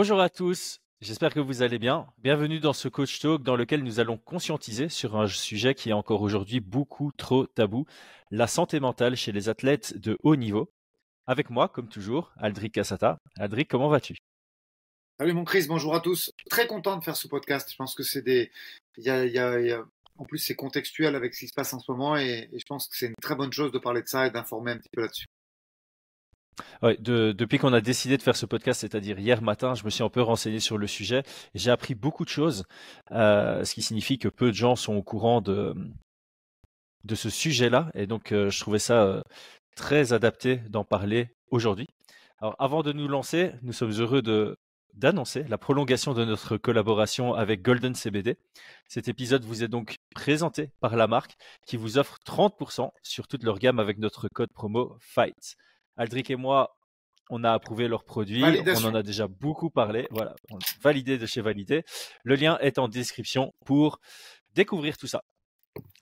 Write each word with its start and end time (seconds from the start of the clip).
Bonjour 0.00 0.20
à 0.20 0.28
tous, 0.28 0.78
j'espère 1.00 1.34
que 1.34 1.40
vous 1.40 1.62
allez 1.62 1.80
bien. 1.80 2.06
Bienvenue 2.18 2.60
dans 2.60 2.72
ce 2.72 2.86
Coach 2.86 3.18
Talk 3.18 3.42
dans 3.42 3.56
lequel 3.56 3.82
nous 3.82 3.98
allons 3.98 4.16
conscientiser 4.16 4.88
sur 4.88 5.16
un 5.16 5.26
sujet 5.26 5.74
qui 5.74 5.88
est 5.88 5.92
encore 5.92 6.22
aujourd'hui 6.22 6.60
beaucoup 6.60 7.10
trop 7.16 7.48
tabou, 7.48 7.84
la 8.30 8.46
santé 8.46 8.78
mentale 8.78 9.16
chez 9.16 9.32
les 9.32 9.48
athlètes 9.48 9.98
de 9.98 10.16
haut 10.22 10.36
niveau. 10.36 10.70
Avec 11.26 11.50
moi, 11.50 11.68
comme 11.68 11.88
toujours, 11.88 12.32
Aldric 12.36 12.74
Cassata. 12.74 13.18
Aldric, 13.40 13.66
comment 13.68 13.88
vas-tu? 13.88 14.14
Salut 15.18 15.32
mon 15.32 15.42
Chris, 15.42 15.66
bonjour 15.66 15.96
à 15.96 16.00
tous. 16.00 16.30
Très 16.48 16.68
content 16.68 16.96
de 16.96 17.02
faire 17.02 17.16
ce 17.16 17.26
podcast. 17.26 17.68
Je 17.68 17.74
pense 17.74 17.96
que 17.96 18.04
c'est 18.04 18.22
des. 18.22 18.52
En 20.16 20.24
plus, 20.26 20.38
c'est 20.38 20.54
contextuel 20.54 21.16
avec 21.16 21.34
ce 21.34 21.40
qui 21.40 21.48
se 21.48 21.54
passe 21.54 21.74
en 21.74 21.80
ce 21.80 21.90
moment 21.90 22.16
et, 22.16 22.48
et 22.52 22.58
je 22.60 22.66
pense 22.68 22.86
que 22.86 22.96
c'est 22.96 23.06
une 23.06 23.14
très 23.20 23.34
bonne 23.34 23.52
chose 23.52 23.72
de 23.72 23.80
parler 23.80 24.02
de 24.02 24.08
ça 24.08 24.28
et 24.28 24.30
d'informer 24.30 24.70
un 24.70 24.78
petit 24.78 24.90
peu 24.92 25.00
là-dessus. 25.00 25.26
Depuis 26.82 27.58
qu'on 27.58 27.72
a 27.72 27.80
décidé 27.80 28.16
de 28.16 28.22
faire 28.22 28.36
ce 28.36 28.46
podcast, 28.46 28.80
c'est-à-dire 28.80 29.18
hier 29.18 29.42
matin, 29.42 29.74
je 29.74 29.84
me 29.84 29.90
suis 29.90 30.02
un 30.02 30.08
peu 30.08 30.22
renseigné 30.22 30.60
sur 30.60 30.78
le 30.78 30.86
sujet. 30.86 31.22
J'ai 31.54 31.70
appris 31.70 31.94
beaucoup 31.94 32.24
de 32.24 32.30
choses, 32.30 32.64
euh, 33.12 33.64
ce 33.64 33.74
qui 33.74 33.82
signifie 33.82 34.18
que 34.18 34.28
peu 34.28 34.48
de 34.48 34.56
gens 34.56 34.76
sont 34.76 34.94
au 34.94 35.02
courant 35.02 35.40
de, 35.40 35.74
ce 37.14 37.30
sujet-là. 37.30 37.90
Et 37.94 38.06
donc, 38.06 38.32
euh, 38.32 38.50
je 38.50 38.60
trouvais 38.60 38.78
ça 38.78 39.02
euh, 39.04 39.22
très 39.76 40.12
adapté 40.12 40.56
d'en 40.68 40.84
parler 40.84 41.30
aujourd'hui. 41.50 41.88
Alors, 42.40 42.54
avant 42.58 42.82
de 42.82 42.92
nous 42.92 43.08
lancer, 43.08 43.52
nous 43.62 43.72
sommes 43.72 43.92
heureux 43.92 44.22
d'annoncer 44.94 45.44
la 45.44 45.58
prolongation 45.58 46.14
de 46.14 46.24
notre 46.24 46.56
collaboration 46.56 47.34
avec 47.34 47.62
Golden 47.62 47.94
CBD. 47.94 48.36
Cet 48.86 49.08
épisode 49.08 49.44
vous 49.44 49.64
est 49.64 49.68
donc 49.68 49.98
présenté 50.14 50.70
par 50.80 50.96
la 50.96 51.06
marque 51.06 51.36
qui 51.66 51.76
vous 51.76 51.98
offre 51.98 52.18
30% 52.24 52.90
sur 53.02 53.26
toute 53.26 53.42
leur 53.42 53.58
gamme 53.58 53.80
avec 53.80 53.98
notre 53.98 54.28
code 54.28 54.52
promo 54.52 54.96
FIGHT. 55.00 55.56
Aldric 55.98 56.30
et 56.30 56.36
moi, 56.36 56.78
on 57.28 57.44
a 57.44 57.52
approuvé 57.52 57.88
leurs 57.88 58.04
produits. 58.04 58.42
On 58.42 58.84
en 58.84 58.94
a 58.94 59.02
déjà 59.02 59.28
beaucoup 59.28 59.68
parlé. 59.68 60.06
Voilà, 60.10 60.34
validé 60.80 61.18
de 61.18 61.26
chez 61.26 61.40
Validé. 61.40 61.84
Le 62.24 62.36
lien 62.36 62.56
est 62.60 62.78
en 62.78 62.88
description 62.88 63.52
pour 63.66 64.00
découvrir 64.54 64.96
tout 64.96 65.06
ça. 65.06 65.22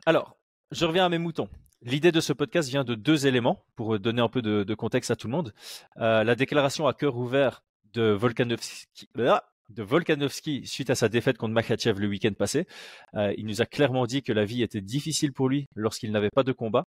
Alors, 0.04 0.36
je 0.70 0.84
reviens 0.84 1.06
à 1.06 1.08
mes 1.08 1.18
moutons. 1.18 1.48
L'idée 1.82 2.12
de 2.12 2.20
ce 2.20 2.32
podcast 2.32 2.68
vient 2.68 2.84
de 2.84 2.94
deux 2.94 3.26
éléments 3.26 3.64
pour 3.74 3.98
donner 3.98 4.22
un 4.22 4.28
peu 4.28 4.42
de, 4.42 4.74
contexte 4.74 5.10
à 5.10 5.16
tout 5.16 5.26
le 5.26 5.32
monde. 5.32 5.52
Euh, 5.98 6.24
la 6.24 6.34
déclaration 6.34 6.86
à 6.86 6.94
cœur 6.94 7.16
ouvert 7.16 7.62
de 7.92 8.10
Volkanovski, 8.10 9.08
de 9.14 9.82
Volkanovski 9.82 10.66
suite 10.66 10.90
à 10.90 10.94
sa 10.94 11.08
défaite 11.08 11.38
contre 11.38 11.54
Makhachev 11.54 12.00
le 12.00 12.08
week-end 12.08 12.32
passé. 12.32 12.66
Euh, 13.14 13.32
il 13.36 13.46
nous 13.46 13.62
a 13.62 13.66
clairement 13.66 14.06
dit 14.06 14.22
que 14.22 14.32
la 14.32 14.44
vie 14.44 14.62
était 14.62 14.80
difficile 14.80 15.32
pour 15.32 15.48
lui 15.48 15.66
lorsqu'il 15.74 16.12
n'avait 16.12 16.30
pas 16.30 16.42
de 16.42 16.52
combat. 16.52 16.84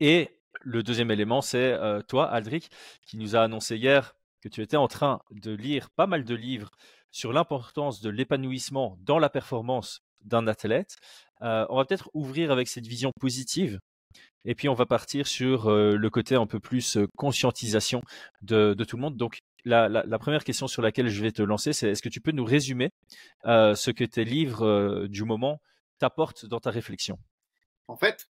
Et 0.00 0.41
le 0.60 0.82
deuxième 0.82 1.10
élément, 1.10 1.40
c'est 1.40 1.72
euh, 1.72 2.02
toi, 2.02 2.30
Aldric, 2.30 2.70
qui 3.06 3.16
nous 3.16 3.36
a 3.36 3.40
annoncé 3.40 3.76
hier 3.76 4.14
que 4.40 4.48
tu 4.48 4.62
étais 4.62 4.76
en 4.76 4.88
train 4.88 5.20
de 5.30 5.52
lire 5.52 5.90
pas 5.90 6.06
mal 6.06 6.24
de 6.24 6.34
livres 6.34 6.70
sur 7.10 7.32
l'importance 7.32 8.00
de 8.00 8.10
l'épanouissement 8.10 8.96
dans 9.00 9.18
la 9.18 9.28
performance 9.28 10.00
d'un 10.22 10.46
athlète. 10.46 10.96
Euh, 11.42 11.66
on 11.68 11.76
va 11.76 11.84
peut-être 11.84 12.10
ouvrir 12.14 12.50
avec 12.50 12.68
cette 12.68 12.86
vision 12.86 13.12
positive 13.20 13.80
et 14.44 14.54
puis 14.54 14.68
on 14.68 14.74
va 14.74 14.86
partir 14.86 15.26
sur 15.26 15.68
euh, 15.68 15.96
le 15.96 16.10
côté 16.10 16.34
un 16.34 16.46
peu 16.46 16.60
plus 16.60 16.98
conscientisation 17.16 18.02
de, 18.40 18.74
tout 18.84 18.96
le 18.96 19.02
monde. 19.02 19.16
Donc 19.16 19.38
la, 19.64 19.88
la, 19.88 20.18
première 20.18 20.42
question 20.42 20.66
sur 20.66 20.82
laquelle 20.82 21.08
je 21.08 21.22
vais 21.22 21.30
te 21.30 21.42
lancer, 21.42 21.72
c'est 21.72 21.90
est-ce 21.90 22.02
que 22.02 22.08
tu 22.08 22.20
peux 22.20 22.32
nous 22.32 22.44
résumer 22.44 22.90
ce 23.44 23.90
que 23.90 24.04
tes 24.04 24.24
livres 24.24 25.06
du 25.06 25.22
moment 25.22 25.60
t'apportent 26.00 26.46
dans 26.46 26.58
ta 26.58 26.70
réflexion? 26.70 27.16
En 27.86 27.96
fait, 27.96 28.28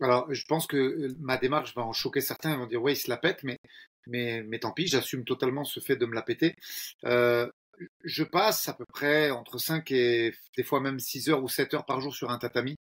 alors, 0.00 0.32
je 0.32 0.44
pense 0.46 0.66
que 0.66 0.76
euh, 0.76 1.14
ma 1.20 1.36
démarche 1.36 1.74
va 1.74 1.82
en 1.82 1.92
choquer 1.92 2.20
certains. 2.20 2.52
Ils 2.52 2.58
vont 2.58 2.66
dire, 2.66 2.82
ouais, 2.82 2.94
il 2.94 2.96
se 2.96 3.10
la 3.10 3.16
pète, 3.16 3.42
mais, 3.44 3.58
mais, 4.06 4.42
mais 4.42 4.58
tant 4.58 4.72
pis, 4.72 4.86
j'assume 4.86 5.24
totalement 5.24 5.64
ce 5.64 5.80
fait 5.80 5.96
de 5.96 6.06
me 6.06 6.14
la 6.14 6.22
péter. 6.22 6.54
Euh, 7.04 7.48
je 8.04 8.24
passe 8.24 8.68
à 8.68 8.74
peu 8.74 8.84
près 8.86 9.30
entre 9.30 9.58
5 9.58 9.90
et 9.92 10.34
des 10.56 10.62
fois 10.62 10.80
même 10.80 10.98
6 11.00 11.30
heures 11.30 11.42
ou 11.42 11.48
7 11.48 11.74
heures 11.74 11.86
par 11.86 12.00
jour 12.00 12.14
sur 12.14 12.30
un 12.30 12.38
tatami. 12.38 12.76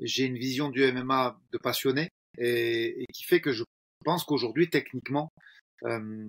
J'ai 0.00 0.24
une 0.24 0.38
vision 0.38 0.68
du 0.70 0.90
MMA 0.92 1.38
de 1.52 1.58
passionné 1.58 2.10
et, 2.38 3.04
qui 3.12 3.24
fait 3.24 3.40
que 3.40 3.52
je 3.52 3.64
pense 4.04 4.24
qu'aujourd'hui, 4.24 4.70
techniquement, 4.70 5.30
euh, 5.84 6.28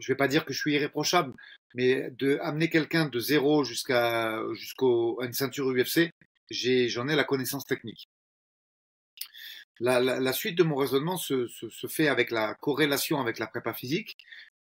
je 0.00 0.12
vais 0.12 0.16
pas 0.16 0.28
dire 0.28 0.44
que 0.44 0.52
je 0.52 0.58
suis 0.58 0.74
irréprochable, 0.74 1.34
mais 1.74 2.10
de 2.12 2.38
amener 2.42 2.68
quelqu'un 2.68 3.06
de 3.06 3.18
zéro 3.18 3.64
jusqu'à 3.64 4.40
jusqu'au 4.54 5.20
une 5.22 5.32
ceinture 5.32 5.70
UFC, 5.72 6.10
j'en 6.50 7.08
ai 7.08 7.16
la 7.16 7.24
connaissance 7.24 7.64
technique. 7.64 8.06
La, 9.80 10.32
suite 10.32 10.56
de 10.56 10.62
mon 10.62 10.76
raisonnement 10.76 11.16
se, 11.16 11.48
fait 11.88 12.08
avec 12.08 12.30
la 12.30 12.54
corrélation 12.54 13.20
avec 13.20 13.38
la 13.38 13.46
prépa 13.46 13.74
physique, 13.74 14.16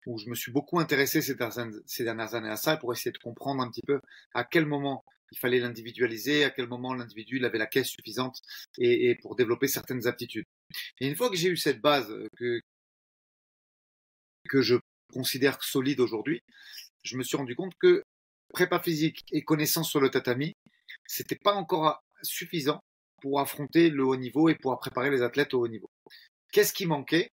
où 0.06 0.18
je 0.18 0.28
me 0.28 0.34
suis 0.34 0.52
beaucoup 0.52 0.80
intéressé 0.80 1.22
ces 1.22 1.34
dernières, 1.34 2.34
années 2.34 2.48
à 2.48 2.56
ça 2.56 2.76
pour 2.76 2.92
essayer 2.92 3.12
de 3.12 3.18
comprendre 3.18 3.62
un 3.62 3.70
petit 3.70 3.82
peu 3.86 4.00
à 4.34 4.44
quel 4.44 4.66
moment 4.66 5.04
il 5.30 5.38
fallait 5.38 5.60
l'individualiser, 5.60 6.44
à 6.44 6.50
quel 6.50 6.66
moment 6.66 6.94
l'individu 6.94 7.44
avait 7.44 7.58
la 7.58 7.66
caisse 7.66 7.88
suffisante 7.88 8.40
et, 8.78 9.16
pour 9.22 9.36
développer 9.36 9.68
certaines 9.68 10.06
aptitudes. 10.06 10.46
Et 11.00 11.08
une 11.08 11.16
fois 11.16 11.30
que 11.30 11.36
j'ai 11.36 11.48
eu 11.48 11.56
cette 11.56 11.80
base 11.80 12.12
que, 12.36 12.60
que 14.48 14.62
je 14.62 14.76
considère 15.12 15.62
solide 15.62 16.00
aujourd'hui, 16.00 16.42
je 17.02 17.16
me 17.16 17.22
suis 17.22 17.36
rendu 17.36 17.54
compte 17.54 17.74
que 17.78 18.02
prépa 18.52 18.80
physique 18.80 19.24
et 19.32 19.42
connaissance 19.42 19.90
sur 19.90 20.00
le 20.00 20.10
tatami, 20.10 20.54
c'était 21.06 21.36
pas 21.36 21.54
encore 21.54 22.02
suffisant 22.22 22.82
pour 23.22 23.40
affronter 23.40 23.88
le 23.88 24.04
haut 24.04 24.16
niveau 24.16 24.48
et 24.48 24.56
pour 24.56 24.76
préparer 24.78 25.10
les 25.10 25.22
athlètes 25.22 25.54
au 25.54 25.60
haut 25.60 25.68
niveau. 25.68 25.88
Qu'est-ce 26.52 26.74
qui 26.74 26.86
manquait? 26.86 27.30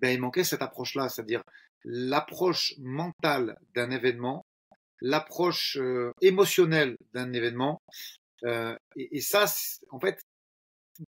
Ben, 0.00 0.08
Il 0.08 0.20
manquait 0.20 0.44
cette 0.44 0.62
approche-là, 0.62 1.08
c'est-à-dire 1.08 1.42
l'approche 1.84 2.74
mentale 2.78 3.56
d'un 3.74 3.90
événement, 3.90 4.44
l'approche 5.00 5.76
euh, 5.76 6.10
émotionnelle 6.20 6.96
d'un 7.12 7.32
événement. 7.32 7.78
Euh, 8.44 8.74
et, 8.96 9.20
ça, 9.20 9.44
en 9.90 10.00
fait, 10.00 10.20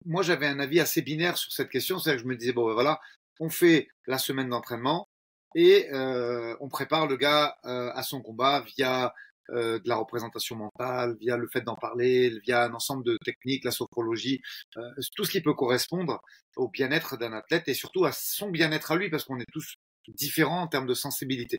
moi 0.04 0.22
j'avais 0.22 0.46
un 0.46 0.58
avis 0.58 0.80
assez 0.80 1.02
binaire 1.02 1.36
sur 1.36 1.52
cette 1.52 1.68
question, 1.68 1.98
c'est-à-dire 1.98 2.22
que 2.22 2.28
je 2.28 2.28
me 2.28 2.36
disais, 2.36 2.52
bon 2.52 2.66
ben, 2.66 2.72
voilà, 2.72 2.98
on 3.38 3.50
fait 3.50 3.88
la 4.06 4.18
semaine 4.18 4.48
d'entraînement 4.48 5.06
et 5.54 5.92
euh, 5.92 6.56
on 6.60 6.68
prépare 6.68 7.06
le 7.06 7.16
gars 7.16 7.56
à 7.62 8.02
son 8.02 8.20
combat 8.20 8.62
via 8.62 9.14
euh, 9.50 9.78
de 9.78 9.88
la 9.88 9.96
représentation 9.96 10.56
mentale, 10.56 11.16
via 11.20 11.36
le 11.36 11.46
fait 11.52 11.60
d'en 11.60 11.76
parler, 11.76 12.38
via 12.44 12.64
un 12.64 12.72
ensemble 12.72 13.04
de 13.04 13.18
techniques, 13.22 13.64
la 13.64 13.70
sophrologie, 13.70 14.40
euh, 14.78 14.90
tout 15.16 15.24
ce 15.24 15.30
qui 15.30 15.42
peut 15.42 15.52
correspondre 15.52 16.20
au 16.56 16.68
bien-être 16.68 17.18
d'un 17.18 17.32
athlète 17.32 17.68
et 17.68 17.74
surtout 17.74 18.06
à 18.06 18.12
son 18.12 18.50
bien-être 18.50 18.92
à 18.92 18.96
lui, 18.96 19.10
parce 19.10 19.24
qu'on 19.24 19.38
est 19.38 19.50
tous 19.52 19.74
différents 20.08 20.62
en 20.62 20.66
termes 20.66 20.86
de 20.86 20.94
sensibilité. 20.94 21.58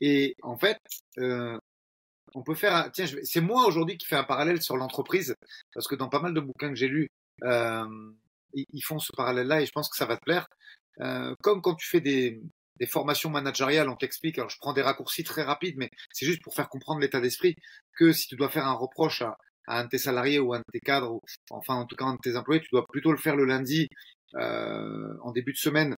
Et 0.00 0.36
en 0.42 0.56
fait, 0.56 0.78
euh, 1.18 1.58
on 2.34 2.44
peut 2.44 2.54
faire, 2.54 2.90
tiens, 2.92 3.06
c'est 3.24 3.40
moi 3.40 3.66
aujourd'hui 3.66 3.98
qui 3.98 4.06
fais 4.06 4.16
un 4.16 4.24
parallèle 4.24 4.62
sur 4.62 4.76
l'entreprise, 4.76 5.34
parce 5.74 5.88
que 5.88 5.96
dans 5.96 6.08
pas 6.08 6.20
mal 6.20 6.34
de 6.34 6.40
bouquins 6.40 6.68
que 6.68 6.76
j'ai 6.76 6.88
lus, 6.88 7.08
ils 7.42 8.84
font 8.84 9.00
ce 9.00 9.12
parallèle-là 9.16 9.62
et 9.62 9.66
je 9.66 9.72
pense 9.72 9.88
que 9.88 9.96
ça 9.96 10.06
va 10.06 10.16
te 10.16 10.22
plaire. 10.22 10.46
comme 11.42 11.60
quand 11.60 11.74
tu 11.74 11.88
fais 11.88 12.00
des, 12.00 12.40
des 12.78 12.86
formations 12.86 13.30
managériales, 13.30 13.88
on 13.88 13.96
t'explique, 13.96 14.38
alors 14.38 14.50
je 14.50 14.58
prends 14.58 14.72
des 14.72 14.82
raccourcis 14.82 15.24
très 15.24 15.42
rapides, 15.42 15.76
mais 15.76 15.90
c'est 16.12 16.26
juste 16.26 16.42
pour 16.42 16.54
faire 16.54 16.68
comprendre 16.68 17.00
l'état 17.00 17.20
d'esprit, 17.20 17.56
que 17.96 18.12
si 18.12 18.28
tu 18.28 18.36
dois 18.36 18.48
faire 18.48 18.66
un 18.66 18.74
reproche 18.74 19.22
à, 19.22 19.36
un 19.66 19.84
de 19.84 19.90
tes 19.90 19.98
salariés 19.98 20.38
ou 20.38 20.54
à 20.54 20.56
un 20.56 20.60
de 20.60 20.64
tes 20.72 20.80
cadres, 20.80 21.12
ou 21.12 21.20
enfin 21.50 21.74
en 21.74 21.84
tout 21.84 21.96
cas 21.96 22.06
un 22.06 22.14
de 22.14 22.20
tes 22.22 22.36
employés, 22.36 22.60
tu 22.60 22.70
dois 22.72 22.86
plutôt 22.86 23.12
le 23.12 23.18
faire 23.18 23.36
le 23.36 23.44
lundi, 23.44 23.88
euh, 24.34 25.14
en 25.22 25.32
début 25.32 25.52
de 25.52 25.58
semaine, 25.58 25.94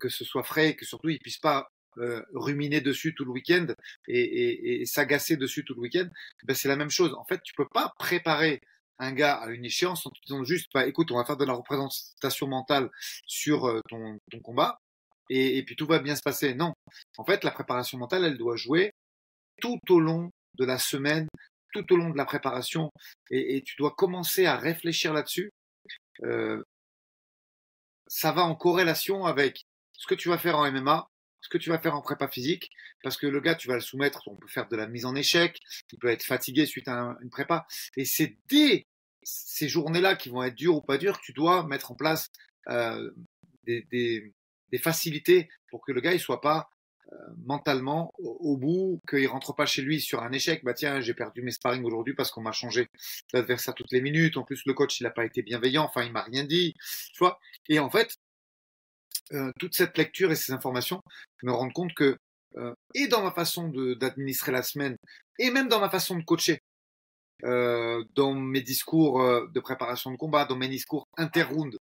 que 0.00 0.08
ce 0.08 0.24
soit 0.24 0.44
frais 0.44 0.70
et 0.70 0.76
que 0.76 0.84
surtout 0.84 1.08
ils 1.08 1.18
puissent 1.18 1.38
pas 1.38 1.68
euh, 1.98 2.22
ruminer 2.32 2.80
dessus 2.80 3.14
tout 3.14 3.24
le 3.24 3.32
week-end 3.32 3.66
et, 4.08 4.84
s'agacer 4.86 5.36
dessus 5.36 5.64
tout 5.64 5.74
le 5.74 5.80
week-end. 5.80 6.08
Ben 6.44 6.54
c'est 6.54 6.68
la 6.68 6.76
même 6.76 6.90
chose. 6.90 7.12
En 7.14 7.24
fait, 7.24 7.40
tu 7.42 7.54
peux 7.54 7.68
pas 7.72 7.92
préparer 7.98 8.60
un 8.98 9.12
gars 9.12 9.34
à 9.34 9.50
une 9.50 9.64
échéance 9.64 10.06
en 10.06 10.10
te 10.10 10.18
disant 10.26 10.44
juste, 10.44 10.68
bah, 10.72 10.86
écoute, 10.86 11.10
on 11.10 11.16
va 11.16 11.24
faire 11.24 11.36
de 11.36 11.44
la 11.44 11.54
représentation 11.54 12.46
mentale 12.46 12.88
sur 13.26 13.66
euh, 13.66 13.80
ton, 13.88 14.18
ton 14.30 14.40
combat 14.40 14.80
et, 15.32 15.62
puis 15.64 15.76
tout 15.76 15.86
va 15.86 15.98
bien 15.98 16.16
se 16.16 16.22
passer. 16.22 16.54
Non. 16.54 16.74
En 17.16 17.24
fait, 17.24 17.44
la 17.44 17.50
préparation 17.50 17.98
mentale, 17.98 18.24
elle 18.24 18.38
doit 18.38 18.56
jouer 18.56 18.92
tout 19.60 19.80
au 19.88 20.00
long 20.00 20.30
de 20.54 20.64
la 20.64 20.78
semaine, 20.78 21.28
tout 21.72 21.90
au 21.92 21.96
long 21.96 22.10
de 22.10 22.18
la 22.18 22.26
préparation, 22.26 22.90
et, 23.30 23.62
tu 23.62 23.74
dois 23.78 23.92
commencer 23.92 24.46
à 24.46 24.56
réfléchir 24.56 25.12
là-dessus. 25.12 25.50
Euh, 26.24 26.62
ça 28.06 28.32
va 28.32 28.42
en 28.42 28.54
corrélation 28.54 29.24
avec 29.24 29.62
ce 29.92 30.06
que 30.06 30.14
tu 30.14 30.28
vas 30.28 30.38
faire 30.38 30.58
en 30.58 30.70
MMA, 30.70 31.06
ce 31.40 31.48
que 31.48 31.58
tu 31.58 31.70
vas 31.70 31.78
faire 31.78 31.94
en 31.94 32.02
prépa 32.02 32.28
physique, 32.28 32.68
parce 33.02 33.16
que 33.16 33.26
le 33.26 33.40
gars, 33.40 33.54
tu 33.54 33.68
vas 33.68 33.74
le 33.74 33.80
soumettre, 33.80 34.22
on 34.26 34.36
peut 34.36 34.48
faire 34.48 34.68
de 34.68 34.76
la 34.76 34.86
mise 34.86 35.06
en 35.06 35.14
échec, 35.14 35.58
il 35.92 35.98
peut 35.98 36.08
être 36.08 36.24
fatigué 36.24 36.66
suite 36.66 36.88
à 36.88 37.16
une 37.22 37.30
prépa, 37.30 37.66
et 37.96 38.04
c'est 38.04 38.36
dès 38.48 38.84
ces 39.22 39.68
journées-là 39.68 40.16
qui 40.16 40.28
vont 40.28 40.42
être 40.42 40.54
dures 40.54 40.76
ou 40.76 40.82
pas 40.82 40.98
dures 40.98 41.18
que 41.20 41.24
tu 41.24 41.32
dois 41.32 41.66
mettre 41.66 41.92
en 41.92 41.94
place 41.94 42.26
euh, 42.68 43.10
des, 43.64 43.82
des 43.90 44.32
facilités 44.78 45.48
pour 45.68 45.84
que 45.84 45.92
le 45.92 46.00
gars 46.00 46.14
il 46.14 46.20
soit 46.20 46.40
pas 46.40 46.68
euh, 47.12 47.16
mentalement 47.44 48.12
au, 48.18 48.56
bout, 48.56 49.00
qu'il 49.08 49.26
rentre 49.26 49.54
pas 49.54 49.66
chez 49.66 49.82
lui 49.82 50.00
sur 50.00 50.22
un 50.22 50.32
échec. 50.32 50.62
Bah 50.64 50.72
tiens, 50.72 51.00
j'ai 51.00 51.14
perdu 51.14 51.42
mes 51.42 51.50
sparring 51.50 51.84
aujourd'hui 51.84 52.14
parce 52.14 52.30
qu'on 52.30 52.42
m'a 52.42 52.52
changé 52.52 52.88
d'adversaire 53.32 53.74
toutes 53.74 53.90
les 53.90 54.00
minutes. 54.00 54.36
En 54.36 54.44
plus, 54.44 54.62
le 54.66 54.74
coach 54.74 55.00
il 55.00 55.04
n'a 55.04 55.10
pas 55.10 55.24
été 55.24 55.42
bienveillant. 55.42 55.84
Enfin, 55.84 56.04
il 56.04 56.12
m'a 56.12 56.22
rien 56.22 56.44
dit. 56.44 56.74
Tu 57.12 57.18
vois 57.18 57.38
Et 57.68 57.78
en 57.80 57.90
fait, 57.90 58.16
euh, 59.32 59.50
toute 59.58 59.74
cette 59.74 59.98
lecture 59.98 60.30
et 60.30 60.36
ces 60.36 60.52
informations 60.52 61.00
me 61.42 61.52
rendent 61.52 61.72
compte 61.72 61.94
que 61.94 62.16
euh, 62.56 62.74
et 62.94 63.08
dans 63.08 63.22
ma 63.22 63.32
façon 63.32 63.68
d'administrer 63.68 64.52
la 64.52 64.62
semaine, 64.62 64.96
et 65.38 65.50
même 65.50 65.68
dans 65.68 65.80
ma 65.80 65.90
façon 65.90 66.16
de 66.16 66.24
coacher, 66.24 66.60
dans 67.42 68.34
mes 68.34 68.60
discours 68.60 69.20
de 69.50 69.60
préparation 69.60 70.12
de 70.12 70.16
combat, 70.16 70.44
dans 70.44 70.54
mes 70.54 70.68
discours 70.68 71.08
inter-round, 71.16 71.76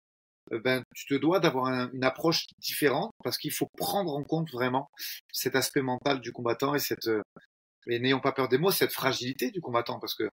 ben, 0.63 0.83
tu 0.95 1.05
te 1.05 1.15
dois 1.15 1.39
d'avoir 1.39 1.67
une 1.93 2.03
approche 2.03 2.45
différente 2.59 3.11
parce 3.23 3.37
qu'il 3.37 3.51
faut 3.51 3.69
prendre 3.77 4.13
en 4.13 4.23
compte 4.23 4.51
vraiment 4.51 4.89
cet 5.31 5.55
aspect 5.55 5.81
mental 5.81 6.19
du 6.19 6.31
combattant 6.31 6.75
et 6.75 6.79
cette, 6.79 7.09
et 7.87 7.99
n'ayons 7.99 8.19
pas 8.19 8.31
peur 8.31 8.49
des 8.49 8.57
mots, 8.57 8.71
cette 8.71 8.93
fragilité 8.93 9.51
du 9.51 9.61
combattant 9.61 9.99
parce 9.99 10.15
que 10.15 10.29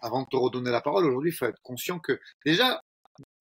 avant 0.00 0.22
de 0.22 0.28
te 0.30 0.36
redonner 0.36 0.70
la 0.70 0.80
parole, 0.80 1.04
aujourd'hui, 1.06 1.30
il 1.30 1.34
faut 1.34 1.46
être 1.46 1.60
conscient 1.62 1.98
que 1.98 2.18
déjà, 2.44 2.80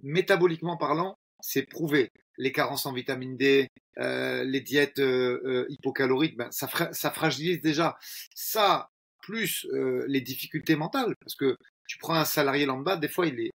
métaboliquement 0.03 0.77
parlant, 0.77 1.17
c'est 1.41 1.63
prouvé. 1.63 2.11
Les 2.37 2.51
carences 2.51 2.85
en 2.85 2.93
vitamine 2.93 3.37
D, 3.37 3.67
euh, 3.97 4.43
les 4.43 4.61
diètes 4.61 4.99
euh, 4.99 5.41
euh, 5.45 5.65
hypocaloriques, 5.69 6.37
ben, 6.37 6.51
ça, 6.51 6.67
ça, 6.91 7.11
fragilise 7.11 7.61
déjà. 7.61 7.97
Ça, 8.35 8.89
plus 9.21 9.67
les 10.07 10.21
difficultés 10.21 10.77
mentales, 10.77 11.13
parce 11.19 11.35
que 11.35 11.57
tu 11.85 11.97
prends 11.97 12.13
un 12.13 12.23
salarié 12.23 12.65
lambda, 12.65 12.95
des 12.95 13.09
fois 13.09 13.27
il 13.27 13.39
est. 13.41 13.51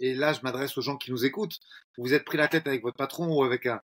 Et 0.00 0.14
là, 0.14 0.32
je 0.32 0.40
m'adresse 0.42 0.76
aux 0.76 0.82
gens 0.82 0.96
qui 0.96 1.10
nous 1.10 1.24
écoutent. 1.24 1.58
Vous 1.98 2.14
êtes 2.14 2.24
pris 2.24 2.38
la 2.38 2.48
tête 2.48 2.66
avec 2.66 2.82
votre 2.82 2.96
patron 2.96 3.26
ou 3.36 3.44
avec 3.44 3.66
un, 3.66 3.80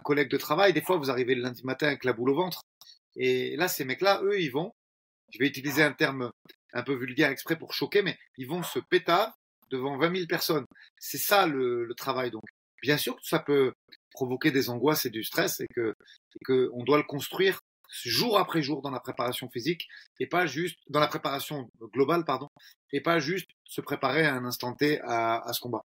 collègue 0.00 0.30
de 0.30 0.36
travail. 0.36 0.72
Des 0.72 0.80
fois, 0.80 0.96
vous 0.96 1.10
arrivez 1.10 1.34
le 1.34 1.42
lundi 1.42 1.64
matin 1.64 1.86
avec 1.86 2.04
la 2.04 2.12
boule 2.12 2.30
au 2.30 2.34
ventre. 2.34 2.62
Et 3.16 3.56
là, 3.56 3.68
ces 3.68 3.84
mecs-là, 3.84 4.20
eux, 4.22 4.40
ils 4.40 4.50
vont. 4.50 4.72
Je 5.32 5.38
vais 5.38 5.46
utiliser 5.46 5.82
un 5.82 5.92
terme 5.92 6.30
un 6.72 6.82
peu 6.82 6.94
vulgaire 6.94 7.30
exprès 7.30 7.56
pour 7.56 7.72
choquer, 7.72 8.02
mais 8.02 8.18
ils 8.36 8.48
vont 8.48 8.62
se 8.62 8.78
pétard 8.78 9.36
devant 9.70 9.96
20 9.98 10.14
000 10.14 10.26
personnes. 10.26 10.64
C'est 10.98 11.18
ça 11.18 11.46
le, 11.46 11.92
travail. 11.96 12.30
Donc, 12.30 12.44
bien 12.82 12.96
sûr 12.96 13.16
que 13.16 13.26
ça 13.26 13.38
peut 13.38 13.72
provoquer 14.12 14.50
des 14.50 14.70
angoisses 14.70 15.06
et 15.06 15.10
du 15.10 15.22
stress 15.22 15.60
et 15.60 15.66
que, 15.74 15.94
que 16.44 16.70
on 16.72 16.82
doit 16.82 16.98
le 16.98 17.04
construire 17.04 17.60
jour 17.90 18.38
après 18.38 18.62
jour 18.62 18.82
dans 18.82 18.90
la 18.90 19.00
préparation 19.00 19.48
physique 19.48 19.88
et 20.18 20.26
pas 20.26 20.46
juste 20.46 20.78
dans 20.88 21.00
la 21.00 21.08
préparation 21.08 21.70
globale, 21.92 22.24
pardon, 22.24 22.48
et 22.92 23.00
pas 23.00 23.18
juste 23.18 23.50
se 23.64 23.80
préparer 23.80 24.24
à 24.24 24.34
un 24.34 24.44
instant 24.44 24.74
T 24.74 25.00
à, 25.02 25.52
ce 25.52 25.60
combat. 25.60 25.84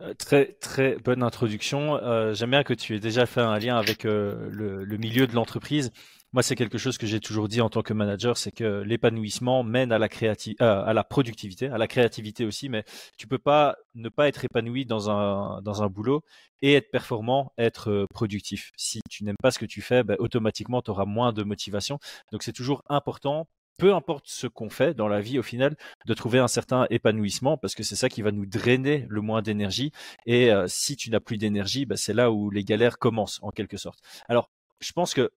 Euh, 0.00 0.12
très 0.14 0.54
très 0.54 0.96
bonne 0.96 1.22
introduction. 1.22 1.96
Euh, 1.96 2.34
j'aime 2.34 2.50
bien 2.50 2.64
que 2.64 2.74
tu 2.74 2.96
aies 2.96 3.00
déjà 3.00 3.26
fait 3.26 3.40
un 3.40 3.58
lien 3.58 3.76
avec 3.76 4.04
euh, 4.04 4.48
le, 4.50 4.96
milieu 4.96 5.26
de 5.26 5.34
l'entreprise 5.34 5.92
moi, 6.34 6.42
c'est 6.42 6.56
quelque 6.56 6.78
chose 6.78 6.98
que 6.98 7.06
j'ai 7.06 7.20
toujours 7.20 7.46
dit 7.46 7.60
en 7.60 7.70
tant 7.70 7.82
que 7.82 7.92
manager, 7.92 8.36
c'est 8.36 8.50
que 8.50 8.82
l'épanouissement 8.82 9.62
mène 9.62 9.92
à 9.92 10.00
la 10.00 10.08
euh, 10.08 10.84
à 10.84 10.92
la 10.92 11.04
productivité, 11.04 11.68
à 11.68 11.78
la 11.78 11.86
créativité 11.86 12.44
aussi. 12.44 12.68
Mais 12.68 12.84
tu 13.16 13.28
peux 13.28 13.38
pas 13.38 13.76
ne 13.94 14.08
pas 14.08 14.26
être 14.26 14.44
épanoui 14.44 14.84
dans 14.84 15.10
un 15.10 15.62
dans 15.62 15.84
un 15.84 15.86
boulot 15.86 16.22
et 16.60 16.74
être 16.74 16.90
performant, 16.90 17.52
être 17.56 17.88
euh, 17.88 18.06
productif. 18.12 18.72
Si 18.76 19.00
tu 19.08 19.22
n'aimes 19.22 19.36
pas 19.40 19.52
ce 19.52 19.60
que 19.60 19.64
tu 19.64 19.80
fais, 19.80 20.02
ben, 20.02 20.16
automatiquement, 20.18 20.82
tu 20.82 20.90
auras 20.90 21.04
moins 21.04 21.32
de 21.32 21.44
motivation. 21.44 22.00
Donc, 22.32 22.42
c'est 22.42 22.52
toujours 22.52 22.82
important 22.88 23.46
peu 23.76 23.94
importe 23.94 24.26
ce 24.28 24.46
qu'on 24.46 24.70
fait 24.70 24.94
dans 24.94 25.08
la 25.08 25.20
vie 25.20 25.38
au 25.38 25.42
final, 25.42 25.76
de 26.06 26.14
trouver 26.14 26.38
un 26.38 26.48
certain 26.48 26.86
épanouissement 26.90 27.56
parce 27.58 27.74
que 27.74 27.82
c'est 27.82 27.96
ça 27.96 28.08
qui 28.08 28.22
va 28.22 28.30
nous 28.30 28.46
drainer 28.46 29.06
le 29.08 29.20
moins 29.20 29.42
d'énergie. 29.42 29.92
Et 30.26 30.52
euh, 30.52 30.66
si 30.68 30.96
tu 30.96 31.10
n'as 31.10 31.20
plus 31.20 31.38
d'énergie, 31.38 31.84
ben, 31.84 31.96
c'est 31.96 32.14
là 32.14 32.30
où 32.32 32.50
les 32.50 32.64
galères 32.64 32.98
commencent 32.98 33.40
en 33.42 33.50
quelque 33.50 33.76
sorte. 33.76 34.00
Alors, 34.28 34.50
je 34.80 34.92
pense 34.92 35.14
que 35.14 35.30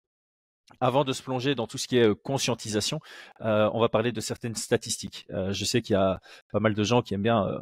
avant 0.79 1.03
de 1.03 1.13
se 1.13 1.21
plonger 1.21 1.55
dans 1.55 1.67
tout 1.67 1.77
ce 1.77 1.87
qui 1.87 1.97
est 1.97 2.15
conscientisation, 2.23 2.99
euh, 3.41 3.69
on 3.73 3.79
va 3.79 3.89
parler 3.89 4.11
de 4.11 4.21
certaines 4.21 4.55
statistiques. 4.55 5.25
Euh, 5.31 5.51
je 5.53 5.65
sais 5.65 5.81
qu'il 5.81 5.93
y 5.93 5.97
a 5.97 6.19
pas 6.51 6.59
mal 6.59 6.73
de 6.73 6.83
gens 6.83 7.01
qui 7.01 7.13
aiment 7.13 7.23
bien 7.23 7.45
euh, 7.45 7.59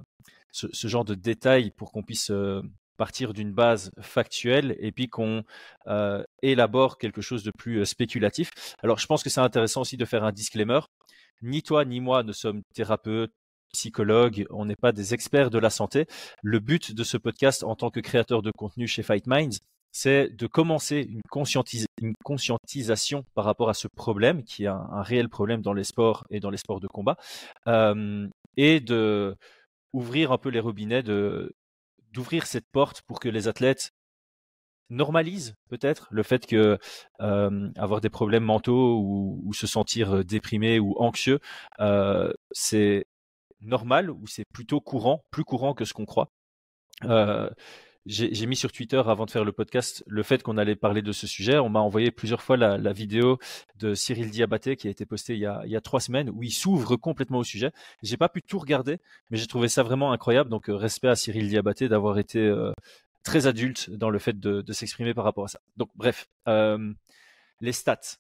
ce, 0.51 0.87
genre 0.87 1.05
de 1.05 1.15
détails 1.15 1.71
pour 1.71 1.91
qu'on 1.91 2.03
puisse 2.03 2.31
partir 2.97 3.33
d'une 3.33 3.51
base 3.51 3.91
factuelle 4.01 4.75
et 4.79 4.91
puis 4.91 5.09
qu'on 5.09 5.43
élabore 6.43 6.99
quelque 6.99 7.21
chose 7.21 7.43
de 7.43 7.51
plus 7.57 7.85
spéculatif. 7.85 8.51
Alors 8.83 8.99
je 8.99 9.07
pense 9.07 9.23
que 9.23 9.29
c'est 9.31 9.41
intéressant 9.41 9.81
aussi 9.81 9.97
de 9.97 10.05
faire 10.05 10.23
un 10.23 10.31
disclaimer. 10.31 10.79
Ni 11.41 11.63
toi 11.63 11.85
ni 11.85 11.99
moi 11.99 12.23
ne 12.23 12.31
sommes 12.31 12.61
thérapeutes, 12.73 13.33
psychologues, 13.73 14.45
on 14.51 14.65
n'est 14.65 14.75
pas 14.75 14.91
des 14.91 15.13
experts 15.13 15.49
de 15.49 15.57
la 15.57 15.69
santé. 15.69 16.05
Le 16.43 16.59
but 16.59 16.93
de 16.93 17.03
ce 17.03 17.17
podcast 17.17 17.63
en 17.63 17.75
tant 17.75 17.89
que 17.89 17.99
créateur 17.99 18.43
de 18.43 18.51
contenu 18.51 18.87
chez 18.87 19.03
Fight 19.03 19.27
Minds, 19.27 19.59
c'est 19.93 20.29
de 20.29 20.47
commencer 20.47 21.07
une, 21.07 21.21
conscientisation 22.23 23.23
par 23.35 23.45
rapport 23.45 23.69
à 23.69 23.73
ce 23.73 23.87
problème, 23.87 24.43
qui 24.43 24.63
est 24.65 24.67
un, 24.67 25.03
réel 25.03 25.29
problème 25.29 25.61
dans 25.61 25.73
les 25.73 25.83
sports 25.83 26.25
et 26.29 26.39
dans 26.39 26.49
les 26.49 26.57
sports 26.57 26.79
de 26.79 26.87
combat, 26.87 27.15
euh, 27.67 28.27
et 28.57 28.79
de 28.81 29.37
ouvrir 29.93 30.31
un 30.31 30.39
peu 30.39 30.49
les 30.49 30.59
robinets, 30.59 31.03
d'ouvrir 31.03 32.47
cette 32.47 32.67
porte 32.71 33.03
pour 33.03 33.19
que 33.19 33.29
les 33.29 33.47
athlètes 33.47 33.91
normalisent 34.89 35.53
peut-être 35.69 36.07
le 36.11 36.23
fait 36.23 36.45
que 36.47 36.79
euh, 37.21 37.69
avoir 37.77 38.01
des 38.01 38.09
problèmes 38.09 38.43
mentaux 38.43 38.99
ou, 38.99 39.53
se 39.53 39.67
sentir 39.67 40.25
déprimé 40.25 40.79
ou 40.79 40.95
anxieux, 40.99 41.39
euh, 41.79 42.33
c'est 42.51 43.05
normal 43.61 44.09
ou 44.09 44.25
c'est 44.25 44.45
plutôt 44.53 44.81
courant, 44.81 45.23
plus 45.29 45.43
courant 45.43 45.75
que 45.75 45.85
ce 45.85 45.93
qu'on 45.93 46.05
croit 46.05 46.29
j'ai 48.05 48.45
mis 48.45 48.55
sur 48.55 48.71
Twitter 48.71 49.01
avant 49.05 49.25
de 49.25 49.31
faire 49.31 49.45
le 49.45 49.53
podcast 49.53 50.03
le 50.07 50.23
fait 50.23 50.43
qu'on 50.43 50.57
allait 50.57 50.75
parler 50.75 51.01
de 51.01 51.11
ce 51.13 51.25
sujet. 51.25 51.57
On 51.57 51.69
m'a 51.69 51.79
envoyé 51.79 52.11
plusieurs 52.11 52.41
fois 52.41 52.57
la, 52.57 52.77
la, 52.77 52.91
vidéo 52.91 53.39
de 53.79 53.93
Cyril 53.95 54.29
Diabaté 54.29 54.75
qui 54.75 54.87
a 54.87 54.91
été 54.91 55.05
postée 55.05 55.35
il 55.35 55.39
y 55.39 55.45
a, 55.45 55.81
trois 55.81 56.01
semaines 56.01 56.29
où 56.29 56.43
il 56.43 56.51
s'ouvre 56.51 56.97
complètement 56.97 57.39
au 57.39 57.43
sujet. 57.43 57.71
J'ai 58.01 58.17
pas 58.17 58.27
pu 58.27 58.41
tout 58.41 58.59
regarder, 58.59 58.99
mais 59.29 59.37
j'ai 59.37 59.47
trouvé 59.47 59.69
ça 59.69 59.83
vraiment 59.83 60.11
incroyable. 60.11 60.49
Donc 60.49 60.69
euh, 60.69 60.75
respect 60.75 61.07
à 61.07 61.15
Cyril 61.15 61.47
Diabaté 61.47 61.87
d'avoir 61.87 62.19
été 62.19 62.39
euh, 62.39 62.73
très 63.23 63.47
adulte 63.47 63.89
dans 63.89 64.09
le 64.09 64.19
fait 64.19 64.37
de, 64.37 64.61
de 64.61 64.73
s'exprimer 64.73 65.13
par 65.13 65.23
rapport 65.23 65.45
à 65.45 65.47
ça. 65.47 65.59
Donc 65.77 65.89
bref, 65.95 66.27
euh, 66.47 66.93
les 67.61 67.71
stats. 67.71 68.17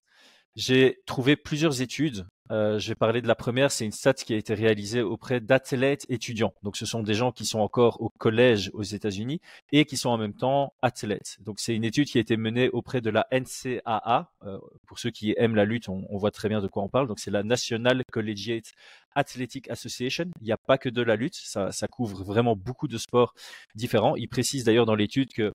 J'ai 0.55 1.01
trouvé 1.05 1.35
plusieurs 1.35 1.81
études 1.81 2.25
euh, 2.51 2.77
je 2.77 2.89
vais 2.89 2.95
parler 2.95 3.21
de 3.21 3.27
la 3.27 3.35
première, 3.35 3.71
c'est 3.71 3.85
une 3.85 3.91
stat 3.91 4.13
qui 4.13 4.33
a 4.33 4.37
été 4.37 4.53
réalisée 4.53 5.01
auprès 5.01 5.39
d'athlètes 5.39 6.05
étudiants. 6.09 6.53
Donc 6.61 6.75
ce 6.75 6.85
sont 6.85 7.01
des 7.01 7.13
gens 7.13 7.31
qui 7.31 7.45
sont 7.45 7.59
encore 7.59 8.01
au 8.01 8.09
collège 8.09 8.69
aux 8.73 8.83
États-Unis 8.83 9.39
et 9.71 9.85
qui 9.85 9.95
sont 9.97 10.09
en 10.09 10.17
même 10.17 10.33
temps 10.33 10.73
athlètes. 10.81 11.37
Donc 11.39 11.59
c'est 11.59 11.73
une 11.73 11.85
étude 11.85 12.07
qui 12.07 12.17
a 12.17 12.21
été 12.21 12.35
menée 12.35 12.69
auprès 12.69 13.01
de 13.01 13.09
la 13.09 13.25
NCAA. 13.31 14.31
Euh, 14.43 14.59
pour 14.85 14.99
ceux 14.99 15.09
qui 15.09 15.33
aiment 15.37 15.55
la 15.55 15.65
lutte, 15.65 15.87
on, 15.89 16.05
voit 16.17 16.31
très 16.31 16.49
bien 16.49 16.61
de 16.61 16.67
quoi 16.67 16.83
on 16.83 16.89
parle. 16.89 17.07
Donc 17.07 17.19
c'est 17.19 17.31
la 17.31 17.43
National 17.43 18.03
Collegiate 18.11 18.71
Athletic 19.15 19.69
Association. 19.69 20.25
Il 20.41 20.45
n'y 20.45 20.51
a 20.51 20.57
pas 20.57 20.77
que 20.77 20.89
de 20.89 21.01
la 21.01 21.15
lutte, 21.15 21.35
ça, 21.35 21.71
ça 21.71 21.87
couvre 21.87 22.23
vraiment 22.23 22.55
beaucoup 22.55 22.87
de 22.87 22.97
sports 22.97 23.33
différents. 23.73 24.15
Il 24.15 24.27
précise 24.27 24.63
d'ailleurs 24.65 24.85
dans 24.85 24.95
l'étude 24.95 25.33
que 25.33 25.53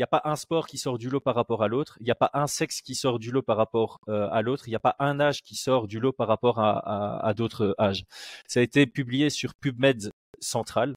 n'y 0.00 0.04
a 0.04 0.06
pas 0.06 0.22
un 0.24 0.36
sport 0.36 0.66
qui 0.66 0.78
sort 0.78 0.98
du 0.98 1.10
lot 1.10 1.20
par 1.20 1.34
rapport 1.34 1.62
à 1.62 1.68
l'autre. 1.68 1.96
Il 2.00 2.04
n'y 2.04 2.10
a 2.10 2.14
pas 2.14 2.30
un 2.32 2.46
sexe 2.46 2.80
qui 2.80 2.94
sort 2.94 3.18
du 3.18 3.30
lot 3.30 3.42
par 3.42 3.56
rapport 3.56 4.00
euh, 4.08 4.28
à 4.30 4.40
l'autre. 4.40 4.66
Il 4.66 4.70
n'y 4.70 4.76
a 4.76 4.80
pas 4.80 4.96
un 4.98 5.20
âge 5.20 5.42
qui 5.42 5.56
sort 5.56 5.86
du 5.86 6.00
lot 6.00 6.12
par 6.12 6.26
rapport 6.26 6.58
à, 6.58 7.32
d'autres 7.36 7.74
âges. 7.78 8.04
Ça 8.46 8.60
a 8.60 8.62
été 8.62 8.86
publié 8.86 9.28
sur 9.28 9.54
PubMed 9.54 10.10
Central. 10.40 10.94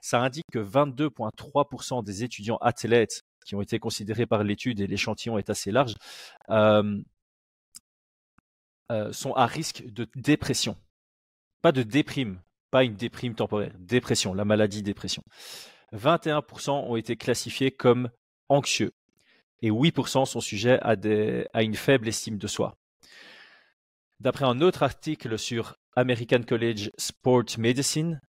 Ça 0.00 0.20
indique 0.22 0.46
que 0.52 0.60
22,3% 0.60 2.04
des 2.04 2.22
étudiants 2.22 2.58
athlètes 2.58 3.22
qui 3.44 3.56
ont 3.56 3.60
été 3.60 3.78
considérés 3.78 4.26
par 4.26 4.44
l'étude 4.44 4.80
et 4.80 4.86
l'échantillon 4.86 5.36
est 5.36 5.50
assez 5.50 5.70
large, 5.70 5.94
euh, 6.50 7.00
euh, 8.92 9.12
sont 9.12 9.32
à 9.32 9.46
risque 9.46 9.84
de 9.86 10.06
dépression. 10.14 10.76
Pas 11.60 11.72
de 11.72 11.82
déprime, 11.82 12.40
pas 12.70 12.84
une 12.84 12.94
déprime 12.94 13.34
temporaire, 13.34 13.72
dépression, 13.78 14.32
la 14.32 14.44
maladie 14.44 14.82
dépression. 14.82 15.24
21% 15.92 16.70
ont 16.70 16.96
été 16.96 17.16
classifiés 17.16 17.70
comme 17.70 18.10
anxieux 18.48 18.92
et 19.62 19.70
8% 19.70 20.26
sont 20.26 20.40
sujets 20.40 20.78
à, 20.82 21.62
une 21.62 21.74
faible 21.74 22.08
estime 22.08 22.38
de 22.38 22.46
soi. 22.46 22.76
D'après 24.20 24.44
un 24.44 24.60
autre 24.60 24.82
article 24.82 25.38
sur 25.38 25.76
American 25.96 26.42
College 26.42 26.90
Sport 26.98 27.44
Medicine, 27.58 28.20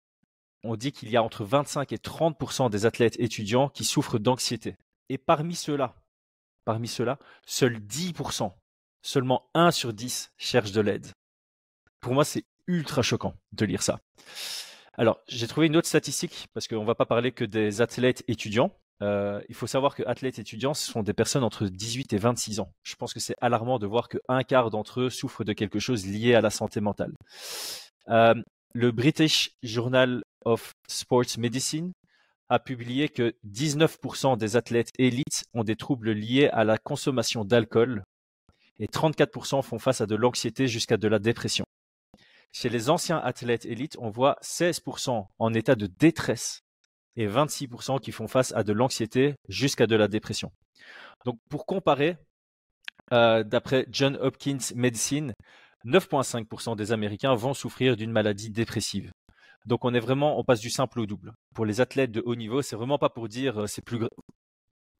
on 0.63 0.77
dit 0.77 0.93
qu'il 0.93 1.11
y 1.11 1.17
a 1.17 1.23
entre 1.23 1.45
25 1.45 1.93
et 1.93 1.97
30% 1.97 2.71
des 2.71 2.87
athlètes 2.87 3.19
étudiants 3.19 3.69
qui 3.69 3.85
souffrent 3.85 4.19
d'anxiété. 4.19 4.77
Et 5.09 5.19
parmi 5.19 5.55
ceux-là, 5.55 5.97
parmi 6.65 6.89
ceux-là, 6.89 7.19
seuls 7.47 7.79
10%, 7.79 8.53
seulement 9.03 9.51
1 9.55 9.73
sur 9.73 9.93
10 9.93 10.33
cherchent 10.39 10.73
de 10.73 10.81
l'aide. 10.81 11.09
Pour 12.01 12.15
moi, 12.15 12.25
c'est 12.25 12.45
ultra 12.67 13.03
choquant 13.03 13.35
de 13.53 13.65
lire 13.65 13.83
ça. 13.83 14.01
Alors, 14.97 15.21
j'ai 15.27 15.49
trouvé 15.49 15.67
une 15.67 15.77
autre 15.77 15.89
statistique, 15.89 16.47
parce 16.55 16.69
qu'on 16.69 16.81
ne 16.81 16.87
va 16.87 16.95
pas 16.95 17.07
parler 17.07 17.33
que 17.33 17.45
des 17.45 17.81
athlètes 17.81 18.23
étudiants, 18.29 18.73
euh, 19.03 19.41
il 19.49 19.55
faut 19.55 19.67
savoir 19.67 19.95
que 19.95 20.03
athlètes 20.07 20.39
étudiants, 20.39 20.75
ce 20.75 20.91
sont 20.91 21.03
des 21.03 21.13
personnes 21.13 21.45
entre 21.45 21.67
18 21.67 22.13
et 22.13 22.19
26 22.19 22.61
ans. 22.61 22.73
Je 22.83 22.95
pense 22.95 23.13
que 23.13 23.21
c'est 23.21 23.35
alarmant 23.41 23.79
de 23.79 23.87
voir 23.87 24.09
qu'un 24.09 24.43
quart 24.43 24.71
d'entre 24.71 25.03
eux 25.03 25.11
souffrent 25.11 25.45
de 25.45 25.53
quelque 25.53 25.79
chose 25.79 26.07
lié 26.07 26.35
à 26.35 26.41
la 26.41 26.51
santé 26.51 26.81
mentale. 26.81 27.13
Euh, 28.09 28.35
le 28.73 28.91
British 28.93 29.51
Journal 29.63 30.23
of 30.45 30.73
Sports 30.89 31.39
Medicine 31.39 31.93
a 32.49 32.59
publié 32.59 33.09
que 33.09 33.35
19% 33.47 34.37
des 34.37 34.57
athlètes 34.57 34.91
élites 34.99 35.45
ont 35.55 35.65
des 35.65 35.77
troubles 35.77 36.13
liés 36.13 36.49
à 36.53 36.65
la 36.65 36.79
consommation 36.79 37.45
d'alcool 37.45 38.05
et 38.79 38.87
34% 38.87 39.63
font 39.63 39.79
face 39.79 40.01
à 40.01 40.07
de 40.07 40.15
l'anxiété 40.15 40.69
jusqu'à 40.69 40.97
de 40.97 41.09
la 41.09 41.19
dépression. 41.19 41.65
Chez 42.53 42.69
les 42.69 42.91
anciens 42.91 43.19
athlètes 43.19 43.65
élites, 43.65 43.97
on 43.99 44.11
voit 44.11 44.37
16% 44.43 45.27
en 45.39 45.55
état 45.55 45.75
de 45.75 45.87
détresse 45.87 46.61
et 47.17 47.27
26% 47.27 48.01
qui 48.01 48.13
font 48.13 48.29
face 48.29 48.53
à 48.55 48.63
de 48.65 48.73
l'anxiété 48.73 49.35
jusqu'à 49.49 49.87
de 49.87 49.97
la 49.97 50.09
dépression. 50.09 50.51
Donc 51.25 51.39
pour 51.49 51.67
comparer, 51.67 52.17
euh, 53.13 53.45
d'après 53.45 53.87
John 53.91 54.17
Hopkins 54.21 54.59
Medicine, 54.75 55.33
9,5% 55.85 56.77
des 56.77 56.93
Américains 56.93 57.35
vont 57.35 57.55
souffrir 57.55 57.97
d'une 57.97 58.11
maladie 58.11 58.51
dépressive. 58.51 59.11
Donc 59.67 59.85
on 59.85 59.95
est 59.95 60.01
vraiment, 60.01 60.39
on 60.39 60.45
passe 60.45 60.61
du 60.61 60.71
simple 60.71 61.01
au 61.01 61.07
double. 61.07 61.33
Pour 61.55 61.67
les 61.67 61.81
athlètes 61.81 62.13
de 62.13 62.23
haut 62.25 62.37
niveau, 62.37 62.63
c'est 62.63 62.77
vraiment 62.77 62.99
pas 62.99 63.09
pour 63.09 63.29
dire 63.29 63.63
euh, 63.63 63.67
c'est 63.67 63.83
plus, 63.83 63.99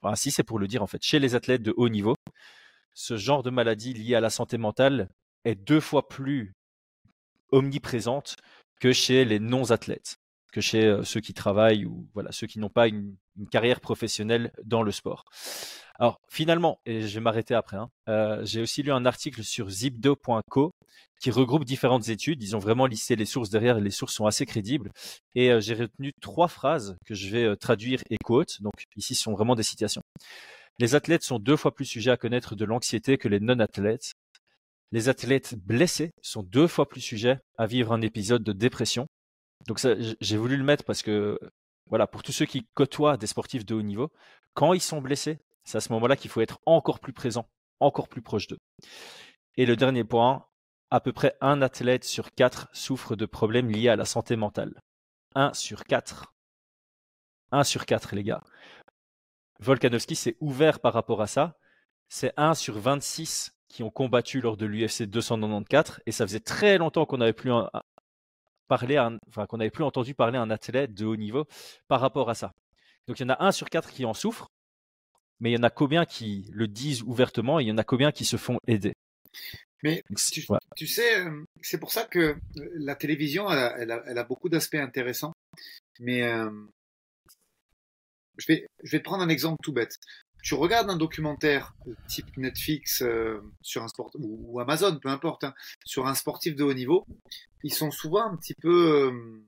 enfin 0.03 0.15
si 0.15 0.31
c'est 0.31 0.43
pour 0.43 0.59
le 0.59 0.69
dire 0.69 0.83
en 0.83 0.87
fait. 0.87 1.03
Chez 1.03 1.19
les 1.19 1.35
athlètes 1.35 1.63
de 1.63 1.75
haut 1.77 1.89
niveau, 1.89 2.15
ce 2.95 3.17
genre 3.17 3.43
de 3.43 3.51
maladie 3.51 3.93
liée 3.93 4.15
à 4.15 4.21
la 4.21 4.31
santé 4.31 4.57
mentale 4.57 5.09
est 5.45 5.55
deux 5.55 5.81
fois 5.81 6.09
plus 6.09 6.53
omniprésente 7.51 8.37
que 8.81 8.93
chez 8.93 9.25
les 9.25 9.39
non-athlètes, 9.39 10.17
que 10.55 10.61
chez 10.61 10.85
euh, 10.87 11.03
ceux 11.03 11.21
qui 11.21 11.35
travaillent 11.35 11.85
ou 11.85 12.09
voilà 12.15 12.31
ceux 12.31 12.47
qui 12.47 12.61
n'ont 12.61 12.71
pas 12.71 12.87
une, 12.87 13.17
carrière 13.51 13.81
professionnelle 13.81 14.53
dans 14.65 14.85
le 14.85 14.93
sport. 14.93 15.25
Alors 15.99 16.21
finalement, 16.31 16.79
et 16.87 17.01
je 17.01 17.15
vais 17.15 17.21
m'arrêter 17.21 17.53
après, 17.53 17.77
hein, 17.77 17.91
euh, 18.09 18.45
j'ai 18.45 18.63
aussi 18.63 18.85
lu 18.85 18.93
un 18.93 19.05
article 19.05 19.43
sur 19.43 19.69
zipdo.co 19.69 20.71
qui 21.21 21.33
regroupe 21.33 21.65
différentes 21.65 22.09
études. 22.09 22.41
Ils 22.45 22.55
ont 22.55 22.61
vraiment 22.61 22.87
listé 22.87 23.17
les 23.17 23.25
sources 23.25 23.51
derrière 23.51 23.79
et 23.79 23.81
les 23.81 23.91
sources 23.91 24.15
sont 24.15 24.27
assez 24.27 24.47
crédibles. 24.47 24.93
Et 25.35 25.51
euh, 25.51 25.61
j'ai 25.61 25.75
retenu 25.75 26.13
trois 26.21 26.47
phrases 26.47 26.97
que 27.05 27.15
je 27.17 27.29
vais 27.29 27.57
traduire 27.57 28.01
et 28.09 28.19
quote. 28.23 28.63
Donc 28.63 28.75
ici, 28.95 29.17
ce 29.17 29.25
sont 29.25 29.33
vraiment 29.33 29.57
des 29.57 29.65
citations. 29.65 30.03
Les 30.79 30.95
athlètes 30.95 31.25
sont 31.25 31.41
deux 31.41 31.57
fois 31.57 31.75
plus 31.75 31.87
sujets 31.87 32.13
à 32.13 32.17
connaître 32.17 32.55
de 32.55 32.65
l'anxiété 32.65 33.19
que 33.19 33.27
les 33.27 33.41
non-athlètes. 33.41 34.13
Les 34.93 35.09
athlètes 35.09 35.57
blessés 35.57 36.13
sont 36.23 36.45
deux 36.45 36.69
fois 36.69 36.89
plus 36.89 37.01
sujets 37.01 37.41
à 37.59 37.67
vivre 37.67 37.93
un 37.93 38.01
épisode 38.01 38.45
de 38.45 38.53
dépression. 38.53 39.09
Donc 39.67 39.81
j'ai 40.21 40.37
voulu 40.37 40.57
le 40.57 40.65
mettre 40.65 40.85
parce 40.85 41.03
que, 41.03 41.39
voilà, 41.87 42.07
pour 42.07 42.23
tous 42.23 42.33
ceux 42.33 42.47
qui 42.47 42.67
côtoient 42.75 43.17
des 43.17 43.27
sportifs 43.27 43.65
de 43.65 43.75
haut 43.75 43.83
niveau, 43.83 44.11
quand 44.55 44.73
ils 44.73 44.81
sont 44.81 45.01
blessés, 45.01 45.39
c'est 45.65 45.79
à 45.79 45.81
ce 45.81 45.93
moment-là 45.93 46.17
qu'il 46.17 46.31
faut 46.31 46.41
être 46.41 46.61
encore 46.67 47.01
plus 47.01 47.13
présent, 47.13 47.49
encore 47.81 48.09
plus 48.09 48.23
proche 48.23 48.47
d'eux. 48.47 48.61
Et 49.57 49.67
le 49.67 49.77
dernier 49.77 50.05
point, 50.05 50.47
à 50.91 51.01
peu 51.01 51.13
près 51.13 51.37
un 51.41 51.63
athlète 51.63 52.05
sur 52.05 52.33
quatre 52.33 52.69
souffre 52.73 53.17
de 53.17 53.27
problèmes 53.27 53.71
liés 53.71 53.89
à 53.89 53.97
la 53.97 54.05
santé 54.05 54.37
mentale. 54.37 54.81
Un 55.35 55.53
sur 55.55 55.85
quatre. 55.85 56.35
Un 57.51 57.65
sur 57.65 57.87
quatre, 57.87 58.15
les 58.15 58.23
gars. 58.23 58.43
Volkanovski 59.61 60.17
s'est 60.17 60.37
ouvert 60.41 60.81
par 60.81 60.93
rapport 60.93 61.23
à 61.23 61.27
ça. 61.27 61.57
C'est 62.09 62.33
1 62.37 62.55
sur 62.55 62.79
26 62.79 63.57
qui 63.69 63.83
ont 63.83 63.91
combattu 63.91 64.41
lors 64.41 64.57
de 64.57 64.67
l'UFC 64.67 65.03
294 65.05 66.01
et 66.07 66.13
ça 66.13 66.27
faisait 66.27 66.41
très 66.41 66.79
longtemps 66.79 67.07
qu'on 67.07 67.19
n'avait 67.19 67.33
plus 67.33 67.51
parlé, 68.69 68.99
enfin 69.29 69.47
qu'on 69.47 69.59
n'avait 69.59 69.71
plus 69.71 69.85
entendu 69.85 70.15
parler 70.15 70.39
un 70.39 70.51
athlète 70.51 70.95
de 70.95 71.05
haut 71.05 71.17
niveau 71.17 71.47
par 71.89 72.01
rapport 72.01 72.31
à 72.31 72.35
ça. 72.35 72.53
Donc 73.07 73.21
il 73.21 73.23
y 73.23 73.27
en 73.27 73.31
a 73.31 73.45
1 73.45 73.53
sur 73.53 73.69
4 73.69 73.91
qui 73.91 74.05
en 74.05 74.15
souffrent, 74.15 74.49
mais 75.41 75.51
il 75.51 75.55
y 75.55 75.59
en 75.59 75.63
a 75.63 75.71
combien 75.71 76.05
qui 76.05 76.49
le 76.53 76.69
disent 76.69 77.03
ouvertement 77.03 77.61
et 77.61 77.65
il 77.65 77.69
y 77.69 77.73
en 77.73 77.79
a 77.79 77.85
combien 77.85 78.13
qui 78.13 78.25
se 78.25 78.37
font 78.37 78.59
aider? 78.67 78.95
Mais 79.83 80.03
tu, 80.77 80.87
sais, 80.87 81.21
euh, 81.21 81.45
c'est 81.61 81.79
pour 81.79 81.93
ça 81.93 82.05
que 82.05 82.19
euh, 82.19 82.37
la 82.73 82.97
télévision, 82.97 83.51
elle 83.51 83.91
a, 83.91 84.25
beaucoup 84.25 84.49
d'aspects 84.49 84.77
intéressants. 84.77 85.35
Mais 86.01 86.23
euh, 86.23 86.51
je 88.39 88.47
vais, 88.49 88.67
je 88.83 88.91
vais 88.93 89.01
prendre 89.01 89.23
un 89.23 89.29
exemple 89.29 89.59
tout 89.63 89.75
bête. 89.75 89.99
Tu 90.45 90.53
regardes 90.53 90.91
un 90.91 90.99
documentaire 90.99 91.75
type 92.07 92.37
Netflix 92.37 93.01
euh, 93.01 93.41
sur 93.63 93.83
un 93.83 93.89
sport 93.89 94.11
ou, 94.19 94.61
Amazon, 94.61 94.99
peu 94.99 95.09
importe, 95.09 95.45
hein, 95.45 95.55
sur 95.87 96.07
un 96.07 96.15
sportif 96.15 96.55
de 96.55 96.63
haut 96.63 96.75
niveau, 96.75 97.07
ils 97.63 97.73
sont 97.73 97.91
souvent 97.91 98.31
un 98.31 98.37
petit 98.37 98.53
peu 98.53 99.09
euh, 99.09 99.43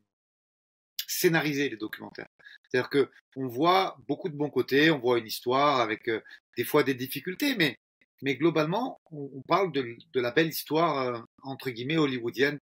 scénarisés 1.06 1.68
les 1.68 1.76
documentaires. 1.76 2.30
C'est-à-dire 2.62 2.88
que 2.88 3.10
on 3.36 3.46
voit 3.46 3.98
beaucoup 4.08 4.30
de 4.30 4.36
bons 4.36 4.48
côtés, 4.48 4.90
on 4.90 4.98
voit 4.98 5.18
une 5.18 5.26
histoire 5.26 5.80
avec 5.80 6.08
euh, 6.08 6.22
des 6.56 6.64
fois 6.64 6.82
des 6.82 6.94
difficultés, 6.94 7.56
mais 7.56 7.76
mais 8.22 8.34
globalement, 8.34 8.98
on, 9.12 9.30
on 9.34 9.42
parle 9.42 9.72
de, 9.72 9.98
de, 10.14 10.20
la 10.22 10.30
belle 10.30 10.48
histoire 10.48 11.26
entre 11.42 11.68
guillemets 11.68 11.98
hollywoodienne 11.98 12.58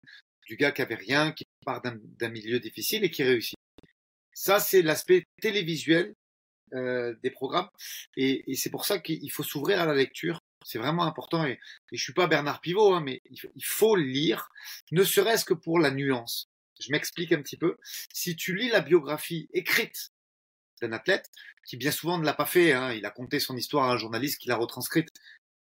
du 0.49 0.57
gars 0.57 0.73
qui 0.73 0.83
avait 0.83 0.97
rien, 0.97 1.31
qui 1.31 1.45
part 1.65 1.81
d'un 1.83 2.29
milieu 2.29 2.59
difficile 2.59 3.05
et 3.05 3.11
qui 3.11 3.23
réussit. 3.23 3.57
Ça, 4.33 4.59
c'est 4.59 4.83
l'aspect 4.83 5.23
télévisuel 5.41 6.17
euh, 6.73 7.15
des 7.23 7.31
programmes. 7.31 7.69
Et, 8.17 8.51
et 8.51 8.57
c'est 8.57 8.71
pour 8.71 8.85
ça 8.85 8.99
qu'il 8.99 9.31
faut 9.31 9.43
s'ouvrir 9.43 9.81
à 9.81 9.87
la 9.87 9.95
lecture. 9.95 10.41
C'est 10.65 10.79
vraiment 10.79 11.05
important. 11.05 11.45
Et, 11.45 11.59
et 11.93 11.97
je 11.97 12.03
suis 12.03 12.15
pas 12.15 12.27
Bernard 12.27 12.61
Pivot, 12.61 12.95
hein, 12.95 13.01
mais 13.01 13.21
il 13.31 13.65
faut, 13.65 13.97
lire, 13.97 14.49
ne 14.93 15.05
serait-ce 15.05 15.45
que 15.45 15.55
pour 15.55 15.79
la 15.79 15.91
nuance. 15.91 16.49
Je 16.81 16.91
m'explique 16.91 17.33
un 17.33 17.43
petit 17.43 17.57
peu. 17.57 17.77
Si 18.13 18.35
tu 18.35 18.57
lis 18.57 18.69
la 18.69 18.81
biographie 18.81 19.49
écrite 19.53 20.13
d'un 20.81 20.93
athlète, 20.93 21.31
qui 21.67 21.77
bien 21.77 21.91
souvent 21.91 22.19
ne 22.19 22.25
l'a 22.25 22.35
pas 22.35 22.47
fait, 22.47 22.73
hein, 22.73 22.93
il 22.93 23.07
a 23.07 23.11
conté 23.11 23.41
son 23.41 23.57
histoire 23.57 23.89
à 23.89 23.93
un 23.93 23.97
journaliste 23.97 24.41
qui 24.41 24.49
l'a 24.49 24.57
retranscrite, 24.57 25.09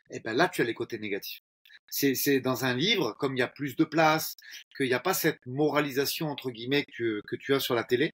et 0.10 0.18
eh 0.18 0.20
ben 0.20 0.34
là, 0.34 0.50
tu 0.50 0.62
as 0.62 0.66
les 0.66 0.74
côtés 0.74 1.00
négatifs. 1.00 1.42
C'est 1.90 2.40
dans 2.42 2.66
un 2.66 2.74
livre, 2.74 3.14
comme 3.14 3.36
il 3.36 3.40
y 3.40 3.44
a 3.44 3.48
plus 3.48 3.76
de 3.76 3.84
place, 3.84 4.36
qu'il 4.76 4.88
n'y 4.88 4.94
a 4.94 5.00
pas 5.00 5.14
cette 5.14 5.46
moralisation, 5.46 6.28
entre 6.28 6.52
guillemets, 6.52 6.86
que, 6.86 7.22
que 7.28 7.36
tu 7.36 7.54
as 7.54 7.60
sur 7.60 7.76
la 7.76 7.84
télé, 7.84 8.14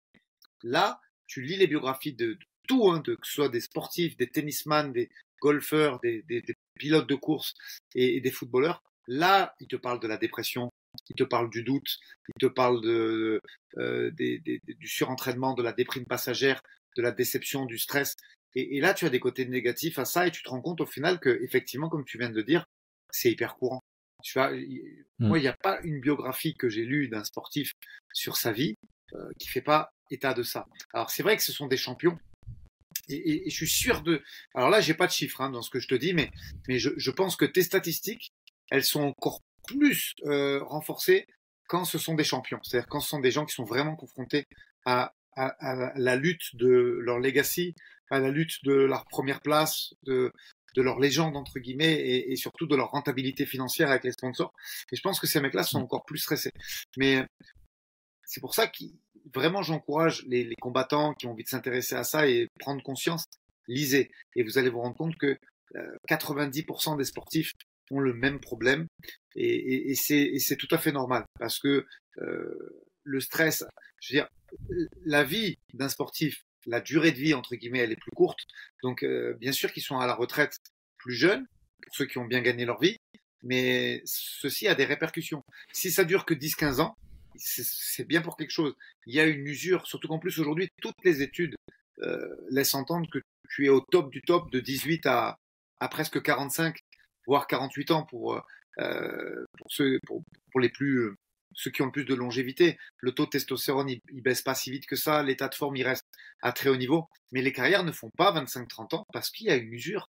Là, 0.63 1.00
tu 1.27 1.41
lis 1.41 1.57
les 1.57 1.67
biographies 1.67 2.13
de, 2.13 2.38
tout, 2.68 2.90
hein, 2.90 3.02
de, 3.04 3.16
que 3.16 3.26
ce 3.26 3.34
soit 3.34 3.50
des 3.50 3.62
sportifs, 3.62 4.18
des 4.18 4.28
tennisman, 4.28 4.92
des 4.92 5.10
golfeurs, 5.42 6.00
des, 6.00 6.24
pilotes 6.76 7.08
de 7.08 7.16
course 7.16 7.54
et, 7.96 8.22
des 8.22 8.32
footballeurs. 8.32 8.84
Là, 9.08 9.56
ils 9.60 9.68
te 9.68 9.76
parlent 9.76 10.00
de 10.00 10.08
la 10.08 10.18
dépression, 10.18 10.70
ils 11.10 11.16
te 11.16 11.24
parlent 11.24 11.50
du 11.50 11.64
doute, 11.64 11.98
ils 12.30 12.40
te 12.40 12.46
parlent 12.46 12.82
de, 12.82 13.42
euh, 13.78 14.12
du 14.12 14.88
surentraînement, 14.88 15.54
de 15.54 15.64
la 15.64 15.74
déprime 15.74 16.06
passagère, 16.06 16.62
de 16.98 17.02
la 17.02 17.12
déception, 17.12 17.66
du 17.66 17.78
stress. 17.78 18.16
Et, 18.56 18.80
là, 18.82 18.94
tu 18.94 19.06
as 19.06 19.10
des 19.10 19.20
côtés 19.20 19.46
négatifs 19.46 20.00
à 20.00 20.06
ça 20.06 20.28
et 20.28 20.32
tu 20.32 20.44
te 20.44 20.50
rends 20.50 20.62
compte 20.62 20.82
au 20.82 20.86
final 20.86 21.20
que, 21.20 21.30
effectivement, 21.44 21.90
comme 21.90 22.06
tu 22.06 22.18
viens 22.18 22.30
de 22.30 22.36
le 22.36 22.44
dire, 22.44 22.66
c'est 23.12 23.32
hyper 23.32 23.56
courant. 23.56 23.82
Tu 24.24 24.34
vois, 24.34 24.50
moi, 25.20 25.38
hmm. 25.38 25.40
il 25.40 25.42
n'y 25.42 25.48
a 25.48 25.54
pas 25.54 25.80
une 25.84 26.02
biographie 26.02 26.56
que 26.56 26.68
j'ai 26.68 26.84
lue 26.84 27.08
d'un 27.08 27.24
sportif 27.24 27.72
sur 28.14 28.36
sa 28.36 28.52
vie 28.52 28.74
euh, 29.14 29.30
qui 29.40 29.48
fait 29.48 29.62
pas 29.62 29.92
état 30.12 30.34
de 30.34 30.44
ça. 30.44 30.66
Alors 30.94 31.10
c'est 31.10 31.24
vrai 31.24 31.38
que 31.38 31.44
ce 31.44 31.54
sont 31.54 31.68
des 31.68 31.78
champions. 31.78 32.18
Et, 33.10 33.50
je 33.50 33.56
suis 33.56 33.68
sûr 33.68 34.02
de. 34.02 34.22
Alors 34.54 34.70
là, 34.70 34.82
j'ai 34.82 34.94
pas 34.94 35.08
de 35.08 35.12
chiffres 35.12 35.42
hein, 35.42 35.50
dans 35.50 35.62
ce 35.62 35.70
que 35.70 35.80
je 35.80 35.88
te 35.88 35.96
dis, 35.96 36.14
mais, 36.14 36.30
mais 36.68 36.80
je, 36.80 37.12
pense 37.12 37.36
que 37.36 37.46
tes 37.46 37.64
statistiques, 37.64 38.34
elles 38.70 38.84
sont 38.84 39.02
encore 39.02 39.42
plus 39.68 40.14
euh, 40.26 40.64
renforcées 40.64 41.28
quand 41.68 41.86
ce 41.86 41.98
sont 41.98 42.16
des 42.16 42.24
champions. 42.24 42.60
C'est-à-dire 42.64 42.88
quand 42.88 43.00
ce 43.00 43.10
sont 43.10 43.20
des 43.20 43.32
gens 43.32 43.46
qui 43.46 43.54
sont 43.54 43.66
vraiment 43.66 43.96
confrontés 43.96 44.46
à, 44.86 45.14
la 45.36 46.16
lutte 46.16 46.56
de 46.56 46.98
leur 47.02 47.20
legacy, 47.20 47.76
à 48.10 48.20
la 48.20 48.32
lutte 48.32 48.64
de 48.64 48.74
leur 48.74 49.06
première 49.06 49.42
place, 49.42 49.94
de, 50.04 50.32
de 50.76 50.82
leur 50.82 51.00
légende 51.00 51.38
entre 51.38 51.60
guillemets 51.60 51.94
et, 51.94 52.32
et, 52.32 52.36
surtout 52.36 52.66
de 52.66 52.76
leur 52.76 52.90
rentabilité 52.90 53.46
financière 53.46 53.92
avec 53.92 54.04
les 54.04 54.14
sponsors. 54.14 54.52
Et 54.92 54.96
je 54.96 55.02
pense 55.02 55.20
que 55.20 55.28
ces 55.28 55.40
mecs-là 55.40 55.64
sont 55.64 55.80
encore 55.80 56.06
plus 56.06 56.18
stressés. 56.18 56.54
Mais 56.98 57.24
c'est 58.28 58.42
pour 58.42 58.54
ça 58.54 58.68
que 58.68 58.84
vraiment 59.34 59.62
j'encourage 59.62 60.24
les, 60.27 60.53
combattants 60.60 61.13
qui 61.13 61.27
ont 61.27 61.31
envie 61.31 61.43
de 61.43 61.50
s'intéresser 61.50 61.96
à 61.96 62.03
ça 62.03 62.27
et 62.27 62.48
prendre 62.60 62.81
conscience, 62.84 63.25
lisez. 63.67 64.12
Et 64.36 64.43
vous 64.43 64.57
allez 64.57 64.69
vous 64.69 64.81
rendre 64.81 64.96
compte 64.96 65.15
que 65.17 65.38
90% 66.10 66.93
euh, 66.93 66.98
des 66.98 67.05
sportifs 67.05 67.51
ont 67.91 68.00
le 68.00 68.13
même 68.13 68.39
problème 68.39 68.88
et, 69.36 69.96
c'est 69.96 70.55
tout 70.57 70.67
à 70.72 70.77
fait 70.77 70.91
normal 70.91 71.25
parce 71.39 71.60
que 71.60 71.86
euh, 72.19 72.86
le 73.03 73.19
stress, 73.19 73.63
je 74.01 74.13
veux 74.13 74.19
dire, 74.19 74.29
la 75.05 75.24
vie 75.24 75.57
d'un 75.74 75.89
sportif, 75.89 76.43
la 76.65 76.81
durée 76.81 77.12
de 77.12 77.17
vie 77.17 77.34
entre 77.34 77.55
guillemets, 77.55 77.79
elle 77.79 77.91
est 77.91 78.00
plus 78.00 78.12
courte. 78.15 78.39
Donc 78.84 79.03
euh, 79.03 79.36
bien 79.39 79.51
sûr 79.51 79.72
qu'ils 79.72 79.84
sont 79.84 80.00
à 80.00 80.07
la 80.07 80.15
retraite 80.15 80.57
plus 80.98 81.13
jeunes 81.13 81.46
pour 81.84 81.96
ceux 81.96 82.05
qui 82.05 82.17
ont 82.17 82.25
bien 82.25 82.41
gagné 82.41 82.65
leur 82.65 82.79
vie, 82.79 82.98
mais 83.43 84.01
ceci 84.05 84.67
a 84.67 84.75
des 84.75 84.86
répercussions. 84.86 85.43
Si 85.72 85.91
ça 85.91 86.03
dure 86.03 86.25
que 86.25 86.34
10-15 86.34 86.81
ans, 86.81 86.96
c'est 87.38 88.08
bien 88.08 88.22
pour 88.22 88.38
quelque 88.38 88.51
chose. 88.51 88.75
Il 89.06 89.15
y 89.15 89.20
a 89.20 89.25
une 89.25 89.46
usure, 89.48 89.88
surtout 89.88 90.08
qu'en 90.08 90.20
plus 90.20 90.39
aujourd'hui, 90.39 90.70
toutes 90.82 90.96
les 91.03 91.22
études 91.22 91.56
euh, 92.03 92.36
laissent 92.50 92.75
entendre 92.75 93.10
que 93.12 93.20
tu 93.50 93.65
es 93.65 93.70
au 93.70 93.82
top 93.82 94.12
du 94.12 94.22
top 94.22 94.51
de 94.51 94.60
18 94.60 95.06
à, 95.06 95.38
à 95.79 95.88
presque 95.88 96.22
45, 96.22 96.77
voire 97.25 97.48
48 97.48 97.91
ans 97.91 98.03
pour, 98.03 98.36
euh, 98.36 98.41
euh, 98.79 99.46
pour, 99.58 99.72
ceux, 99.72 100.00
les 100.60 100.70
plus, 100.70 101.15
ceux 101.53 101.72
qui 101.72 101.82
ont 101.82 101.88
le 101.88 101.91
plus 101.91 102.06
de 102.06 102.15
longévité. 102.15 102.77
Le 103.00 103.12
taux 103.13 103.25
de 103.25 103.32
testostérone, 103.32 103.89
il, 103.89 104.00
il 104.12 104.22
baisse 104.22 104.41
pas 104.41 104.56
si 104.56 104.72
vite 104.72 104.86
que 104.86 104.96
ça, 104.96 105.24
l'état 105.24 105.48
de 105.48 105.56
forme, 105.56 105.75
il 105.75 105.84
reste 105.84 106.06
à 106.41 106.51
très 106.51 106.70
haut 106.70 106.77
niveau. 106.77 107.08
Mais 107.32 107.41
les 107.41 107.53
carrières 107.53 107.84
ne 107.84 107.91
font 107.91 108.12
pas 108.17 108.32
25-30 108.34 108.96
ans 108.96 109.06
parce 109.12 109.29
qu'il 109.29 109.48
y 109.48 109.51
a 109.51 109.56
une 109.56 109.74
usure. 109.74 110.08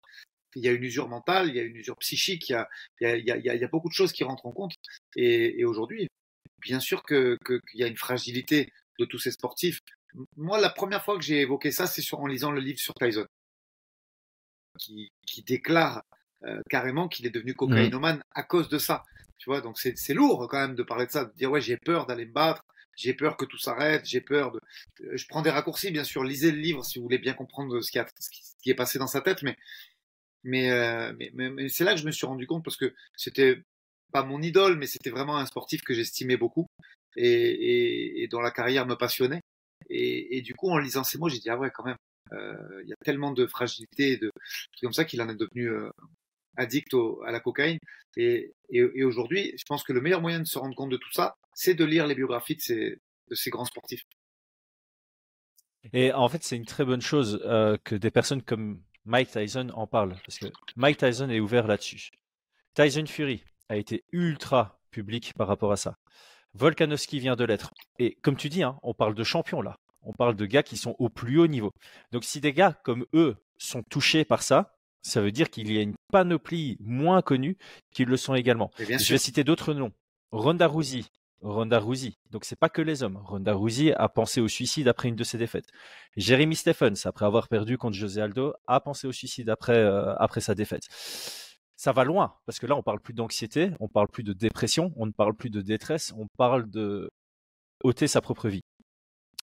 Il 0.55 0.63
y 0.63 0.67
a 0.67 0.71
une 0.71 0.83
usure 0.83 1.09
mentale, 1.09 1.49
il 1.49 1.55
y 1.55 1.59
a 1.59 1.63
une 1.63 1.75
usure 1.75 1.97
psychique, 1.97 2.49
il 2.49 2.53
y 3.01 3.63
a, 3.63 3.67
beaucoup 3.67 3.89
de 3.89 3.93
choses 3.93 4.11
qui 4.11 4.23
rentrent 4.23 4.45
en 4.45 4.51
compte. 4.51 4.73
Et 5.15 5.65
aujourd'hui, 5.65 6.07
bien 6.63 6.79
sûr 6.79 7.03
qu'il 7.03 7.37
que, 7.43 7.59
y 7.73 7.83
a 7.83 7.87
une 7.87 7.97
fragilité 7.97 8.71
de 8.99 9.05
tous 9.05 9.19
ces 9.19 9.31
sportifs. 9.31 9.79
Moi, 10.37 10.59
la 10.59 10.69
première 10.69 11.03
fois 11.03 11.17
que 11.17 11.23
j'ai 11.23 11.41
évoqué 11.41 11.71
ça, 11.71 11.87
c'est 11.87 12.03
en 12.13 12.27
lisant 12.27 12.51
le 12.51 12.61
livre 12.61 12.79
sur 12.79 12.93
Tyson, 12.93 13.25
qui, 14.79 15.11
qui 15.25 15.43
déclare 15.43 16.03
euh, 16.43 16.61
carrément 16.69 17.07
qu'il 17.07 17.25
est 17.25 17.31
devenu 17.31 17.53
cocaïnomane 17.53 18.21
à 18.31 18.43
cause 18.43 18.69
de 18.69 18.77
ça. 18.77 19.03
Tu 19.37 19.49
vois, 19.49 19.61
donc 19.61 19.79
c'est 19.79 20.13
lourd 20.13 20.47
quand 20.49 20.59
même 20.59 20.75
de 20.75 20.83
parler 20.83 21.05
de 21.05 21.11
ça, 21.11 21.25
de 21.25 21.33
dire 21.33 21.51
ouais 21.51 21.59
j'ai 21.59 21.77
peur 21.77 22.05
d'aller 22.05 22.25
me 22.25 22.31
battre, 22.31 22.63
j'ai 22.95 23.13
peur 23.13 23.35
que 23.35 23.45
tout 23.45 23.57
s'arrête, 23.57 24.05
j'ai 24.05 24.21
peur 24.21 24.51
de. 24.51 24.59
Euh, 25.01 25.17
je 25.17 25.25
prends 25.27 25.41
des 25.41 25.49
raccourcis, 25.49 25.91
bien 25.91 26.03
sûr. 26.03 26.23
Lisez 26.23 26.51
le 26.51 26.59
livre 26.59 26.85
si 26.85 26.99
vous 26.99 27.03
voulez 27.03 27.17
bien 27.17 27.33
comprendre 27.33 27.81
ce 27.81 27.91
qui, 27.91 27.99
a, 27.99 28.07
ce 28.19 28.29
qui 28.61 28.69
est 28.69 28.75
passé 28.75 28.99
dans 28.99 29.07
sa 29.07 29.21
tête, 29.21 29.41
mais 29.41 29.57
mais, 30.43 30.71
euh, 30.71 31.13
mais, 31.17 31.31
mais, 31.33 31.69
c'est 31.69 31.83
là 31.85 31.93
que 31.93 31.99
je 31.99 32.05
me 32.05 32.11
suis 32.11 32.25
rendu 32.25 32.45
compte 32.47 32.63
parce 32.63 32.77
que 32.77 32.93
c'était 33.15 33.63
pas 34.13 34.23
mon 34.23 34.41
idole, 34.41 34.77
mais 34.77 34.87
c'était 34.87 35.09
vraiment 35.09 35.37
un 35.37 35.45
sportif 35.45 35.81
que 35.81 35.93
j'estimais 35.93 36.37
beaucoup 36.37 36.67
et, 37.17 38.23
et, 38.23 38.27
dont 38.27 38.39
la 38.39 38.51
carrière 38.51 38.85
me 38.85 38.95
passionnait. 38.95 39.41
Et, 39.89 40.41
du 40.41 40.53
coup, 40.53 40.69
en 40.69 40.77
lisant 40.77 41.03
ces 41.03 41.17
mots, 41.17 41.29
j'ai 41.29 41.39
dit 41.39 41.49
ah 41.49 41.57
ouais, 41.57 41.71
quand 41.71 41.83
même, 41.83 41.97
euh, 42.31 42.81
il 42.83 42.89
y 42.89 42.93
a 42.93 42.95
tellement 43.03 43.31
de 43.31 43.45
fragilité 43.45 44.13
et 44.13 44.17
de 44.17 44.31
comme 44.81 44.93
ça 44.93 45.03
qu'il 45.03 45.21
en 45.21 45.29
est 45.29 45.35
devenu 45.35 45.67
euh, 45.67 45.89
addict 46.55 46.95
à 47.25 47.31
la 47.31 47.39
cocaïne. 47.39 47.79
Et, 48.15 48.53
aujourd'hui, 49.03 49.53
je 49.57 49.63
pense 49.67 49.83
que 49.83 49.93
le 49.93 50.01
meilleur 50.01 50.21
moyen 50.21 50.39
de 50.39 50.45
se 50.45 50.57
rendre 50.57 50.75
compte 50.75 50.91
de 50.91 50.97
tout 50.97 51.11
ça, 51.11 51.35
c'est 51.53 51.73
de 51.73 51.83
lire 51.83 52.07
les 52.07 52.15
biographies 52.15 52.55
de 52.55 52.61
ces, 52.61 52.97
de 53.29 53.35
ces 53.35 53.49
grands 53.49 53.65
sportifs. 53.65 54.03
Et 55.91 56.13
en 56.13 56.29
fait, 56.29 56.43
c'est 56.43 56.55
une 56.55 56.65
très 56.65 56.85
bonne 56.85 57.01
chose 57.01 57.41
euh, 57.43 57.77
que 57.83 57.95
des 57.95 58.11
personnes 58.11 58.41
comme 58.41 58.81
Mike 59.05 59.31
Tyson 59.31 59.69
en 59.73 59.85
parlent, 59.85 60.15
parce 60.25 60.39
que 60.39 60.45
Mike 60.77 60.97
Tyson 60.97 61.29
est 61.29 61.41
ouvert 61.41 61.67
là-dessus. 61.67 62.09
Tyson 62.73 63.05
Fury 63.05 63.43
a 63.69 63.77
été 63.77 64.03
ultra 64.11 64.79
public 64.91 65.33
par 65.35 65.47
rapport 65.47 65.71
à 65.71 65.77
ça. 65.77 65.95
Volkanovski 66.53 67.19
vient 67.19 67.35
de 67.35 67.43
l'être. 67.43 67.73
Et 67.99 68.15
comme 68.21 68.35
tu 68.35 68.49
dis, 68.49 68.63
hein, 68.63 68.77
on 68.83 68.93
parle 68.93 69.15
de 69.15 69.23
champions 69.23 69.61
là. 69.61 69.77
On 70.03 70.13
parle 70.13 70.35
de 70.35 70.45
gars 70.45 70.63
qui 70.63 70.77
sont 70.77 70.95
au 70.99 71.09
plus 71.09 71.39
haut 71.39 71.47
niveau. 71.47 71.71
Donc 72.11 72.23
si 72.23 72.41
des 72.41 72.53
gars 72.53 72.73
comme 72.83 73.05
eux 73.13 73.35
sont 73.57 73.83
touchés 73.83 74.25
par 74.25 74.43
ça, 74.43 74.75
ça 75.01 75.21
veut 75.21 75.31
dire 75.31 75.49
qu'il 75.49 75.71
y 75.71 75.77
a 75.77 75.81
une 75.81 75.95
panoplie 76.11 76.77
moins 76.79 77.21
connue 77.21 77.57
qui 77.91 78.05
le 78.05 78.17
sont 78.17 78.35
également. 78.35 78.71
Je 78.77 79.13
vais 79.13 79.17
citer 79.17 79.43
d'autres 79.43 79.73
noms. 79.73 79.91
Ronda 80.31 80.67
Rousey. 80.67 81.03
Ronda 81.41 81.77
Rousey. 81.79 82.13
Donc 82.31 82.45
c'est 82.45 82.57
pas 82.57 82.69
que 82.69 82.81
les 82.81 83.03
hommes. 83.03 83.17
Ronda 83.17 83.53
Rousey 83.53 83.93
a 83.93 84.07
pensé 84.07 84.39
au 84.39 84.47
suicide 84.47 84.87
après 84.87 85.09
une 85.09 85.15
de 85.15 85.23
ses 85.25 85.37
défaites. 85.37 85.67
Jeremy 86.15 86.55
Stephens, 86.55 87.05
après 87.05 87.25
avoir 87.25 87.49
perdu 87.49 87.77
contre 87.77 87.97
José 87.97 88.21
Aldo, 88.21 88.53
a 88.65 88.79
pensé 88.79 89.07
au 89.07 89.11
suicide 89.11 89.49
après, 89.49 89.77
euh, 89.77 90.15
après 90.15 90.39
sa 90.39 90.55
défaite. 90.55 90.87
Ça 91.83 91.91
va 91.91 92.05
loin, 92.05 92.33
parce 92.45 92.59
que 92.59 92.65
là, 92.65 92.77
on 92.77 92.81
parle 92.81 93.01
plus 93.01 93.13
d'anxiété, 93.13 93.71
on 93.81 93.89
parle 93.89 94.07
plus 94.07 94.23
de 94.23 94.31
dépression, 94.31 94.93
on 94.95 95.05
ne 95.05 95.11
parle 95.11 95.35
plus 95.35 95.49
de 95.49 95.59
détresse, 95.59 96.13
on 96.17 96.27
parle 96.37 96.69
de 96.69 97.11
ôter 97.83 98.07
sa 98.07 98.21
propre 98.21 98.47
vie. 98.47 98.61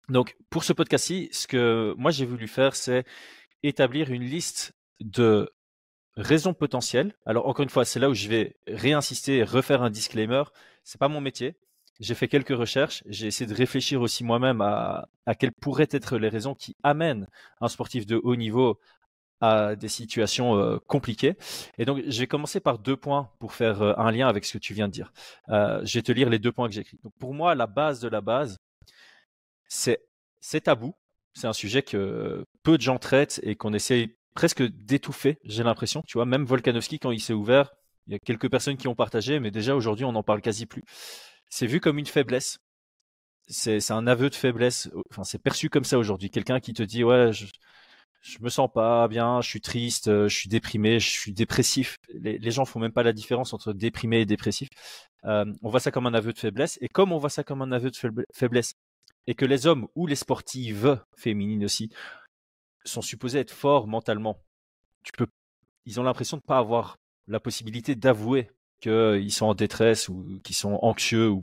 Donc, 0.09 0.39
pour 0.49 0.65
ce 0.65 0.73
podcast-ci, 0.73 1.29
ce 1.33 1.47
que 1.47 1.95
moi 1.99 2.11
j'ai 2.11 2.25
voulu 2.25 2.49
faire, 2.49 2.77
c'est 2.77 3.05
établir 3.63 4.11
une 4.11 4.23
liste 4.23 4.73
de 5.01 5.51
raisons 6.17 6.55
potentielles. 6.55 7.13
Alors 7.27 7.47
encore 7.47 7.63
une 7.63 7.69
fois, 7.69 7.85
c'est 7.85 8.01
là 8.01 8.09
où 8.09 8.15
je 8.15 8.29
vais 8.29 8.57
réinsister 8.67 9.45
refaire 9.45 9.83
un 9.83 9.91
disclaimer. 9.91 10.45
C'est 10.83 10.99
pas 10.99 11.09
mon 11.09 11.21
métier. 11.21 11.59
J'ai 11.99 12.15
fait 12.15 12.29
quelques 12.29 12.57
recherches. 12.57 13.03
J'ai 13.05 13.27
essayé 13.27 13.51
de 13.51 13.55
réfléchir 13.55 14.01
aussi 14.01 14.25
moi-même 14.25 14.63
à, 14.63 15.11
à 15.27 15.35
quelles 15.35 15.53
pourraient 15.53 15.89
être 15.91 16.17
les 16.17 16.31
raisons 16.31 16.55
qui 16.55 16.75
amènent 16.83 17.27
un 17.61 17.69
sportif 17.69 18.07
de 18.07 18.17
haut 18.17 18.37
niveau 18.37 18.81
à 19.41 19.75
des 19.75 19.89
situations 19.89 20.57
euh, 20.57 20.79
compliquées. 20.87 21.37
Et 21.79 21.85
donc, 21.85 22.03
je 22.07 22.21
vais 22.21 22.27
commencer 22.27 22.61
par 22.61 22.79
deux 22.79 22.97
points 22.97 23.31
pour 23.39 23.55
faire 23.55 23.83
euh, 23.83 23.95
un 23.97 24.11
lien 24.11 24.29
avec 24.29 24.45
ce 24.45 24.55
que 24.55 24.59
tu 24.59 24.75
viens 24.75 24.87
de 24.87 24.93
dire. 24.93 25.13
Euh, 25.49 25.81
je 25.85 25.99
vais 25.99 26.03
te 26.03 26.13
lire 26.13 26.29
les 26.29 26.39
deux 26.39 26.53
points 26.53 26.69
que 26.69 26.75
j'écris. 26.75 26.99
Donc, 27.03 27.13
pour 27.19 27.35
moi, 27.35 27.55
la 27.55 27.67
base 27.67 28.01
de 28.01 28.09
la 28.09 28.21
base, 28.21 28.59
c'est 29.69 29.99
tabou. 30.63 30.95
C'est 31.33 31.47
un 31.47 31.53
sujet 31.53 31.83
que 31.83 32.45
peu 32.63 32.77
de 32.77 32.83
gens 32.83 32.99
traitent 32.99 33.41
et 33.43 33.55
qu'on 33.57 33.73
essaie 33.73 34.17
presque 34.35 34.63
d'étouffer, 34.63 35.39
j'ai 35.45 35.63
l'impression. 35.63 36.03
Tu 36.07 36.19
vois, 36.19 36.27
même 36.27 36.45
Volkanovski, 36.45 36.99
quand 36.99 37.11
il 37.11 37.21
s'est 37.21 37.33
ouvert, 37.33 37.73
il 38.07 38.13
y 38.13 38.17
a 38.17 38.19
quelques 38.19 38.51
personnes 38.51 38.77
qui 38.77 38.89
ont 38.89 38.95
partagé, 38.95 39.39
mais 39.41 39.51
déjà 39.51 39.75
aujourd'hui, 39.75 40.05
on 40.05 40.13
n'en 40.13 40.23
parle 40.23 40.41
quasi 40.41 40.67
plus. 40.67 40.83
C'est 41.49 41.67
vu 41.67 41.81
comme 41.81 41.99
une 41.99 42.07
faiblesse. 42.07 42.59
C'est 43.49 43.91
un 43.91 44.07
aveu 44.07 44.31
de 44.31 44.35
faiblesse. 44.35 44.91
Enfin, 45.11 45.25
c'est 45.25 45.43
perçu 45.43 45.71
comme 45.71 45.85
ça 45.85 45.99
aujourd'hui. 45.99 46.31
Quelqu'un 46.31 46.61
qui 46.61 46.73
te 46.73 46.83
dit, 46.83 47.03
ouais, 47.03 47.33
je, 47.33 47.47
je 48.21 48.39
me 48.41 48.49
sens 48.49 48.71
pas 48.73 49.09
bien, 49.09 49.41
je 49.41 49.49
suis 49.49 49.61
triste, 49.61 50.07
je 50.07 50.35
suis 50.35 50.49
déprimé, 50.49 51.01
je 51.01 51.09
suis 51.09 51.33
dépressif. 51.33 51.97
Les, 52.15 52.51
gens 52.51 52.65
font 52.65 52.79
même 52.79 52.93
pas 52.93 53.03
la 53.03 53.13
différence 53.13 53.53
entre 53.55 53.73
déprimé 53.73 54.21
et 54.21 54.27
dépressif. 54.27 54.69
Euh, 55.25 55.47
on 55.63 55.71
voit 55.71 55.81
ça 55.81 55.91
comme 55.91 56.07
un 56.07 56.15
aveu 56.15 56.33
de 56.33 56.39
faiblesse. 56.39 56.79
Et 56.83 56.89
comme 56.89 57.13
on 57.13 57.19
voit 57.19 57.31
ça 57.31 57.45
comme 57.45 57.63
un 57.63 57.73
aveu 57.73 57.91
de 57.91 57.97
faiblesse, 58.33 58.75
et 59.27 59.35
que 59.35 59.45
les 59.45 59.67
hommes 59.67 59.87
ou 59.95 60.07
les 60.07 60.17
sportives 60.17 61.03
féminines 61.17 61.65
aussi 61.65 61.91
sont 62.85 63.03
supposés 63.03 63.39
être 63.41 63.51
forts 63.51 63.87
mentalement. 63.87 64.39
Tu 65.03 65.13
peux, 65.13 65.27
ils 65.87 66.01
ont 66.01 66.03
l'impression 66.03 66.37
de 66.37 66.43
pas 66.43 66.59
avoir 66.59 66.97
la 67.27 67.41
possibilité 67.41 67.95
d'avouer 67.95 68.51
qu'ils 68.81 69.33
sont 69.33 69.47
en 69.47 69.55
détresse 69.55 70.09
ou 70.09 70.41
qu'ils 70.43 70.57
sont 70.57 70.79
anxieux 70.83 71.29
ou 71.29 71.43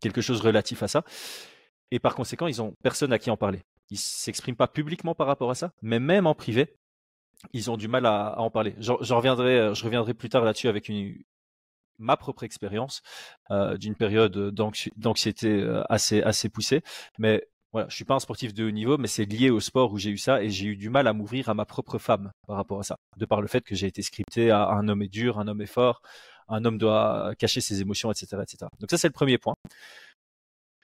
quelque 0.00 0.20
chose 0.20 0.40
relatif 0.40 0.82
à 0.82 0.88
ça. 0.88 1.04
Et 1.90 1.98
par 1.98 2.14
conséquent, 2.14 2.46
ils 2.46 2.62
ont 2.62 2.74
personne 2.82 3.12
à 3.12 3.18
qui 3.18 3.30
en 3.30 3.36
parler. 3.36 3.62
Ils 3.94 3.98
s'expriment 3.98 4.56
pas 4.56 4.66
publiquement 4.66 5.14
par 5.14 5.28
rapport 5.28 5.52
à 5.52 5.54
ça, 5.54 5.70
mais 5.80 6.00
même 6.00 6.26
en 6.26 6.34
privé, 6.34 6.74
ils 7.52 7.70
ont 7.70 7.76
du 7.76 7.86
mal 7.86 8.06
à, 8.06 8.40
en 8.40 8.50
parler. 8.50 8.74
Je, 8.80 8.90
reviendrai, 8.90 9.72
je 9.72 9.84
reviendrai 9.84 10.14
plus 10.14 10.28
tard 10.28 10.44
là-dessus 10.44 10.66
avec 10.66 10.90
ma 12.00 12.16
propre 12.16 12.42
expérience 12.42 13.02
euh, 13.52 13.76
d'une 13.76 13.94
période 13.94 14.36
d'anxiété 14.96 15.48
euh, 15.48 15.84
assez 15.88 16.22
assez 16.22 16.48
poussée. 16.48 16.82
Mais 17.18 17.46
voilà, 17.70 17.86
je 17.88 17.94
suis 17.94 18.04
pas 18.04 18.14
un 18.14 18.18
sportif 18.18 18.52
de 18.52 18.64
haut 18.64 18.72
niveau, 18.72 18.98
mais 18.98 19.06
c'est 19.06 19.26
lié 19.26 19.50
au 19.50 19.60
sport 19.60 19.92
où 19.92 19.98
j'ai 19.98 20.10
eu 20.10 20.18
ça 20.18 20.42
et 20.42 20.50
j'ai 20.50 20.66
eu 20.66 20.76
du 20.76 20.90
mal 20.90 21.06
à 21.06 21.12
m'ouvrir 21.12 21.48
à 21.48 21.54
ma 21.54 21.64
propre 21.64 21.98
femme 21.98 22.32
par 22.48 22.56
rapport 22.56 22.80
à 22.80 22.82
ça, 22.82 22.96
de 23.16 23.26
par 23.26 23.40
le 23.40 23.46
fait 23.46 23.60
que 23.60 23.76
j'ai 23.76 23.86
été 23.86 24.02
scripté 24.02 24.50
à 24.50 24.70
un 24.70 24.88
homme 24.88 25.02
est 25.02 25.08
dur, 25.08 25.38
un 25.38 25.46
homme 25.46 25.62
est 25.62 25.66
fort, 25.66 26.02
un 26.48 26.64
homme 26.64 26.78
doit 26.78 27.32
cacher 27.38 27.60
ses 27.60 27.80
émotions, 27.80 28.10
etc., 28.10 28.42
etc. 28.42 28.66
Donc 28.80 28.90
ça 28.90 28.98
c'est 28.98 29.06
le 29.06 29.12
premier 29.12 29.38
point. 29.38 29.54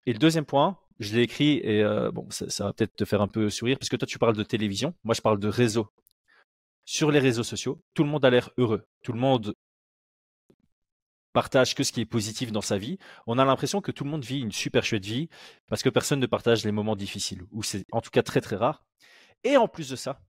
Et 0.06 0.14
le 0.14 0.20
deuxième 0.20 0.46
point, 0.46 0.78
je 1.00 1.16
l'ai 1.16 1.22
écrit 1.22 1.60
et 1.64 1.84
euh, 1.84 2.12
bon, 2.12 2.28
ça, 2.30 2.64
va 2.66 2.74
peut-être 2.74 2.96
te 2.96 3.06
faire 3.06 3.22
un 3.22 3.28
peu 3.28 3.50
sourire 3.50 3.78
parce 3.80 3.90
que 3.90 3.96
toi 3.96 4.08
tu 4.08 4.20
parles 4.20 4.36
de 4.36 4.44
télévision, 4.44 4.94
moi 5.04 5.16
je 5.16 5.22
parle 5.22 5.40
de 5.40 5.48
réseau. 5.48 5.88
Sur 6.86 7.12
les 7.12 7.20
réseaux 7.20 7.44
sociaux, 7.44 7.82
tout 7.94 8.04
le 8.04 8.10
monde 8.10 8.26
a 8.26 8.30
l'air 8.30 8.50
heureux, 8.58 8.86
tout 9.04 9.14
le 9.14 9.20
monde 9.20 9.54
partage 11.34 11.76
que 11.76 11.84
ce 11.84 11.92
qui 11.92 12.02
est 12.02 12.06
positif 12.06 12.52
dans 12.52 12.62
sa 12.62 12.78
vie, 12.78 12.98
on 13.28 13.38
a 13.38 13.46
l'impression 13.46 13.82
que 13.82 13.92
tout 13.92 14.04
le 14.04 14.10
monde 14.10 14.26
vit 14.26 14.40
une 14.40 14.52
super 14.52 14.84
chouette 14.84 15.06
vie 15.06 15.30
parce 15.68 15.84
que 15.84 15.90
personne 15.90 16.20
ne 16.20 16.26
partage 16.26 16.66
les 16.66 16.72
moments 16.72 16.96
difficiles, 16.96 17.44
ou 17.52 17.64
c'est 17.64 17.86
en 17.92 18.02
tout 18.02 18.10
cas 18.10 18.24
très 18.24 18.42
très 18.42 18.56
rare. 18.56 18.84
Et 19.44 19.56
en 19.56 19.68
plus 19.68 19.90
de 19.90 19.96
ça, 19.96 20.20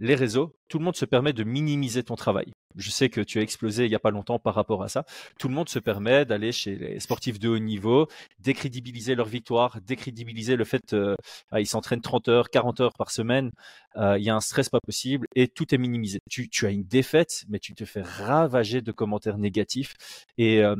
les 0.00 0.14
réseaux, 0.14 0.56
tout 0.68 0.78
le 0.78 0.84
monde 0.84 0.96
se 0.96 1.04
permet 1.04 1.34
de 1.34 1.44
minimiser 1.44 2.02
ton 2.02 2.16
travail. 2.16 2.52
Je 2.76 2.90
sais 2.90 3.10
que 3.10 3.20
tu 3.20 3.38
as 3.38 3.42
explosé 3.42 3.84
il 3.84 3.90
n'y 3.90 3.94
a 3.94 4.00
pas 4.00 4.10
longtemps 4.10 4.38
par 4.38 4.54
rapport 4.54 4.82
à 4.82 4.88
ça. 4.88 5.04
Tout 5.38 5.48
le 5.48 5.54
monde 5.54 5.68
se 5.68 5.78
permet 5.78 6.24
d'aller 6.24 6.52
chez 6.52 6.74
les 6.76 7.00
sportifs 7.00 7.38
de 7.38 7.48
haut 7.48 7.58
niveau, 7.58 8.08
décrédibiliser 8.38 9.14
leur 9.14 9.26
victoire, 9.26 9.80
décrédibiliser 9.82 10.56
le 10.56 10.64
fait 10.64 10.80
qu'ils 10.86 10.98
euh, 10.98 11.16
ah, 11.50 11.62
s'entraînent 11.64 12.00
30 12.00 12.28
heures, 12.28 12.48
40 12.48 12.80
heures 12.80 12.94
par 12.96 13.10
semaine, 13.10 13.50
euh, 13.96 14.16
il 14.18 14.24
y 14.24 14.30
a 14.30 14.34
un 14.34 14.40
stress 14.40 14.70
pas 14.70 14.80
possible 14.80 15.26
et 15.36 15.48
tout 15.48 15.74
est 15.74 15.78
minimisé. 15.78 16.20
Tu, 16.30 16.48
as 16.64 16.70
une 16.70 16.84
défaite, 16.84 17.44
mais 17.48 17.58
tu 17.58 17.74
te 17.74 17.84
fais 17.84 18.02
ravager 18.02 18.80
de 18.80 18.92
commentaires 18.92 19.36
négatifs. 19.36 19.94
Et 20.38 20.62
euh, 20.62 20.76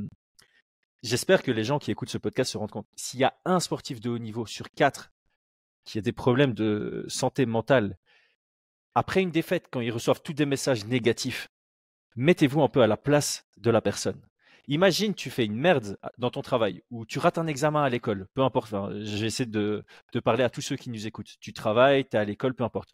j'espère 1.03 1.43
que 1.43 1.51
les 1.51 1.65
gens 1.65 1.79
qui 1.79 1.91
écoutent 1.91 2.11
ce 2.11 2.19
podcast 2.19 2.53
se 2.53 2.59
rendent 2.59 2.71
compte. 2.71 2.87
S'il 2.97 3.21
y 3.21 3.25
a 3.25 3.35
un 3.45 3.61
sportif 3.61 4.01
de 4.01 4.09
haut 4.09 4.19
niveau 4.19 4.47
sur 4.47 4.71
quatre 4.71 5.13
qui 5.85 5.99
a 5.99 6.03
des 6.03 6.13
problèmes 6.13 6.55
de 6.55 7.05
santé 7.09 7.47
mentale, 7.47 7.97
après 8.95 9.23
une 9.23 9.31
défaite, 9.31 9.67
quand 9.71 9.81
ils 9.81 9.93
reçoivent 9.93 10.23
tous 10.23 10.33
des 10.33 10.47
messages 10.47 10.85
négatifs, 10.85 11.49
mettez-vous 12.17 12.63
un 12.63 12.69
peu 12.69 12.83
à 12.83 12.87
la 12.87 12.97
place 12.97 13.47
de 13.57 13.71
la 13.71 13.81
personne. 13.81 14.21
Imagine, 14.69 15.15
tu 15.15 15.31
fais 15.31 15.45
une 15.45 15.57
merde 15.57 15.99
dans 16.19 16.31
ton 16.31 16.43
travail 16.43 16.83
ou 16.91 17.05
tu 17.05 17.19
rates 17.19 17.39
un 17.39 17.47
examen 17.47 17.83
à 17.83 17.89
l'école, 17.89 18.29
peu 18.35 18.43
importe. 18.43 18.73
J'essaie 19.03 19.47
de, 19.47 19.85
de 20.13 20.21
parler 20.21 20.45
à 20.45 20.51
tous 20.51 20.61
ceux 20.61 20.77
qui 20.77 20.91
nous 20.91 21.07
écoutent. 21.07 21.35
Tu 21.41 21.53
travailles, 21.53 22.09
tu 22.09 22.17
es 22.17 22.21
à 22.21 22.25
l'école, 22.25 22.55
peu 22.55 22.65
importe. 22.65 22.91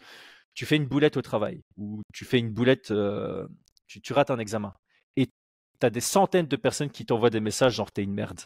Tu 0.54 0.64
fais 0.64 0.76
une 0.76 0.86
boulette 0.86 1.18
au 1.18 1.22
travail 1.22 1.62
ou 1.76 2.02
tu 2.14 2.24
fais 2.24 2.38
une 2.38 2.50
boulette, 2.50 2.90
euh, 2.92 3.46
tu, 3.86 4.00
tu, 4.00 4.12
rates 4.14 4.30
un 4.30 4.38
examen. 4.38 4.72
Et 5.16 5.26
tu 5.26 5.86
as 5.86 5.90
des 5.90 6.00
centaines 6.00 6.46
de 6.46 6.56
personnes 6.56 6.90
qui 6.90 7.04
t'envoient 7.04 7.30
des 7.30 7.40
messages 7.40 7.74
genre 7.74 7.92
t'es 7.92 8.02
une 8.02 8.14
merde. 8.14 8.40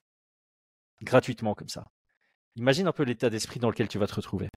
Gratuitement 1.03 1.55
comme 1.55 1.69
ça. 1.69 1.87
Imagine 2.57 2.89
un 2.89 2.93
peu 2.93 3.05
l'état 3.05 3.31
d'esprit 3.31 3.61
dans 3.61 3.71
lequel 3.71 3.87
tu 3.87 3.99
vas 3.99 4.09
te 4.09 4.15
retrouver. 4.15 4.49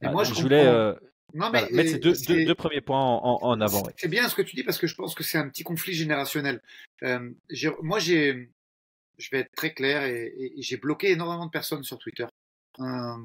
Et 0.00 0.08
moi, 0.08 0.22
je, 0.24 0.32
voulais, 0.34 0.66
euh, 0.66 0.94
non, 1.34 1.50
mais 1.50 1.68
mettre 1.70 1.90
ces 1.90 1.98
deux, 1.98 2.14
deux, 2.44 2.54
premiers 2.54 2.80
points 2.80 3.00
en, 3.00 3.38
en 3.42 3.60
avant. 3.60 3.82
C'est 3.96 4.08
bien 4.08 4.28
ce 4.28 4.34
que 4.34 4.42
tu 4.42 4.56
dis 4.56 4.64
parce 4.64 4.78
que 4.78 4.86
je 4.86 4.94
pense 4.94 5.14
que 5.14 5.22
c'est 5.22 5.38
un 5.38 5.48
petit 5.48 5.62
conflit 5.62 5.94
générationnel. 5.94 6.60
Euh, 7.02 7.30
moi, 7.82 7.98
j'ai, 7.98 8.50
je 9.18 9.30
vais 9.30 9.40
être 9.40 9.52
très 9.56 9.72
clair 9.72 10.04
et, 10.04 10.52
j'ai 10.58 10.76
bloqué 10.76 11.10
énormément 11.10 11.46
de 11.46 11.50
personnes 11.50 11.84
sur 11.84 11.98
Twitter. 11.98 12.26
Euh, 12.80 13.16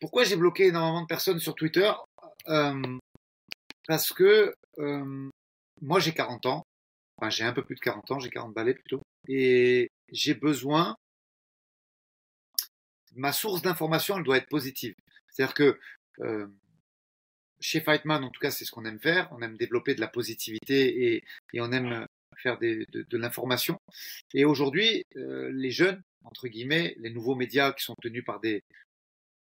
pourquoi 0.00 0.24
j'ai 0.24 0.36
bloqué 0.36 0.66
énormément 0.66 1.02
de 1.02 1.06
personnes 1.06 1.40
sur 1.40 1.54
Twitter? 1.54 1.90
Euh, 2.48 2.98
Parce 3.88 4.12
que 4.12 4.54
moi, 5.80 6.00
j'ai 6.00 6.12
40 6.12 6.46
ans. 6.46 6.62
Enfin, 7.18 7.30
j'ai 7.30 7.44
un 7.44 7.52
peu 7.52 7.64
plus 7.64 7.76
de 7.76 7.80
40 7.80 8.10
ans, 8.10 8.18
j'ai 8.20 8.30
40 8.30 8.54
balais 8.54 8.74
plutôt. 8.74 9.02
Et 9.26 9.90
j'ai 10.12 10.34
besoin. 10.34 10.94
Ma 13.14 13.32
source 13.32 13.62
d'information, 13.62 14.18
elle 14.18 14.24
doit 14.24 14.36
être 14.36 14.48
positive. 14.48 14.94
C'est-à-dire 15.30 15.54
que 15.54 15.80
euh, 16.20 16.46
chez 17.60 17.80
Fightman, 17.80 18.22
en 18.24 18.30
tout 18.30 18.40
cas, 18.40 18.50
c'est 18.50 18.64
ce 18.64 18.70
qu'on 18.70 18.84
aime 18.84 19.00
faire. 19.00 19.28
On 19.32 19.40
aime 19.42 19.56
développer 19.56 19.94
de 19.94 20.00
la 20.00 20.08
positivité 20.08 21.14
et, 21.14 21.60
on 21.60 21.72
aime 21.72 22.06
faire 22.36 22.58
des, 22.58 22.86
de, 22.92 23.16
l'information. 23.16 23.78
Et 24.34 24.44
aujourd'hui, 24.44 25.04
euh, 25.16 25.50
les 25.52 25.70
jeunes 25.70 26.02
entre 26.24 26.48
guillemets, 26.48 26.96
les 26.98 27.10
nouveaux 27.10 27.36
médias 27.36 27.72
qui 27.72 27.84
sont 27.84 27.94
tenus 28.02 28.24
par 28.24 28.40
des, 28.40 28.64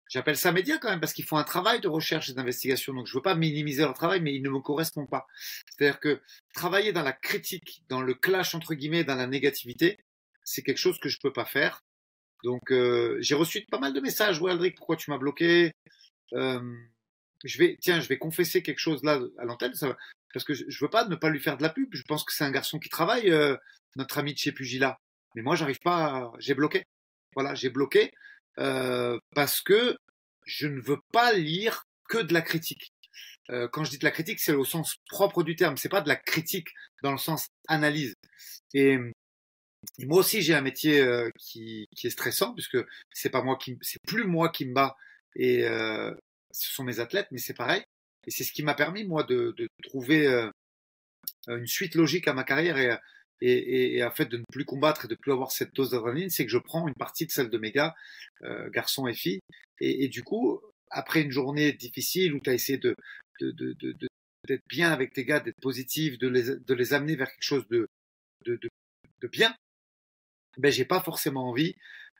J'appelle 0.08 0.36
ça 0.36 0.52
médias 0.52 0.78
quand 0.78 0.90
même 0.90 1.00
parce 1.00 1.12
qu'ils 1.12 1.24
font 1.24 1.38
un 1.38 1.44
travail 1.44 1.80
de 1.80 1.88
recherche 1.88 2.28
et 2.28 2.34
d'investigation. 2.34 2.92
Donc 2.92 3.06
je 3.06 3.12
ne 3.12 3.18
veux 3.18 3.22
pas 3.22 3.34
minimiser 3.34 3.82
leur 3.82 3.94
travail, 3.94 4.20
mais 4.20 4.34
il 4.34 4.42
ne 4.42 4.50
me 4.50 4.60
correspond 4.60 5.06
pas. 5.06 5.26
C'est-à-dire 5.66 5.98
que 5.98 6.20
travailler 6.52 6.92
dans 6.92 7.02
la 7.02 7.12
critique, 7.12 7.82
dans 7.88 8.02
le 8.02 8.14
clash 8.14 8.54
entre 8.54 8.74
guillemets, 8.74 9.04
dans 9.04 9.14
la 9.14 9.26
négativité, 9.26 9.98
c'est 10.44 10.62
quelque 10.62 10.78
chose 10.78 10.98
que 10.98 11.08
je 11.08 11.16
ne 11.16 11.22
peux 11.22 11.32
pas 11.32 11.46
faire. 11.46 11.80
Donc 12.44 12.70
euh, 12.70 13.16
j'ai 13.20 13.34
reçu 13.34 13.64
pas 13.70 13.78
mal 13.78 13.94
de 13.94 14.00
messages. 14.00 14.40
Ouais, 14.40 14.52
Aldric, 14.52 14.76
pourquoi 14.76 14.96
tu 14.96 15.10
m'as 15.10 15.18
bloqué? 15.18 15.72
Euh, 16.34 16.76
Je 17.44 17.58
vais, 17.58 17.76
tiens, 17.80 18.00
je 18.00 18.08
vais 18.08 18.18
confesser 18.18 18.62
quelque 18.62 18.78
chose 18.78 19.02
là 19.02 19.20
à 19.38 19.44
l'antenne, 19.44 19.72
parce 20.32 20.44
que 20.44 20.54
je, 20.54 20.64
ne 20.64 20.80
veux 20.80 20.90
pas 20.90 21.06
ne 21.06 21.16
pas 21.16 21.30
lui 21.30 21.40
faire 21.40 21.56
de 21.56 21.62
la 21.62 21.70
pub. 21.70 21.88
Je 21.92 22.02
pense 22.02 22.24
que 22.24 22.32
c'est 22.32 22.44
un 22.44 22.50
garçon 22.50 22.78
qui 22.78 22.88
travaille, 22.88 23.30
euh, 23.30 23.56
notre 23.96 24.18
ami 24.18 24.32
de 24.32 24.38
chez 24.38 24.52
Pugila. 24.52 24.98
Mais 25.34 25.42
moi, 25.42 25.56
j'arrive 25.56 25.80
pas. 25.80 26.32
J'ai 26.38 26.54
bloqué. 26.54 26.84
Voilà, 27.34 27.54
j'ai 27.54 27.70
bloqué 27.70 28.12
euh, 28.58 29.18
parce 29.34 29.60
que 29.60 29.96
je 30.46 30.68
ne 30.68 30.80
veux 30.80 31.00
pas 31.12 31.32
lire 31.32 31.84
que 32.08 32.18
de 32.18 32.32
la 32.32 32.42
critique. 32.42 32.92
Quand 33.72 33.84
je 33.84 33.90
dis 33.90 33.98
de 33.98 34.04
la 34.04 34.10
critique, 34.10 34.40
c'est 34.40 34.54
au 34.54 34.64
sens 34.64 34.96
propre 35.06 35.42
du 35.42 35.54
terme. 35.54 35.76
C'est 35.76 35.90
pas 35.90 36.00
de 36.00 36.08
la 36.08 36.16
critique 36.16 36.68
dans 37.02 37.12
le 37.12 37.18
sens 37.18 37.48
analyse. 37.68 38.14
Et, 38.72 38.96
moi 39.98 40.20
aussi, 40.20 40.40
j'ai 40.40 40.54
un 40.54 40.62
métier 40.62 41.06
qui, 41.38 41.86
qui, 41.94 42.06
est 42.06 42.10
stressant 42.10 42.54
puisque 42.54 42.78
c'est 43.12 43.28
pas 43.28 43.42
moi 43.42 43.58
qui, 43.58 43.76
c'est 43.82 44.00
plus 44.06 44.24
moi 44.24 44.48
qui 44.48 44.64
me 44.64 44.72
bats 44.72 44.96
et 45.34 45.64
euh, 45.66 46.12
ce 46.52 46.72
sont 46.72 46.84
mes 46.84 47.00
athlètes, 47.00 47.28
mais 47.30 47.38
c'est 47.38 47.54
pareil. 47.54 47.82
Et 48.26 48.30
c'est 48.30 48.44
ce 48.44 48.52
qui 48.52 48.62
m'a 48.62 48.74
permis 48.74 49.04
moi 49.04 49.22
de, 49.24 49.54
de 49.56 49.68
trouver 49.82 50.26
euh, 50.26 50.50
une 51.48 51.66
suite 51.66 51.94
logique 51.94 52.28
à 52.28 52.32
ma 52.34 52.44
carrière 52.44 52.78
et 52.78 52.96
et, 53.40 53.96
et, 53.96 54.04
en 54.04 54.10
fait 54.10 54.26
de 54.26 54.38
ne 54.38 54.44
plus 54.50 54.64
combattre 54.64 55.04
et 55.04 55.08
de 55.08 55.14
plus 55.14 55.32
avoir 55.32 55.50
cette 55.52 55.74
dose 55.74 55.90
d'adrénaline, 55.90 56.30
c'est 56.30 56.44
que 56.44 56.50
je 56.50 56.58
prends 56.58 56.88
une 56.88 56.94
partie 56.94 57.26
de 57.26 57.30
celle 57.30 57.50
de 57.50 57.58
mes 57.58 57.72
gars, 57.72 57.94
euh, 58.42 58.70
garçons 58.70 59.06
et 59.06 59.14
filles, 59.14 59.40
et, 59.80 60.04
et, 60.04 60.08
du 60.08 60.22
coup, 60.22 60.60
après 60.90 61.22
une 61.22 61.30
journée 61.30 61.72
difficile 61.72 62.34
où 62.34 62.40
tu 62.40 62.50
as 62.50 62.54
essayé 62.54 62.78
de, 62.78 62.94
de, 63.40 63.50
de, 63.50 63.74
de, 63.80 64.08
d'être 64.46 64.66
bien 64.68 64.92
avec 64.92 65.12
tes 65.12 65.24
gars, 65.24 65.40
d'être 65.40 65.60
positif, 65.60 66.18
de 66.18 66.28
les, 66.28 66.56
de 66.56 66.74
les 66.74 66.94
amener 66.94 67.16
vers 67.16 67.28
quelque 67.28 67.42
chose 67.42 67.66
de, 67.68 67.88
de, 68.44 68.56
de, 68.56 68.68
de 69.20 69.28
bien, 69.28 69.54
ben 70.56 70.70
j'ai 70.70 70.84
pas 70.84 71.00
forcément 71.00 71.48
envie 71.48 71.74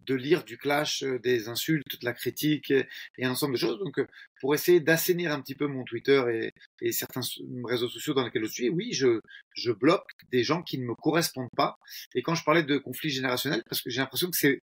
de 0.07 0.15
lire 0.15 0.45
du 0.45 0.59
clash, 0.59 1.03
euh, 1.03 1.19
des 1.19 1.49
insultes, 1.49 2.01
de 2.01 2.05
la 2.05 2.13
critique 2.13 2.71
et, 2.71 2.87
un 3.23 3.31
ensemble 3.31 3.55
de 3.55 3.59
choses. 3.59 3.79
Donc, 3.79 3.99
euh, 3.99 4.07
pour 4.41 4.55
essayer 4.55 4.81
d'assainir 4.81 5.33
un 5.33 5.41
petit 5.41 5.55
peu 5.55 5.67
mon 5.67 5.85
Twitter 5.85 6.51
et, 6.81 6.93
certains 6.93 7.23
réseaux 7.65 7.89
sociaux 7.89 8.15
dans 8.15 8.25
lesquels 8.25 8.45
je 8.45 8.53
suis, 8.53 8.69
oui, 8.69 8.93
je, 8.93 9.73
bloque 9.73 10.09
des 10.31 10.45
gens 10.45 10.63
qui 10.63 10.79
ne 10.79 10.85
me 10.85 10.95
correspondent 10.95 11.49
pas. 11.57 11.77
Et 12.15 12.23
quand 12.23 12.35
je 12.35 12.45
parlais 12.45 12.63
de 12.63 12.79
conflit 12.79 13.11
générationnel, 13.11 13.63
parce 13.69 13.83
que 13.83 13.91
j'ai 13.91 14.01
l'impression 14.01 14.31
que 14.31 14.37
c'est 14.37 14.61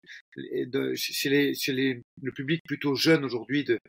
chez, 0.95 1.53
chez 1.55 1.73
les, 1.73 2.01
le 2.21 2.31
public 2.31 2.61
plutôt 2.65 2.95
jeune 2.95 3.25
aujourd'hui, 3.25 3.63
de, 3.63 3.79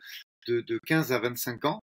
de, 0.47 0.61
de 0.61 0.79
15 0.85 1.11
à 1.11 1.19
25 1.19 1.65
ans, 1.65 1.79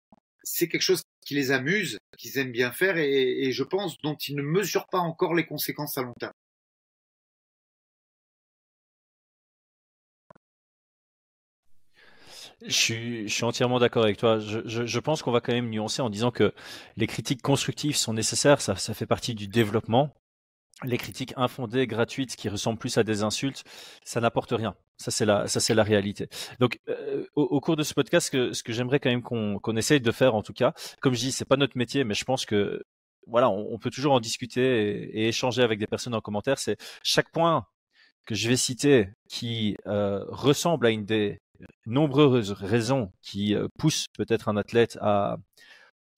c'est 0.46 0.68
quelque 0.68 0.82
chose 0.82 1.02
qui 1.26 1.34
les 1.34 1.52
amuse, 1.52 1.98
qu'ils 2.18 2.38
aiment 2.38 2.52
bien 2.52 2.72
faire 2.72 2.98
et, 2.98 3.52
je 3.52 3.64
pense 3.64 3.98
dont 4.04 4.16
ils 4.16 4.36
ne 4.36 4.44
mesurent 4.44 4.88
pas 4.88 5.00
encore 5.00 5.34
les 5.34 5.46
conséquences 5.46 5.98
à 5.98 6.04
long 6.04 6.14
terme. 6.20 6.34
Je 12.62 12.74
suis, 12.74 13.28
je 13.28 13.34
suis 13.34 13.44
entièrement 13.44 13.80
d'accord 13.80 14.04
avec 14.04 14.18
toi. 14.18 14.40
Je, 14.40 14.60
je, 14.66 14.86
je 14.86 15.00
pense 15.00 15.22
qu'on 15.22 15.32
va 15.32 15.42
quand 15.42 15.54
même 15.54 15.70
nuancer 15.70 16.02
en 16.02 16.10
disant 16.10 16.32
que 16.32 16.54
les 16.98 17.08
critiques 17.08 17.42
constructives 17.42 17.96
sont 17.96 18.14
nécessaires, 18.14 18.62
ça, 18.62 18.76
ça 18.76 18.94
fait 18.94 19.06
partie 19.06 19.36
du 19.36 19.48
développement. 19.48 20.14
Les 20.84 20.98
critiques 20.98 21.34
infondées, 21.38 21.88
gratuites, 21.88 22.36
qui 22.36 22.50
ressemblent 22.50 22.78
plus 22.80 22.98
à 22.98 23.04
des 23.04 23.24
insultes, 23.24 23.64
ça 24.04 24.20
n'apporte 24.20 24.52
rien. 24.52 24.76
Ça 24.98 25.10
c'est 25.12 25.26
la, 25.26 25.48
ça 25.48 25.60
c'est 25.60 25.74
la 25.74 25.84
réalité. 25.84 26.28
Donc, 26.60 26.80
euh, 26.90 27.26
au, 27.36 27.60
cours 27.62 27.76
de 27.78 27.84
ce 27.84 27.94
podcast, 27.94 28.28
ce 28.28 28.32
que, 28.32 28.54
ce 28.54 28.64
que 28.64 28.74
j'aimerais 28.74 29.00
quand 29.00 29.10
même 29.10 29.22
qu'on 29.22 29.60
qu'on 29.60 29.76
essaye 29.78 30.02
de 30.02 30.12
faire, 30.12 30.36
en 30.36 30.44
tout 30.44 30.54
cas, 30.54 30.74
comme 31.02 31.14
je 31.14 31.20
dis, 31.20 31.32
c'est 31.32 31.46
pas 31.46 31.58
notre 31.58 31.78
métier, 31.78 32.04
mais 32.04 32.14
je 32.14 32.26
pense 32.26 32.46
que 32.46 32.84
voilà, 33.28 33.50
on, 33.50 33.78
peut 33.80 33.90
toujours 33.90 34.14
en 34.14 34.20
discuter 34.20 35.18
et, 35.18 35.28
échanger 35.30 35.64
avec 35.64 35.80
des 35.80 35.88
personnes 35.88 36.14
en 36.14 36.22
commentaire. 36.22 36.60
C'est 36.60 36.78
chaque 37.04 37.32
point 37.32 37.66
que 38.26 38.36
je 38.36 38.50
vais 38.50 38.58
citer 38.58 39.10
qui 39.30 39.76
euh, 39.88 40.24
ressemble 40.28 40.88
à 40.88 40.90
une 40.90 41.06
des 41.06 41.40
nombreuses 41.86 42.52
raisons 42.52 43.12
qui 43.22 43.56
euh, 43.56 43.68
poussent 43.78 44.08
peut-être 44.18 44.50
un 44.50 44.58
athlète 44.58 44.98
à, 45.02 45.38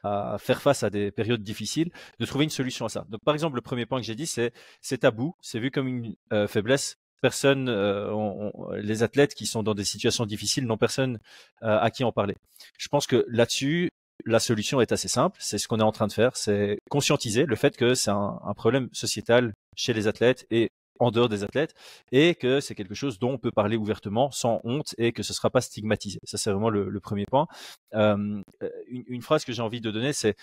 à 0.04 0.38
faire 0.40 0.62
face 0.62 0.84
à 0.84 0.90
des 0.90 1.12
périodes 1.12 1.44
difficiles, 1.44 1.92
de 2.20 2.26
trouver 2.26 2.44
une 2.46 2.50
solution 2.50 2.86
à 2.86 2.90
ça. 2.90 3.06
Donc, 3.10 3.22
par 3.24 3.34
exemple, 3.34 3.56
le 3.56 3.62
premier 3.62 3.86
point 3.86 4.00
que 4.00 4.06
j'ai 4.06 4.16
dit, 4.16 4.28
c'est 4.28 4.54
c'est 4.82 5.00
tabou, 5.00 5.36
c'est 5.42 5.60
vu 5.60 5.72
comme 5.72 5.88
une 5.88 6.16
euh, 6.34 6.48
faiblesse. 6.48 6.96
Personne, 7.22 7.68
euh, 7.68 8.52
les 8.76 9.02
athlètes 9.02 9.34
qui 9.34 9.48
sont 9.48 9.64
dans 9.64 9.74
des 9.74 9.84
situations 9.86 10.26
difficiles 10.28 10.68
n'ont 10.68 10.78
personne 10.78 11.20
euh, 11.64 11.80
à 11.80 11.90
qui 11.90 12.04
en 12.04 12.12
parler. 12.12 12.36
Je 12.78 12.88
pense 12.90 13.08
que 13.08 13.26
là-dessus, 13.28 13.90
la 14.26 14.40
solution 14.40 14.82
est 14.82 14.92
assez 14.92 15.08
simple. 15.08 15.36
C'est 15.40 15.58
ce 15.58 15.68
qu'on 15.68 15.80
est 15.80 15.84
en 15.84 15.92
train 15.92 16.06
de 16.08 16.14
faire, 16.14 16.38
c'est 16.38 16.78
conscientiser 16.90 17.46
le 17.46 17.56
fait 17.56 17.76
que 17.76 17.96
c'est 17.96 18.12
un, 18.12 18.40
un 18.44 18.54
problème 18.54 18.90
sociétal 18.94 19.54
chez 19.76 19.94
les 19.94 20.08
athlètes 20.08 20.46
et 20.52 20.70
en 21.00 21.12
dehors 21.12 21.30
des 21.30 21.44
athlètes 21.44 21.74
et 22.12 22.36
que 22.36 22.60
c'est 22.60 22.76
quelque 22.76 22.96
chose 22.96 23.20
dont 23.20 23.34
on 23.34 23.38
peut 23.38 23.52
parler 23.52 23.78
ouvertement 23.78 24.32
sans 24.32 24.62
honte 24.64 24.96
et 24.98 25.12
que 25.12 25.24
ce 25.24 25.32
ne 25.32 25.36
sera 25.36 25.50
pas 25.50 25.62
stigmatisé. 25.62 26.20
Ça, 26.24 26.38
c'est 26.38 26.52
vraiment 26.52 26.70
le, 26.70 27.00
premier 27.00 27.26
point. 27.26 27.48
Euh, 27.94 28.42
une, 28.88 29.22
phrase 29.22 29.46
que 29.46 29.54
j'ai 29.54 29.62
envie 29.62 29.82
de 29.82 29.92
donner, 29.92 30.14
c'est, 30.14 30.36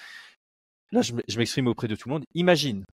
là, 0.93 1.03
je 1.03 1.39
m'exprime 1.39 1.67
auprès 1.67 1.89
de 1.89 1.97
tout 1.97 2.09
le 2.09 2.15
monde. 2.15 2.25
Imagine, 2.35 2.85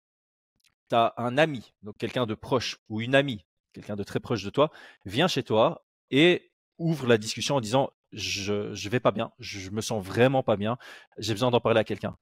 tu 0.89 0.97
as 0.97 1.15
un 1.17 1.39
ami, 1.39 1.73
donc 1.83 1.97
quelqu'un 1.99 2.27
de 2.27 2.35
proche 2.35 2.79
ou 2.89 3.01
une 3.01 3.15
amie, 3.15 3.45
quelqu'un 3.73 3.97
de 3.97 4.05
très 4.05 4.21
proche 4.21 4.43
de 4.43 4.51
toi, 4.51 4.71
vient 5.05 5.29
chez 5.29 5.43
toi 5.43 5.85
et 6.11 6.51
ouvre 6.79 7.07
la 7.07 7.19
discussion 7.19 7.57
en 7.57 7.61
disant 7.61 7.91
je, 8.13 8.75
je 8.75 8.89
vais 8.89 9.01
pas 9.01 9.13
bien, 9.13 9.31
je 9.39 9.71
me 9.71 9.81
sens 9.81 10.05
vraiment 10.05 10.43
pas 10.43 10.57
bien, 10.57 10.79
j'ai 11.19 11.33
besoin 11.33 11.51
d'en 11.51 11.61
parler 11.61 11.81
à 11.81 11.85
quelqu'un. 11.85 12.17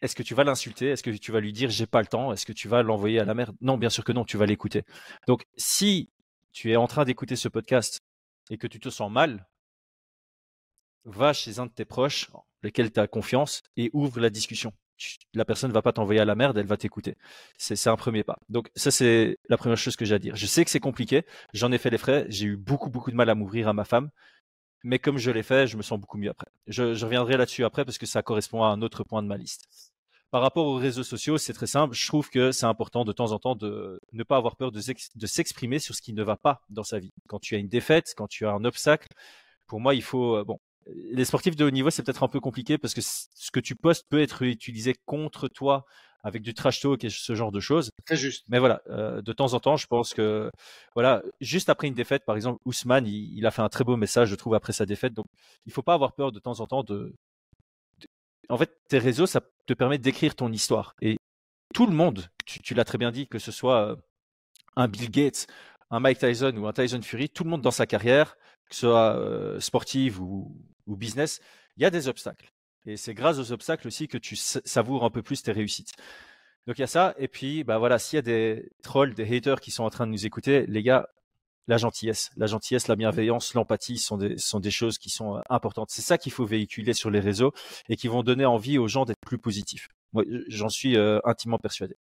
Est-ce 0.00 0.14
que 0.14 0.22
tu 0.22 0.34
vas 0.34 0.44
l'insulter? 0.44 0.90
Est-ce 0.90 1.02
que 1.02 1.10
tu 1.10 1.32
vas 1.32 1.40
lui 1.40 1.52
dire 1.52 1.70
j'ai 1.70 1.86
pas 1.86 2.00
le 2.00 2.06
temps? 2.06 2.32
Est-ce 2.32 2.46
que 2.46 2.52
tu 2.52 2.68
vas 2.68 2.82
l'envoyer 2.82 3.18
à 3.20 3.24
la 3.24 3.34
merde 3.34 3.56
Non, 3.60 3.76
bien 3.76 3.90
sûr 3.90 4.04
que 4.04 4.12
non, 4.12 4.24
tu 4.24 4.36
vas 4.36 4.46
l'écouter. 4.46 4.84
Donc 5.26 5.44
si 5.56 6.10
tu 6.52 6.70
es 6.70 6.76
en 6.76 6.86
train 6.86 7.04
d'écouter 7.04 7.36
ce 7.36 7.48
podcast 7.48 8.00
et 8.50 8.58
que 8.58 8.66
tu 8.66 8.80
te 8.80 8.90
sens 8.90 9.10
mal, 9.10 9.46
va 11.04 11.32
chez 11.32 11.58
un 11.58 11.66
de 11.66 11.72
tes 11.72 11.84
proches, 11.84 12.30
lesquels 12.62 12.92
tu 12.92 13.00
as 13.00 13.06
confiance, 13.06 13.62
et 13.76 13.90
ouvre 13.92 14.20
la 14.20 14.30
discussion. 14.30 14.72
La 15.34 15.44
personne 15.44 15.70
ne 15.70 15.74
va 15.74 15.82
pas 15.82 15.92
t'envoyer 15.92 16.20
à 16.20 16.24
la 16.24 16.34
merde, 16.34 16.58
elle 16.58 16.66
va 16.66 16.76
t'écouter. 16.76 17.16
C'est 17.56 17.88
un 17.88 17.96
premier 17.96 18.24
pas. 18.24 18.38
Donc 18.48 18.68
ça, 18.74 18.90
c'est 18.90 19.38
la 19.48 19.56
première 19.56 19.78
chose 19.78 19.96
que 19.96 20.04
j'ai 20.04 20.14
à 20.14 20.18
dire. 20.18 20.34
Je 20.34 20.46
sais 20.46 20.64
que 20.64 20.70
c'est 20.70 20.80
compliqué, 20.80 21.24
j'en 21.54 21.70
ai 21.72 21.78
fait 21.78 21.90
les 21.90 21.98
frais, 21.98 22.26
j'ai 22.28 22.46
eu 22.46 22.56
beaucoup, 22.56 22.90
beaucoup 22.90 23.10
de 23.10 23.16
mal 23.16 23.30
à 23.30 23.34
m'ouvrir 23.34 23.68
à 23.68 23.72
ma 23.72 23.84
femme, 23.84 24.10
mais 24.84 24.98
comme 24.98 25.18
je 25.18 25.30
l'ai 25.30 25.42
fait, 25.42 25.66
je 25.66 25.76
me 25.76 25.82
sens 25.82 26.00
beaucoup 26.00 26.18
mieux 26.18 26.30
après. 26.30 26.48
Je 26.66 26.82
reviendrai 27.04 27.36
là-dessus 27.36 27.64
après 27.64 27.84
parce 27.84 27.98
que 27.98 28.06
ça 28.06 28.22
correspond 28.22 28.62
à 28.62 28.68
un 28.68 28.82
autre 28.82 29.04
point 29.04 29.22
de 29.22 29.28
ma 29.28 29.36
liste. 29.36 29.87
Par 30.30 30.42
rapport 30.42 30.66
aux 30.66 30.76
réseaux 30.76 31.04
sociaux, 31.04 31.38
c'est 31.38 31.54
très 31.54 31.66
simple. 31.66 31.94
Je 31.94 32.06
trouve 32.06 32.28
que 32.28 32.52
c'est 32.52 32.66
important 32.66 33.04
de 33.04 33.12
temps 33.12 33.32
en 33.32 33.38
temps 33.38 33.54
de 33.54 33.98
ne 34.12 34.22
pas 34.22 34.36
avoir 34.36 34.56
peur 34.56 34.70
de, 34.72 34.80
s'exprimer 35.26 35.78
sur 35.78 35.94
ce 35.94 36.02
qui 36.02 36.12
ne 36.12 36.22
va 36.22 36.36
pas 36.36 36.60
dans 36.68 36.82
sa 36.82 36.98
vie. 36.98 37.12
Quand 37.28 37.38
tu 37.38 37.54
as 37.54 37.58
une 37.58 37.68
défaite, 37.68 38.12
quand 38.16 38.28
tu 38.28 38.46
as 38.46 38.52
un 38.52 38.64
obstacle, 38.64 39.08
pour 39.66 39.80
moi, 39.80 39.94
il 39.94 40.02
faut, 40.02 40.36
euh, 40.36 40.44
bon, 40.44 40.58
les 40.86 41.24
sportifs 41.24 41.56
de 41.56 41.64
haut 41.64 41.70
niveau, 41.70 41.88
c'est 41.90 42.02
peut-être 42.02 42.22
un 42.22 42.28
peu 42.28 42.40
compliqué 42.40 42.76
parce 42.76 42.92
que 42.92 43.00
ce 43.02 43.50
que 43.50 43.60
tu 43.60 43.74
postes 43.74 44.06
peut 44.08 44.20
être 44.20 44.42
utilisé 44.42 44.94
contre 45.06 45.48
toi 45.48 45.86
avec 46.24 46.42
du 46.42 46.52
trash 46.52 46.80
talk 46.80 47.04
et 47.04 47.10
ce 47.10 47.34
genre 47.34 47.52
de 47.52 47.60
choses. 47.60 47.90
Très 48.04 48.16
juste. 48.16 48.44
Mais 48.48 48.58
voilà, 48.58 48.82
euh, 48.88 49.22
de 49.22 49.32
temps 49.32 49.54
en 49.54 49.60
temps, 49.60 49.76
je 49.76 49.86
pense 49.86 50.14
que 50.14 50.50
voilà, 50.94 51.22
juste 51.40 51.68
après 51.68 51.86
une 51.88 51.94
défaite, 51.94 52.24
par 52.24 52.36
exemple, 52.36 52.60
Ousmane, 52.64 53.06
il, 53.06 53.36
il, 53.36 53.46
a 53.46 53.50
fait 53.50 53.62
un 53.62 53.68
très 53.68 53.84
beau 53.84 53.96
message, 53.96 54.28
je 54.28 54.34
trouve, 54.34 54.54
après 54.54 54.72
sa 54.72 54.84
défaite. 54.84 55.14
Donc, 55.14 55.26
il 55.66 55.72
faut 55.72 55.82
pas 55.82 55.94
avoir 55.94 56.12
peur 56.14 56.32
de 56.32 56.38
temps 56.38 56.60
en 56.60 56.66
temps 56.66 56.82
de. 56.82 57.14
En 58.48 58.56
fait, 58.56 58.70
tes 58.88 58.98
réseaux, 58.98 59.26
ça 59.26 59.40
te 59.66 59.74
permet 59.74 59.98
d'écrire 59.98 60.34
ton 60.34 60.52
histoire. 60.52 60.94
Et 61.02 61.16
tout 61.74 61.86
le 61.86 61.92
monde, 61.94 62.26
tu, 62.46 62.74
l'as 62.74 62.84
très 62.84 62.98
bien 62.98 63.10
dit, 63.12 63.26
que 63.26 63.38
ce 63.38 63.52
soit 63.52 63.90
euh, 63.90 63.96
un 64.76 64.88
Bill 64.88 65.10
Gates, 65.10 65.46
un 65.90 66.00
Mike 66.00 66.18
Tyson 66.18 66.54
ou 66.56 66.66
un 66.66 66.72
Tyson 66.72 67.02
Fury, 67.02 67.28
tout 67.28 67.44
le 67.44 67.50
monde 67.50 67.62
dans 67.62 67.70
sa 67.70 67.86
carrière, 67.86 68.36
que 68.68 68.74
ce 68.74 68.80
soit 68.80 69.16
euh, 69.16 69.60
sportive 69.60 70.20
ou, 70.20 70.56
ou 70.86 70.96
business, 70.96 71.40
il 71.76 71.82
y 71.82 71.86
a 71.86 71.90
des 71.90 72.08
obstacles. 72.08 72.50
Et 72.86 72.96
c'est 72.96 73.14
grâce 73.14 73.38
aux 73.38 73.52
obstacles 73.52 73.86
aussi 73.86 74.08
que 74.08 74.18
tu 74.18 74.34
savoures 74.36 75.04
un 75.04 75.10
peu 75.10 75.22
plus 75.22 75.42
tes 75.42 75.52
réussites. 75.52 75.92
Donc 76.66 76.78
il 76.78 76.82
y 76.82 76.84
a 76.84 76.88
ça. 76.88 77.14
Et 77.18 77.28
puis, 77.28 77.64
bah 77.64 77.78
voilà, 77.78 77.98
s'il 77.98 78.16
y 78.16 78.18
a 78.18 78.22
des 78.22 78.70
trolls, 78.82 79.14
des 79.14 79.36
haters 79.36 79.60
qui 79.60 79.70
sont 79.70 79.84
en 79.84 79.90
train 79.90 80.06
de 80.06 80.12
nous 80.12 80.26
écouter, 80.26 80.66
les 80.66 80.82
gars, 80.82 81.08
la 81.68 81.76
gentillesse, 81.76 82.30
la 82.36 82.46
gentillesse, 82.46 82.88
la 82.88 82.96
bienveillance, 82.96 83.54
l'empathie 83.54 83.98
sont 83.98 84.16
des, 84.16 84.36
sont 84.38 84.58
des 84.58 84.70
choses 84.72 84.98
qui 84.98 85.10
sont 85.10 85.36
euh, 85.36 85.40
importantes. 85.50 85.90
C'est 85.90 86.02
ça 86.02 86.18
qu'il 86.18 86.32
faut 86.32 86.46
véhiculer 86.46 86.94
sur 86.94 87.10
les 87.10 87.20
réseaux 87.20 87.52
et 87.88 87.96
qui 87.96 88.08
vont 88.08 88.22
donner 88.22 88.46
envie 88.46 88.78
aux 88.78 88.88
gens 88.88 89.04
d'être 89.04 89.20
plus 89.24 89.38
positifs. 89.38 89.88
Moi, 90.14 90.24
j'en 90.48 90.70
suis 90.70 90.96
euh, 90.96 91.18
intimement 91.24 91.58
persuadé. 91.58 91.94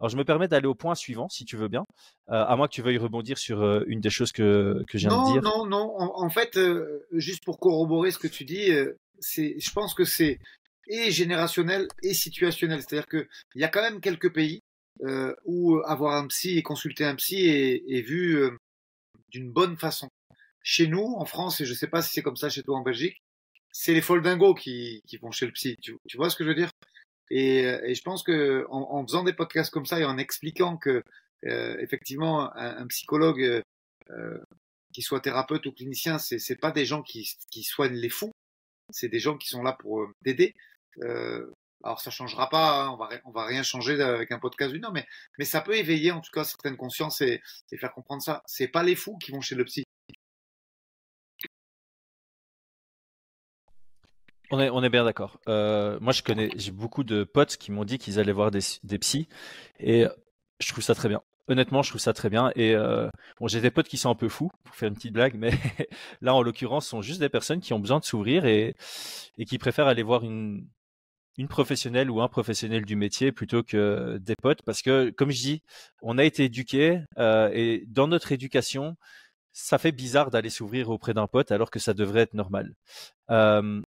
Alors, 0.00 0.08
je 0.08 0.16
me 0.16 0.24
permets 0.24 0.48
d'aller 0.48 0.66
au 0.66 0.74
point 0.74 0.96
suivant, 0.96 1.28
si 1.28 1.44
tu 1.44 1.56
veux 1.56 1.68
bien, 1.68 1.84
euh, 2.30 2.44
à 2.44 2.56
moins 2.56 2.66
que 2.66 2.72
tu 2.72 2.82
veuilles 2.82 2.98
rebondir 2.98 3.38
sur 3.38 3.62
euh, 3.62 3.84
une 3.86 4.00
des 4.00 4.10
choses 4.10 4.32
que, 4.32 4.82
que 4.88 4.98
non, 5.06 5.28
de 5.28 5.32
dire. 5.32 5.42
Non, 5.42 5.64
non, 5.64 5.94
en, 5.96 6.24
en 6.24 6.30
fait, 6.30 6.56
euh, 6.56 7.06
juste 7.12 7.44
pour 7.44 7.60
corroborer 7.60 8.10
ce 8.10 8.18
que 8.18 8.26
tu 8.26 8.44
dis, 8.44 8.72
c'est, 9.20 9.54
je 9.58 9.70
pense 9.72 9.94
que 9.94 10.04
c'est 10.04 10.40
et 10.88 11.10
générationnel 11.12 11.86
et 12.02 12.12
situationnel. 12.12 12.80
C'est-à-dire 12.82 13.06
qu'il 13.06 13.26
y 13.54 13.64
a 13.64 13.68
quand 13.68 13.82
même 13.82 14.00
quelques 14.00 14.32
pays 14.32 14.60
où 15.44 15.80
avoir 15.84 16.14
un 16.14 16.26
psy 16.26 16.58
et 16.58 16.62
consulter 16.62 17.04
un 17.04 17.14
psy 17.14 17.46
est, 17.46 17.82
est 17.88 18.02
vu 18.02 18.50
d'une 19.34 19.50
bonne 19.50 19.76
façon. 19.76 20.08
Chez 20.62 20.86
nous, 20.86 21.14
en 21.18 21.24
France, 21.24 21.60
et 21.60 21.66
je 21.66 21.74
sais 21.74 21.88
pas 21.88 22.02
si 22.02 22.12
c'est 22.12 22.22
comme 22.22 22.36
ça 22.36 22.48
chez 22.48 22.62
toi 22.62 22.78
en 22.78 22.82
Belgique, 22.82 23.20
c'est 23.72 23.92
les 23.92 24.00
foldingos 24.00 24.54
qui, 24.54 25.02
qui 25.08 25.16
vont 25.18 25.32
chez 25.32 25.46
le 25.46 25.52
psy. 25.52 25.76
Tu, 25.82 25.98
vois 26.16 26.30
ce 26.30 26.36
que 26.36 26.44
je 26.44 26.50
veux 26.50 26.54
dire? 26.54 26.70
Et, 27.30 27.62
et, 27.62 27.94
je 27.94 28.02
pense 28.02 28.22
que 28.22 28.64
en, 28.70 28.82
en, 28.92 29.06
faisant 29.06 29.24
des 29.24 29.32
podcasts 29.32 29.72
comme 29.72 29.86
ça 29.86 29.98
et 29.98 30.04
en 30.04 30.18
expliquant 30.18 30.76
que 30.76 31.02
euh, 31.46 31.76
effectivement 31.80 32.54
un, 32.56 32.86
psychologue 32.86 33.62
euh, 34.10 34.38
qui 34.92 35.02
soit 35.02 35.20
thérapeute 35.20 35.66
ou 35.66 35.72
clinicien, 35.72 36.18
c'est 36.18 36.38
c'est 36.38 36.56
pas 36.56 36.70
des 36.70 36.86
gens 36.86 37.02
qui, 37.02 37.28
qui 37.50 37.64
soignent 37.64 37.96
les 37.96 38.08
fous, 38.08 38.32
c'est 38.90 39.08
des 39.08 39.18
gens 39.18 39.36
qui 39.36 39.48
sont 39.48 39.62
là 39.62 39.72
pour 39.72 40.02
euh, 40.02 40.12
t'aider. 40.24 40.54
Alors 41.84 42.00
ça 42.00 42.10
changera 42.10 42.48
pas, 42.48 42.82
hein, 42.82 42.90
on 42.92 42.96
va 42.96 43.10
va 43.34 43.44
rien 43.44 43.62
changer 43.62 44.00
avec 44.00 44.32
un 44.32 44.38
podcast 44.38 44.72
d'une 44.72 44.86
heure, 44.86 44.94
mais 45.38 45.44
ça 45.44 45.60
peut 45.60 45.76
éveiller 45.76 46.12
en 46.12 46.22
tout 46.22 46.30
cas 46.32 46.42
certaines 46.42 46.78
consciences 46.78 47.20
et, 47.20 47.42
faire 47.78 47.92
comprendre 47.92 48.22
ça. 48.22 48.42
C'est 48.46 48.68
pas 48.68 48.82
les 48.82 48.96
fous 48.96 49.18
qui 49.18 49.32
vont 49.32 49.42
chez 49.42 49.54
le 49.54 49.64
psy. 49.64 49.84
On 54.50 54.82
est, 54.82 54.88
bien 54.88 55.04
d'accord. 55.04 55.40
Euh, 55.48 55.98
moi, 56.00 56.12
je 56.12 56.22
connais, 56.22 56.48
j'ai 56.56 56.70
beaucoup 56.70 57.04
de 57.04 57.24
potes 57.24 57.56
qui 57.56 57.70
m'ont 57.70 57.84
dit 57.84 57.98
qu'ils 57.98 58.18
allaient 58.18 58.32
voir 58.32 58.50
des, 58.50 58.60
des 58.84 58.98
psys 58.98 59.28
et 59.78 60.06
je 60.60 60.72
trouve 60.72 60.84
ça 60.84 60.94
très 60.94 61.08
bien. 61.08 61.20
Honnêtement, 61.48 61.82
je 61.82 61.90
trouve 61.90 62.00
ça 62.00 62.14
très 62.14 62.30
bien. 62.30 62.50
Et 62.54 62.74
euh, 62.74 63.10
j'ai 63.46 63.60
des 63.60 63.70
potes 63.70 63.88
qui 63.88 63.98
sont 63.98 64.08
un 64.08 64.14
peu 64.14 64.30
fous, 64.30 64.50
pour 64.62 64.74
faire 64.74 64.88
une 64.88 64.94
petite 64.94 65.12
blague, 65.12 65.34
mais 65.34 65.50
là, 66.22 66.34
en 66.34 66.40
l'occurrence, 66.40 66.84
ce 66.84 66.90
sont 66.90 67.02
juste 67.02 67.20
des 67.20 67.28
personnes 67.28 67.60
qui 67.60 67.74
ont 67.74 67.80
besoin 67.80 67.98
de 67.98 68.04
s'ouvrir 68.04 68.46
et 68.46 68.74
qui 69.46 69.58
préfèrent 69.58 69.88
aller 69.88 70.04
voir 70.04 70.22
une, 70.22 70.66
une 71.36 71.48
professionnelle 71.48 72.10
ou 72.10 72.20
un 72.20 72.28
professionnel 72.28 72.84
du 72.84 72.96
métier 72.96 73.32
plutôt 73.32 73.62
que 73.62 74.18
des 74.18 74.36
potes, 74.36 74.62
parce 74.62 74.82
que, 74.82 75.10
comme 75.10 75.30
je 75.30 75.40
dis, 75.40 75.62
on 76.02 76.18
a 76.18 76.24
été 76.24 76.44
éduqués 76.44 77.00
euh, 77.18 77.50
et 77.52 77.84
dans 77.88 78.06
notre 78.06 78.32
éducation, 78.32 78.96
ça 79.52 79.78
fait 79.78 79.92
bizarre 79.92 80.30
d'aller 80.30 80.50
s'ouvrir 80.50 80.90
auprès 80.90 81.14
d'un 81.14 81.26
pote 81.26 81.50
alors 81.52 81.70
que 81.70 81.78
ça 81.78 81.94
devrait 81.94 82.22
être 82.22 82.34
normal. 82.34 82.74
Euh, 83.30 83.82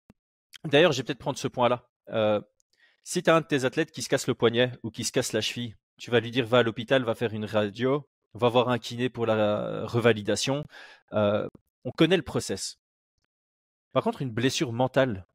D'ailleurs, 0.65 0.91
je 0.91 0.97
vais 0.97 1.03
peut-être 1.03 1.19
prendre 1.19 1.37
ce 1.37 1.47
point-là. 1.47 1.87
Euh, 2.09 2.41
si 3.03 3.23
tu 3.23 3.29
as 3.29 3.35
un 3.35 3.41
de 3.41 3.45
tes 3.45 3.65
athlètes 3.65 3.91
qui 3.91 4.01
se 4.01 4.09
casse 4.09 4.27
le 4.27 4.33
poignet 4.33 4.71
ou 4.83 4.91
qui 4.91 5.03
se 5.03 5.11
casse 5.11 5.33
la 5.33 5.41
cheville, 5.41 5.75
tu 5.97 6.11
vas 6.11 6.19
lui 6.19 6.31
dire 6.31 6.45
va 6.45 6.59
à 6.59 6.63
l'hôpital, 6.63 7.03
va 7.03 7.15
faire 7.15 7.33
une 7.33 7.45
radio, 7.45 8.07
va 8.33 8.49
voir 8.49 8.69
un 8.69 8.77
kiné 8.77 9.09
pour 9.09 9.25
la 9.25 9.85
revalidation. 9.85 10.63
Euh, 11.13 11.47
on 11.85 11.91
connaît 11.91 12.17
le 12.17 12.23
process. 12.23 12.79
Par 13.93 14.03
contre, 14.03 14.21
une 14.21 14.31
blessure 14.31 14.73
mentale, 14.73 15.25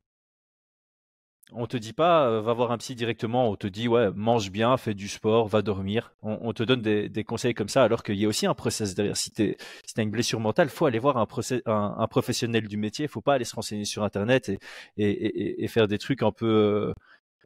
on 1.55 1.67
te 1.67 1.77
dit 1.77 1.93
pas 1.93 2.27
euh, 2.27 2.41
va 2.41 2.53
voir 2.53 2.73
un 2.73 2.79
psy 2.79 2.95
directement, 2.95 3.49
on 3.51 3.57
te 3.57 3.67
dit 3.67 3.89
ouais 3.89 4.11
mange 4.15 4.51
bien, 4.51 4.77
fais 4.77 4.95
du 4.95 5.09
sport, 5.09 5.49
va 5.49 5.63
dormir. 5.63 6.15
On, 6.23 6.53
te 6.53 6.63
donne 6.63 6.83
des, 6.83 7.25
conseils 7.25 7.55
comme 7.55 7.69
ça 7.69 7.85
alors 7.85 8.03
qu'il 8.03 8.17
y 8.17 8.25
a 8.25 8.29
aussi 8.29 8.47
un 8.47 8.55
process 8.55 8.95
derrière. 8.95 9.17
Si 9.17 9.31
tu 9.31 9.57
as 9.97 10.03
une 10.03 10.11
blessure 10.11 10.41
mentale, 10.41 10.69
faut 10.69 10.87
aller 10.87 10.99
voir 10.99 11.17
un, 11.17 11.27
un, 11.67 12.07
professionnel 12.09 12.69
du 12.69 12.77
métier. 12.77 13.09
Faut 13.09 13.21
pas 13.21 13.35
aller 13.35 13.45
se 13.45 13.55
renseigner 13.55 13.85
sur 13.85 14.03
internet 14.03 14.51
et, 14.97 15.65
et, 15.65 15.69
faire 15.69 15.89
des 15.89 15.99
trucs 15.99 16.23
un 16.23 16.33
peu 16.33 16.93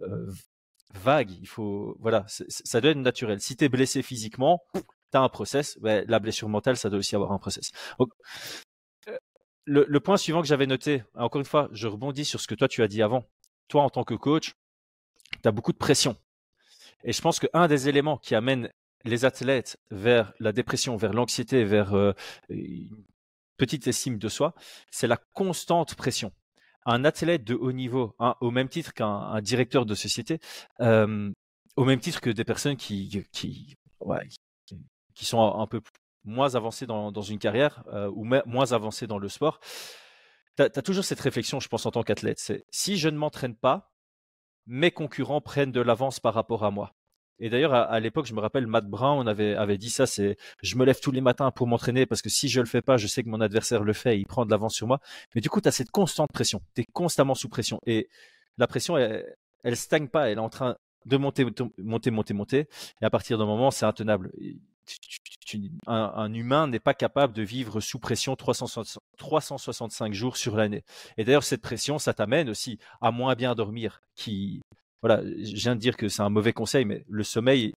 euh, 0.03 0.33
vagues. 0.95 1.33
Il 1.41 1.49
faut 1.49 1.97
voilà, 2.01 2.25
ça 2.29 2.81
doit 2.81 2.91
être 2.91 2.99
naturel. 2.99 3.41
Si 3.41 3.57
tu 3.57 3.65
es 3.65 3.69
blessé 3.69 4.03
physiquement, 4.03 4.63
tu 4.75 4.83
as 5.15 5.21
un 5.21 5.29
process. 5.29 5.79
la 5.83 6.19
blessure 6.19 6.49
mentale, 6.49 6.77
ça 6.77 6.91
doit 6.91 6.99
aussi 6.99 7.15
avoir 7.15 7.33
un 7.33 7.39
process. 7.39 7.73
Euh, 8.01 9.17
le, 9.65 9.85
le, 9.89 10.01
point 10.01 10.17
suivant 10.17 10.43
que 10.43 10.49
j'avais 10.49 10.67
noté, 10.67 11.03
encore 11.15 11.41
une 11.41 11.47
fois, 11.47 11.69
je 11.73 11.89
rebondis 11.89 12.25
sur 12.25 12.41
ce 12.41 12.47
que 12.47 12.55
toi 12.55 12.69
tu 12.69 12.83
as 12.83 12.89
dit 12.89 13.03
avant 13.03 13.25
toi, 13.69 13.83
en 13.83 13.91
tant 13.91 14.05
que 14.05 14.15
coach, 14.15 14.55
tu 15.43 15.49
as 15.49 15.53
beaucoup 15.53 15.73
de 15.73 15.79
pression. 15.79 16.17
Et 17.05 17.13
je 17.13 17.21
pense 17.21 17.39
qu'un 17.39 17.69
des 17.69 17.89
éléments 17.89 18.19
qui 18.19 18.35
amène 18.35 18.71
les 19.05 19.25
athlètes 19.25 19.79
vers 19.91 20.33
la 20.41 20.53
dépression, 20.53 20.97
vers 20.97 21.13
l'anxiété, 21.13 21.65
vers 21.65 21.95
euh, 21.95 22.13
une 22.49 23.05
petite 23.57 23.87
estime 23.87 24.19
de 24.19 24.29
soi, 24.29 24.55
c'est 24.91 25.07
la 25.07 25.17
constante 25.17 25.95
pression. 25.95 26.33
Un 26.85 27.05
athlète 27.05 27.45
de 27.45 27.55
haut 27.55 27.73
niveau, 27.73 28.15
au 28.41 28.51
même 28.51 28.69
titre 28.69 28.95
qu'un 28.95 29.41
directeur 29.41 29.87
de 29.87 29.95
société, 29.95 30.39
au 30.79 31.85
même 31.85 32.01
titre 32.01 32.21
que 32.21 32.31
des 32.31 32.45
personnes 32.45 32.77
qui, 32.77 33.25
sont 35.15 35.59
un 35.59 35.67
peu 35.67 35.81
moins 36.25 36.55
avancées 36.55 36.87
dans, 36.87 37.11
dans 37.11 37.23
une 37.23 37.39
carrière 37.39 37.85
euh, 37.93 38.11
ou 38.15 38.25
moins 38.25 38.73
avancées 38.73 39.07
dans 39.07 39.19
le 39.19 39.29
sport, 39.29 39.61
tu 40.57 40.63
as, 40.63 40.83
toujours 40.83 41.05
cette 41.05 41.21
réflexion, 41.21 41.61
je 41.61 41.69
pense, 41.69 41.87
en 41.87 41.91
tant 41.91 42.03
qu'athlète. 42.03 42.39
C'est 42.39 42.65
si 42.71 42.97
je 42.97 43.09
ne 43.09 43.17
m'entraîne 43.17 43.55
pas, 43.55 43.93
mes 44.67 44.91
concurrents 44.91 45.41
prennent 45.41 45.73
de 45.73 45.81
l'avance 45.81 46.21
par 46.21 46.35
rapport 46.35 46.65
à 46.65 46.71
moi. 46.71 46.95
Et 47.39 47.51
d'ailleurs, 47.51 47.75
à, 47.75 48.01
l'époque, 48.01 48.25
je 48.25 48.33
me 48.33 48.41
rappelle, 48.41 48.67
Matt 48.67 48.87
Brown 48.87 49.29
avait, 49.29 49.55
avait 49.55 49.77
dit 49.77 49.91
ça, 49.91 50.07
c'est 50.07 50.39
je 50.63 50.77
me 50.77 50.87
lève 50.87 51.01
tous 51.01 51.11
les 51.11 51.21
matins 51.21 51.51
pour 51.51 51.67
m'entraîner 51.67 52.07
parce 52.07 52.23
que 52.23 52.31
si 52.31 52.49
je 52.49 52.61
le 52.61 52.67
fais 52.67 52.81
pas, 52.81 52.97
je 52.97 53.07
sais 53.07 53.23
que 53.23 53.29
mon 53.29 53.43
adversaire 53.43 53.85
le 53.85 53.93
fait 53.93 54.17
et 54.17 54.19
il 54.21 54.27
prend 54.27 54.47
de 54.47 54.51
l'avance 54.51 54.75
sur 54.75 54.87
moi. 54.87 55.01
Mais 55.35 55.43
du 55.43 55.51
coup, 55.51 55.61
tu 55.61 55.69
as 55.69 55.73
cette 55.73 55.91
constante 55.91 56.33
pression. 56.33 56.63
Tu 56.75 56.81
es 56.81 56.85
constamment 56.85 57.35
sous 57.35 57.51
pression. 57.51 57.79
Et 57.85 58.09
la 58.57 58.67
pression, 58.67 58.97
elle, 58.97 59.27
elle 59.65 59.77
stagne 59.77 60.09
pas. 60.09 60.31
Elle 60.31 60.39
est 60.39 60.41
en 60.41 60.49
train 60.49 60.77
de 61.05 61.17
monter, 61.19 61.47
monter, 61.77 62.11
monter, 62.11 62.33
monter. 62.35 62.69
Et 63.03 63.05
à 63.05 63.11
partir 63.11 63.37
d'un 63.37 63.47
moment, 63.47 63.71
c'est 63.71 63.85
intenable 63.85 64.33
un, 65.87 66.33
humain 66.33 66.67
n'est 66.67 66.81
pas 66.81 66.95
capable 66.95 67.33
de 67.33 67.43
vivre 67.43 67.81
sous 67.81 67.99
pression 67.99 68.37
365 68.37 70.13
jours 70.13 70.37
sur 70.37 70.57
l'année. 70.57 70.85
Et 71.17 71.25
d'ailleurs, 71.25 71.45
cette 71.45 71.63
pression, 71.63 71.99
ça 71.99 72.15
t'amène 72.15 72.49
aussi 72.49 72.79
à 73.01 73.11
moins 73.11 73.35
bien 73.35 73.55
dormir. 73.55 74.03
Qui, 74.15 74.63
voilà, 75.03 75.23
je 75.23 75.55
viens 75.55 75.75
de 75.75 75.81
dire 75.81 75.97
que 75.97 76.09
c'est 76.09 76.23
un 76.23 76.31
mauvais 76.31 76.53
conseil, 76.53 76.85
mais 76.85 77.05
le 77.09 77.23
sommeil, 77.23 77.73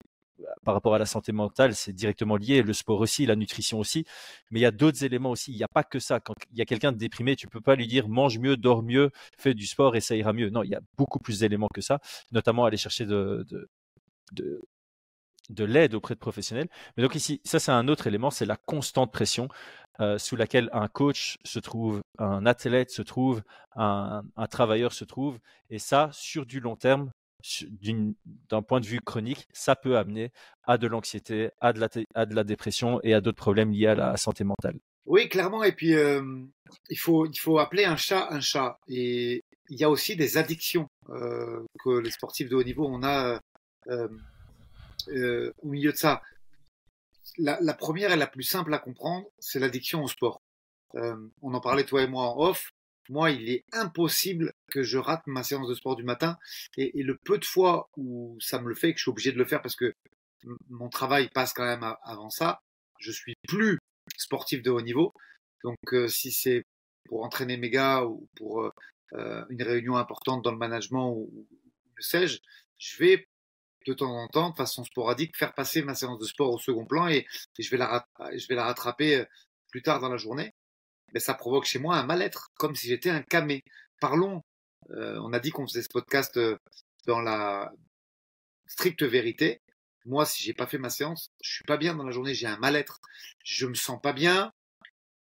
par 0.64 0.74
rapport 0.74 0.96
à 0.96 1.00
la 1.00 1.06
santé 1.06 1.32
mentale, 1.32 1.76
c'est 1.76 1.94
directement 1.94 2.36
lié. 2.36 2.62
Le 2.62 2.74
sport 2.74 3.00
aussi, 3.00 3.26
la 3.26 3.36
nutrition 3.36 3.80
aussi. 3.80 4.06
Mais 4.52 4.60
il 4.60 4.64
y 4.64 4.66
a 4.66 4.72
d'autres 4.72 5.04
éléments 5.04 5.32
aussi. 5.32 5.52
Il 5.52 5.58
n'y 5.58 5.64
a 5.64 5.68
pas 5.68 5.84
que 5.84 6.00
ça. 6.00 6.20
Quand 6.20 6.36
il 6.52 6.58
y 6.58 6.62
a 6.62 6.66
quelqu'un 6.66 6.92
de 6.92 6.98
déprimé, 6.98 7.36
tu 7.36 7.48
peux 7.48 7.62
pas 7.62 7.76
lui 7.76 7.88
dire 7.88 8.08
mange 8.08 8.38
mieux, 8.40 8.58
dors 8.58 8.84
mieux, 8.84 9.12
fais 9.38 9.54
du 9.54 9.66
sport 9.66 9.96
et 9.96 10.02
ça 10.02 10.16
ira 10.16 10.34
mieux. 10.34 10.50
Non, 10.50 10.64
il 10.64 10.70
y 10.70 10.76
a 10.76 10.82
beaucoup 10.98 11.20
plus 11.20 11.40
d'éléments 11.40 11.70
que 11.74 11.82
ça. 11.82 12.00
Notamment 12.32 12.66
aller 12.66 12.78
chercher 12.78 13.06
de, 13.06 13.46
l'aide 15.64 15.94
auprès 15.94 16.14
de 16.14 16.20
professionnels. 16.20 16.68
Mais 16.96 17.04
donc 17.04 17.16
ici, 17.16 17.42
ça 17.44 17.60
c'est 17.60 17.72
un 17.72 17.88
autre 17.88 18.08
élément, 18.08 18.32
c'est 18.32 18.46
la 18.46 18.58
constante 18.58 19.12
pression 19.12 19.50
euh, 20.00 20.20
sous 20.20 20.36
laquelle 20.36 20.70
un 20.74 20.88
coach 20.88 21.38
se 21.44 21.58
trouve, 21.60 22.02
un 22.20 22.46
athlète 22.46 22.92
se 22.92 23.02
trouve, 23.02 23.42
un, 23.76 24.24
travailleur 24.50 24.94
se 24.94 25.06
trouve. 25.06 25.40
Et 25.70 25.80
ça, 25.80 26.10
sur 26.12 26.46
du 26.46 26.60
long 26.60 26.76
terme, 26.76 27.12
d'un 28.50 28.62
point 28.62 28.80
de 28.80 28.86
vue 28.86 29.00
chronique, 29.00 29.48
ça 29.54 29.76
peut 29.76 29.98
amener 29.98 30.32
à 30.64 30.78
de 30.78 30.88
l'anxiété, 30.88 31.50
à, 31.62 31.74
de 31.74 31.80
la, 31.80 32.26
de 32.26 32.44
dépression 32.44 33.00
et 33.04 33.14
à 33.14 33.22
d'autres 33.22 33.38
problèmes 33.38 33.72
liés 33.72 33.88
à 33.88 33.96
la 33.96 34.18
santé 34.18 34.44
mentale. 34.44 34.78
Oui, 35.06 35.30
clairement. 35.30 35.64
Et 35.64 35.72
puis, 35.72 35.96
euh, 35.96 36.22
il, 36.90 37.00
faut, 37.00 37.26
il 37.26 37.38
faut 37.40 37.58
appeler 37.58 37.86
un 37.86 37.96
chat 37.96 38.28
un 38.30 38.42
chat. 38.42 38.78
Et 38.88 39.42
il 39.70 39.80
y 39.80 39.84
a 39.84 39.90
aussi 39.90 40.16
des 40.16 40.38
addictions 40.38 40.88
euh, 41.10 41.64
que 41.84 42.00
les 42.00 42.12
sportifs 42.12 42.50
de 42.50 42.56
haut 42.56 42.64
niveau, 42.64 42.88
on 42.88 43.04
a 43.04 43.40
euh, 45.10 45.54
au 45.60 45.70
milieu 45.70 45.92
de 45.92 45.98
ça. 45.98 46.22
La, 47.38 47.74
première 47.74 48.12
et 48.12 48.16
la 48.16 48.28
plus 48.28 48.44
simple 48.44 48.74
à 48.74 48.80
comprendre, 48.80 49.28
c'est 49.40 49.60
l'addiction 49.60 50.04
au 50.04 50.08
sport. 50.08 50.42
Euh, 50.96 51.16
on 51.42 51.54
en 51.54 51.60
parlait 51.60 51.84
toi 51.84 52.02
et 52.02 52.08
moi 52.08 52.24
en 52.24 52.40
off. 52.40 52.72
Moi, 53.10 53.32
il 53.32 53.50
est 53.50 53.64
impossible 53.74 54.54
que 54.72 54.84
je 54.84 54.98
rate 54.98 55.26
ma 55.28 55.44
séance 55.44 55.68
de 55.68 55.76
sport 55.76 55.96
du 55.96 56.04
matin. 56.04 56.38
Et, 56.78 57.04
le 57.04 57.16
peu 57.16 57.38
de 57.38 57.46
fois 57.46 57.90
où 57.96 58.38
ça 58.42 58.60
me 58.60 58.68
le 58.68 58.76
fait, 58.76 58.94
que 58.94 58.98
je 58.98 59.04
suis 59.04 59.12
obligé 59.12 59.32
de 59.32 59.38
le 59.38 59.46
faire 59.46 59.62
parce 59.62 59.76
que 59.76 59.94
mon 60.70 60.90
travail 60.90 61.30
passe 61.30 61.54
quand 61.54 61.66
même 61.66 61.84
avant 62.04 62.30
ça, 62.30 62.62
je 63.00 63.12
suis 63.12 63.36
plus 63.48 63.78
sportif 64.18 64.62
de 64.62 64.72
haut 64.72 64.82
niveau. 64.82 65.14
Donc, 65.64 65.78
euh, 65.94 66.08
si 66.08 66.32
c'est 66.32 66.64
pour 67.06 67.24
entraîner 67.24 67.58
mes 67.58 67.70
gars 67.70 68.04
ou 68.04 68.28
pour 68.36 68.72
une 69.14 69.64
réunion 69.64 69.96
importante 69.96 70.44
dans 70.44 70.52
le 70.52 70.58
management 70.58 71.12
ou, 71.12 71.30
ou 71.34 71.48
le 71.96 72.02
sais-je, 72.02 72.40
je 72.78 72.98
vais 72.98 73.27
de 73.88 73.94
temps 73.94 74.16
en 74.16 74.28
temps, 74.28 74.50
de 74.50 74.56
façon 74.56 74.84
sporadique, 74.84 75.38
faire 75.38 75.54
passer 75.54 75.82
ma 75.82 75.96
séance 75.96 76.20
de 76.20 76.26
sport 76.26 76.54
au 76.54 76.60
second 76.60 76.86
plan 76.86 77.08
et, 77.08 77.26
je, 77.58 77.70
vais 77.70 77.78
la, 77.78 78.06
rattraper 78.64 79.16
euh, 79.16 79.26
plus 79.72 79.82
tard 79.82 80.00
dans 80.00 80.10
la 80.10 80.18
journée. 80.18 80.54
Mais 81.14 81.20
ça 81.20 81.34
provoque 81.34 81.66
chez 81.66 81.80
moi 81.80 81.98
un 81.98 82.06
mal-être, 82.06 82.50
comme 82.56 82.76
si 82.76 82.88
j'étais 82.88 83.10
un 83.10 83.22
camé. 83.22 83.64
Parlons, 84.02 84.42
euh, 84.92 85.20
on 85.24 85.32
a 85.34 85.40
dit 85.40 85.52
qu'on 85.52 85.66
faisait 85.66 85.82
ce 85.82 85.90
podcast 85.90 86.38
euh, 86.38 86.58
dans 87.06 87.22
la 87.22 87.72
stricte 88.68 89.04
vérité. 89.04 89.62
Moi, 90.06 90.26
si 90.26 90.44
j'ai 90.44 90.54
pas 90.54 90.68
fait 90.68 90.78
ma 90.78 90.90
séance, 90.90 91.30
je 91.42 91.52
suis 91.52 91.64
pas 91.64 91.78
bien 91.78 91.96
dans 91.96 92.04
la 92.04 92.12
journée, 92.12 92.34
j'ai 92.34 92.48
un 92.48 92.58
mal-être. 92.58 93.00
Je 93.44 93.66
me 93.66 93.74
sens 93.74 94.00
pas 94.02 94.14
bien. 94.14 94.52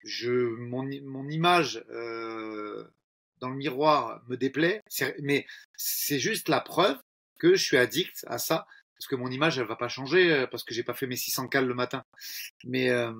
Je, 0.03 0.31
mon, 0.31 0.87
mon 1.03 1.27
image 1.29 1.83
dans 3.39 3.49
le 3.49 3.55
miroir 3.55 4.21
me 4.27 4.37
déplaît. 4.37 4.81
Mais 5.19 5.45
c'est 5.75 6.19
juste 6.19 6.49
la 6.49 6.61
preuve 6.61 6.97
que 7.41 7.55
je 7.55 7.63
suis 7.63 7.77
addict 7.77 8.23
à 8.27 8.37
ça 8.37 8.67
parce 8.95 9.07
que 9.07 9.15
mon 9.15 9.31
image 9.31 9.57
elle 9.57 9.65
va 9.65 9.75
pas 9.75 9.87
changer 9.87 10.31
euh, 10.31 10.47
parce 10.47 10.63
que 10.63 10.75
j'ai 10.75 10.83
pas 10.83 10.93
fait 10.93 11.07
mes 11.07 11.15
600 11.15 11.47
cales 11.47 11.65
le 11.65 11.73
matin. 11.73 12.03
Mais 12.65 12.89
euh, 12.89 13.11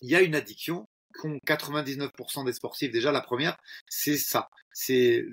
il 0.00 0.08
y 0.08 0.16
a 0.16 0.22
une 0.22 0.34
addiction 0.34 0.88
qu'ont 1.18 1.38
99% 1.46 2.46
des 2.46 2.54
sportifs. 2.54 2.90
Déjà 2.90 3.12
la 3.12 3.20
première, 3.20 3.58
c'est 3.86 4.16
ça, 4.16 4.48
c'est 4.72 5.26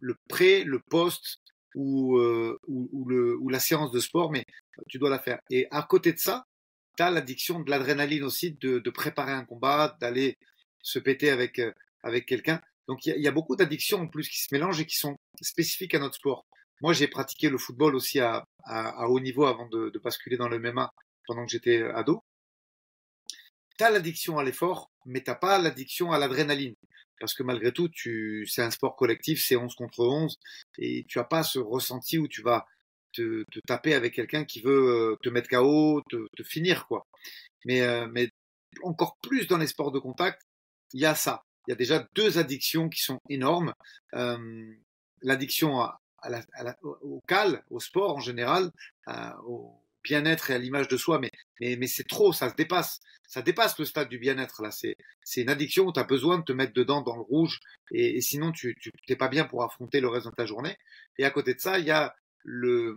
le 0.00 0.16
pré, 0.28 0.64
le 0.64 0.80
post 0.80 1.40
ou, 1.74 2.16
euh, 2.16 2.58
ou, 2.68 2.88
ou, 2.92 3.04
le, 3.04 3.36
ou 3.36 3.50
la 3.50 3.60
séance 3.60 3.92
de 3.92 4.00
sport, 4.00 4.32
mais 4.32 4.46
tu 4.88 4.98
dois 4.98 5.10
la 5.10 5.18
faire. 5.18 5.40
Et 5.50 5.66
à 5.70 5.82
côté 5.82 6.14
de 6.14 6.18
ça, 6.18 6.46
tu 6.96 7.02
as 7.02 7.10
l'addiction 7.10 7.60
de 7.60 7.70
l'adrénaline 7.70 8.24
aussi, 8.24 8.52
de, 8.52 8.90
préparer 8.90 9.32
un 9.32 9.44
combat, 9.44 9.94
d'aller 10.00 10.38
se 10.80 10.98
péter 10.98 11.28
avec, 11.28 11.58
euh, 11.58 11.72
avec 12.02 12.24
quelqu'un. 12.24 12.62
Donc 12.88 13.04
il 13.04 13.14
y, 13.18 13.20
y, 13.20 13.28
a 13.28 13.32
beaucoup 13.32 13.56
d'addictions 13.56 14.00
en 14.00 14.06
plus 14.06 14.26
qui 14.30 14.40
se 14.40 14.48
mélangent 14.52 14.80
et 14.80 14.86
qui 14.86 14.96
sont 14.96 15.18
spécifiques 15.42 15.94
à 15.94 15.98
notre 15.98 16.14
sport. 16.14 16.46
Moi, 16.80 16.92
j'ai 16.92 17.08
pratiqué 17.08 17.48
le 17.48 17.58
football 17.58 17.94
aussi 17.94 18.20
à, 18.20 18.44
à, 18.64 19.04
à 19.04 19.06
haut 19.08 19.20
niveau 19.20 19.46
avant 19.46 19.66
de, 19.68 19.90
de, 19.90 19.98
basculer 19.98 20.36
dans 20.36 20.48
le 20.48 20.58
MMA 20.58 20.90
pendant 21.26 21.44
que 21.44 21.50
j'étais 21.50 21.82
ado. 21.82 22.22
Tu 23.78 23.84
as 23.84 23.90
l'addiction 23.90 24.38
à 24.38 24.44
l'effort, 24.44 24.90
mais 25.04 25.22
t'as 25.22 25.34
pas 25.34 25.58
l'addiction 25.58 26.12
à 26.12 26.18
l'adrénaline. 26.18 26.74
Parce 27.18 27.34
que 27.34 27.42
malgré 27.42 27.72
tout, 27.72 27.88
tu, 27.88 28.46
c'est 28.46 28.62
un 28.62 28.70
sport 28.70 28.96
collectif, 28.96 29.42
c'est 29.42 29.56
11 29.56 29.74
contre 29.74 30.00
11, 30.00 30.36
et 30.78 31.04
tu 31.08 31.18
as 31.18 31.24
pas 31.24 31.42
ce 31.42 31.58
ressenti 31.58 32.18
où 32.18 32.28
tu 32.28 32.42
vas 32.42 32.66
te, 33.12 33.44
te 33.50 33.60
taper 33.66 33.94
avec 33.94 34.14
quelqu'un 34.14 34.44
qui 34.44 34.60
veut 34.60 35.12
euh, 35.12 35.16
te 35.22 35.30
mettre 35.30 35.48
KO, 35.48 36.02
te, 36.10 36.26
te 36.36 36.42
finir, 36.42 36.86
quoi. 36.86 37.06
Mais, 37.64 37.80
euh, 37.80 38.06
mais 38.12 38.28
encore 38.82 39.16
plus 39.22 39.46
dans 39.46 39.58
les 39.58 39.66
sports 39.66 39.92
de 39.92 39.98
contact, 39.98 40.42
il 40.92 41.00
y 41.00 41.06
a 41.06 41.14
ça. 41.14 41.42
Il 41.66 41.70
y 41.70 41.72
a 41.72 41.76
déjà 41.76 42.06
deux 42.14 42.38
addictions 42.38 42.88
qui 42.88 43.00
sont 43.00 43.18
énormes. 43.28 43.72
Euh, 44.14 44.74
l'addiction 45.22 45.80
à, 45.80 45.98
à 46.18 46.30
la, 46.30 46.42
à 46.52 46.64
la, 46.64 46.78
au 46.82 47.22
cal, 47.26 47.62
au 47.70 47.80
sport 47.80 48.16
en 48.16 48.20
général, 48.20 48.70
euh, 49.08 49.30
au 49.46 49.82
bien-être 50.02 50.50
et 50.50 50.54
à 50.54 50.58
l'image 50.58 50.88
de 50.88 50.96
soi, 50.96 51.18
mais, 51.18 51.30
mais, 51.60 51.76
mais 51.76 51.88
c'est 51.88 52.06
trop, 52.06 52.32
ça 52.32 52.48
se 52.50 52.54
dépasse. 52.54 53.00
Ça 53.28 53.42
dépasse 53.42 53.76
le 53.76 53.84
stade 53.84 54.08
du 54.08 54.18
bien-être, 54.18 54.62
là. 54.62 54.70
C'est, 54.70 54.96
c'est 55.24 55.42
une 55.42 55.48
addiction 55.48 55.84
où 55.86 55.92
tu 55.92 55.98
as 55.98 56.04
besoin 56.04 56.38
de 56.38 56.44
te 56.44 56.52
mettre 56.52 56.72
dedans 56.72 57.02
dans 57.02 57.16
le 57.16 57.22
rouge, 57.22 57.58
et, 57.90 58.16
et 58.16 58.20
sinon 58.20 58.52
tu 58.52 58.76
n'es 59.08 59.16
pas 59.16 59.28
bien 59.28 59.44
pour 59.44 59.64
affronter 59.64 60.00
le 60.00 60.08
reste 60.08 60.26
de 60.26 60.30
ta 60.30 60.46
journée. 60.46 60.76
Et 61.18 61.24
à 61.24 61.30
côté 61.30 61.54
de 61.54 61.60
ça, 61.60 61.80
il 61.80 61.86
y 61.86 61.90
a 61.90 62.14
le, 62.44 62.96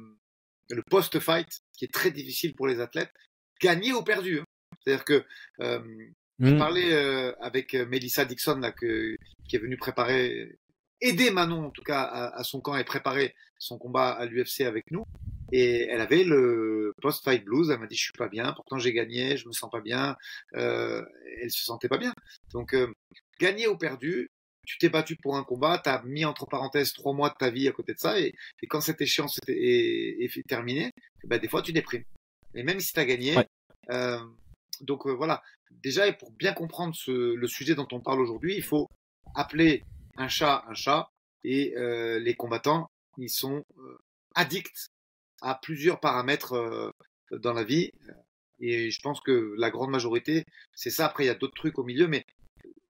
le 0.69 0.83
post-fight 0.83 1.49
qui 1.73 1.85
est 1.85 1.93
très 1.93 2.11
difficile 2.11 2.53
pour 2.53 2.67
les 2.67 2.79
athlètes, 2.79 3.11
gagné 3.59 3.91
ou 3.91 4.03
perdu. 4.03 4.41
Hein. 4.41 4.45
C'est-à-dire 4.83 5.05
que 5.05 5.25
euh, 5.61 5.79
mmh. 5.79 6.47
je 6.47 6.55
parlais 6.55 6.93
euh, 6.93 7.33
avec 7.41 7.73
Melissa 7.73 8.23
Dixon 8.23 8.59
là, 8.59 8.71
que, 8.71 9.15
qui 9.47 9.55
est 9.55 9.59
venue 9.59 9.77
préparer, 9.77 10.59
aider 11.01 11.31
Manon 11.31 11.65
en 11.65 11.69
tout 11.71 11.83
cas 11.83 12.01
à, 12.01 12.39
à 12.39 12.43
son 12.43 12.61
camp 12.61 12.75
et 12.75 12.83
préparer 12.83 13.35
son 13.57 13.77
combat 13.77 14.11
à 14.11 14.25
l'UFC 14.25 14.61
avec 14.61 14.91
nous. 14.91 15.05
Et 15.51 15.87
elle 15.87 16.01
avait 16.01 16.23
le 16.23 16.93
post-fight 17.01 17.43
blues. 17.43 17.69
Elle 17.71 17.79
m'a 17.79 17.87
dit 17.87 17.95
je 17.95 18.03
suis 18.03 18.13
pas 18.13 18.29
bien. 18.29 18.53
Pourtant 18.53 18.77
j'ai 18.77 18.93
gagné, 18.93 19.37
je 19.37 19.47
me 19.47 19.53
sens 19.53 19.69
pas 19.71 19.81
bien. 19.81 20.15
Euh, 20.55 21.03
elle 21.41 21.51
se 21.51 21.63
sentait 21.63 21.89
pas 21.89 21.97
bien. 21.97 22.13
Donc 22.53 22.73
euh, 22.73 22.93
gagné 23.39 23.67
ou 23.67 23.77
perdu, 23.77 24.29
tu 24.69 24.77
t'es 24.77 24.89
battu 24.89 25.15
pour 25.15 25.35
un 25.35 25.43
combat, 25.43 25.81
tu 25.83 25.89
as 25.89 26.03
mis 26.03 26.25
entre 26.25 26.45
parenthèses 26.45 26.93
trois 26.93 27.13
mois 27.13 27.29
de 27.29 27.35
ta 27.35 27.49
vie 27.49 27.67
à 27.67 27.71
côté 27.71 27.95
de 27.95 27.99
ça, 27.99 28.19
et, 28.19 28.35
et 28.61 28.67
quand 28.67 28.81
cette 28.81 29.01
échéance 29.01 29.39
est, 29.47 29.51
est, 29.51 30.37
est 30.37 30.47
terminée, 30.47 30.91
ben, 31.23 31.39
des 31.39 31.47
fois 31.47 31.63
tu 31.63 31.73
déprimes. 31.73 32.03
Et 32.53 32.61
même 32.61 32.79
si 32.79 32.93
tu 32.93 32.99
as 32.99 33.05
gagné, 33.05 33.35
ouais. 33.35 33.47
euh, 33.89 34.19
donc 34.81 35.07
euh, 35.07 35.11
voilà, 35.11 35.41
déjà, 35.71 36.07
et 36.07 36.13
pour 36.13 36.31
bien 36.31 36.53
comprendre 36.53 36.93
ce, 36.95 37.11
le 37.11 37.47
sujet 37.47 37.73
dont 37.73 37.87
on 37.91 37.99
parle 37.99 38.21
aujourd'hui, 38.21 38.55
il 38.55 38.63
faut 38.63 38.87
appeler 39.33 39.83
un 40.19 40.27
chat 40.27 40.63
un 40.67 40.75
chat, 40.75 41.09
et 41.43 41.75
euh, 41.77 42.19
les 42.19 42.35
combattants, 42.35 42.91
ils 43.17 43.29
sont 43.29 43.65
euh, 43.77 43.97
addicts 44.35 44.89
à 45.41 45.55
plusieurs 45.55 45.99
paramètres 45.99 46.53
euh, 46.53 46.91
dans 47.31 47.53
la 47.53 47.63
vie. 47.63 47.91
Et 48.59 48.91
je 48.91 49.01
pense 49.01 49.21
que 49.21 49.55
la 49.57 49.71
grande 49.71 49.89
majorité, 49.89 50.45
c'est 50.75 50.89
ça. 50.89 51.05
Après, 51.05 51.23
il 51.23 51.27
y 51.27 51.31
a 51.31 51.35
d'autres 51.35 51.55
trucs 51.55 51.79
au 51.79 51.83
milieu, 51.83 52.07
mais 52.07 52.25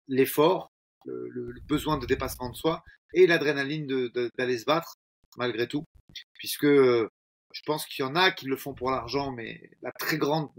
l'effort, 0.07 0.71
le, 1.05 1.29
le, 1.29 1.53
besoin 1.67 1.97
de 1.97 2.05
dépassement 2.07 2.49
de 2.49 2.55
soi 2.55 2.83
et 3.13 3.27
l'adrénaline 3.27 4.09
d'aller 4.37 4.57
se 4.57 4.65
battre, 4.65 4.95
malgré 5.37 5.67
tout. 5.67 5.85
Puisque 6.33 6.65
je 6.65 7.61
pense 7.65 7.85
qu'il 7.85 8.03
y 8.03 8.07
en 8.07 8.15
a 8.15 8.31
qui 8.31 8.47
le 8.47 8.57
font 8.57 8.73
pour 8.73 8.91
l'argent, 8.91 9.31
mais 9.31 9.69
la 9.81 9.91
très 9.91 10.17
grande 10.17 10.49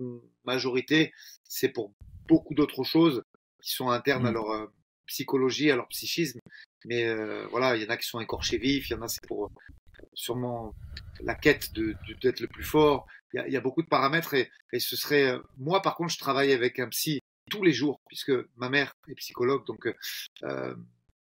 majorité, 0.45 1.13
c'est 1.45 1.69
pour 1.69 1.93
beaucoup 2.29 2.55
d'autres 2.55 2.85
choses 2.85 3.23
qui 3.63 3.73
sont 3.73 3.91
internes 3.91 4.25
mmh. 4.25 4.27
à 4.27 4.33
leur 4.33 4.51
euh, 4.51 4.67
psychologie, 5.11 5.71
à 5.71 5.77
leur 5.77 5.89
psychisme. 5.89 6.41
Mais 6.87 7.05
euh, 7.05 7.47
voilà, 7.51 7.77
il 7.77 7.83
y 7.83 7.87
en 7.87 7.91
a 7.91 7.97
qui 7.97 8.07
sont 8.07 8.21
écorchés 8.21 8.59
vifs, 8.59 8.89
il 8.89 8.95
y 8.95 8.97
en 8.97 9.03
a 9.03 9.09
c'est 9.09 9.27
pour 9.27 9.51
sûrement 10.15 10.75
la 11.21 11.35
quête 11.35 11.73
de 11.73 11.95
d'être 12.23 12.41
le 12.41 12.49
plus 12.49 12.65
fort. 12.65 13.07
Il 13.33 13.53
y, 13.53 13.57
a, 13.57 13.61
beaucoup 13.61 13.83
de 13.83 13.87
paramètres 13.87 14.35
et, 14.35 14.51
et, 14.73 14.81
ce 14.81 14.97
serait 14.97 15.39
moi 15.57 15.83
par 15.83 15.95
contre 15.95 16.13
je 16.13 16.19
travaille 16.19 16.53
avec 16.53 16.81
un 16.81 16.89
psy 16.89 17.21
tous 17.49 17.63
les 17.63 17.73
jours 17.73 18.01
puisque 18.09 18.33
ma 18.57 18.69
mère 18.69 18.93
est 19.09 19.15
psychologue 19.15 19.65
donc 19.67 19.87
euh, 20.43 20.75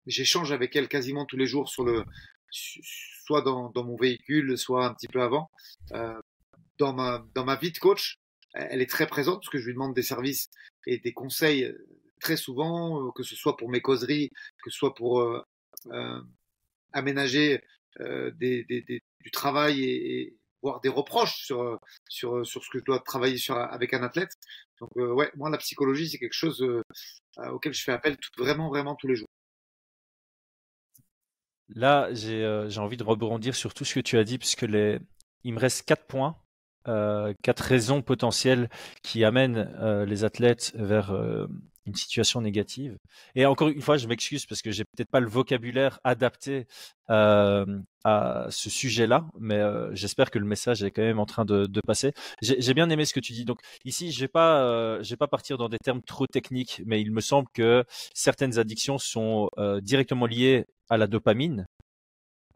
j'échange 0.06 0.52
avec 0.52 0.76
elle 0.76 0.88
quasiment 0.88 1.24
tous 1.24 1.38
les 1.38 1.46
jours 1.46 1.70
sur 1.70 1.82
le 1.82 2.04
soit 2.50 3.40
dans, 3.40 3.70
dans 3.70 3.84
mon 3.84 3.96
véhicule 3.96 4.58
soit 4.58 4.84
un 4.84 4.92
petit 4.92 5.08
peu 5.08 5.22
avant 5.22 5.50
euh, 5.92 6.20
dans 6.78 6.92
ma 6.92 7.24
dans 7.34 7.44
ma 7.46 7.56
vie 7.56 7.72
de 7.72 7.78
coach 7.78 8.18
elle 8.52 8.82
est 8.82 8.90
très 8.90 9.06
présente 9.06 9.40
parce 9.40 9.48
que 9.48 9.58
je 9.58 9.66
lui 9.66 9.72
demande 9.72 9.94
des 9.94 10.02
services 10.02 10.50
et 10.86 10.98
des 10.98 11.14
conseils 11.14 11.72
très 12.24 12.36
souvent 12.36 13.10
que 13.12 13.22
ce 13.22 13.36
soit 13.36 13.56
pour 13.56 13.68
mes 13.70 13.80
causeries 13.80 14.30
que 14.62 14.70
ce 14.70 14.78
soit 14.78 14.94
pour 14.94 15.20
euh, 15.20 15.42
euh 15.92 16.20
aménager 16.92 17.60
euh, 18.00 18.30
du 18.38 19.30
travail 19.32 19.82
et, 19.82 20.20
et, 20.20 20.36
voire 20.62 20.80
des 20.80 20.88
reproches 20.88 21.44
sur, 21.44 21.78
sur, 22.08 22.46
sur 22.46 22.64
ce 22.64 22.70
que 22.70 22.78
je 22.78 22.84
dois 22.84 22.98
travailler 23.00 23.36
sur, 23.36 23.54
avec 23.56 23.92
un 23.92 24.02
athlète. 24.02 24.30
Donc, 24.80 24.90
euh, 24.96 25.12
ouais, 25.12 25.30
moi, 25.36 25.50
la 25.50 25.58
psychologie, 25.58 26.08
c'est 26.08 26.18
quelque 26.18 26.32
chose 26.32 26.62
euh, 26.62 26.82
auquel 27.50 27.74
je 27.74 27.82
fais 27.82 27.92
appel 27.92 28.16
vraiment, 28.38 28.70
vraiment 28.70 28.94
tous 28.94 29.06
les 29.06 29.16
jours. 29.16 29.28
Là, 31.68 32.08
j'ai 32.12 32.42
euh, 32.42 32.70
envie 32.78 32.96
de 32.96 33.04
rebondir 33.04 33.54
sur 33.54 33.74
tout 33.74 33.84
ce 33.84 33.94
que 33.94 34.00
tu 34.00 34.16
as 34.16 34.24
dit, 34.24 34.38
puisque 34.38 34.62
les... 34.62 34.98
il 35.42 35.52
me 35.52 35.60
reste 35.60 35.86
quatre 35.86 36.06
points, 36.06 36.36
quatre 37.42 37.64
raisons 37.64 38.02
potentielles 38.02 38.68
qui 39.02 39.24
amènent 39.24 40.04
les 40.06 40.24
athlètes 40.24 40.72
vers 40.74 41.14
une 41.86 41.94
situation 41.94 42.40
négative. 42.40 42.98
Et 43.34 43.46
encore 43.46 43.68
une 43.68 43.80
fois, 43.80 43.96
je 43.96 44.06
m'excuse 44.06 44.46
parce 44.46 44.62
que 44.62 44.70
j'ai 44.70 44.84
peut-être 44.84 45.10
pas 45.10 45.20
le 45.20 45.28
vocabulaire 45.28 46.00
adapté 46.04 46.66
euh, 47.10 47.64
à 48.04 48.46
ce 48.50 48.70
sujet-là, 48.70 49.26
mais 49.38 49.56
euh, 49.56 49.94
j'espère 49.94 50.30
que 50.30 50.38
le 50.38 50.46
message 50.46 50.82
est 50.82 50.90
quand 50.90 51.02
même 51.02 51.18
en 51.18 51.26
train 51.26 51.44
de, 51.44 51.66
de 51.66 51.80
passer. 51.80 52.12
J'ai 52.42 52.74
bien 52.74 52.88
aimé 52.90 53.04
ce 53.04 53.14
que 53.14 53.20
tu 53.20 53.32
dis. 53.32 53.44
Donc 53.44 53.60
ici, 53.84 54.12
je 54.12 54.20
vais 54.20 54.28
pas, 54.28 54.62
euh, 54.62 55.02
je 55.02 55.10
vais 55.10 55.16
pas 55.16 55.28
partir 55.28 55.58
dans 55.58 55.68
des 55.68 55.78
termes 55.78 56.02
trop 56.02 56.26
techniques, 56.26 56.82
mais 56.86 57.00
il 57.00 57.12
me 57.12 57.20
semble 57.20 57.48
que 57.52 57.84
certaines 58.14 58.58
addictions 58.58 58.98
sont 58.98 59.50
directement 59.82 60.26
liées 60.26 60.66
à 60.88 60.96
la 60.96 61.06
dopamine 61.06 61.66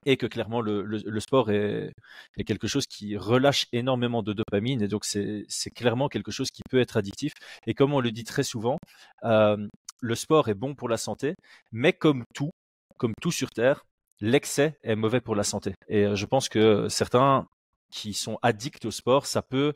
et 0.07 0.17
que 0.17 0.27
clairement 0.27 0.61
le, 0.61 1.21
sport 1.21 1.51
est, 1.51 1.93
est, 2.37 2.45
quelque 2.45 2.69
chose 2.69 2.87
qui 2.87 3.17
relâche 3.17 3.67
énormément 3.73 4.23
de 4.23 4.33
dopamine 4.33 4.83
et 4.83 4.89
donc 4.89 5.05
c'est 5.05 5.71
clairement 5.75 6.09
quelque 6.09 6.31
chose 6.31 6.51
qui 6.51 6.63
peut 6.71 6.81
être 6.81 6.97
addictif. 6.97 7.33
Et 7.67 7.75
comme 7.75 7.93
on 7.93 8.01
le 8.01 8.11
dit 8.11 8.25
très 8.25 8.43
souvent 8.43 8.79
euh, 9.25 9.57
le 10.01 10.15
sport 10.15 10.49
est 10.49 10.55
bon 10.55 10.75
pour 10.75 10.89
la 10.89 10.97
santé 10.97 11.35
mais 11.73 11.93
comme 11.93 12.25
tout 12.35 12.51
comme 12.97 13.13
tout 13.21 13.33
sur 13.33 13.51
terre 13.51 13.85
l'excès 14.21 14.79
est 14.83 14.97
mauvais 14.97 15.21
pour 15.21 15.37
la 15.37 15.45
santé. 15.45 15.75
Et 15.89 16.05
euh, 16.05 16.17
je 16.17 16.27
pense 16.27 16.49
que 16.49 16.89
certains 16.89 17.47
qui 17.93 18.15
sont 18.15 18.39
addicts 18.43 18.85
au 18.85 18.91
sport 18.91 19.27
ça 19.27 19.43
peut 19.43 19.73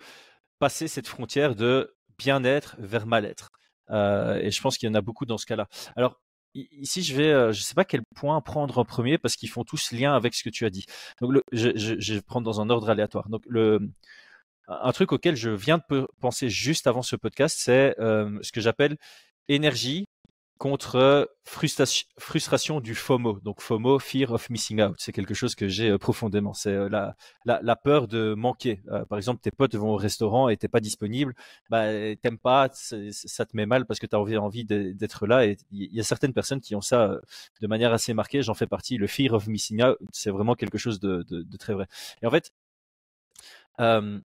passer 0.58 0.88
cette 0.88 1.08
frontière 1.08 1.54
de 1.56 1.94
bien-être 2.18 2.76
vers 2.78 3.06
mal-être. 3.06 3.48
Euh, 3.90 4.38
et 4.40 4.50
je 4.50 4.60
pense 4.62 4.78
qu'il 4.78 4.88
y 4.88 4.92
en 4.92 4.94
a 4.94 5.00
beaucoup 5.00 5.26
dans 5.26 5.38
ce 5.38 5.46
cas-là. 5.46 5.66
Alors 5.96 6.20
Ici, 6.54 7.02
je 7.02 7.16
vais, 7.16 7.32
euh, 7.32 7.52
je 7.52 7.62
sais 7.62 7.74
pas 7.74 7.84
quel 7.84 8.02
point 8.14 8.40
prendre 8.42 8.76
en 8.78 8.84
premier 8.84 9.16
parce 9.16 9.36
qu'ils 9.36 9.48
font 9.48 9.64
tous 9.64 9.92
lien 9.92 10.14
avec 10.14 10.34
ce 10.34 10.42
que 10.44 10.50
tu 10.50 10.66
as 10.66 10.70
dit. 10.70 10.84
Donc, 11.20 11.32
je, 11.50 11.70
je, 11.76 11.94
je, 11.98 12.14
vais 12.14 12.20
prendre 12.20 12.44
dans 12.44 12.60
un 12.60 12.68
ordre 12.68 12.90
aléatoire. 12.90 13.30
Donc, 13.30 13.42
le, 13.46 13.80
un 14.68 14.92
truc 14.92 15.12
auquel 15.12 15.36
je 15.36 15.50
viens 15.50 15.78
de 15.78 16.06
penser 16.20 16.48
juste 16.50 16.86
avant 16.86 17.02
ce 17.02 17.16
podcast, 17.16 17.56
c'est 17.58 17.98
euh, 17.98 18.38
ce 18.42 18.52
que 18.52 18.60
j'appelle 18.60 18.96
énergie 19.48 20.06
contre 20.62 21.28
frustration, 21.44 22.06
frustration 22.20 22.80
du 22.80 22.94
FOMO. 22.94 23.40
Donc 23.40 23.60
FOMO, 23.60 23.98
Fear 23.98 24.30
of 24.30 24.48
Missing 24.48 24.80
Out, 24.80 24.94
c'est 24.98 25.10
quelque 25.10 25.34
chose 25.34 25.56
que 25.56 25.66
j'ai 25.66 25.90
euh, 25.90 25.98
profondément. 25.98 26.54
C'est 26.54 26.70
euh, 26.70 26.88
la, 26.88 27.16
la, 27.44 27.74
peur 27.74 28.06
de 28.06 28.34
manquer. 28.34 28.80
Euh, 28.86 29.04
par 29.04 29.18
exemple, 29.18 29.40
tes 29.40 29.50
potes 29.50 29.74
vont 29.74 29.90
au 29.90 29.96
restaurant 29.96 30.48
et 30.48 30.56
t'es 30.56 30.68
pas 30.68 30.78
disponible, 30.78 31.34
bah 31.68 31.86
t'aimes 32.22 32.38
pas, 32.38 32.68
ça 32.72 33.44
te 33.44 33.56
met 33.56 33.66
mal 33.66 33.86
parce 33.86 33.98
que 33.98 34.06
tu 34.06 34.14
as 34.14 34.20
envie, 34.20 34.36
envie 34.36 34.64
d'être 34.64 35.26
là. 35.26 35.46
Et 35.46 35.56
il 35.72 35.92
y 35.92 35.98
a 35.98 36.04
certaines 36.04 36.32
personnes 36.32 36.60
qui 36.60 36.76
ont 36.76 36.80
ça 36.80 37.18
de 37.60 37.66
manière 37.66 37.92
assez 37.92 38.14
marquée. 38.14 38.42
J'en 38.42 38.54
fais 38.54 38.68
partie. 38.68 38.98
Le 38.98 39.08
Fear 39.08 39.32
of 39.32 39.48
Missing 39.48 39.82
Out, 39.82 39.98
c'est 40.12 40.30
vraiment 40.30 40.54
quelque 40.54 40.78
chose 40.78 41.00
de, 41.00 41.24
de, 41.28 41.56
très 41.56 41.74
vrai. 41.74 41.88
Et 42.22 42.26
en 42.26 42.30
fait, 42.30 42.52
euh, 43.80 44.20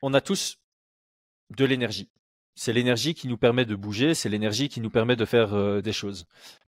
on 0.00 0.14
a 0.14 0.22
tous 0.22 0.58
de 1.50 1.66
l'énergie. 1.66 2.08
C'est 2.58 2.72
l'énergie 2.72 3.14
qui 3.14 3.28
nous 3.28 3.36
permet 3.36 3.66
de 3.66 3.74
bouger, 3.74 4.14
c'est 4.14 4.30
l'énergie 4.30 4.70
qui 4.70 4.80
nous 4.80 4.88
permet 4.88 5.14
de 5.14 5.26
faire 5.26 5.52
euh, 5.52 5.82
des 5.82 5.92
choses. 5.92 6.24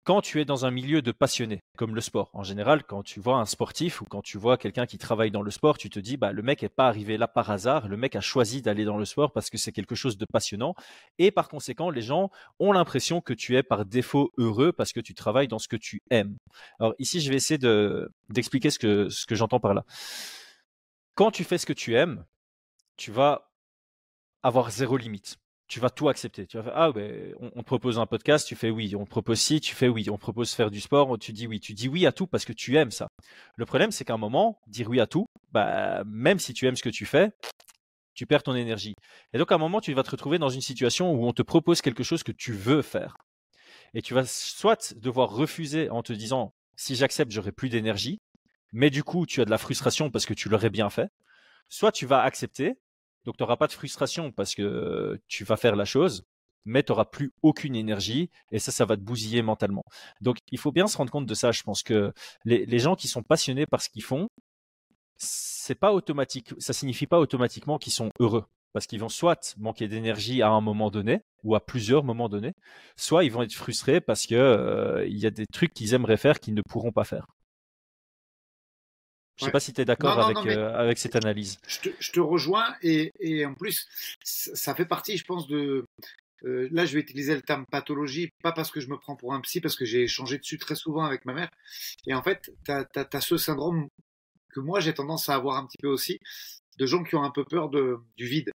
Quand 0.03 0.19
tu 0.19 0.41
es 0.41 0.45
dans 0.45 0.65
un 0.65 0.71
milieu 0.71 1.03
de 1.03 1.11
passionnés, 1.11 1.61
comme 1.77 1.93
le 1.93 2.01
sport, 2.01 2.31
en 2.33 2.41
général, 2.41 2.83
quand 2.83 3.03
tu 3.03 3.19
vois 3.19 3.37
un 3.37 3.45
sportif 3.45 4.01
ou 4.01 4.05
quand 4.05 4.23
tu 4.23 4.39
vois 4.39 4.57
quelqu'un 4.57 4.87
qui 4.87 4.97
travaille 4.97 5.29
dans 5.29 5.43
le 5.43 5.51
sport, 5.51 5.77
tu 5.77 5.91
te 5.91 5.99
dis, 5.99 6.17
bah, 6.17 6.31
le 6.31 6.41
mec 6.41 6.63
n'est 6.63 6.69
pas 6.69 6.87
arrivé 6.87 7.17
là 7.17 7.27
par 7.27 7.51
hasard, 7.51 7.87
le 7.87 7.97
mec 7.97 8.15
a 8.15 8.19
choisi 8.19 8.63
d'aller 8.63 8.83
dans 8.83 8.97
le 8.97 9.05
sport 9.05 9.31
parce 9.31 9.51
que 9.51 9.59
c'est 9.59 9.71
quelque 9.71 9.93
chose 9.93 10.17
de 10.17 10.25
passionnant. 10.25 10.73
Et 11.19 11.29
par 11.29 11.49
conséquent, 11.49 11.91
les 11.91 12.01
gens 12.01 12.31
ont 12.59 12.71
l'impression 12.71 13.21
que 13.21 13.33
tu 13.33 13.55
es 13.55 13.61
par 13.61 13.85
défaut 13.85 14.31
heureux 14.37 14.71
parce 14.71 14.91
que 14.91 14.99
tu 14.99 15.13
travailles 15.13 15.47
dans 15.47 15.59
ce 15.59 15.67
que 15.67 15.77
tu 15.77 16.01
aimes. 16.09 16.35
Alors 16.79 16.95
ici, 16.97 17.21
je 17.21 17.29
vais 17.29 17.35
essayer 17.35 17.59
d'expliquer 18.29 18.71
ce 18.71 18.79
que, 18.79 19.09
ce 19.09 19.27
que 19.27 19.35
j'entends 19.35 19.59
par 19.59 19.75
là. 19.75 19.85
Quand 21.13 21.29
tu 21.29 21.43
fais 21.43 21.59
ce 21.59 21.67
que 21.67 21.73
tu 21.73 21.95
aimes, 21.95 22.25
tu 22.97 23.11
vas 23.11 23.51
avoir 24.41 24.71
zéro 24.71 24.97
limite. 24.97 25.37
Tu 25.67 25.79
vas 25.79 25.89
tout 25.89 26.09
accepter. 26.09 26.45
Tu 26.45 26.57
vas 26.57 26.63
faire, 26.63 26.73
ah, 26.75 26.91
ben, 26.91 27.33
on, 27.39 27.61
te 27.61 27.65
propose 27.65 27.97
un 27.97 28.05
podcast, 28.05 28.47
tu 28.47 28.55
fais 28.55 28.69
oui. 28.69 28.95
On 28.95 29.05
te 29.05 29.09
propose 29.09 29.39
si, 29.39 29.59
tu 29.59 29.73
fais 29.73 29.87
oui. 29.87 30.09
On 30.09 30.15
te 30.15 30.21
propose 30.21 30.53
faire 30.53 30.69
du 30.69 30.79
sport, 30.79 31.17
tu 31.17 31.33
dis 31.33 31.47
oui. 31.47 31.59
Tu 31.59 31.73
dis 31.73 31.87
oui 31.87 32.05
à 32.05 32.11
tout 32.11 32.27
parce 32.27 32.45
que 32.45 32.53
tu 32.53 32.77
aimes 32.77 32.91
ça. 32.91 33.07
Le 33.55 33.65
problème, 33.65 33.91
c'est 33.91 34.05
qu'à 34.05 34.13
un 34.13 34.17
moment, 34.17 34.61
dire 34.67 34.89
oui 34.89 34.99
à 34.99 35.07
tout, 35.07 35.25
bah, 35.51 36.03
même 36.05 36.37
si 36.37 36.53
tu 36.53 36.67
aimes 36.67 36.75
ce 36.75 36.83
que 36.83 36.89
tu 36.89 37.05
fais, 37.05 37.31
tu 38.13 38.25
perds 38.27 38.43
ton 38.43 38.55
énergie. 38.55 38.93
Et 39.33 39.37
donc, 39.37 39.51
à 39.51 39.55
un 39.55 39.59
moment, 39.59 39.81
tu 39.81 39.93
vas 39.93 40.03
te 40.03 40.11
retrouver 40.11 40.37
dans 40.37 40.49
une 40.49 40.61
situation 40.61 41.11
où 41.11 41.25
on 41.25 41.33
te 41.33 41.41
propose 41.41 41.81
quelque 41.81 42.03
chose 42.03 42.23
que 42.23 42.31
tu 42.31 42.53
veux 42.53 42.81
faire. 42.81 43.17
Et 43.93 44.01
tu 44.01 44.13
vas 44.13 44.25
soit 44.25 44.93
devoir 44.97 45.29
refuser 45.29 45.89
en 45.89 46.03
te 46.03 46.13
disant, 46.13 46.53
si 46.75 46.95
j'accepte, 46.95 47.31
j'aurai 47.31 47.51
plus 47.51 47.69
d'énergie. 47.69 48.19
Mais 48.73 48.89
du 48.89 49.03
coup, 49.03 49.25
tu 49.25 49.41
as 49.41 49.45
de 49.45 49.49
la 49.49 49.57
frustration 49.57 50.11
parce 50.11 50.25
que 50.25 50.33
tu 50.33 50.49
l'aurais 50.49 50.69
bien 50.69 50.89
fait. 50.89 51.09
Soit 51.69 51.91
tu 51.91 52.05
vas 52.05 52.21
accepter 52.21 52.75
donc, 53.25 53.37
tu 53.37 53.43
n'auras 53.43 53.57
pas 53.57 53.67
de 53.67 53.73
frustration 53.73 54.31
parce 54.31 54.55
que 54.55 55.19
tu 55.27 55.43
vas 55.43 55.57
faire 55.57 55.75
la 55.75 55.85
chose, 55.85 56.23
mais 56.63 56.83
tu 56.83 56.91
n'auras 56.91 57.05
plus 57.05 57.33
aucune 57.41 57.75
énergie 57.75 58.29
et 58.51 58.59
ça, 58.59 58.71
ça 58.71 58.85
va 58.85 58.95
te 58.95 59.01
bousiller 59.01 59.41
mentalement. 59.41 59.83
Donc, 60.21 60.37
il 60.51 60.59
faut 60.59 60.71
bien 60.71 60.87
se 60.87 60.97
rendre 60.97 61.11
compte 61.11 61.25
de 61.25 61.33
ça. 61.33 61.51
Je 61.51 61.63
pense 61.63 61.83
que 61.83 62.13
les, 62.45 62.79
gens 62.79 62.95
qui 62.95 63.07
sont 63.07 63.23
passionnés 63.23 63.65
par 63.65 63.81
ce 63.81 63.89
qu'ils 63.89 64.03
font, 64.03 64.27
c'est 65.17 65.75
pas 65.75 65.93
automatique. 65.93 66.53
Ça 66.59 66.73
signifie 66.73 67.07
pas 67.07 67.19
automatiquement 67.19 67.77
qu'ils 67.79 67.93
sont 67.93 68.09
heureux 68.19 68.45
parce 68.73 68.87
qu'ils 68.87 68.99
vont 68.99 69.09
soit 69.09 69.55
manquer 69.57 69.87
d'énergie 69.87 70.41
à 70.41 70.49
un 70.49 70.61
moment 70.61 70.91
donné 70.91 71.21
ou 71.43 71.55
à 71.55 71.65
plusieurs 71.65 72.03
moments 72.03 72.27
donnés, 72.27 72.53
soit 72.97 73.23
ils 73.23 73.31
vont 73.31 73.41
être 73.41 73.53
frustrés 73.53 74.01
parce 74.01 74.25
que 74.27 75.05
il 75.07 75.17
y 75.17 75.25
a 75.25 75.31
des 75.31 75.47
trucs 75.47 75.73
qu'ils 75.73 75.93
aimeraient 75.93 76.17
faire 76.17 76.39
qu'ils 76.41 76.55
ne 76.55 76.61
pourront 76.61 76.91
pas 76.91 77.05
faire. 77.05 77.27
Je 79.37 79.43
ne 79.43 79.47
sais 79.47 79.51
pas 79.51 79.59
si 79.59 79.73
tu 79.73 79.81
es 79.81 79.85
d'accord 79.85 80.19
avec, 80.19 80.37
euh, 80.45 80.73
avec 80.73 80.97
cette 80.97 81.15
analyse. 81.15 81.57
Je 81.67 81.79
te, 81.79 81.89
je 81.99 82.11
te 82.11 82.19
rejoins 82.19 82.75
et, 82.81 83.11
et, 83.19 83.45
en 83.45 83.53
plus, 83.53 83.85
ça 84.23 84.73
fait 84.75 84.85
partie, 84.85 85.17
je 85.17 85.25
pense, 85.25 85.47
de. 85.47 85.85
Euh, 86.43 86.69
là, 86.71 86.85
je 86.85 86.93
vais 86.93 86.99
utiliser 86.99 87.35
le 87.35 87.41
terme 87.41 87.65
pathologie, 87.69 88.29
pas 88.43 88.51
parce 88.51 88.71
que 88.71 88.79
je 88.79 88.87
me 88.87 88.97
prends 88.97 89.15
pour 89.15 89.33
un 89.33 89.41
psy, 89.41 89.61
parce 89.61 89.75
que 89.75 89.83
j'ai 89.83 90.03
échangé 90.03 90.37
dessus 90.37 90.57
très 90.57 90.75
souvent 90.75 91.03
avec 91.03 91.25
ma 91.25 91.33
mère. 91.33 91.49
Et 92.07 92.13
en 92.13 92.21
fait, 92.21 92.51
tu 92.63 92.71
as, 92.71 92.85
as, 92.95 93.21
ce 93.21 93.37
syndrome 93.37 93.87
que 94.53 94.59
moi, 94.59 94.79
j'ai 94.79 94.93
tendance 94.93 95.27
à 95.27 95.35
avoir 95.35 95.57
un 95.57 95.65
petit 95.65 95.77
peu 95.81 95.87
aussi, 95.87 96.19
de 96.77 96.85
gens 96.85 97.03
qui 97.03 97.15
ont 97.15 97.23
un 97.23 97.31
peu 97.31 97.43
peur 97.43 97.69
de, 97.69 97.97
du 98.15 98.25
vide. 98.27 98.51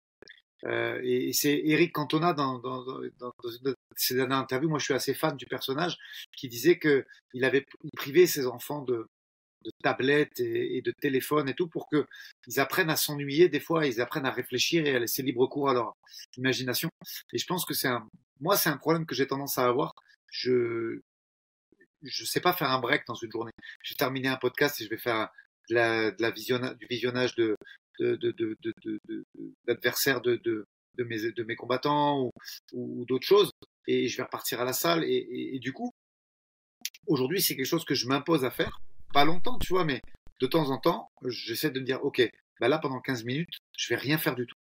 Euh, 0.64 1.00
et, 1.02 1.32
c'est 1.32 1.58
Eric 1.64 1.92
Cantona 1.92 2.32
dans, 2.32 2.58
dans, 2.58 2.84
dans, 2.84 3.04
dans, 3.18 3.74
dernières 4.10 4.38
interviews, 4.38 4.68
moi 4.68 4.78
je 4.78 4.84
suis 4.84 4.94
assez 4.94 5.14
fan 5.14 5.36
du 5.36 5.46
personnage, 5.46 5.96
qui 6.36 6.48
disait 6.48 6.78
que 6.78 7.06
il 7.34 7.44
avait 7.44 7.64
privé 7.96 8.26
ses 8.26 8.46
enfants 8.46 8.82
de, 8.82 9.06
de 9.66 9.72
tablettes 9.82 10.40
et, 10.40 10.80
de 10.80 10.92
téléphones 11.00 11.48
et 11.48 11.54
tout 11.54 11.68
pour 11.68 11.88
qu'ils 11.88 12.60
apprennent 12.60 12.90
à 12.90 12.96
s'ennuyer 12.96 13.48
des 13.48 13.60
fois, 13.60 13.86
ils 13.86 14.00
apprennent 14.00 14.26
à 14.26 14.30
réfléchir 14.30 14.86
et 14.86 14.94
à 14.94 14.98
laisser 15.00 15.22
libre 15.22 15.46
cours 15.46 15.68
à 15.68 15.74
leur 15.74 15.94
imagination. 16.36 16.88
Et 17.32 17.38
je 17.38 17.46
pense 17.46 17.64
que 17.64 17.74
c'est 17.74 17.88
un, 17.88 18.08
moi, 18.40 18.56
c'est 18.56 18.70
un 18.70 18.76
problème 18.76 19.06
que 19.06 19.14
j'ai 19.14 19.26
tendance 19.26 19.58
à 19.58 19.66
avoir. 19.66 19.92
Je, 20.30 21.00
je 22.02 22.24
sais 22.24 22.40
pas 22.40 22.52
faire 22.52 22.70
un 22.70 22.78
break 22.78 23.02
dans 23.06 23.14
une 23.14 23.30
journée. 23.30 23.52
J'ai 23.82 23.96
terminé 23.96 24.28
un 24.28 24.36
podcast 24.36 24.80
et 24.80 24.84
je 24.84 24.90
vais 24.90 24.98
faire 24.98 25.28
la, 25.68 26.12
du 26.12 26.86
visionnage 26.88 27.34
de, 27.34 27.56
d'adversaires 29.66 30.20
de, 30.20 30.40
de, 30.44 31.44
mes, 31.44 31.56
combattants 31.56 32.30
ou, 32.72 33.04
d'autres 33.06 33.26
choses 33.26 33.50
et 33.88 34.06
je 34.08 34.16
vais 34.16 34.22
repartir 34.22 34.60
à 34.60 34.64
la 34.64 34.72
salle 34.72 35.04
et 35.04 35.58
du 35.60 35.72
coup 35.72 35.90
aujourd'hui 37.06 37.40
c'est 37.40 37.56
quelque 37.56 37.66
chose 37.66 37.84
que 37.84 37.94
je 37.94 38.06
m'impose 38.06 38.44
à 38.44 38.50
faire 38.50 38.80
pas 39.12 39.24
longtemps, 39.24 39.58
tu 39.58 39.72
vois, 39.72 39.84
mais 39.84 40.02
de 40.40 40.46
temps 40.46 40.70
en 40.70 40.78
temps, 40.78 41.10
j'essaie 41.26 41.70
de 41.70 41.80
me 41.80 41.84
dire, 41.84 42.04
ok, 42.04 42.28
bah 42.60 42.68
là, 42.68 42.78
pendant 42.78 43.00
15 43.00 43.24
minutes, 43.24 43.58
je 43.76 43.88
vais 43.88 43.96
rien 43.96 44.18
faire 44.18 44.34
du 44.34 44.46
tout. 44.46 44.56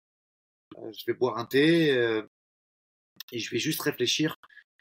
Euh, 0.78 0.92
je 0.92 1.04
vais 1.06 1.14
boire 1.14 1.38
un 1.38 1.46
thé 1.46 1.92
euh, 1.92 2.22
et 3.32 3.38
je 3.38 3.50
vais 3.50 3.58
juste 3.58 3.80
réfléchir 3.80 4.36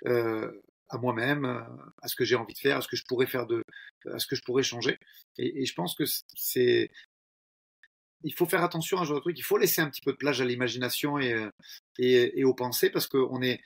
euh, 0.05 0.51
à 0.89 0.97
moi-même, 0.97 1.45
à 2.01 2.07
ce 2.07 2.15
que 2.15 2.25
j'ai 2.25 2.35
envie 2.35 2.53
de 2.53 2.59
faire, 2.59 2.77
à 2.77 2.81
ce 2.81 2.87
que 2.87 2.95
je 2.95 3.03
pourrais 3.05 3.27
faire 3.27 3.45
de, 3.45 3.63
à 4.11 4.17
ce 4.17 4.25
que 4.25 4.35
je 4.35 4.41
pourrais 4.41 4.63
changer. 4.63 4.97
Et, 5.37 5.65
je 5.65 5.73
pense 5.75 5.95
que 5.95 6.03
c'est, 6.35 6.89
il 8.23 8.33
faut 8.33 8.47
faire 8.47 8.63
attention 8.63 8.97
à 8.97 9.01
ce 9.01 9.09
genre 9.09 9.17
de 9.17 9.21
truc. 9.21 9.37
Il 9.37 9.43
faut 9.43 9.57
laisser 9.57 9.81
un 9.81 9.89
petit 9.89 10.01
peu 10.01 10.11
de 10.11 10.17
plage 10.17 10.41
à 10.41 10.45
l'imagination 10.45 11.19
et, 11.19 11.47
et, 11.99 12.43
aux 12.43 12.55
pensées 12.55 12.89
parce 12.89 13.05
qu'on 13.05 13.41
est, 13.43 13.61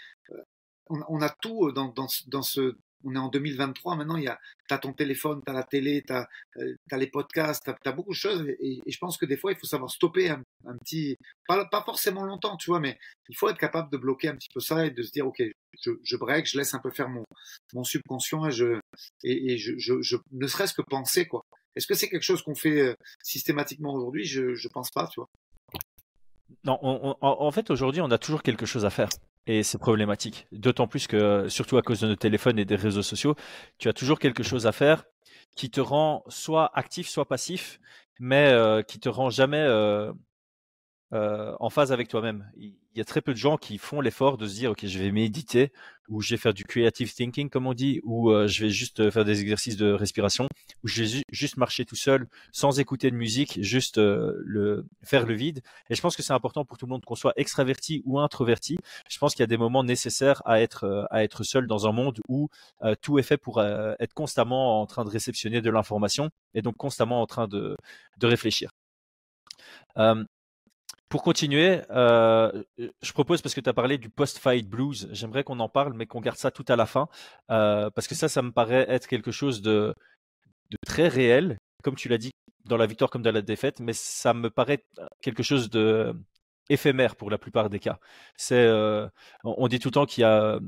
on, 0.87 1.21
a 1.21 1.29
tout 1.29 1.71
dans, 1.71 1.87
dans, 1.87 2.07
dans 2.27 2.41
ce, 2.41 2.75
on 3.03 3.15
est 3.15 3.19
en 3.19 3.29
2023 3.29 3.95
maintenant, 3.95 4.19
a, 4.25 4.39
as 4.69 4.77
ton 4.77 4.93
téléphone, 4.93 5.41
tu 5.45 5.51
as 5.51 5.53
la 5.53 5.63
télé, 5.63 6.03
tu 6.05 6.13
as, 6.13 6.27
euh, 6.57 6.75
les 6.91 7.07
podcasts, 7.07 7.63
tu 7.65 7.89
as, 7.89 7.91
beaucoup 7.91 8.11
de 8.11 8.17
choses. 8.17 8.45
Et, 8.59 8.81
je 8.87 8.97
pense 8.97 9.17
que 9.17 9.25
des 9.25 9.37
fois, 9.37 9.51
il 9.51 9.57
faut 9.57 9.67
savoir 9.67 9.91
stopper 9.91 10.29
un, 10.29 10.43
petit, 10.77 11.17
pas, 11.47 11.67
forcément 11.85 12.23
longtemps, 12.23 12.57
tu 12.57 12.69
vois, 12.69 12.79
mais 12.79 12.97
il 13.29 13.35
faut 13.35 13.49
être 13.49 13.57
capable 13.57 13.91
de 13.91 13.97
bloquer 13.97 14.29
un 14.29 14.35
petit 14.35 14.49
peu 14.53 14.59
ça 14.59 14.85
et 14.85 14.91
de 14.91 15.03
se 15.03 15.11
dire, 15.11 15.27
OK, 15.27 15.41
je, 15.81 16.15
break, 16.15 16.47
je 16.47 16.57
laisse 16.57 16.73
un 16.73 16.79
peu 16.79 16.91
faire 16.91 17.09
mon, 17.09 17.23
mon 17.73 17.83
subconscient 17.83 18.47
et 18.47 18.51
je, 18.51 18.79
et, 19.23 19.57
je, 19.57 20.17
ne 20.31 20.47
serait-ce 20.47 20.73
que 20.73 20.81
penser, 20.81 21.27
quoi. 21.27 21.43
Est-ce 21.75 21.87
que 21.87 21.95
c'est 21.95 22.07
quelque 22.07 22.23
chose 22.23 22.43
qu'on 22.43 22.55
fait 22.55 22.81
euh, 22.81 22.93
systématiquement 23.23 23.93
aujourd'hui? 23.95 24.25
Je 24.25 24.41
ne 24.41 24.69
pense 24.69 24.91
pas, 24.91 25.07
tu 25.07 25.19
vois. 25.19 25.29
Non, 26.65 26.77
en 27.19 27.51
fait, 27.51 27.71
aujourd'hui, 27.71 28.01
on 28.01 28.11
a 28.11 28.17
toujours 28.17 28.43
quelque 28.43 28.65
chose 28.65 28.85
à 28.85 28.89
faire. 28.89 29.09
Et 29.45 29.63
c'est 29.63 29.77
problématique. 29.77 30.47
D'autant 30.51 30.87
plus 30.87 31.07
que, 31.07 31.47
surtout 31.49 31.77
à 31.77 31.81
cause 31.81 31.99
de 31.99 32.07
nos 32.07 32.15
téléphones 32.15 32.59
et 32.59 32.65
des 32.65 32.75
réseaux 32.75 33.01
sociaux, 33.01 33.35
tu 33.77 33.89
as 33.89 33.93
toujours 33.93 34.19
quelque 34.19 34.43
chose 34.43 34.67
à 34.67 34.71
faire 34.71 35.03
qui 35.55 35.69
te 35.69 35.81
rend 35.81 36.23
soit 36.27 36.71
actif, 36.73 37.07
soit 37.07 37.27
passif, 37.27 37.79
mais 38.19 38.51
euh, 38.51 38.81
qui 38.81 38.99
te 38.99 39.09
rend 39.09 39.29
jamais 39.29 39.57
euh, 39.59 40.11
euh, 41.13 41.55
en 41.59 41.69
phase 41.69 41.91
avec 41.91 42.07
toi-même. 42.07 42.49
Il 42.57 42.73
y 42.95 43.01
a 43.01 43.05
très 43.05 43.21
peu 43.21 43.33
de 43.33 43.37
gens 43.37 43.57
qui 43.57 43.77
font 43.77 44.01
l'effort 44.01 44.37
de 44.37 44.47
se 44.47 44.55
dire, 44.55 44.71
OK, 44.71 44.83
je 44.83 44.97
vais 44.97 45.11
méditer, 45.11 45.71
ou 46.09 46.21
je 46.21 46.31
vais 46.31 46.37
faire 46.37 46.55
du 46.55 46.63
creative 46.63 47.13
thinking, 47.13 47.49
comme 47.49 47.67
on 47.67 47.73
dit, 47.75 48.01
ou 48.03 48.31
euh, 48.31 48.47
je 48.47 48.63
vais 48.63 48.71
juste 48.71 48.99
euh, 48.99 49.11
faire 49.11 49.23
des 49.23 49.41
exercices 49.41 49.77
de 49.77 49.91
respiration, 49.91 50.47
ou 50.83 50.87
je 50.87 51.03
vais 51.03 51.23
juste 51.31 51.57
marcher 51.57 51.85
tout 51.85 51.95
seul, 51.95 52.27
sans 52.51 52.79
écouter 52.79 53.11
de 53.11 53.15
musique, 53.15 53.59
juste 53.61 53.97
le, 53.97 54.87
faire 55.03 55.27
le 55.27 55.35
vide. 55.35 55.61
Et 55.91 55.95
je 55.95 56.01
pense 56.01 56.15
que 56.15 56.23
c'est 56.23 56.33
important 56.33 56.65
pour 56.65 56.79
tout 56.79 56.87
le 56.87 56.91
monde, 56.91 57.05
qu'on 57.05 57.15
soit 57.15 57.33
extraverti 57.35 58.01
ou 58.05 58.19
introverti. 58.19 58.79
Je 59.07 59.19
pense 59.19 59.33
qu'il 59.35 59.41
y 59.41 59.43
a 59.43 59.47
des 59.47 59.57
moments 59.57 59.83
nécessaires 59.83 60.41
à 60.45 60.61
être, 60.61 61.07
à 61.11 61.23
être 61.23 61.43
seul 61.43 61.67
dans 61.67 61.87
un 61.87 61.91
monde 61.91 62.21
où 62.27 62.49
tout 63.01 63.19
est 63.19 63.23
fait 63.23 63.37
pour 63.37 63.61
être 63.61 64.13
constamment 64.15 64.81
en 64.81 64.87
train 64.87 65.05
de 65.05 65.09
réceptionner 65.09 65.61
de 65.61 65.69
l'information 65.69 66.29
et 66.55 66.63
donc 66.63 66.75
constamment 66.75 67.21
en 67.21 67.27
train 67.27 67.47
de, 67.47 67.77
de 68.17 68.27
réfléchir. 68.27 68.71
Pour 71.13 71.21
continuer, 71.21 71.79
euh, 71.91 72.63
je 73.03 73.13
propose, 73.13 73.43
parce 73.43 73.53
que 73.53 73.61
tu 73.61 73.69
as 73.69 73.73
parlé 73.73 73.99
du 73.99 74.09
post-fight 74.09 74.67
blues, 74.67 75.09
j'aimerais 75.11 75.43
qu'on 75.43 75.59
en 75.59 75.69
parle, 75.69 75.93
mais 75.93 76.07
qu'on 76.07 76.21
garde 76.21 76.39
ça 76.39 76.49
tout 76.49 76.65
à 76.67 76.75
la 76.75 76.87
fin, 76.87 77.07
euh, 77.51 77.91
parce 77.91 78.07
que 78.07 78.15
ça, 78.15 78.27
ça 78.29 78.41
me 78.41 78.51
paraît 78.51 78.87
être 78.89 79.05
quelque 79.05 79.29
chose 79.29 79.61
de, 79.61 79.93
très 80.87 81.07
réel, 81.07 81.59
comme 81.83 81.93
tu 81.93 82.09
l'as 82.09 82.17
dit, 82.17 82.31
dans 82.65 82.77
la 82.77 82.87
victoire 82.87 83.11
comme 83.11 83.21
dans 83.21 83.31
la 83.31 83.43
défaite, 83.43 83.79
mais 83.79 83.93
ça 83.93 84.33
me 84.33 84.49
paraît 84.49 84.83
quelque 85.21 85.43
chose 85.43 85.69
de 85.69 86.15
éphémère 86.67 87.15
pour 87.15 87.29
la 87.29 87.37
plupart 87.37 87.69
des 87.69 87.79
cas. 87.79 87.99
Euh, 88.51 89.07
on 89.43 89.67
dit 89.67 89.77
tout 89.77 89.89
le 89.89 89.93
temps 89.93 90.07
qu'il 90.07 90.23
y 90.23 90.25
a, 90.25 90.59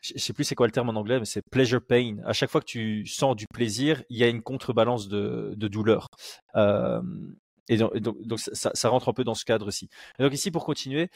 je 0.00 0.18
sais 0.18 0.32
plus 0.32 0.42
c'est 0.42 0.56
quoi 0.56 0.66
le 0.66 0.72
terme 0.72 0.88
en 0.88 0.96
anglais, 0.98 1.20
mais 1.20 1.24
c'est 1.24 1.48
pleasure 1.52 1.86
pain. 1.86 2.16
À 2.24 2.32
chaque 2.32 2.50
fois 2.50 2.60
que 2.60 2.66
tu 2.66 3.06
sens 3.06 3.36
du 3.36 3.46
plaisir, 3.54 4.02
il 4.10 4.18
y 4.18 4.24
a 4.24 4.28
une 4.28 4.42
contrebalance 4.42 5.06
de 5.06 5.54
douleur. 5.54 6.08
Et 7.68 7.76
donc, 7.76 7.92
ça, 8.38 8.88
rentre 8.88 9.08
un 9.08 9.12
peu 9.12 9.24
dans 9.24 9.34
ce 9.34 9.44
cadre 9.44 9.66
aussi. 9.66 9.88
donc 10.18 10.32
ici, 10.32 10.50
pour 10.50 10.64
continuer, 10.64 11.10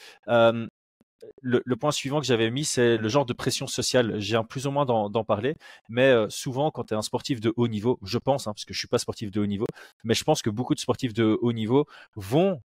le, 1.41 1.75
point 1.75 1.91
suivant 1.91 2.19
que 2.19 2.25
j'avais 2.25 2.51
mis, 2.51 2.65
c'est 2.65 2.97
le 2.97 3.09
genre 3.09 3.25
de 3.25 3.33
pression 3.33 3.67
sociale. 3.67 4.19
J'ai 4.19 4.35
un 4.35 4.43
plus 4.43 4.67
ou 4.67 4.71
moins 4.71 4.85
d'en 4.85 5.23
parler, 5.23 5.55
mais 5.89 6.13
souvent, 6.29 6.71
quand 6.71 6.85
tu 6.85 6.93
es 6.93 6.97
un 6.97 7.01
sportif 7.01 7.39
de 7.41 7.53
haut 7.55 7.67
niveau, 7.67 7.99
je 8.03 8.17
pense, 8.17 8.47
hein, 8.47 8.53
parce 8.53 8.65
que 8.65 8.73
je 8.73 8.79
suis 8.79 8.87
pas 8.87 8.99
sportif 8.99 9.31
de 9.31 9.39
haut 9.39 9.45
niveau, 9.45 9.65
mais 10.03 10.13
je 10.13 10.23
pense 10.23 10.41
que 10.41 10.49
beaucoup 10.49 10.75
de 10.75 10.79
sportifs 10.79 11.13
de 11.13 11.37
haut 11.41 11.53
niveau 11.53 11.87
vont 12.15 12.61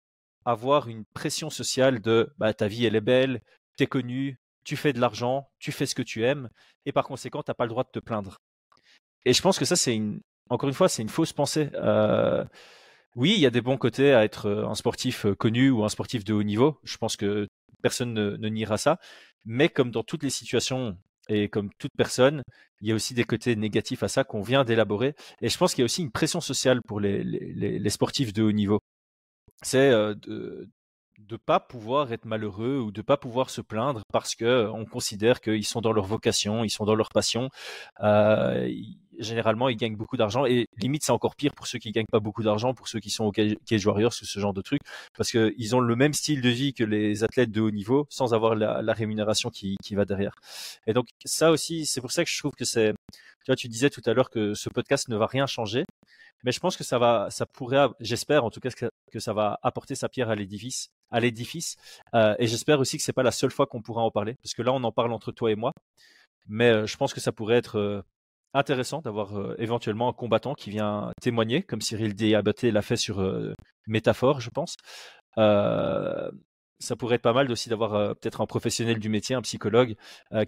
avoir 0.45 0.89
une 0.89 1.05
pression 1.15 1.51
sociale 1.51 2.01
de 2.01 2.33
bah, 2.39 2.53
ta 2.55 2.69
vie, 2.69 2.85
elle 2.85 2.97
est 2.97 3.01
belle, 3.01 3.41
tu 3.77 3.85
es 3.85 3.87
connu, 3.87 4.39
tu 4.65 4.77
fais 4.77 4.93
de 4.93 5.01
l'argent, 5.01 5.49
tu 5.59 5.73
fais 5.73 5.87
ce 5.87 5.95
que 5.95 6.03
tu 6.03 6.25
aimes, 6.25 6.49
et 6.87 6.93
par 6.93 7.05
conséquent, 7.05 7.43
tu 7.43 7.51
n'as 7.51 7.55
pas 7.55 7.65
le 7.65 7.71
droit 7.71 7.85
de 7.85 7.91
te 7.91 7.99
plaindre. 7.99 8.39
Et 9.25 9.33
je 9.33 9.43
pense 9.43 9.59
que 9.59 9.65
ça, 9.65 9.77
c'est 9.77 9.95
une, 9.95 10.21
encore 10.51 10.69
une 10.69 10.75
fois, 10.75 10.89
c'est 10.89 11.03
une 11.03 11.09
fausse 11.09 11.33
pensée. 11.33 11.71
Oui, 13.15 13.35
il 13.35 13.41
y 13.41 13.47
a 13.47 13.51
des 13.51 13.61
bons 13.61 13.77
côtés 13.77 14.13
à 14.15 14.25
être 14.25 14.47
euh, 14.47 14.67
un 14.67 14.75
sportif 14.75 15.27
euh, 15.27 15.35
connu 15.35 15.71
ou 15.71 15.85
un 15.85 15.89
sportif 15.89 16.25
de 16.25 16.33
haut 16.33 16.43
niveau. 16.43 16.79
Je 16.85 16.97
pense 16.97 17.17
que 17.17 17.49
personne 17.83 18.15
ne, 18.15 18.37
ne 18.37 18.49
niera 18.49 18.79
ça. 18.79 18.99
Mais 19.45 19.69
comme 19.69 19.91
dans 19.91 20.03
toutes 20.03 20.23
les 20.23 20.31
situations 20.31 20.97
et 21.29 21.49
comme 21.49 21.71
toute 21.79 21.93
personne, 21.97 22.43
il 22.81 22.89
y 22.89 22.93
a 22.93 22.95
aussi 22.95 23.15
des 23.15 23.25
côtés 23.25 23.55
négatifs 23.57 24.03
à 24.03 24.09
ça 24.09 24.25
qu'on 24.25 24.43
vient 24.43 24.65
d'élaborer. 24.65 25.15
Et 25.41 25.49
je 25.49 25.59
pense 25.59 25.75
qu'il 25.75 25.83
y 25.83 25.85
a 25.85 25.87
aussi 25.87 26.03
une 26.03 26.11
pression 26.11 26.41
sociale 26.41 26.81
pour 26.83 27.01
les, 27.01 27.91
sportifs 27.91 28.33
de 28.33 28.43
haut 28.43 28.53
niveau. 28.53 28.81
C'est 29.63 29.91
euh, 29.91 30.15
de 30.15 30.69
ne 31.31 31.37
pas 31.37 31.61
pouvoir 31.61 32.13
être 32.13 32.25
malheureux 32.25 32.79
ou 32.79 32.91
de 32.91 33.03
pas 33.03 33.17
pouvoir 33.17 33.51
se 33.51 33.61
plaindre 33.61 34.03
parce 34.13 34.35
que 34.35 34.69
on 34.73 34.85
considère 34.85 35.41
qu'ils 35.41 35.67
sont 35.67 35.81
dans 35.81 35.93
leur 35.93 36.07
vocation, 36.07 36.65
ils 36.65 36.71
sont 36.71 36.85
dans 36.85 36.95
leur 36.95 37.11
passion. 37.11 37.51
Généralement, 39.19 39.69
ils 39.69 39.77
gagnent 39.77 39.97
beaucoup 39.97 40.17
d'argent. 40.17 40.47
Et 40.47 40.67
limite, 40.77 41.05
c'est 41.05 41.13
encore 41.13 41.37
pire 41.37 41.53
pour 41.55 41.67
ceux 41.67 41.79
qui 41.79 41.91
gagnent 41.93 42.07
pas 42.11 42.21
beaucoup 42.21 42.43
d'argent, 42.43 42.75
pour 42.75 42.89
ceux 42.89 43.01
qui 43.01 43.11
sont 43.11 43.25
au 43.25 43.33
Cage 43.33 43.87
Warriors 43.87 44.13
ou 44.21 44.25
ce 44.25 44.41
genre 44.41 44.55
de 44.55 44.63
truc, 44.63 44.81
parce 45.17 45.31
qu'ils 45.31 45.77
ont 45.77 45.81
le 45.81 45.97
même 45.97 46.13
style 46.13 46.41
de 46.41 46.49
vie 46.49 46.75
que 46.75 46.85
les 46.85 47.25
athlètes 47.25 47.51
de 47.51 47.61
haut 47.61 47.71
niveau, 47.71 48.07
sans 48.11 48.35
avoir 48.35 48.55
la, 48.55 48.93
rémunération 48.93 49.51
qui, 49.51 49.77
qui, 49.83 49.95
va 49.95 50.05
derrière. 50.05 50.35
Et 50.87 50.93
donc, 50.93 51.09
ça 51.25 51.51
aussi, 51.51 51.87
c'est 51.87 52.01
pour 52.01 52.13
ça 52.13 52.25
que 52.25 52.31
je 52.31 52.39
trouve 52.39 52.53
que 52.53 52.65
c'est. 52.65 52.93
Tu 53.45 53.47
vois, 53.49 53.57
tu 53.57 53.69
disais 53.69 53.91
tout 53.91 54.03
à 54.07 54.13
l'heure 54.13 54.31
que 54.31 54.55
ce 54.55 54.69
podcast 54.69 55.09
ne 55.09 55.17
va 55.17 55.27
rien 55.27 55.47
changer, 55.47 55.85
mais 56.45 56.53
je 56.53 56.61
pense 56.61 56.77
que 56.77 56.85
ça 56.85 56.99
va, 56.99 57.29
ça 57.31 57.47
pourrait, 57.47 57.87
j'espère 58.01 58.45
en 58.45 58.51
tout 58.51 58.61
cas 58.61 58.71
que, 58.71 59.21
ça 59.21 59.33
va 59.33 59.59
apporter 59.63 59.95
sa 59.95 60.09
pierre 60.09 60.31
à 60.31 60.35
l'édifice, 60.35 60.91
à 61.11 61.21
l'édifice. 61.21 61.77
Euh, 62.15 62.35
et 62.39 62.47
j'espère 62.47 62.81
aussi 62.81 62.97
que 62.97 63.03
c'est 63.03 63.13
pas 63.13 63.23
la 63.23 63.31
seule 63.31 63.51
fois 63.51 63.67
qu'on 63.67 63.83
pourra 63.83 64.03
en 64.03 64.11
parler, 64.11 64.35
parce 64.43 64.55
que 64.55 64.63
là, 64.63 64.73
on 64.73 64.83
en 64.85 64.93
parle 64.93 65.13
entre 65.13 65.33
toi 65.33 65.51
et 65.51 65.55
moi. 65.57 65.73
Mais 66.49 66.71
euh, 66.71 66.87
je 66.87 66.97
pense 66.97 67.15
que 67.15 67.21
ça 67.21 67.33
pourrait 67.33 67.57
être 67.57 67.79
euh, 67.79 68.03
intéressant 68.55 69.01
d'avoir 69.01 69.39
euh, 69.39 69.55
éventuellement 69.59 70.09
un 70.09 70.13
combattant 70.13 70.55
qui 70.55 70.71
vient 70.71 71.13
témoigner, 71.21 71.63
comme 71.63 71.81
Cyril 71.81 72.15
Diabaté 72.15 72.71
l'a 72.71 72.83
fait 72.83 72.97
sur 72.97 73.23
Métaphore, 73.87 74.41
je 74.41 74.51
pense. 74.51 74.77
ça 75.37 76.97
pourrait 76.99 77.17
être 77.17 77.23
pas 77.23 77.33
mal 77.33 77.51
aussi 77.51 77.69
d'avoir 77.69 78.17
peut-être 78.17 78.41
un 78.41 78.47
professionnel 78.47 78.99
du 78.99 79.09
métier, 79.09 79.35
un 79.35 79.43
psychologue, 79.43 79.95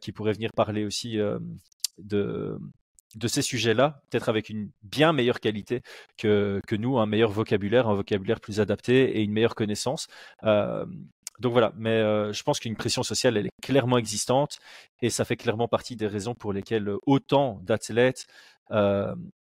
qui 0.00 0.12
pourrait 0.12 0.32
venir 0.32 0.50
parler 0.54 0.84
aussi 0.84 1.18
de, 1.98 2.58
de 3.16 3.28
ces 3.28 3.42
sujets-là, 3.42 4.00
peut-être 4.10 4.28
avec 4.28 4.48
une 4.48 4.70
bien 4.82 5.12
meilleure 5.12 5.40
qualité 5.40 5.82
que, 6.16 6.60
que 6.66 6.76
nous, 6.76 6.98
un 6.98 7.06
meilleur 7.06 7.30
vocabulaire, 7.30 7.88
un 7.88 7.94
vocabulaire 7.94 8.40
plus 8.40 8.60
adapté 8.60 9.18
et 9.18 9.22
une 9.22 9.32
meilleure 9.32 9.54
connaissance. 9.54 10.06
Euh, 10.44 10.84
donc 11.44 11.52
voilà, 11.52 11.74
mais 11.76 11.90
euh, 11.90 12.32
je 12.32 12.42
pense 12.42 12.58
qu'une 12.58 12.74
pression 12.74 13.02
sociale, 13.02 13.36
elle 13.36 13.48
est 13.48 13.60
clairement 13.62 13.98
existante 13.98 14.56
et 15.02 15.10
ça 15.10 15.26
fait 15.26 15.36
clairement 15.36 15.68
partie 15.68 15.94
des 15.94 16.06
raisons 16.06 16.34
pour 16.34 16.54
lesquelles 16.54 16.90
autant 17.04 17.60
d'athlètes 17.62 18.26
euh, 18.70 19.14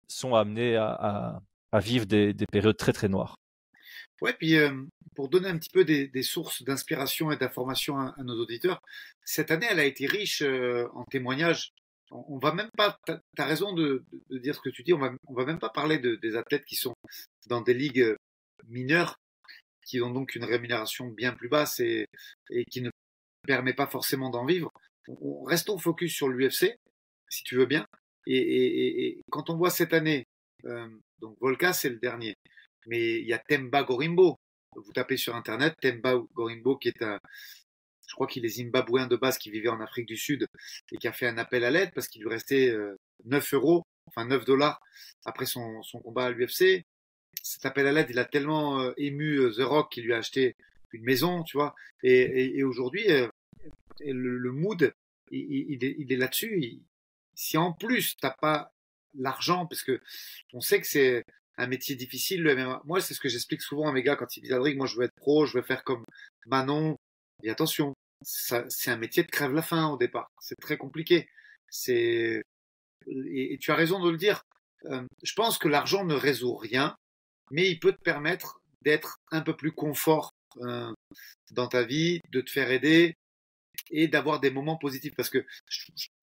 sont 0.09 0.35
amenés 0.35 0.77
à, 0.77 1.43
vivre 1.75 2.07
des, 2.07 2.33
des, 2.33 2.47
périodes 2.47 2.79
très 2.79 2.95
très 2.95 3.09
noires. 3.09 3.37
Ouais, 4.23 4.33
puis 4.33 4.57
pour 5.15 5.29
donner 5.29 5.49
un 5.49 5.59
petit 5.59 5.69
peu 5.71 5.85
des, 5.85 6.23
sources 6.23 6.63
d'inspiration 6.63 7.31
et 7.31 7.37
d'information 7.37 7.99
à, 7.99 8.15
nos 8.25 8.41
auditeurs, 8.41 8.81
cette 9.23 9.51
année, 9.51 9.67
elle 9.71 9.81
a 9.81 9.85
été 9.85 10.07
riche 10.07 10.43
en 10.95 11.05
témoignages 11.05 11.75
on 12.11 12.39
va 12.39 12.55
même 12.55 12.71
pas, 12.77 12.99
tu 13.07 13.13
as 13.39 13.45
raison 13.45 13.73
de, 13.73 14.05
dire 14.31 14.55
ce 14.55 14.61
que 14.61 14.71
tu 14.71 14.83
dis, 14.83 14.93
on 14.93 14.99
va, 14.99 15.13
va 15.29 15.45
même 15.45 15.59
pas 15.59 15.71
parler 15.71 15.99
de, 15.99 16.17
des 16.17 16.37
athlètes 16.37 16.65
qui 16.65 16.77
sont 16.77 16.95
dans 17.49 17.61
des 17.61 17.75
ligues 17.75 18.01
euh, 18.01 18.17
mineures, 18.69 19.19
qui 19.85 20.01
ont 20.01 20.11
donc 20.11 20.35
une 20.35 20.45
rémunération 20.45 21.09
bien 21.09 21.33
plus 21.33 21.49
basse 21.49 21.81
et, 21.81 22.07
et 22.51 22.65
qui 22.67 22.81
ne 22.81 22.91
permet 23.47 23.75
pas 23.75 23.87
forcément 23.87 24.31
d'en 24.31 24.45
vivre. 24.45 24.71
On, 25.09 25.43
restons 25.45 25.79
focus 25.79 26.15
sur 26.15 26.29
l'UFC, 26.29 26.77
si 27.29 27.43
tu 27.45 27.57
veux 27.57 27.67
bien. 27.67 27.87
Et, 28.27 29.07
et, 29.07 29.21
quand 29.31 29.51
on 29.51 29.57
voit 29.57 29.71
cette 29.71 29.93
année, 29.93 30.25
euh, 30.65 30.89
donc 31.21 31.37
Volka 31.41 31.73
c'est 31.73 31.91
le 31.91 31.99
dernier, 31.99 32.35
mais 32.87 33.21
il 33.21 33.27
y 33.27 33.33
a 33.33 33.39
Temba 33.39 33.83
Gorimbo. 33.83 34.37
Vous 34.77 34.93
tapez 34.93 35.17
sur 35.17 35.37
internet 35.37 35.75
Temba 35.81 36.17
Gorimbo 36.35 36.77
qui 36.77 36.89
est 36.89 37.03
un, 37.03 37.21
je 38.07 38.15
crois 38.15 38.27
qu'il 38.27 38.45
est 38.45 38.49
zimbabwéen 38.49 39.07
de 39.07 39.17
base 39.17 39.39
qui 39.39 39.51
vivait 39.51 39.69
en 39.69 39.81
Afrique 39.81 40.07
du 40.07 40.17
Sud 40.17 40.47
et 40.93 40.97
qui 40.97 41.09
a 41.09 41.13
fait 41.13 41.27
un 41.27 41.39
appel 41.39 41.65
à 41.65 41.71
l'aide 41.71 41.91
parce 41.95 42.09
qu'il 42.09 42.23
lui 42.23 42.31
restait 42.31 42.75
9 43.25 43.53
euh, 43.53 43.57
euros, 43.57 43.83
enfin 44.07 44.25
9 44.25 44.45
dollars 44.45 44.81
après 45.25 45.47
son, 45.47 45.83
son 45.83 46.01
combat 46.01 46.27
à 46.27 46.31
l'UFC. 46.31 46.85
Cet 47.45 47.67
appel 47.67 47.87
à 47.87 47.93
l'aide, 47.93 48.09
il 48.09 48.19
a 48.19 48.25
tellement 48.25 48.81
euh, 48.81 48.93
ému 48.97 49.37
euh, 49.37 49.53
The 49.53 49.63
Rock 49.63 49.93
qu'il 49.93 50.05
lui 50.05 50.15
a 50.15 50.19
acheté 50.19 50.57
une 50.93 51.05
maison, 51.05 51.43
tu 51.43 51.59
vois. 51.59 51.75
Et, 52.03 52.57
et, 52.59 52.65
aujourd'hui, 52.65 53.05
le, 54.01 54.53
mood, 54.53 54.95
il, 55.31 55.83
il 55.83 56.13
est, 56.13 56.17
là-dessus. 56.17 56.81
Si 57.35 57.59
en 57.59 57.73
plus 57.73 58.17
t'as 58.17 58.31
pas 58.41 58.73
l'argent, 59.15 59.67
parce 59.67 59.83
que 59.83 60.01
on 60.53 60.61
sait 60.61 60.81
que 60.81 60.87
c'est 60.87 61.25
un 61.57 61.67
métier 61.67 61.97
difficile, 61.97 62.43
le. 62.43 62.55
Moi, 62.85 63.01
c'est 63.01 63.15
ce 63.15 63.21
que 63.21 63.29
j'explique 63.29 63.63
souvent 63.63 63.89
à 63.89 63.93
mes 63.93 64.03
gars 64.03 64.17
quand 64.17 64.37
ils 64.37 64.41
disent 64.41 64.53
Adric, 64.53 64.77
moi 64.77 64.87
je 64.87 64.97
veux 64.97 65.05
être 65.05 65.15
pro, 65.17 65.47
je 65.47 65.59
veux 65.59 65.65
faire 65.65 65.85
comme 65.85 66.05
Manon. 66.47 66.97
Et 67.43 67.51
attention, 67.51 67.95
c'est 68.23 68.91
un 68.91 68.97
métier 68.97 69.23
de 69.23 69.31
crève 69.31 69.53
la 69.53 69.63
faim 69.63 69.89
au 69.89 69.97
départ. 69.97 70.31
C'est 70.41 70.59
très 70.61 70.77
compliqué. 70.77 71.29
Et, 71.89 72.43
tu 73.61 73.71
as 73.71 73.75
raison 73.75 74.03
de 74.03 74.11
le 74.11 74.17
dire. 74.17 74.43
Euh, 74.87 75.03
je 75.23 75.33
pense 75.35 75.59
que 75.59 75.69
l'argent 75.69 76.05
ne 76.05 76.15
résout 76.15 76.57
rien, 76.57 76.97
mais 77.51 77.71
il 77.71 77.79
peut 77.79 77.93
te 77.93 78.03
permettre 78.03 78.61
d'être 78.83 79.19
un 79.31 79.41
peu 79.41 79.57
plus 79.57 79.73
confort 79.73 80.33
euh, 80.63 80.93
dans 81.53 81.69
ta 81.69 81.85
vie, 81.85 82.21
de 82.31 82.41
te 82.41 82.51
faire 82.51 82.71
aider 82.71 83.15
et 83.91 84.09
d'avoir 84.09 84.41
des 84.41 84.51
moments 84.51 84.77
positifs. 84.77 85.15
Parce 85.17 85.31
que 85.31 85.45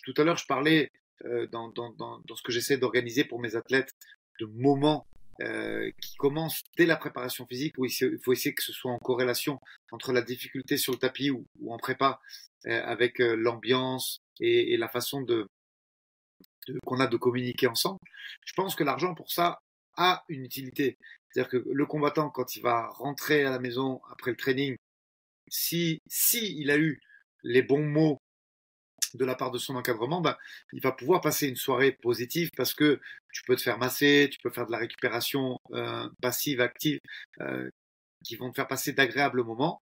tout 0.03 0.13
à 0.17 0.23
l'heure, 0.23 0.37
je 0.37 0.45
parlais 0.45 0.89
euh, 1.25 1.47
dans, 1.47 1.69
dans, 1.69 1.91
dans, 1.93 2.19
dans, 2.25 2.35
ce 2.35 2.43
que 2.43 2.51
j'essaie 2.51 2.77
d'organiser 2.77 3.23
pour 3.23 3.39
mes 3.39 3.55
athlètes 3.55 3.91
de 4.39 4.45
moments 4.45 5.05
euh, 5.41 5.89
qui 6.01 6.15
commence 6.17 6.61
dès 6.77 6.85
la 6.85 6.97
préparation 6.97 7.47
physique, 7.47 7.75
où 7.77 7.85
il 7.85 8.19
faut 8.23 8.33
essayer 8.33 8.53
que 8.53 8.61
ce 8.61 8.73
soit 8.73 8.91
en 8.91 8.99
corrélation 8.99 9.59
entre 9.91 10.11
la 10.11 10.21
difficulté 10.21 10.77
sur 10.77 10.93
le 10.93 10.99
tapis 10.99 11.31
ou, 11.31 11.45
en 11.69 11.77
prépa, 11.77 12.19
euh, 12.67 12.83
avec 12.83 13.19
euh, 13.19 13.35
l'ambiance 13.35 14.19
et, 14.39 14.77
la 14.77 14.87
façon 14.87 15.21
de, 15.21 15.47
qu'on 16.85 16.99
a 16.99 17.07
de 17.07 17.17
communiquer 17.17 17.65
ensemble. 17.65 17.97
Je 18.45 18.53
pense 18.53 18.75
que 18.75 18.83
l'argent 18.83 19.15
pour 19.15 19.31
ça 19.31 19.57
a 19.97 20.23
une 20.29 20.45
utilité. 20.45 20.97
C'est-à-dire 21.29 21.49
que 21.49 21.69
le 21.69 21.85
combattant, 21.85 22.29
quand 22.29 22.55
il 22.55 22.61
va 22.61 22.87
rentrer 22.87 23.45
à 23.45 23.51
la 23.51 23.59
maison 23.59 24.01
après 24.11 24.31
le 24.31 24.37
training, 24.37 24.75
si, 25.49 25.99
si 26.07 26.57
il 26.59 26.71
a 26.71 26.77
eu 26.77 26.99
les 27.43 27.61
bons 27.61 27.85
mots 27.85 28.17
de 29.13 29.25
la 29.25 29.35
part 29.35 29.51
de 29.51 29.57
son 29.57 29.75
encadrement, 29.75 30.21
ben, 30.21 30.37
il 30.73 30.81
va 30.81 30.91
pouvoir 30.91 31.21
passer 31.21 31.47
une 31.47 31.55
soirée 31.55 31.91
positive 31.91 32.49
parce 32.55 32.73
que 32.73 32.99
tu 33.33 33.43
peux 33.43 33.55
te 33.55 33.61
faire 33.61 33.77
masser, 33.77 34.29
tu 34.31 34.39
peux 34.41 34.49
faire 34.49 34.65
de 34.65 34.71
la 34.71 34.77
récupération 34.77 35.57
euh, 35.73 36.07
passive, 36.21 36.61
active, 36.61 36.99
euh, 37.41 37.69
qui 38.23 38.35
vont 38.35 38.51
te 38.51 38.55
faire 38.55 38.67
passer 38.67 38.93
d'agréables 38.93 39.43
moments. 39.43 39.81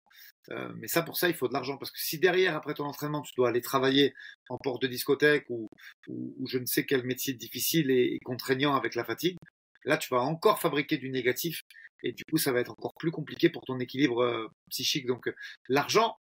Euh, 0.51 0.71
mais 0.77 0.87
ça, 0.87 1.03
pour 1.03 1.17
ça, 1.17 1.29
il 1.29 1.35
faut 1.35 1.47
de 1.47 1.53
l'argent. 1.53 1.77
Parce 1.77 1.91
que 1.91 1.99
si 1.99 2.17
derrière, 2.17 2.55
après 2.55 2.73
ton 2.73 2.85
entraînement, 2.85 3.21
tu 3.21 3.33
dois 3.35 3.49
aller 3.49 3.61
travailler 3.61 4.13
en 4.49 4.57
porte 4.57 4.81
de 4.81 4.87
discothèque 4.87 5.45
ou, 5.49 5.69
ou, 6.07 6.47
je 6.47 6.57
ne 6.57 6.65
sais 6.65 6.85
quel 6.85 7.03
métier 7.03 7.33
difficile 7.33 7.91
et, 7.91 8.15
et, 8.15 8.19
contraignant 8.19 8.75
avec 8.75 8.95
la 8.95 9.03
fatigue, 9.03 9.37
là, 9.85 9.97
tu 9.97 10.13
vas 10.13 10.21
encore 10.21 10.59
fabriquer 10.59 10.97
du 10.97 11.09
négatif. 11.09 11.61
Et 12.03 12.13
du 12.13 12.23
coup, 12.25 12.37
ça 12.37 12.51
va 12.51 12.61
être 12.61 12.71
encore 12.71 12.93
plus 12.97 13.11
compliqué 13.11 13.49
pour 13.49 13.65
ton 13.65 13.79
équilibre 13.79 14.49
psychique. 14.69 15.05
Donc, 15.05 15.29
l'argent 15.67 16.15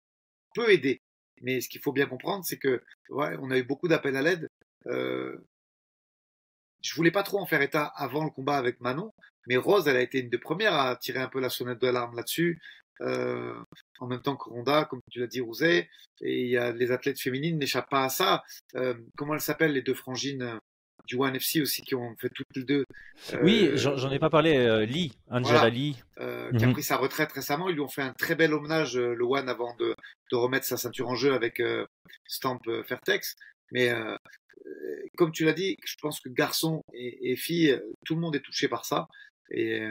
peut 0.54 0.70
aider. 0.70 1.00
Mais 1.42 1.60
ce 1.60 1.68
qu'il 1.68 1.80
faut 1.80 1.92
bien 1.92 2.06
comprendre, 2.06 2.44
c'est 2.44 2.58
que 2.58 2.82
ouais, 3.10 3.36
on 3.40 3.50
a 3.50 3.58
eu 3.58 3.64
beaucoup 3.64 3.88
d'appels 3.88 4.16
à 4.16 4.22
l'aide. 4.22 4.48
Euh, 4.86 5.36
je 6.82 6.94
voulais 6.94 7.10
pas 7.10 7.22
trop 7.22 7.38
en 7.38 7.46
faire 7.46 7.62
état 7.62 7.86
avant 7.96 8.24
le 8.24 8.30
combat 8.30 8.56
avec 8.56 8.80
Manon, 8.80 9.12
mais 9.46 9.56
Rose, 9.56 9.88
elle 9.88 9.96
a 9.96 10.02
été 10.02 10.20
une 10.20 10.28
des 10.28 10.38
premières 10.38 10.74
à 10.74 10.96
tirer 10.96 11.20
un 11.20 11.28
peu 11.28 11.40
la 11.40 11.50
sonnette 11.50 11.80
de 11.80 11.86
l'alarme 11.86 12.16
là-dessus. 12.16 12.60
Euh, 13.00 13.54
en 13.98 14.06
même 14.06 14.22
temps 14.22 14.36
que 14.36 14.48
Ronda, 14.48 14.84
comme 14.84 15.00
tu 15.10 15.18
l'as 15.18 15.26
dit, 15.26 15.40
Rousset, 15.40 15.88
et 16.20 16.42
il 16.42 16.48
y 16.48 16.56
a 16.56 16.70
les 16.72 16.92
athlètes 16.92 17.20
féminines 17.20 17.58
n'échappent 17.58 17.90
pas 17.90 18.04
à 18.04 18.08
ça. 18.08 18.44
Euh, 18.76 18.94
comment 19.16 19.34
elles 19.34 19.40
s'appellent 19.40 19.72
les 19.72 19.82
deux 19.82 19.94
frangines 19.94 20.60
du 21.06 21.16
One 21.16 21.36
FC 21.36 21.60
aussi 21.60 21.82
qui 21.82 21.94
ont 21.94 22.14
fait 22.16 22.30
toutes 22.30 22.54
les 22.56 22.64
deux. 22.64 22.84
oui, 23.42 23.68
euh, 23.68 23.76
j'en 23.76 24.10
ai 24.10 24.18
pas 24.18 24.30
parlé. 24.30 24.56
Euh, 24.56 24.84
Lee, 24.84 25.12
Angela 25.30 25.68
Lee, 25.68 25.96
euh, 26.18 26.50
qui 26.52 26.64
a 26.64 26.66
mhm. 26.66 26.72
pris 26.72 26.82
sa 26.82 26.96
retraite 26.96 27.32
récemment. 27.32 27.68
Ils 27.68 27.74
lui 27.74 27.80
ont 27.80 27.88
fait 27.88 28.02
un 28.02 28.12
très 28.12 28.34
bel 28.34 28.54
hommage 28.54 28.96
le 28.96 29.24
One 29.24 29.48
avant 29.48 29.74
de, 29.76 29.94
de 30.30 30.36
remettre 30.36 30.66
sa 30.66 30.76
ceinture 30.76 31.08
en 31.08 31.14
jeu 31.14 31.34
avec 31.34 31.62
Stamp 32.26 32.60
Fairtex. 32.86 33.36
Mais 33.72 33.92
comme 35.16 35.32
tu 35.32 35.44
l'as 35.44 35.52
dit, 35.52 35.76
je 35.84 35.96
pense 36.00 36.20
que 36.20 36.28
garçons 36.28 36.82
et, 36.92 37.32
et, 37.32 37.36
filles, 37.36 37.80
tout 38.04 38.14
le 38.14 38.20
monde 38.20 38.36
est 38.36 38.40
touché 38.40 38.68
par 38.68 38.84
ça. 38.84 39.08
Et, 39.50 39.82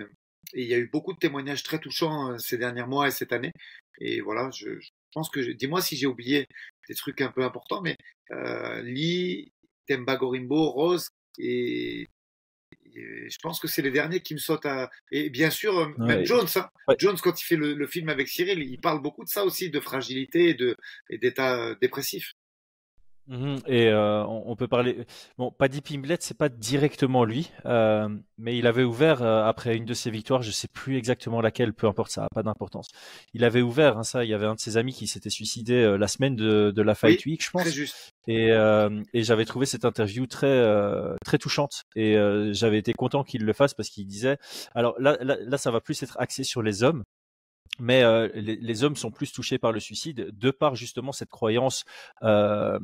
il 0.55 0.67
y 0.67 0.73
a 0.73 0.77
eu 0.77 0.87
beaucoup 0.87 1.13
de 1.13 1.17
témoignages 1.17 1.63
très 1.63 1.79
touchants 1.79 2.37
ces 2.37 2.57
derniers 2.57 2.85
mois 2.85 3.07
et 3.07 3.11
cette 3.11 3.31
année. 3.31 3.53
Et 3.99 4.21
voilà, 4.21 4.51
je, 4.51 4.79
je 4.79 4.89
pense 5.13 5.29
que 5.29 5.39
dis-moi 5.39 5.81
si 5.81 5.95
j'ai 5.95 6.05
oublié 6.05 6.47
des 6.87 6.95
trucs 6.95 7.21
un 7.21 7.31
peu 7.31 7.43
importants, 7.43 7.81
mais 7.81 7.95
euh, 8.31 8.81
Lee, 8.81 9.52
Temba 9.87 10.15
Gorimbo, 10.15 10.69
Rose, 10.69 11.09
et, 11.37 12.07
je 12.95 13.37
pense 13.41 13.59
que 13.59 13.67
c'est 13.67 13.81
les 13.81 13.91
derniers 13.91 14.19
qui 14.19 14.33
me 14.33 14.39
sautent 14.39 14.65
à. 14.65 14.89
Et 15.11 15.29
bien 15.29 15.49
sûr, 15.49 15.77
euh, 15.79 15.87
même 15.97 16.25
Jones. 16.25 16.47
Hein. 16.55 16.69
Jones, 16.99 17.17
quand 17.21 17.41
il 17.41 17.43
fait 17.43 17.55
le, 17.55 17.87
film 17.87 18.09
avec 18.09 18.27
Cyril, 18.27 18.59
il 18.59 18.79
parle 18.79 19.01
beaucoup 19.01 19.23
de 19.23 19.29
ça 19.29 19.43
aussi, 19.45 19.69
de 19.69 19.79
fragilité 19.79 20.55
et 21.09 21.17
d'état 21.17 21.55
euh, 21.59 21.75
dépressif. 21.81 22.33
Mmh 23.27 23.55
et 23.67 23.87
euh, 23.87 24.25
on, 24.25 24.55
peut 24.55 24.67
parler. 24.67 25.05
Bon, 25.37 25.49
Paddy 25.51 25.81
Pimblet, 25.81 26.17
c'est 26.19 26.37
pas 26.37 26.49
directement 26.49 27.23
lui, 27.23 27.51
euh, 27.65 28.09
mais 28.37 28.57
il 28.57 28.67
avait 28.67 28.83
ouvert 28.83 29.21
euh, 29.21 29.45
après 29.45 29.77
une 29.77 29.85
de 29.85 29.93
ses 29.93 30.11
victoires, 30.11 30.41
je 30.41 30.51
sais 30.51 30.67
plus 30.67 30.97
exactement 30.97 31.39
laquelle, 31.39 31.73
peu 31.73 31.87
importe, 31.87 32.11
ça 32.11 32.21
n'a 32.21 32.27
pas 32.33 32.43
d'importance. 32.43 32.89
Il 33.33 33.45
avait 33.45 33.61
ouvert, 33.61 33.97
hein, 33.97 34.03
ça. 34.03 34.25
Il 34.25 34.29
y 34.29 34.33
avait 34.33 34.45
un 34.45 34.55
de 34.55 34.59
ses 34.59 34.75
amis 34.75 34.93
qui 34.93 35.07
s'était 35.07 35.29
suicidé 35.29 35.97
la 35.97 36.07
semaine 36.07 36.35
de, 36.35 36.71
de 36.71 36.81
la 36.81 36.95
Fight 36.95 37.25
Week, 37.25 37.43
je 37.43 37.51
pense. 37.51 37.61
Très 37.61 37.71
juste. 37.71 38.11
Et, 38.27 38.49
et 39.13 39.23
j'avais 39.23 39.45
trouvé 39.45 39.65
cette 39.65 39.85
interview 39.85 40.27
très 40.27 40.63
très 41.23 41.37
touchante 41.37 41.83
et 41.95 42.17
j'avais 42.51 42.77
été 42.77 42.93
content 42.93 43.23
qu'il 43.23 43.43
le 43.43 43.53
fasse 43.53 43.73
parce 43.73 43.89
qu'il 43.89 44.05
disait. 44.05 44.37
Alors 44.75 44.99
là, 44.99 45.17
là, 45.21 45.37
là, 45.39 45.57
ça 45.57 45.71
va 45.71 45.79
plus 45.79 46.01
être 46.03 46.17
axé 46.19 46.43
sur 46.43 46.61
les 46.61 46.83
hommes 46.83 47.03
mais 47.79 48.03
euh, 48.03 48.29
les, 48.33 48.55
les, 48.55 48.83
hommes 48.83 48.95
sont 48.95 49.11
plus 49.11 49.31
touchés 49.31 49.57
par 49.57 49.71
le 49.71 49.79
suicide 49.79 50.29
de 50.31 50.51
par 50.51 50.75
justement 50.75 51.11
cette 51.11 51.29
croyance 51.29 51.83
euh, 52.23 52.79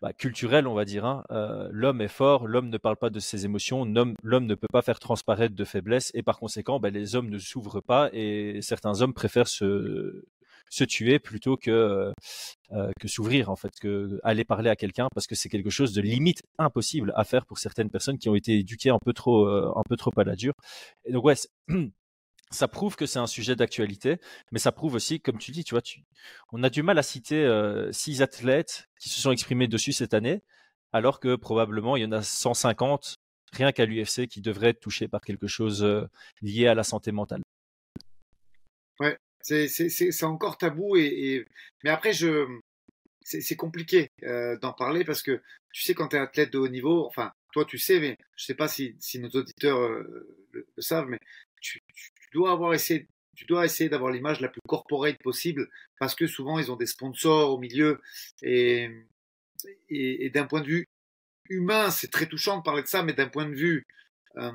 bah, 0.00 0.12
culturel, 0.12 0.66
on 0.66 0.74
va 0.74 0.84
dire. 0.84 1.04
Hein. 1.04 1.24
Euh, 1.30 1.68
l'homme 1.72 2.00
est 2.00 2.08
fort, 2.08 2.46
l'homme 2.46 2.70
ne 2.70 2.78
parle 2.78 2.96
pas 2.96 3.10
de 3.10 3.20
ses 3.20 3.44
émotions, 3.44 3.84
l'homme, 3.84 4.46
ne 4.46 4.54
peut 4.54 4.68
pas 4.72 4.82
faire 4.82 4.98
transparaître 4.98 5.54
de 5.54 5.64
faiblesse, 5.64 6.10
et 6.14 6.22
par 6.22 6.38
conséquent, 6.38 6.80
bah, 6.80 6.90
les 6.90 7.16
hommes 7.16 7.28
ne 7.28 7.38
s'ouvrent 7.38 7.80
pas, 7.80 8.08
et 8.12 8.60
certains 8.62 9.02
hommes 9.02 9.12
préfèrent 9.12 9.48
se, 9.48 10.24
se 10.70 10.84
tuer 10.84 11.18
plutôt 11.18 11.56
que, 11.56 11.70
euh, 11.70 12.12
euh, 12.72 12.90
que 12.98 13.08
s'ouvrir, 13.08 13.50
en 13.50 13.56
fait, 13.56 13.72
que 13.80 14.18
aller 14.22 14.44
parler 14.44 14.70
à 14.70 14.76
quelqu'un, 14.76 15.08
parce 15.14 15.26
que 15.26 15.34
c'est 15.34 15.50
quelque 15.50 15.70
chose 15.70 15.92
de 15.92 16.00
limite 16.00 16.42
impossible 16.58 17.12
à 17.14 17.24
faire 17.24 17.44
pour 17.44 17.58
certaines 17.58 17.90
personnes 17.90 18.18
qui 18.18 18.28
ont 18.30 18.34
été 18.34 18.58
éduquées 18.58 18.90
un 18.90 18.98
peu 19.04 19.12
trop, 19.12 19.46
un 19.46 19.82
peu 19.88 19.96
trop 19.96 20.12
à 20.16 20.24
la 20.24 20.36
dure. 20.36 20.54
Et 21.04 21.12
donc, 21.12 21.24
ouais, 21.24 21.36
ça 22.50 22.68
prouve 22.68 22.96
que 22.96 23.06
c'est 23.06 23.18
un 23.18 23.26
sujet 23.26 23.54
d'actualité, 23.54 24.18
mais 24.50 24.58
ça 24.58 24.72
prouve 24.72 24.94
aussi, 24.94 25.20
comme 25.20 25.38
tu 25.38 25.52
dis, 25.52 25.64
tu 25.64 25.74
vois, 25.74 25.82
tu, 25.82 26.04
on 26.52 26.62
a 26.62 26.70
du 26.70 26.82
mal 26.82 26.98
à 26.98 27.02
citer 27.02 27.44
euh, 27.44 27.92
six 27.92 28.22
athlètes 28.22 28.88
qui 28.98 29.08
se 29.08 29.20
sont 29.20 29.30
exprimés 29.30 29.68
dessus 29.68 29.92
cette 29.92 30.14
année, 30.14 30.42
alors 30.92 31.20
que 31.20 31.36
probablement 31.36 31.96
il 31.96 32.02
y 32.02 32.06
en 32.06 32.12
a 32.12 32.22
150 32.22 33.14
rien 33.52 33.72
qu'à 33.72 33.84
l'UFC 33.84 34.26
qui 34.28 34.40
devraient 34.40 34.70
être 34.70 34.80
touchés 34.80 35.08
par 35.08 35.20
quelque 35.20 35.46
chose 35.46 35.82
euh, 35.82 36.06
lié 36.40 36.66
à 36.66 36.74
la 36.74 36.84
santé 36.84 37.12
mentale. 37.12 37.42
Ouais, 38.98 39.16
c'est 39.40 40.24
encore 40.24 40.58
tabou 40.58 40.96
et, 40.96 41.46
mais 41.84 41.90
après 41.90 42.12
je 42.12 42.46
c'est 43.22 43.56
compliqué 43.56 44.10
euh, 44.24 44.58
d'en 44.58 44.72
parler 44.72 45.04
parce 45.04 45.22
que 45.22 45.40
tu 45.72 45.82
sais 45.82 45.94
quand 45.94 46.08
tu 46.08 46.16
es 46.16 46.18
athlète 46.18 46.52
de 46.52 46.58
haut 46.58 46.68
niveau, 46.68 47.06
enfin 47.06 47.32
toi 47.52 47.64
tu 47.64 47.78
sais, 47.78 48.00
mais 48.00 48.16
je 48.36 48.44
sais 48.44 48.54
pas 48.54 48.66
si, 48.66 48.96
si 48.98 49.20
nos 49.20 49.28
auditeurs 49.30 49.80
le, 49.80 50.66
savent, 50.78 51.06
mais 51.06 51.18
tu, 51.60 51.80
dois 52.32 52.52
avoir 52.52 52.74
essayé 52.74 53.06
tu 53.36 53.46
dois 53.46 53.64
essayer 53.64 53.88
d'avoir 53.88 54.10
l'image 54.12 54.40
la 54.40 54.48
plus 54.48 54.60
corporate 54.68 55.16
possible 55.22 55.70
parce 55.98 56.14
que 56.14 56.26
souvent 56.26 56.58
ils 56.58 56.70
ont 56.70 56.76
des 56.76 56.86
sponsors 56.86 57.50
au 57.50 57.58
milieu 57.58 58.00
et, 58.42 58.90
et, 59.88 60.30
d'un 60.30 60.46
point 60.46 60.60
de 60.60 60.66
vue 60.66 60.86
humain, 61.48 61.90
c'est 61.90 62.10
très 62.10 62.26
touchant 62.26 62.58
de 62.58 62.62
parler 62.62 62.82
de 62.82 62.88
ça, 62.88 63.02
mais 63.02 63.12
d'un 63.12 63.28
point 63.28 63.46
de 63.46 63.54
vue 63.54 63.86
euh, 64.36 64.52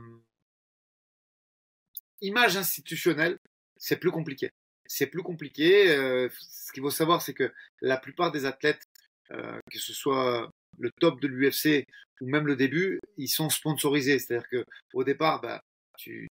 image 2.21 2.57
institutionnelle, 2.57 3.37
c'est 3.77 3.97
plus 3.97 4.11
compliqué. 4.11 4.51
C'est 4.85 5.07
plus 5.07 5.23
compliqué. 5.23 5.91
Euh, 5.91 6.29
ce 6.39 6.71
qu'il 6.71 6.83
faut 6.83 6.89
savoir, 6.89 7.21
c'est 7.21 7.33
que 7.33 7.51
la 7.81 7.97
plupart 7.97 8.31
des 8.31 8.45
athlètes, 8.45 8.83
euh, 9.31 9.59
que 9.71 9.79
ce 9.79 9.93
soit 9.93 10.49
le 10.79 10.91
top 10.99 11.19
de 11.21 11.27
l'UFC 11.27 11.85
ou 12.21 12.29
même 12.29 12.47
le 12.47 12.55
début, 12.55 12.99
ils 13.17 13.27
sont 13.27 13.49
sponsorisés. 13.49 14.19
C'est-à-dire 14.19 14.47
que 14.49 14.65
au 14.93 15.03
départ, 15.03 15.41
bah, 15.41 15.61
tu, 15.97 16.27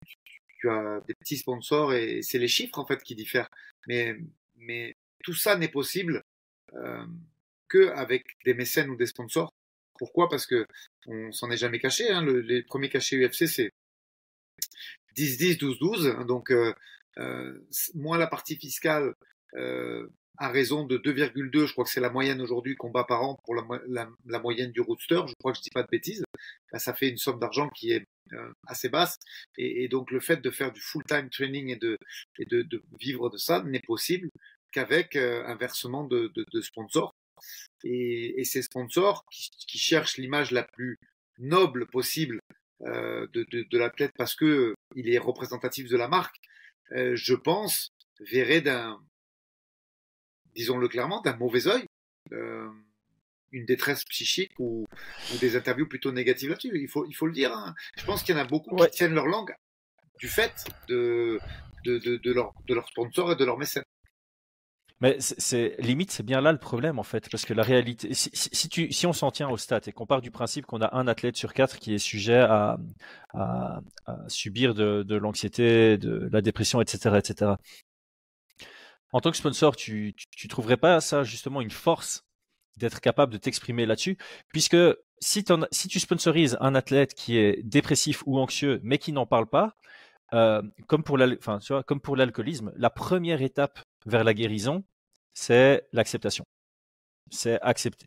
tu 0.64 0.70
as 0.70 1.00
des 1.06 1.14
petits 1.14 1.36
sponsors 1.36 1.92
et 1.94 2.22
c'est 2.22 2.38
les 2.38 2.48
chiffres 2.48 2.78
en 2.78 2.86
fait 2.86 3.02
qui 3.02 3.14
diffèrent. 3.14 3.50
Mais, 3.86 4.16
mais 4.56 4.96
tout 5.22 5.34
ça 5.34 5.56
n'est 5.56 5.68
possible 5.68 6.22
euh, 6.74 7.06
que 7.68 7.88
avec 7.90 8.24
des 8.44 8.54
mécènes 8.54 8.90
ou 8.90 8.96
des 8.96 9.06
sponsors. 9.06 9.52
Pourquoi? 9.98 10.28
Parce 10.28 10.46
que 10.46 10.66
on 11.06 11.32
s'en 11.32 11.50
est 11.50 11.56
jamais 11.56 11.78
caché. 11.78 12.10
Hein. 12.10 12.24
les 12.24 12.62
premiers 12.62 12.88
cachets 12.88 13.16
UFC 13.16 13.46
c'est 13.46 13.72
10-10, 15.16 15.58
12-12. 15.58 16.26
Donc 16.26 16.50
euh, 16.50 16.72
euh, 17.18 17.58
moins 17.94 18.18
la 18.18 18.26
partie 18.26 18.56
fiscale 18.56 19.14
euh, 19.54 20.08
à 20.38 20.48
raison 20.48 20.84
de 20.84 20.98
2,2, 20.98 21.66
je 21.66 21.72
crois 21.72 21.84
que 21.84 21.90
c'est 21.90 22.00
la 22.00 22.10
moyenne 22.10 22.40
aujourd'hui 22.40 22.74
qu'on 22.76 22.90
bat 22.90 23.04
par 23.04 23.22
an 23.22 23.38
pour 23.44 23.54
la, 23.54 24.40
moyenne 24.40 24.72
du 24.72 24.80
roadster, 24.80 25.20
je 25.28 25.34
crois 25.38 25.52
que 25.52 25.58
je 25.58 25.62
dis 25.62 25.70
pas 25.70 25.82
de 25.82 25.88
bêtises, 25.90 26.24
ça 26.76 26.94
fait 26.94 27.08
une 27.08 27.18
somme 27.18 27.38
d'argent 27.38 27.68
qui 27.68 27.92
est 27.92 28.04
euh, 28.32 28.52
assez 28.66 28.88
basse. 28.88 29.18
Et, 29.58 29.84
et, 29.84 29.88
donc 29.88 30.10
le 30.10 30.20
fait 30.20 30.38
de 30.38 30.50
faire 30.50 30.72
du 30.72 30.80
full-time 30.80 31.30
training 31.30 31.68
et, 31.70 31.76
de, 31.76 31.98
et 32.38 32.46
de, 32.46 32.62
de, 32.62 32.82
vivre 32.98 33.30
de 33.30 33.36
ça 33.36 33.62
n'est 33.62 33.80
possible 33.80 34.28
qu'avec 34.72 35.14
euh, 35.14 35.44
un 35.46 35.54
versement 35.54 36.04
de, 36.04 36.32
de, 36.34 36.44
de 36.52 36.60
sponsors. 36.60 37.14
Et, 37.84 38.40
et, 38.40 38.44
ces 38.44 38.62
sponsors 38.62 39.24
qui, 39.30 39.50
qui 39.68 39.78
cherchent 39.78 40.16
l'image 40.16 40.50
la 40.50 40.64
plus 40.64 40.98
noble 41.38 41.86
possible 41.86 42.40
euh, 42.82 43.26
de, 43.32 43.46
de, 43.50 43.62
de 43.70 43.78
l'athlète 43.78 44.12
parce 44.16 44.34
que 44.34 44.74
il 44.94 45.08
est 45.08 45.18
représentatif 45.18 45.88
de 45.88 45.96
la 45.96 46.08
marque, 46.08 46.36
euh, 46.92 47.14
je 47.14 47.34
pense, 47.34 47.92
verraient 48.20 48.60
d'un 48.60 49.00
disons-le 50.54 50.88
clairement, 50.88 51.20
d'un 51.20 51.36
mauvais 51.36 51.66
oeil, 51.66 51.84
euh, 52.32 52.68
une 53.52 53.64
détresse 53.64 54.04
psychique 54.04 54.52
ou, 54.58 54.86
des 55.40 55.56
interviews 55.56 55.88
plutôt 55.88 56.12
négatives 56.12 56.50
là-dessus. 56.50 56.72
Il 56.74 56.88
faut, 56.88 57.06
il 57.06 57.14
faut 57.14 57.26
le 57.26 57.32
dire. 57.32 57.52
Hein. 57.52 57.74
Je 57.96 58.04
pense 58.04 58.22
qu'il 58.22 58.34
y 58.34 58.38
en 58.38 58.42
a 58.42 58.46
beaucoup 58.46 58.76
qui 58.76 58.90
tiennent 58.90 59.14
leur 59.14 59.26
langue 59.26 59.54
du 60.18 60.28
fait 60.28 60.64
de, 60.88 61.38
de, 61.84 61.98
de, 61.98 62.16
de, 62.16 62.32
leur, 62.32 62.52
de 62.66 62.74
leur 62.74 62.88
sponsor 62.88 63.32
et 63.32 63.36
de 63.36 63.44
leur 63.44 63.58
mécène. 63.58 63.84
Mais 65.00 65.16
c'est 65.18 65.74
limite, 65.80 66.12
c'est 66.12 66.22
bien 66.22 66.40
là 66.40 66.52
le 66.52 66.58
problème 66.58 66.98
en 66.98 67.02
fait, 67.02 67.28
parce 67.28 67.44
que 67.44 67.52
la 67.52 67.64
réalité, 67.64 68.14
si, 68.14 68.30
si, 68.32 68.68
tu, 68.68 68.92
si 68.92 69.06
on 69.06 69.12
s'en 69.12 69.32
tient 69.32 69.48
au 69.50 69.56
stats 69.56 69.80
et 69.86 69.92
qu'on 69.92 70.06
part 70.06 70.22
du 70.22 70.30
principe 70.30 70.66
qu'on 70.66 70.80
a 70.80 70.96
un 70.96 71.08
athlète 71.08 71.36
sur 71.36 71.52
quatre 71.52 71.78
qui 71.78 71.94
est 71.94 71.98
sujet 71.98 72.38
à, 72.38 72.78
à, 73.34 73.80
subir 74.28 74.72
de, 74.72 75.02
de 75.02 75.16
l'anxiété, 75.16 75.98
de 75.98 76.28
la 76.32 76.40
dépression, 76.40 76.80
etc., 76.80 77.16
etc 77.18 77.54
en 79.14 79.20
tant 79.20 79.30
que 79.30 79.36
sponsor, 79.36 79.76
tu, 79.76 80.12
tu, 80.32 80.48
trouverais 80.48 80.76
pas 80.76 81.00
ça 81.00 81.22
justement 81.22 81.60
une 81.60 81.70
force 81.70 82.24
d'être 82.76 83.00
capable 83.00 83.32
de 83.32 83.38
t'exprimer 83.38 83.86
là-dessus, 83.86 84.18
puisque 84.48 84.76
si, 85.20 85.44
si, 85.70 85.88
tu 85.88 86.00
sponsorises 86.00 86.58
un 86.60 86.74
athlète 86.74 87.14
qui 87.14 87.36
est 87.38 87.62
dépressif 87.62 88.24
ou 88.26 88.40
anxieux, 88.40 88.80
mais 88.82 88.98
qui 88.98 89.12
n'en 89.12 89.24
parle 89.24 89.46
pas, 89.46 89.76
euh, 90.32 90.62
comme 90.88 91.04
pour 91.04 91.16
l'alcoolisme, 92.16 92.72
la 92.76 92.90
première 92.90 93.40
étape 93.40 93.78
vers 94.04 94.24
la 94.24 94.34
guérison, 94.34 94.82
c'est 95.32 95.86
l'acceptation. 95.92 96.44
C'est 97.30 97.60
accepter. 97.62 98.06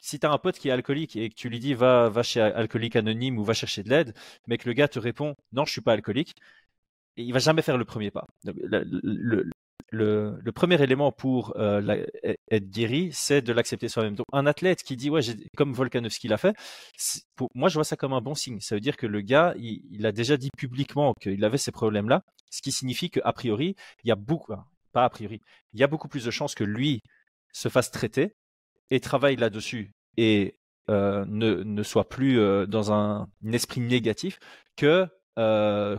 Si 0.00 0.18
tu 0.18 0.26
as 0.26 0.32
un 0.32 0.38
pote 0.38 0.58
qui 0.58 0.68
est 0.68 0.72
alcoolique 0.72 1.14
et 1.14 1.28
que 1.28 1.34
tu 1.34 1.50
lui 1.50 1.60
dis 1.60 1.74
va, 1.74 2.08
va 2.08 2.22
chez 2.22 2.40
Alcoolique 2.40 2.96
Anonyme 2.96 3.38
ou 3.38 3.44
va 3.44 3.52
chercher 3.52 3.82
de 3.82 3.90
l'aide, 3.90 4.14
mais 4.46 4.56
que 4.56 4.66
le 4.66 4.72
gars 4.72 4.88
te 4.88 4.98
répond 4.98 5.36
non, 5.52 5.66
je 5.66 5.72
suis 5.72 5.82
pas 5.82 5.92
alcoolique, 5.92 6.36
il 7.16 7.32
va 7.34 7.38
jamais 7.38 7.60
faire 7.60 7.76
le 7.76 7.84
premier 7.84 8.10
pas. 8.10 8.26
le, 8.44 8.82
le, 9.02 9.50
le, 9.92 10.52
premier 10.54 10.82
élément 10.82 11.12
pour 11.12 11.54
euh, 11.56 12.06
être 12.50 12.70
guéri, 12.70 13.10
c'est 13.12 13.42
de 13.42 13.52
l'accepter 13.52 13.88
soi-même. 13.88 14.14
Donc, 14.14 14.26
un 14.32 14.46
athlète 14.46 14.82
qui 14.82 14.96
dit, 14.96 15.10
ouais, 15.10 15.20
comme 15.56 15.72
Volkanovski 15.72 16.28
l'a 16.28 16.38
fait, 16.38 16.56
moi, 17.54 17.68
je 17.68 17.74
vois 17.74 17.84
ça 17.84 17.96
comme 17.96 18.14
un 18.14 18.22
bon 18.22 18.34
signe. 18.34 18.58
Ça 18.60 18.74
veut 18.74 18.80
dire 18.80 18.96
que 18.96 19.06
le 19.06 19.20
gars, 19.20 19.54
il, 19.58 20.06
a 20.06 20.12
déjà 20.12 20.36
dit 20.36 20.50
publiquement 20.56 21.12
qu'il 21.20 21.44
avait 21.44 21.58
ces 21.58 21.72
problèmes-là, 21.72 22.22
ce 22.50 22.62
qui 22.62 22.72
signifie 22.72 23.10
qu'a 23.10 23.32
priori, 23.32 23.76
il 24.02 24.08
y 24.08 24.12
a 24.12 24.16
beaucoup, 24.16 24.54
pas 24.92 25.04
a 25.04 25.10
priori, 25.10 25.40
il 25.74 25.80
y 25.80 25.84
a 25.84 25.86
beaucoup 25.86 26.08
plus 26.08 26.24
de 26.24 26.30
chances 26.30 26.54
que 26.54 26.64
lui 26.64 27.02
se 27.52 27.68
fasse 27.68 27.90
traiter 27.90 28.34
et 28.90 29.00
travaille 29.00 29.36
là-dessus 29.36 29.92
et 30.16 30.56
euh, 30.88 31.24
ne, 31.28 31.82
soit 31.82 32.08
plus 32.08 32.38
euh, 32.38 32.66
dans 32.66 32.92
un, 32.92 33.28
un, 33.44 33.52
esprit 33.52 33.80
négatif 33.80 34.38
que 34.76 35.06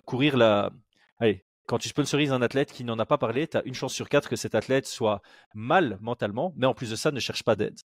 courir 0.06 0.38
la, 0.38 0.72
allez, 1.20 1.44
quand 1.66 1.78
tu 1.78 1.90
sponsorises 1.90 2.32
un 2.32 2.42
athlète 2.42 2.72
qui 2.72 2.84
n'en 2.84 3.00
a 3.00 3.06
pas 3.06 3.18
parlé, 3.18 3.48
tu 3.48 3.58
as 3.58 3.64
une 3.64 3.74
chance 3.74 3.94
sur 3.94 4.10
quatre 4.10 4.30
que 4.30 4.36
cet 4.36 4.56
athlète 4.56 4.86
soit 4.86 5.22
mal 5.54 5.98
mentalement, 6.02 6.54
mais 6.58 6.66
en 6.66 6.74
plus 6.74 6.90
de 6.90 6.96
ça, 6.96 7.12
ne 7.12 7.20
cherche 7.20 7.44
pas 7.44 7.56
d'aide. 7.56 7.80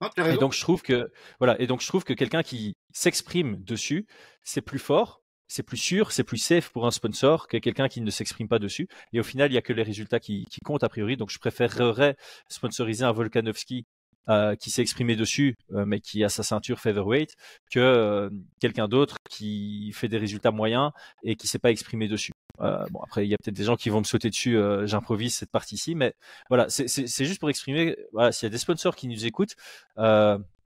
Ah, 0.00 0.10
et 0.28 0.36
donc 0.36 0.52
je 0.52 0.60
trouve 0.60 0.82
que 0.82 1.10
voilà, 1.38 1.58
et 1.60 1.66
donc 1.66 1.80
je 1.80 1.86
trouve 1.86 2.04
que 2.04 2.12
quelqu'un 2.12 2.42
qui 2.42 2.74
s'exprime 2.92 3.62
dessus, 3.62 4.06
c'est 4.42 4.60
plus 4.60 4.78
fort, 4.78 5.22
c'est 5.46 5.62
plus 5.62 5.76
sûr, 5.76 6.12
c'est 6.12 6.24
plus 6.24 6.38
safe 6.38 6.70
pour 6.70 6.86
un 6.86 6.90
sponsor 6.90 7.48
que 7.48 7.56
quelqu'un 7.58 7.88
qui 7.88 8.00
ne 8.00 8.10
s'exprime 8.10 8.48
pas 8.48 8.58
dessus. 8.58 8.88
Et 9.12 9.20
au 9.20 9.22
final, 9.22 9.50
il 9.50 9.54
y 9.54 9.58
a 9.58 9.62
que 9.62 9.72
les 9.72 9.82
résultats 9.82 10.20
qui, 10.20 10.46
qui 10.50 10.60
comptent 10.60 10.84
a 10.84 10.88
priori. 10.88 11.16
Donc 11.16 11.30
je 11.30 11.38
préférerais 11.38 12.16
sponsoriser 12.48 13.04
un 13.04 13.12
Volkanovski 13.12 13.86
euh, 14.30 14.56
qui 14.56 14.70
s'est 14.70 14.80
exprimé 14.80 15.16
dessus, 15.16 15.54
euh, 15.72 15.84
mais 15.86 16.00
qui 16.00 16.24
a 16.24 16.30
sa 16.30 16.42
ceinture 16.42 16.80
featherweight, 16.80 17.36
que 17.70 17.78
euh, 17.78 18.30
quelqu'un 18.58 18.88
d'autre 18.88 19.18
qui 19.28 19.92
fait 19.92 20.08
des 20.08 20.16
résultats 20.16 20.50
moyens 20.50 20.92
et 21.22 21.36
qui 21.36 21.46
s'est 21.46 21.58
pas 21.58 21.70
exprimé 21.70 22.08
dessus. 22.08 22.32
Bon, 22.58 23.00
après, 23.02 23.26
il 23.26 23.30
y 23.30 23.34
a 23.34 23.36
peut-être 23.38 23.56
des 23.56 23.64
gens 23.64 23.76
qui 23.76 23.90
vont 23.90 23.98
me 23.98 24.04
sauter 24.04 24.30
dessus. 24.30 24.58
J'improvise 24.84 25.34
cette 25.34 25.50
partie-ci, 25.50 25.94
mais 25.94 26.14
voilà, 26.48 26.68
c'est 26.68 27.24
juste 27.24 27.40
pour 27.40 27.50
exprimer. 27.50 27.96
Voilà, 28.12 28.32
s'il 28.32 28.46
y 28.46 28.48
a 28.48 28.50
des 28.50 28.58
sponsors 28.58 28.96
qui 28.96 29.08
nous 29.08 29.26
écoutent. 29.26 29.56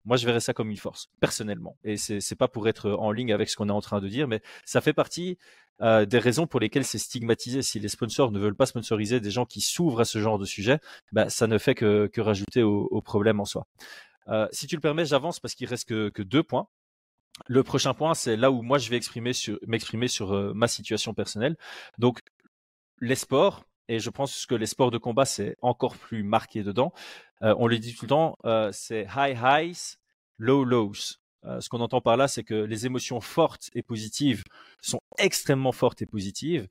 Moi, 0.07 0.18
je 0.18 0.26
verrais 0.26 0.41
ça 0.41 0.53
comme 0.53 0.70
une 0.70 0.76
force, 0.76 1.09
personnellement. 1.18 1.78
Et 1.82 1.97
c'est 1.97 2.37
pas 2.37 2.49
pour 2.49 2.68
être 2.68 2.91
en 2.91 3.11
ligne 3.11 3.32
avec 3.32 3.49
ce 3.49 3.57
qu'on 3.57 3.68
est 3.68 3.72
en 3.72 3.80
train 3.80 4.01
de 4.01 4.09
dire, 4.09 4.28
mais 4.28 4.43
ça 4.66 4.82
fait 4.82 4.93
partie 4.93 5.39
euh, 5.80 6.05
des 6.05 6.18
raisons 6.18 6.47
pour 6.47 6.61
lesquelles 6.61 6.85
c'est 6.85 6.99
stigmatisé. 6.99 7.62
Si 7.62 7.80
les 7.80 7.89
sponsors 7.89 8.30
ne 8.30 8.39
veulent 8.39 8.55
pas 8.55 8.66
sponsoriser 8.66 9.20
des 9.20 9.30
gens 9.30 9.47
qui 9.47 9.61
s'ouvrent 9.61 10.01
à 10.01 10.05
ce 10.05 10.18
genre 10.20 10.39
de 10.39 10.45
sujet, 10.45 10.78
bah, 11.12 11.30
ça 11.30 11.47
ne 11.47 11.57
fait 11.57 11.74
que, 11.74 12.07
que 12.07 12.20
rajouter 12.20 12.62
au, 12.62 12.87
au, 12.91 13.01
problème 13.01 13.41
en 13.41 13.47
soi. 13.47 13.66
Euh, 14.28 14.47
si 14.53 14.66
tu 14.66 14.76
le 14.76 14.80
permets, 14.80 15.07
j'avance 15.07 15.41
parce 15.41 15.55
qu'il 15.55 15.68
reste 15.68 15.89
que, 15.89 16.11
que, 16.11 16.22
deux 16.22 16.43
points. 16.43 16.68
Le 17.49 17.62
prochain 17.62 17.95
point, 17.95 18.14
c'est 18.14 18.37
là 18.37 18.51
où 18.51 18.62
moi 18.62 18.78
je 18.78 18.91
vais 18.91 19.01
m'exprimer 19.66 20.09
sur 20.09 20.32
euh, 20.32 20.53
ma 20.55 20.68
situation 20.68 21.14
personnelle. 21.14 21.57
Donc, 21.99 22.20
les 23.01 23.16
sports, 23.16 23.64
et 23.89 23.99
je 23.99 24.09
pense 24.09 24.47
que 24.47 24.55
les 24.55 24.66
sports 24.66 24.91
de 24.91 24.99
combat, 24.99 25.24
c'est 25.24 25.57
encore 25.61 25.97
plus 25.97 26.22
marqué 26.22 26.62
dedans. 26.62 26.93
Euh, 27.43 27.55
on 27.59 27.66
le 27.66 27.78
dit 27.78 27.95
tout 27.95 28.05
le 28.05 28.11
temps, 28.11 28.39
euh, 28.45 28.70
c'est 28.72 29.07
high 29.16 29.37
highs, 29.43 29.99
low 30.39 30.64
lows. 30.64 31.18
Ce 31.61 31.68
qu'on 31.68 31.80
entend 31.80 32.01
par 32.01 32.16
là, 32.16 32.26
c'est 32.26 32.43
que 32.43 32.55
les 32.55 32.87
émotions 32.87 33.20
fortes 33.20 33.68
et 33.74 33.82
positives 33.82 34.45
sont 34.80 35.01
extrêmement 35.18 35.72
fortes 35.72 36.01
et 36.01 36.07
positives. 36.07 36.66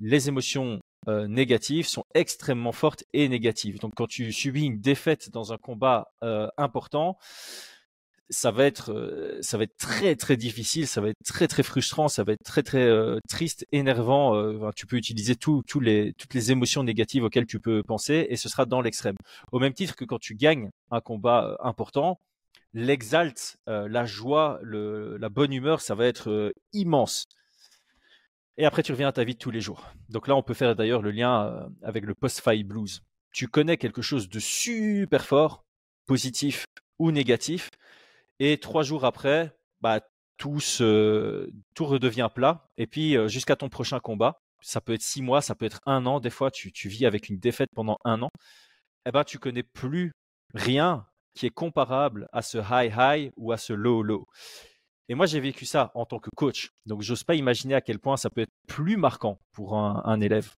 Les 0.00 0.26
émotions 0.26 0.82
négatives 1.06 1.86
sont 1.86 2.04
extrêmement 2.12 2.72
fortes 2.72 3.04
et 3.12 3.28
négatives. 3.28 3.78
Donc 3.78 3.94
quand 3.94 4.08
tu 4.08 4.32
subis 4.32 4.64
une 4.64 4.80
défaite 4.80 5.30
dans 5.30 5.52
un 5.52 5.58
combat 5.58 6.12
important, 6.56 7.18
ça 8.28 8.50
va 8.50 8.64
être 8.64 8.92
euh, 8.92 9.38
ça 9.40 9.56
va 9.56 9.64
être 9.64 9.76
très 9.76 10.16
très 10.16 10.36
difficile, 10.36 10.86
ça 10.86 11.00
va 11.00 11.08
être 11.08 11.22
très 11.24 11.48
très 11.48 11.62
frustrant, 11.62 12.08
ça 12.08 12.24
va 12.24 12.32
être 12.32 12.42
très 12.44 12.62
très 12.62 12.88
triste, 13.28 13.66
énervant. 13.72 14.70
tu 14.72 14.86
peux 14.86 14.96
utiliser 14.96 15.36
tous 15.36 15.62
les 15.80 16.12
toutes 16.14 16.34
les 16.34 16.52
émotions 16.52 16.82
négatives 16.82 17.24
auxquelles 17.24 17.46
tu 17.46 17.60
peux 17.60 17.82
penser 17.82 18.26
et 18.28 18.36
ce 18.36 18.48
sera 18.48 18.66
dans 18.66 18.80
l'extrême. 18.80 19.16
Au 19.52 19.58
même 19.58 19.74
titre 19.74 19.96
que 19.96 20.04
quand 20.04 20.18
tu 20.18 20.34
gagnes 20.34 20.70
un 20.90 21.00
combat 21.00 21.56
important, 21.60 22.20
l'exalte, 22.74 23.56
la 23.66 24.04
joie, 24.04 24.60
la 24.62 25.28
bonne 25.28 25.52
humeur, 25.52 25.80
ça 25.80 25.94
va 25.94 26.06
être 26.06 26.52
immense. 26.72 27.26
Et 28.58 28.64
après, 28.64 28.82
tu 28.82 28.92
reviens 28.92 29.08
à 29.08 29.12
ta 29.12 29.24
vie 29.24 29.34
de 29.34 29.38
tous 29.38 29.50
les 29.50 29.60
jours. 29.60 29.90
Donc 30.08 30.28
là, 30.28 30.36
on 30.36 30.42
peut 30.42 30.54
faire 30.54 30.74
d'ailleurs 30.74 31.02
le 31.02 31.10
lien 31.10 31.46
euh, 31.46 31.68
avec 31.82 32.04
le 32.04 32.14
post-fight 32.14 32.66
blues. 32.66 33.02
Tu 33.32 33.48
connais 33.48 33.76
quelque 33.76 34.00
chose 34.00 34.30
de 34.30 34.38
super 34.38 35.26
fort, 35.26 35.64
positif 36.06 36.64
ou 36.98 37.10
négatif, 37.10 37.68
et 38.38 38.58
trois 38.58 38.82
jours 38.82 39.04
après, 39.04 39.56
bah, 39.80 40.00
tout, 40.36 40.58
tout 40.60 41.86
redevient 41.86 42.28
plat. 42.34 42.68
Et 42.76 42.86
puis, 42.86 43.16
jusqu'à 43.28 43.56
ton 43.56 43.68
prochain 43.68 44.00
combat, 44.00 44.40
ça 44.60 44.80
peut 44.80 44.94
être 44.94 45.02
six 45.02 45.22
mois, 45.22 45.40
ça 45.40 45.54
peut 45.54 45.66
être 45.66 45.80
un 45.86 46.06
an. 46.06 46.20
Des 46.20 46.30
fois, 46.30 46.50
tu, 46.50 46.72
tu 46.72 46.88
vis 46.88 47.06
avec 47.06 47.28
une 47.28 47.38
défaite 47.38 47.70
pendant 47.74 47.98
un 48.04 48.22
an. 48.22 48.30
Eh 49.06 49.12
ben, 49.12 49.24
tu 49.24 49.38
connais 49.38 49.62
plus 49.62 50.12
rien 50.54 51.06
qui 51.34 51.46
est 51.46 51.50
comparable 51.50 52.28
à 52.32 52.42
ce 52.42 52.58
high 52.58 52.92
high 52.96 53.32
ou 53.36 53.52
à 53.52 53.58
ce 53.58 53.72
low 53.72 54.02
low. 54.02 54.26
Et 55.08 55.14
moi, 55.14 55.26
j'ai 55.26 55.38
vécu 55.38 55.66
ça 55.66 55.92
en 55.94 56.04
tant 56.04 56.18
que 56.18 56.30
coach. 56.34 56.70
Donc, 56.86 57.02
j'ose 57.02 57.22
pas 57.22 57.36
imaginer 57.36 57.74
à 57.74 57.80
quel 57.80 58.00
point 58.00 58.16
ça 58.16 58.30
peut 58.30 58.40
être 58.40 58.52
plus 58.66 58.96
marquant 58.96 59.38
pour 59.52 59.76
un, 59.76 60.20
élève. 60.20 60.56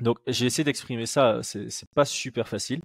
Donc, 0.00 0.18
j'ai 0.28 0.46
essayé 0.46 0.62
d'exprimer 0.62 1.06
ça. 1.06 1.40
C'est, 1.42 1.68
c'est 1.70 1.88
pas 1.90 2.04
super 2.04 2.46
facile. 2.46 2.80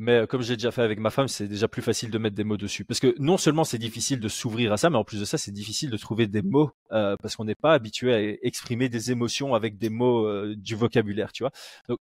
Mais 0.00 0.22
euh, 0.22 0.26
comme 0.26 0.40
j'ai 0.40 0.56
déjà 0.56 0.70
fait 0.70 0.80
avec 0.80 0.98
ma 0.98 1.10
femme, 1.10 1.28
c'est 1.28 1.46
déjà 1.46 1.68
plus 1.68 1.82
facile 1.82 2.10
de 2.10 2.16
mettre 2.16 2.34
des 2.34 2.42
mots 2.42 2.56
dessus. 2.56 2.86
Parce 2.86 3.00
que 3.00 3.14
non 3.18 3.36
seulement 3.36 3.64
c'est 3.64 3.78
difficile 3.78 4.18
de 4.18 4.28
s'ouvrir 4.28 4.72
à 4.72 4.78
ça, 4.78 4.88
mais 4.88 4.96
en 4.96 5.04
plus 5.04 5.20
de 5.20 5.26
ça, 5.26 5.36
c'est 5.36 5.52
difficile 5.52 5.90
de 5.90 5.96
trouver 5.98 6.26
des 6.26 6.40
mots 6.40 6.70
euh, 6.92 7.16
parce 7.20 7.36
qu'on 7.36 7.44
n'est 7.44 7.54
pas 7.54 7.74
habitué 7.74 8.14
à 8.14 8.20
exprimer 8.42 8.88
des 8.88 9.12
émotions 9.12 9.54
avec 9.54 9.76
des 9.76 9.90
mots 9.90 10.26
euh, 10.26 10.54
du 10.56 10.74
vocabulaire, 10.74 11.32
tu 11.32 11.42
vois. 11.42 11.52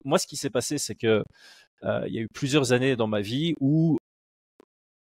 Moi, 0.04 0.18
ce 0.18 0.26
qui 0.26 0.36
s'est 0.36 0.50
passé, 0.50 0.76
c'est 0.76 0.94
que 0.94 1.24
il 1.82 2.12
y 2.12 2.18
a 2.18 2.22
eu 2.22 2.28
plusieurs 2.28 2.72
années 2.72 2.96
dans 2.96 3.06
ma 3.06 3.20
vie 3.20 3.54
où 3.60 3.98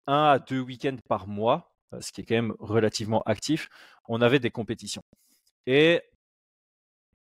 un 0.05 0.25
à 0.25 0.39
deux 0.39 0.59
week-ends 0.59 0.97
par 1.07 1.27
mois, 1.27 1.73
ce 1.99 2.11
qui 2.11 2.21
est 2.21 2.25
quand 2.25 2.35
même 2.35 2.53
relativement 2.59 3.21
actif, 3.25 3.69
on 4.07 4.21
avait 4.21 4.39
des 4.39 4.51
compétitions. 4.51 5.03
Et 5.65 6.01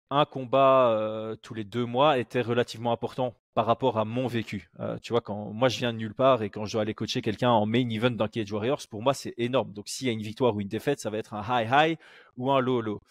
un 0.09 0.25
combat 0.25 1.35
tous 1.41 1.53
les 1.53 1.63
deux 1.63 1.85
mois 1.85 2.17
était 2.17 2.41
relativement 2.41 2.91
important 2.91 3.35
par 3.57 3.65
rapport 3.65 3.97
à 3.97 4.05
mon 4.05 4.27
vécu. 4.27 4.69
Euh, 4.79 4.99
tu 5.01 5.13
vois, 5.13 5.21
quand 5.21 5.51
moi 5.51 5.67
je 5.67 5.79
viens 5.79 5.91
de 5.91 5.97
nulle 5.97 6.13
part 6.13 6.43
et 6.43 6.51
quand 6.51 6.67
je 6.67 6.73
dois 6.73 6.83
aller 6.83 6.93
coacher 6.93 7.23
quelqu'un 7.23 7.49
en 7.49 7.65
main 7.65 7.89
event 7.89 8.11
dans 8.11 8.27
Cage 8.27 8.51
Warriors, 8.51 8.83
pour 8.87 9.01
moi 9.01 9.15
c'est 9.15 9.33
énorme. 9.37 9.73
Donc 9.73 9.87
s'il 9.87 10.05
y 10.05 10.11
a 10.11 10.13
une 10.13 10.21
victoire 10.21 10.55
ou 10.55 10.61
une 10.61 10.67
défaite, 10.67 10.99
ça 10.99 11.09
va 11.09 11.17
être 11.17 11.33
un 11.33 11.41
high 11.41 11.67
high 11.71 11.97
ou 12.37 12.51
un 12.51 12.59
low 12.59 12.81
low. 12.81 13.01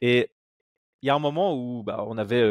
Et 0.00 0.30
il 1.02 1.08
y 1.08 1.10
a 1.10 1.16
un 1.16 1.18
moment 1.18 1.52
où 1.56 1.82
bah, 1.82 2.04
on 2.06 2.16
avait 2.16 2.44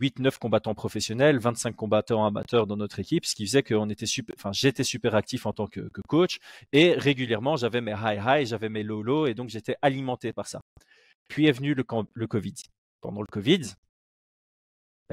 8-9 0.00 0.38
combattants 0.38 0.76
professionnels, 0.76 1.40
25 1.40 1.74
combattants 1.74 2.24
amateurs 2.24 2.68
dans 2.68 2.76
notre 2.76 3.00
équipe, 3.00 3.26
ce 3.26 3.34
qui 3.34 3.44
faisait 3.48 3.64
enfin, 4.36 4.52
j'étais 4.52 4.84
super 4.84 5.16
actif 5.16 5.46
en 5.46 5.52
tant 5.52 5.66
que, 5.66 5.80
coach 6.06 6.38
et 6.72 6.92
régulièrement 6.92 7.56
j'avais 7.56 7.80
mes 7.80 7.96
high 8.00 8.22
high, 8.24 8.46
j'avais 8.46 8.68
mes 8.68 8.84
low 8.84 9.02
low 9.02 9.26
et 9.26 9.34
donc 9.34 9.48
j'étais 9.48 9.74
alimenté 9.82 10.32
par 10.32 10.46
ça. 10.46 10.60
Puis 11.26 11.46
est 11.46 11.52
venu 11.52 11.74
le, 11.74 11.84
le 12.14 12.26
Covid. 12.28 12.54
Pendant 13.00 13.22
le 13.22 13.26
Covid, 13.26 13.62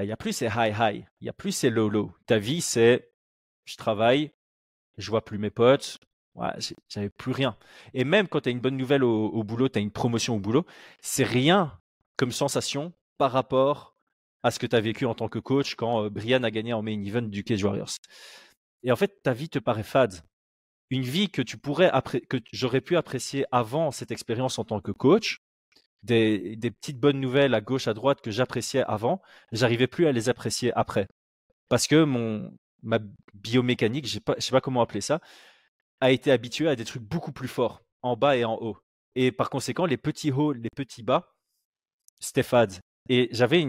il 0.04 0.06
n'y 0.06 0.12
a 0.12 0.16
plus 0.16 0.32
ces 0.32 0.46
high 0.46 0.74
high, 0.78 1.06
il 1.20 1.24
n'y 1.24 1.28
a 1.28 1.32
plus 1.32 1.52
ces 1.52 1.70
low 1.70 1.88
low. 1.88 2.12
Ta 2.26 2.38
vie, 2.38 2.60
c'est 2.60 3.10
je 3.64 3.76
travaille, 3.76 4.32
je 4.96 5.10
vois 5.10 5.24
plus 5.24 5.38
mes 5.38 5.50
potes, 5.50 5.98
ouais, 6.34 6.50
j'avais 6.88 7.10
plus 7.10 7.32
rien. 7.32 7.56
Et 7.94 8.04
même 8.04 8.28
quand 8.28 8.42
tu 8.42 8.48
as 8.48 8.52
une 8.52 8.60
bonne 8.60 8.76
nouvelle 8.76 9.04
au, 9.04 9.26
au 9.26 9.44
boulot, 9.44 9.68
tu 9.68 9.78
as 9.78 9.82
une 9.82 9.90
promotion 9.90 10.36
au 10.36 10.40
boulot, 10.40 10.64
c'est 11.00 11.24
rien 11.24 11.78
comme 12.16 12.32
sensation 12.32 12.92
par 13.18 13.32
rapport 13.32 13.96
à 14.42 14.50
ce 14.50 14.58
que 14.58 14.66
tu 14.66 14.76
as 14.76 14.80
vécu 14.80 15.04
en 15.04 15.14
tant 15.14 15.28
que 15.28 15.38
coach 15.38 15.74
quand 15.74 16.04
euh, 16.04 16.10
Brian 16.10 16.42
a 16.42 16.50
gagné 16.50 16.72
en 16.72 16.82
main 16.82 17.02
event 17.02 17.22
du 17.22 17.44
Cage 17.44 17.62
Warriors. 17.64 17.96
Et 18.82 18.92
en 18.92 18.96
fait, 18.96 19.22
ta 19.22 19.32
vie 19.32 19.48
te 19.48 19.58
paraît 19.58 19.82
fade. 19.82 20.22
Une 20.90 21.02
vie 21.02 21.28
que 21.28 21.42
tu 21.42 21.58
pourrais 21.58 21.92
que 22.28 22.38
j'aurais 22.52 22.80
pu 22.80 22.96
apprécier 22.96 23.44
avant 23.52 23.90
cette 23.90 24.10
expérience 24.10 24.58
en 24.58 24.64
tant 24.64 24.80
que 24.80 24.92
coach, 24.92 25.38
des, 26.02 26.56
petites 26.80 26.98
bonnes 26.98 27.20
nouvelles 27.20 27.54
à 27.54 27.60
gauche, 27.60 27.88
à 27.88 27.94
droite 27.94 28.20
que 28.20 28.30
j'appréciais 28.30 28.82
avant, 28.86 29.20
j'arrivais 29.52 29.86
plus 29.86 30.06
à 30.06 30.12
les 30.12 30.28
apprécier 30.28 30.72
après. 30.74 31.08
Parce 31.68 31.86
que 31.86 32.04
mon, 32.04 32.52
ma 32.82 32.98
biomécanique, 33.34 34.06
je 34.06 34.18
ne 34.18 34.40
sais 34.40 34.50
pas 34.50 34.60
comment 34.60 34.82
appeler 34.82 35.00
ça, 35.00 35.20
a 36.00 36.10
été 36.10 36.30
habituée 36.30 36.68
à 36.68 36.76
des 36.76 36.84
trucs 36.84 37.02
beaucoup 37.02 37.32
plus 37.32 37.48
forts, 37.48 37.82
en 38.02 38.16
bas 38.16 38.36
et 38.36 38.44
en 38.44 38.56
haut. 38.56 38.78
Et 39.14 39.32
par 39.32 39.50
conséquent, 39.50 39.86
les 39.86 39.96
petits 39.96 40.30
hauts, 40.32 40.52
les 40.52 40.70
petits 40.70 41.02
bas, 41.02 41.32
c'était 42.20 42.42
fade. 42.42 42.74
Et 43.08 43.28
j'avais 43.32 43.64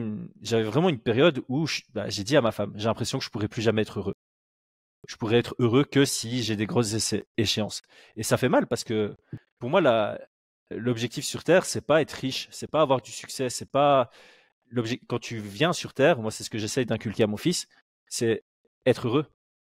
vraiment 0.63 0.89
une 0.89 0.99
période 0.99 1.43
où 1.47 1.65
bah, 1.93 2.09
j'ai 2.09 2.23
dit 2.23 2.35
à 2.37 2.41
ma 2.41 2.51
femme, 2.51 2.73
j'ai 2.75 2.85
l'impression 2.85 3.19
que 3.19 3.25
je 3.25 3.29
pourrais 3.29 3.47
plus 3.47 3.61
jamais 3.61 3.81
être 3.83 3.99
heureux. 3.99 4.15
Je 5.07 5.15
pourrais 5.15 5.37
être 5.37 5.55
heureux 5.59 5.85
que 5.85 6.05
si 6.05 6.43
j'ai 6.43 6.55
des 6.55 6.65
grosses 6.65 7.15
échéances. 7.37 7.81
Et 8.15 8.23
ça 8.23 8.37
fait 8.37 8.49
mal 8.49 8.67
parce 8.67 8.83
que 8.83 9.15
pour 9.59 9.69
moi, 9.69 9.81
la, 9.81 10.19
l'objectif 10.71 11.25
sur 11.25 11.43
Terre, 11.43 11.65
c'est 11.65 11.85
pas 11.85 12.01
être 12.01 12.11
riche, 12.11 12.47
c'est 12.51 12.69
pas 12.69 12.81
avoir 12.81 13.01
du 13.01 13.11
succès, 13.11 13.49
c'est 13.49 13.69
pas. 13.69 14.09
Quand 15.07 15.19
tu 15.19 15.39
viens 15.39 15.73
sur 15.73 15.93
Terre, 15.93 16.19
moi, 16.19 16.31
c'est 16.31 16.43
ce 16.43 16.49
que 16.49 16.59
j'essaye 16.59 16.85
d'inculquer 16.85 17.23
à 17.23 17.27
mon 17.27 17.37
fils, 17.37 17.67
c'est 18.07 18.43
être 18.85 19.07
heureux. 19.07 19.25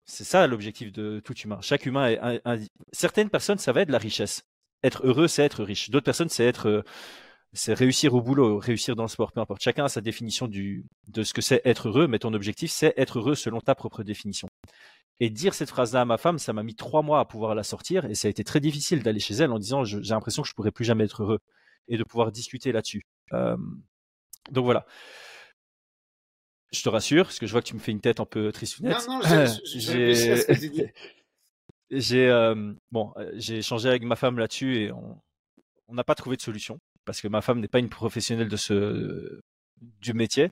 C'est 0.06 0.26
ça 0.26 0.48
l'objectif 0.48 0.92
de 0.92 1.22
tout 1.24 1.36
humain. 1.38 1.60
Chaque 1.62 1.86
humain 1.86 2.10
est 2.10 2.70
certaines 2.92 3.30
personnes, 3.30 3.58
ça 3.58 3.72
va 3.72 3.82
être 3.82 3.89
la 3.89 3.98
richesse. 3.98 4.44
Être 4.84 5.06
heureux, 5.06 5.28
c'est 5.28 5.44
être 5.44 5.64
riche. 5.64 5.89
D'autres 5.92 6.06
personnes, 6.06 6.30
c'est 6.30 6.46
être 6.46 6.68
euh, 6.68 6.84
c'est 7.54 7.74
réussir 7.74 8.14
au 8.14 8.22
boulot, 8.22 8.60
réussir 8.60 8.96
dans 8.96 9.04
le 9.04 9.10
sport, 9.10 9.32
peu 9.32 9.42
importe. 9.42 9.62
Chacun 9.62 9.86
a 9.86 9.89
sa 9.89 10.02
définition 10.02 10.48
du, 10.48 10.86
de 11.08 11.24
ce 11.24 11.34
que 11.34 11.42
c'est 11.42 11.62
être 11.66 11.89
heureux, 11.89 12.08
mais 12.08 12.20
ton 12.20 12.34
objectif, 12.34 12.72
c'est 12.72 12.94
être 12.98 13.20
heureux 13.20 13.36
selon 13.36 13.60
ta 13.60 13.76
propre 13.76 14.04
définition. 14.04 14.48
Et 15.24 15.30
dire 15.30 15.53
cette 15.53 15.69
phrase-là 15.69 16.01
à 16.01 16.05
ma 16.05 16.17
femme, 16.17 16.39
ça 16.39 16.51
m'a 16.51 16.63
mis 16.63 16.76
trois 16.76 17.03
mois 17.03 17.19
à 17.19 17.26
pouvoir 17.26 17.53
la 17.53 17.61
sortir, 17.61 18.05
et 18.05 18.15
ça 18.15 18.28
a 18.28 18.32
été 18.32 18.43
très 18.43 18.59
difficile 18.59 19.03
d'aller 19.03 19.19
chez 19.19 19.36
elle 19.36 19.51
en 19.51 19.59
disant 19.59 19.84
j'ai 19.84 19.99
l'impression 20.01 20.41
que 20.41 20.49
je 20.49 20.55
pourrais 20.55 20.72
plus 20.72 20.84
jamais 20.84 21.03
être 21.03 21.22
heureux, 21.22 21.39
et 21.88 21.97
de 21.97 22.03
pouvoir 22.03 22.32
discuter 22.32 22.72
là-dessus. 22.72 23.05
Euh, 23.34 23.55
donc 24.49 24.65
voilà. 24.65 24.86
Je 26.72 26.82
te 26.82 26.89
rassure, 26.89 27.26
parce 27.26 27.38
que 27.38 27.45
je 27.45 27.51
vois 27.51 27.61
que 27.61 27.67
tu 27.67 27.76
me 27.76 27.80
fais 27.80 27.91
une 27.91 28.01
tête 28.01 28.19
un 28.19 28.26
peu 28.26 28.51
tristounette. 28.51 29.07
Non, 29.07 29.19
non, 29.19 29.45
j'ai 31.93 32.28
euh, 32.30 32.74
bon, 32.91 33.13
j'ai 33.34 33.59
échangé 33.59 33.89
avec 33.89 34.03
ma 34.03 34.15
femme 34.15 34.39
là-dessus 34.39 34.78
et 34.78 34.91
on 34.91 35.93
n'a 35.93 36.03
pas 36.03 36.15
trouvé 36.15 36.36
de 36.36 36.41
solution 36.41 36.80
parce 37.05 37.22
que 37.22 37.28
ma 37.28 37.41
femme 37.41 37.59
n'est 37.59 37.67
pas 37.67 37.80
une 37.80 37.89
professionnelle 37.89 38.49
de 38.49 38.57
ce 38.57 39.41
du 39.82 40.13
métier. 40.13 40.51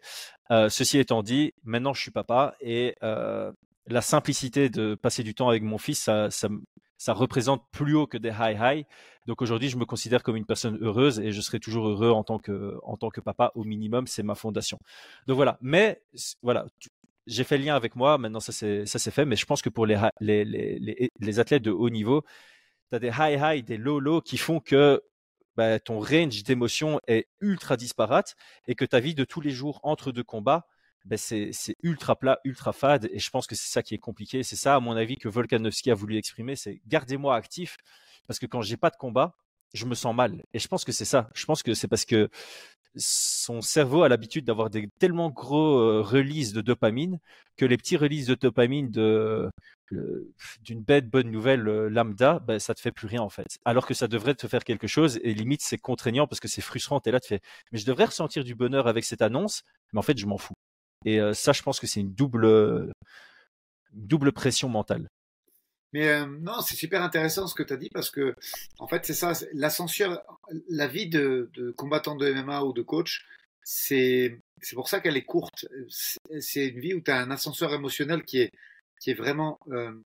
Euh, 0.51 0.70
ceci 0.70 0.97
étant 0.97 1.24
dit, 1.24 1.53
maintenant 1.63 1.93
je 1.93 2.01
suis 2.01 2.11
papa 2.11 2.55
et 2.61 2.95
euh, 3.03 3.51
la 3.90 4.02
simplicité 4.02 4.70
de 4.70 4.96
passer 4.96 5.24
du 5.24 5.34
temps 5.34 5.50
avec 5.50 5.64
mon 5.64 5.78
fils, 5.78 6.10
ça, 6.98 7.14
représente 7.14 7.64
plus 7.72 7.96
haut 7.96 8.08
que 8.08 8.18
des 8.18 8.30
high 8.30 8.58
high. 8.60 8.86
Donc 9.26 9.42
aujourd'hui, 9.42 9.70
je 9.70 9.78
me 9.78 9.86
considère 9.86 10.24
comme 10.24 10.36
une 10.36 10.46
personne 10.46 10.78
heureuse 10.82 11.20
et 11.20 11.32
je 11.32 11.42
serai 11.42 11.60
toujours 11.60 11.88
heureux 11.88 12.12
en 12.12 12.24
tant 12.24 12.40
que 12.40 13.22
papa 13.22 13.52
au 13.56 13.64
minimum. 13.64 14.08
C'est 14.08 14.24
ma 14.24 14.36
fondation. 14.36 14.80
Donc 15.28 15.36
voilà. 15.36 15.58
Mais 15.62 16.02
voilà, 16.42 16.66
j'ai 17.28 17.44
fait 17.44 17.58
le 17.58 17.66
lien 17.66 17.76
avec 17.76 17.96
moi. 17.96 18.18
Maintenant, 18.18 18.40
ça 18.40 18.52
c'est 18.52 19.12
fait. 19.12 19.26
Mais 19.26 19.36
je 19.36 19.46
pense 19.46 19.62
que 19.62 19.70
pour 19.70 19.86
les 19.86 19.96
athlètes 21.40 21.64
de 21.64 21.72
haut 21.72 21.90
niveau, 21.90 22.24
tu 22.90 22.96
as 22.96 23.00
des 23.00 23.12
high 23.18 23.40
high, 23.42 23.66
des 23.66 23.78
low 23.78 24.00
low 24.00 24.22
qui 24.22 24.38
font 24.38 24.60
que 24.60 25.02
bah, 25.56 25.80
ton 25.80 26.00
range 26.00 26.44
d'émotions 26.44 27.00
est 27.08 27.28
ultra 27.42 27.76
disparate 27.78 28.36
et 28.68 28.76
que 28.76 28.86
ta 28.86 29.00
vie 29.00 29.14
de 29.14 29.26
tous 29.26 29.42
les 29.42 29.52
jours 29.52 29.80
entre 29.84 30.12
deux 30.12 30.24
combats, 30.24 30.68
bah, 31.06 31.18
c'est 31.18 31.52
ultra 31.84 32.16
plat, 32.16 32.39
ultra 32.43 32.74
fade. 32.74 33.10
Et 33.12 33.20
je 33.20 33.30
pense 33.30 33.47
que 33.47 33.56
c'est 33.56 33.72
ça 33.72 33.84
qui 33.84 33.95
est 33.95 34.00
compliqué. 34.00 34.43
C'est 34.43 34.56
ça, 34.56 34.76
à 34.76 34.80
mon 34.80 34.95
avis, 34.95 35.18
que 35.18 35.30
Volkanovski 35.30 35.91
a 35.91 35.95
voulu 35.95 36.18
exprimer. 36.18 36.56
C'est 36.56 36.82
gardez-moi 36.88 37.36
actif 37.36 37.78
parce 38.28 38.39
que 38.39 38.45
quand 38.45 38.62
j'ai 38.62 38.78
pas 38.78 38.89
de 38.89 38.95
combat, 38.97 39.36
je 39.74 39.86
me 39.86 39.95
sens 39.95 40.16
mal. 40.16 40.43
Et 40.54 40.60
je 40.60 40.68
pense 40.68 40.86
que 40.86 40.91
c'est 40.91 41.06
ça. 41.06 41.30
Je 41.34 41.45
pense 41.45 41.64
que 41.64 41.74
c'est 41.74 41.88
parce 41.88 42.06
que 42.06 42.30
son 42.95 43.62
cerveau 43.62 44.04
a 44.04 44.10
l'habitude 44.10 44.45
d'avoir 44.45 44.70
des 44.70 44.89
tellement 45.00 45.30
gros 45.30 45.80
euh, 45.80 46.02
releases 46.02 46.54
de 46.54 46.62
dopamine 46.62 47.20
que 47.58 47.66
les 47.66 47.78
petits 47.78 47.97
releases 47.97 48.28
de 48.28 48.36
dopamine 48.36 48.89
de 48.89 49.50
d'une 50.62 50.82
bête 50.84 51.10
bonne 51.10 51.32
nouvelle 51.32 51.68
euh, 51.68 51.89
lambda, 51.89 52.39
ben, 52.39 52.60
ça 52.60 52.76
te 52.76 52.80
fait 52.80 52.91
plus 52.91 53.08
rien 53.08 53.22
en 53.22 53.30
fait. 53.30 53.58
Alors 53.66 53.88
que 53.88 53.93
ça 53.95 54.08
devrait 54.08 54.36
te 54.36 54.47
faire 54.47 54.64
quelque 54.64 54.88
chose 54.88 55.20
et 55.24 55.34
limite 55.34 55.62
c'est 55.64 55.78
contraignant 55.80 56.28
parce 56.28 56.39
que 56.39 56.47
c'est 56.47 56.62
frustrant. 56.62 57.02
Et 57.06 57.12
là, 57.12 57.20
tu 57.20 57.30
fais, 57.30 57.41
mais 57.72 57.80
je 57.80 57.86
devrais 57.86 58.06
ressentir 58.06 58.43
du 58.43 58.56
bonheur 58.56 58.88
avec 58.88 59.04
cette 59.06 59.22
annonce, 59.22 59.64
mais 59.93 60.00
en 60.00 60.04
fait 60.04 60.18
je 60.18 60.26
m'en 60.28 60.38
fous. 60.38 60.54
Et 61.06 61.20
ça, 61.34 61.54
je 61.54 61.62
pense 61.62 61.80
que 61.80 61.88
c'est 61.88 62.02
une 62.02 62.14
double, 62.14 62.91
double 63.93 64.32
pression 64.32 64.70
mentale. 64.70 65.08
Mais 65.93 66.26
non, 66.26 66.62
c'est 66.62 66.76
super 66.76 67.02
intéressant 67.02 67.47
ce 67.47 67.56
que 67.56 67.64
tu 67.64 67.74
as 67.74 67.78
dit 67.78 67.89
parce 67.89 68.12
que, 68.12 68.36
en 68.78 68.88
fait, 68.88 69.06
c'est 69.06 69.14
ça, 69.14 69.34
l'ascension, 69.54 70.20
la 70.68 70.88
vie 70.88 71.08
de, 71.08 71.50
combattant 71.78 72.16
de 72.16 72.32
MMA 72.32 72.64
ou 72.64 72.74
de 72.74 72.82
coach, 72.82 73.26
c'est 73.64 74.39
pour 74.74 74.89
ça 74.89 75.00
qu'elle 75.00 75.18
est 75.18 75.26
courte. 75.26 75.66
C'est 76.39 76.68
une 76.68 76.80
vie 76.80 76.93
où 76.93 77.02
tu 77.02 77.12
as 77.12 77.20
un 77.20 77.32
ascenseur 77.32 77.74
émotionnel 77.74 78.24
qui 78.24 78.39
est 78.39 78.52
qui 79.00 79.12
est 79.12 79.16
vraiment 79.16 79.60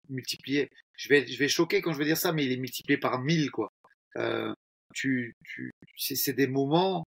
multiplié. 0.09 0.69
Je 0.97 1.09
vais 1.09 1.27
je 1.27 1.37
vais 1.37 1.47
choquer 1.47 1.81
quand 1.81 1.93
je 1.93 1.99
vais 1.99 2.05
dire 2.05 2.17
ça, 2.17 2.33
mais 2.33 2.45
il 2.45 2.51
est 2.51 2.57
multiplié 2.57 2.97
par 2.97 3.19
mille 3.19 3.51
quoi. 3.51 3.69
Euh, 4.17 4.53
tu 4.93 5.35
tu 5.45 5.71
c'est 5.97 6.33
des 6.33 6.47
moments 6.47 7.05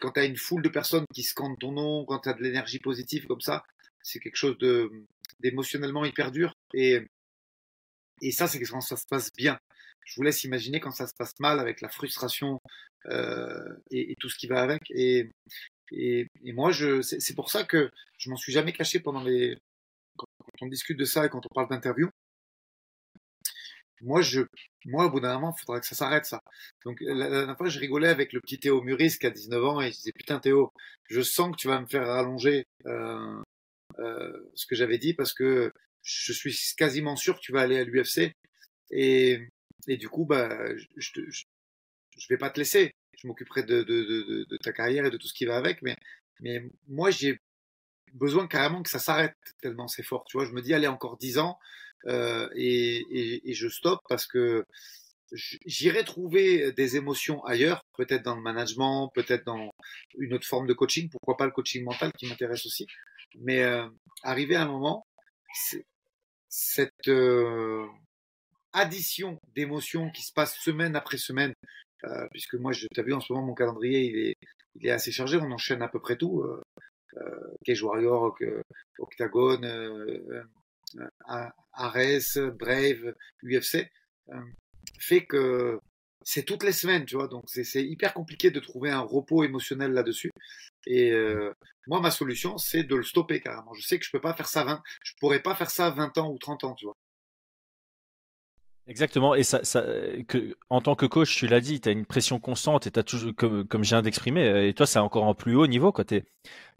quand 0.00 0.12
tu 0.12 0.20
as 0.20 0.24
une 0.24 0.36
foule 0.36 0.62
de 0.62 0.68
personnes 0.68 1.04
qui 1.14 1.22
scandent 1.22 1.58
ton 1.58 1.72
nom, 1.72 2.04
quand 2.04 2.20
tu 2.20 2.28
as 2.28 2.34
de 2.34 2.42
l'énergie 2.42 2.78
positive 2.78 3.26
comme 3.26 3.40
ça, 3.40 3.64
c'est 4.02 4.20
quelque 4.20 4.36
chose 4.36 4.56
d'émotionnellement 5.40 6.04
hyper 6.04 6.30
dur 6.30 6.54
et 6.72 7.02
ça 8.30 8.46
c'est 8.48 8.60
quand 8.62 8.80
ça 8.80 8.96
se 8.96 9.06
passe 9.08 9.30
bien. 9.36 9.58
Je 10.08 10.14
vous 10.16 10.22
laisse 10.22 10.42
imaginer 10.44 10.80
quand 10.80 10.90
ça 10.90 11.06
se 11.06 11.12
passe 11.14 11.38
mal 11.38 11.60
avec 11.60 11.82
la 11.82 11.90
frustration 11.90 12.60
euh, 13.06 13.76
et, 13.90 14.14
tout 14.18 14.30
ce 14.30 14.38
qui 14.38 14.46
va 14.46 14.62
avec. 14.62 14.82
Et, 14.90 15.28
moi, 16.54 16.72
c'est 17.02 17.34
pour 17.34 17.50
ça 17.50 17.64
que 17.64 17.90
je 18.18 18.30
m'en 18.30 18.36
suis 18.36 18.52
jamais 18.52 18.72
caché 18.72 19.00
pendant 19.00 19.22
les. 19.22 19.58
Quand, 20.16 20.26
on 20.62 20.66
discute 20.66 20.98
de 20.98 21.04
ça 21.04 21.26
et 21.26 21.28
quand 21.28 21.44
on 21.44 21.54
parle 21.54 21.68
d'interview. 21.68 22.08
Moi, 24.00 24.22
je, 24.22 24.42
moi, 24.84 25.06
au 25.06 25.10
bout 25.10 25.20
d'un 25.20 25.34
moment, 25.34 25.54
il 25.56 25.60
faudrait 25.60 25.80
que 25.80 25.86
ça 25.86 25.94
s'arrête, 25.94 26.24
ça. 26.24 26.42
Donc, 26.84 26.98
la, 27.00 27.28
dernière 27.28 27.56
fois, 27.56 27.68
je 27.68 27.78
rigolais 27.78 28.08
avec 28.08 28.32
le 28.32 28.40
petit 28.40 28.58
Théo 28.58 28.82
Muris 28.82 29.18
qui 29.18 29.26
a 29.26 29.30
19 29.30 29.64
ans 29.64 29.80
et 29.80 29.90
je 29.90 29.96
disais, 29.96 30.12
putain, 30.12 30.38
Théo, 30.38 30.72
je 31.08 31.20
sens 31.20 31.50
que 31.52 31.56
tu 31.56 31.68
vas 31.68 31.80
me 31.80 31.86
faire 31.86 32.06
rallonger 32.06 32.66
euh, 32.86 33.42
euh, 33.98 34.50
ce 34.54 34.66
que 34.66 34.76
j'avais 34.76 34.98
dit 34.98 35.14
parce 35.14 35.34
que 35.34 35.72
je 36.02 36.32
suis 36.32 36.56
quasiment 36.76 37.16
sûr 37.16 37.36
que 37.36 37.40
tu 37.40 37.52
vas 37.52 37.60
aller 37.62 37.78
à 37.78 37.84
l'UFC. 37.84 38.32
Et, 38.90 39.48
et 39.88 39.96
du 39.96 40.08
coup, 40.08 40.24
bah, 40.24 40.48
je, 40.76 40.86
je, 40.96 41.42
je 42.18 42.26
vais 42.28 42.38
pas 42.38 42.50
te 42.50 42.58
laisser. 42.58 42.92
Je 43.16 43.26
m'occuperai 43.26 43.64
de, 43.64 43.82
de, 43.82 44.04
de, 44.04 44.46
de, 44.48 44.56
ta 44.58 44.72
carrière 44.72 45.06
et 45.06 45.10
de 45.10 45.16
tout 45.16 45.26
ce 45.26 45.34
qui 45.34 45.44
va 45.44 45.56
avec. 45.56 45.82
Mais, 45.82 45.96
mais 46.40 46.62
moi, 46.86 47.10
j'ai 47.10 47.38
besoin 48.14 48.46
carrément 48.46 48.82
que 48.82 48.90
ça 48.90 48.98
s'arrête 48.98 49.36
tellement 49.60 49.88
c'est 49.88 50.02
fort. 50.02 50.24
Tu 50.24 50.36
vois, 50.36 50.46
je 50.46 50.52
me 50.52 50.62
dis, 50.62 50.72
allez, 50.72 50.86
encore 50.86 51.18
10 51.18 51.38
ans 51.38 51.58
euh, 52.06 52.48
et, 52.54 53.04
et, 53.10 53.50
et, 53.50 53.54
je 53.54 53.68
stoppe 53.68 54.00
parce 54.08 54.26
que 54.26 54.64
j'irai 55.32 56.04
trouver 56.04 56.72
des 56.72 56.96
émotions 56.96 57.44
ailleurs, 57.44 57.82
peut-être 57.96 58.24
dans 58.24 58.36
le 58.36 58.42
management, 58.42 59.10
peut-être 59.14 59.44
dans 59.44 59.72
une 60.18 60.32
autre 60.34 60.46
forme 60.46 60.66
de 60.66 60.74
coaching, 60.74 61.08
pourquoi 61.10 61.36
pas 61.36 61.46
le 61.46 61.52
coaching 61.52 61.84
mental 61.84 62.12
qui 62.18 62.26
m'intéresse 62.28 62.64
aussi. 62.66 62.86
Mais 63.40 63.62
euh, 63.62 63.88
arriver 64.22 64.56
à 64.56 64.62
un 64.62 64.68
moment, 64.68 65.06
cette 66.48 67.08
euh, 67.08 67.86
addition 68.72 69.38
d'émotions 69.54 70.10
qui 70.10 70.22
se 70.22 70.32
passe 70.32 70.56
semaine 70.58 70.96
après 70.96 71.18
semaine 71.18 71.54
euh, 72.04 72.26
puisque 72.30 72.54
moi, 72.54 72.72
je 72.72 72.86
t'as 72.94 73.02
vu 73.02 73.12
en 73.12 73.20
ce 73.20 73.32
moment, 73.32 73.46
mon 73.46 73.54
calendrier, 73.54 74.04
il 74.04 74.18
est, 74.18 74.36
il 74.76 74.86
est 74.86 74.90
assez 74.90 75.12
chargé. 75.12 75.38
On 75.38 75.50
enchaîne 75.50 75.82
à 75.82 75.88
peu 75.88 76.00
près 76.00 76.16
tout. 76.16 76.42
Euh, 76.42 76.62
euh 77.16 77.54
Cage 77.64 77.82
Warrior, 77.82 78.36
Octagon, 78.98 79.60
euh, 80.96 81.48
Ares, 81.72 82.52
Brave, 82.58 83.14
UFC, 83.42 83.88
fait 84.98 85.24
que 85.26 85.80
c'est 86.22 86.42
toutes 86.44 86.62
les 86.62 86.72
semaines, 86.72 87.06
tu 87.06 87.16
vois. 87.16 87.28
Donc 87.28 87.44
c'est 87.46 87.82
hyper 87.82 88.12
compliqué 88.12 88.50
de 88.50 88.60
trouver 88.60 88.90
un 88.90 89.00
repos 89.00 89.44
émotionnel 89.44 89.92
là-dessus. 89.92 90.30
Et 90.86 91.10
euh, 91.10 91.52
moi, 91.86 92.00
ma 92.00 92.10
solution, 92.10 92.58
c'est 92.58 92.82
de 92.82 92.96
le 92.96 93.02
stopper 93.02 93.40
carrément. 93.40 93.72
Je 93.74 93.86
sais 93.86 93.98
que 93.98 94.04
je 94.04 94.10
peux 94.10 94.20
pas 94.20 94.34
faire 94.34 94.48
ça 94.48 94.64
20, 94.64 94.82
je 95.02 95.12
pourrais 95.20 95.40
pas 95.40 95.54
faire 95.54 95.70
ça 95.70 95.90
20 95.90 96.18
ans 96.18 96.30
ou 96.30 96.38
30 96.38 96.64
ans, 96.64 96.74
tu 96.74 96.84
vois. 96.84 96.96
Exactement. 98.86 99.34
Et 99.34 99.42
en 100.70 100.80
tant 100.80 100.94
que 100.94 101.04
coach, 101.04 101.36
tu 101.36 101.46
l'as 101.46 101.60
dit, 101.60 101.80
tu 101.80 101.90
as 101.90 101.92
une 101.92 102.06
pression 102.06 102.40
constante 102.40 102.86
et 102.86 102.90
tu 102.90 102.98
as 102.98 103.02
toujours, 103.02 103.34
comme, 103.34 103.66
comme 103.66 103.84
je 103.84 103.90
viens 103.90 104.00
d'exprimer, 104.00 104.66
et 104.66 104.72
toi, 104.72 104.86
c'est 104.86 104.98
encore 104.98 105.24
en 105.24 105.34
plus 105.34 105.54
haut 105.54 105.66
niveau. 105.66 105.92
Tu 105.92 106.14
es, 106.14 106.24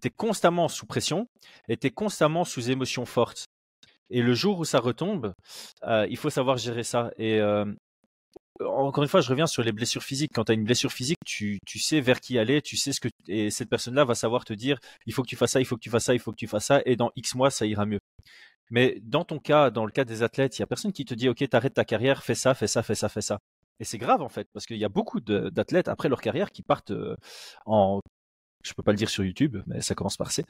es, 0.04 0.10
constamment 0.10 0.68
sous 0.68 0.86
pression 0.86 1.28
et 1.68 1.76
tu 1.76 1.86
es 1.86 1.90
constamment 1.90 2.44
sous 2.44 2.70
émotion 2.70 3.04
forte. 3.04 3.46
Et 4.10 4.22
le 4.22 4.34
jour 4.34 4.58
où 4.58 4.64
ça 4.64 4.80
retombe, 4.80 5.34
il 5.86 6.16
faut 6.16 6.30
savoir 6.30 6.56
gérer 6.56 6.82
ça. 6.84 7.10
Et 7.18 7.40
encore 8.60 9.02
une 9.02 9.08
fois, 9.08 9.20
je 9.20 9.28
reviens 9.28 9.46
sur 9.46 9.62
les 9.62 9.72
blessures 9.72 10.02
physiques. 10.02 10.32
Quand 10.34 10.44
tu 10.44 10.52
as 10.52 10.54
une 10.54 10.64
blessure 10.64 10.92
physique, 10.92 11.18
tu, 11.24 11.60
tu 11.66 11.78
sais 11.78 12.00
vers 12.00 12.20
qui 12.20 12.38
aller, 12.38 12.62
tu 12.62 12.76
sais 12.76 12.92
ce 12.92 13.00
que. 13.00 13.08
Et 13.28 13.50
cette 13.50 13.68
personne-là 13.68 14.04
va 14.04 14.14
savoir 14.14 14.44
te 14.44 14.52
dire 14.52 14.78
il 15.06 15.12
faut 15.12 15.22
que 15.22 15.28
tu 15.28 15.36
fasses 15.36 15.52
ça, 15.52 15.60
il 15.60 15.66
faut 15.66 15.76
que 15.76 15.82
tu 15.82 15.90
fasses 15.90 16.04
ça, 16.04 16.14
il 16.14 16.20
faut 16.20 16.32
que 16.32 16.36
tu 16.36 16.48
fasses 16.48 16.66
ça, 16.66 16.82
et 16.84 16.96
dans 16.96 17.10
X 17.16 17.34
mois, 17.34 17.50
ça 17.50 17.66
ira 17.66 17.86
mieux. 17.86 18.00
Mais 18.70 18.98
dans 19.02 19.24
ton 19.24 19.38
cas, 19.38 19.70
dans 19.70 19.86
le 19.86 19.92
cas 19.92 20.04
des 20.04 20.22
athlètes, 20.22 20.58
il 20.58 20.62
y 20.62 20.64
a 20.64 20.66
personne 20.66 20.92
qui 20.92 21.04
te 21.04 21.14
dit 21.14 21.28
OK, 21.28 21.48
t'arrêtes 21.48 21.74
ta 21.74 21.84
carrière, 21.84 22.22
fais 22.22 22.34
ça, 22.34 22.54
fais 22.54 22.66
ça, 22.66 22.82
fais 22.82 22.94
ça, 22.94 23.08
fais 23.08 23.22
ça. 23.22 23.38
Et 23.80 23.84
c'est 23.84 23.98
grave 23.98 24.22
en 24.22 24.28
fait, 24.28 24.48
parce 24.52 24.66
qu'il 24.66 24.78
y 24.78 24.84
a 24.84 24.88
beaucoup 24.88 25.20
d'athlètes 25.20 25.88
après 25.88 26.08
leur 26.08 26.20
carrière 26.20 26.50
qui 26.50 26.62
partent 26.62 26.92
en, 27.64 28.00
je 28.64 28.74
peux 28.74 28.82
pas 28.82 28.92
le 28.92 28.98
dire 28.98 29.08
sur 29.08 29.24
YouTube, 29.24 29.58
mais 29.66 29.80
ça 29.80 29.94
commence 29.94 30.16
par 30.16 30.32
C. 30.32 30.44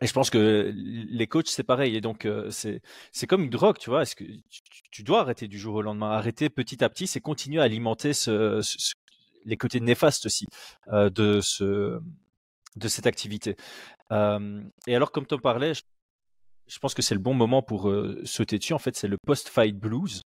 et 0.00 0.06
je 0.06 0.12
pense 0.12 0.30
que 0.30 0.72
les 0.74 1.26
coachs 1.26 1.48
c'est 1.48 1.64
pareil. 1.64 1.96
Et 1.96 2.00
donc 2.00 2.24
euh, 2.24 2.50
c'est 2.50 2.82
c'est 3.12 3.26
comme 3.26 3.44
une 3.44 3.50
drogue, 3.50 3.78
tu 3.78 3.90
vois. 3.90 4.02
Est-ce 4.02 4.16
que 4.16 4.24
tu, 4.90 5.02
dois 5.02 5.20
arrêter 5.20 5.48
du 5.48 5.58
jour 5.58 5.76
au 5.76 5.82
lendemain? 5.82 6.10
Arrêter 6.10 6.48
petit 6.48 6.82
à 6.84 6.88
petit, 6.88 7.06
c'est 7.06 7.20
continuer 7.20 7.60
à 7.60 7.64
alimenter 7.64 8.12
ce, 8.12 8.60
ce, 8.62 8.94
les 9.44 9.56
côtés 9.56 9.80
néfastes 9.80 10.26
aussi 10.26 10.46
euh, 10.92 11.10
de 11.10 11.40
ce 11.40 12.00
de 12.76 12.88
cette 12.88 13.06
activité. 13.06 13.56
Euh, 14.12 14.62
et 14.86 14.94
alors, 14.96 15.12
comme 15.12 15.26
tu 15.26 15.34
en 15.34 15.38
parlais, 15.38 15.72
je 15.74 16.78
pense 16.78 16.94
que 16.94 17.02
c'est 17.02 17.14
le 17.14 17.20
bon 17.20 17.34
moment 17.34 17.62
pour 17.62 17.88
euh, 17.88 18.20
sauter 18.24 18.58
dessus. 18.58 18.74
En 18.74 18.78
fait, 18.78 18.96
c'est 18.96 19.08
le 19.08 19.18
post-fight 19.18 19.76
blues. 19.76 20.22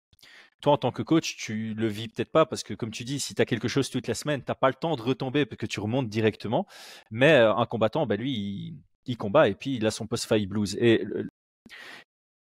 Toi, 0.60 0.72
en 0.72 0.78
tant 0.78 0.90
que 0.90 1.02
coach, 1.02 1.36
tu 1.36 1.74
le 1.74 1.86
vis 1.86 2.08
peut-être 2.08 2.32
pas 2.32 2.44
parce 2.44 2.64
que, 2.64 2.74
comme 2.74 2.90
tu 2.90 3.04
dis, 3.04 3.20
si 3.20 3.34
tu 3.34 3.42
as 3.42 3.44
quelque 3.44 3.68
chose 3.68 3.90
toute 3.90 4.08
la 4.08 4.14
semaine, 4.14 4.40
tu 4.42 4.50
n'as 4.50 4.56
pas 4.56 4.68
le 4.68 4.74
temps 4.74 4.96
de 4.96 5.02
retomber 5.02 5.46
parce 5.46 5.58
que 5.58 5.66
tu 5.66 5.78
remontes 5.78 6.08
directement. 6.08 6.66
Mais 7.10 7.32
euh, 7.34 7.54
un 7.54 7.66
combattant, 7.66 8.06
bah, 8.06 8.16
lui, 8.16 8.76
il, 9.08 9.16
combat 9.16 9.48
et 9.48 9.54
puis 9.54 9.76
il 9.76 9.86
a 9.86 9.90
son 9.90 10.06
post-fight 10.06 10.48
blues. 10.48 10.76
Et 10.80 11.04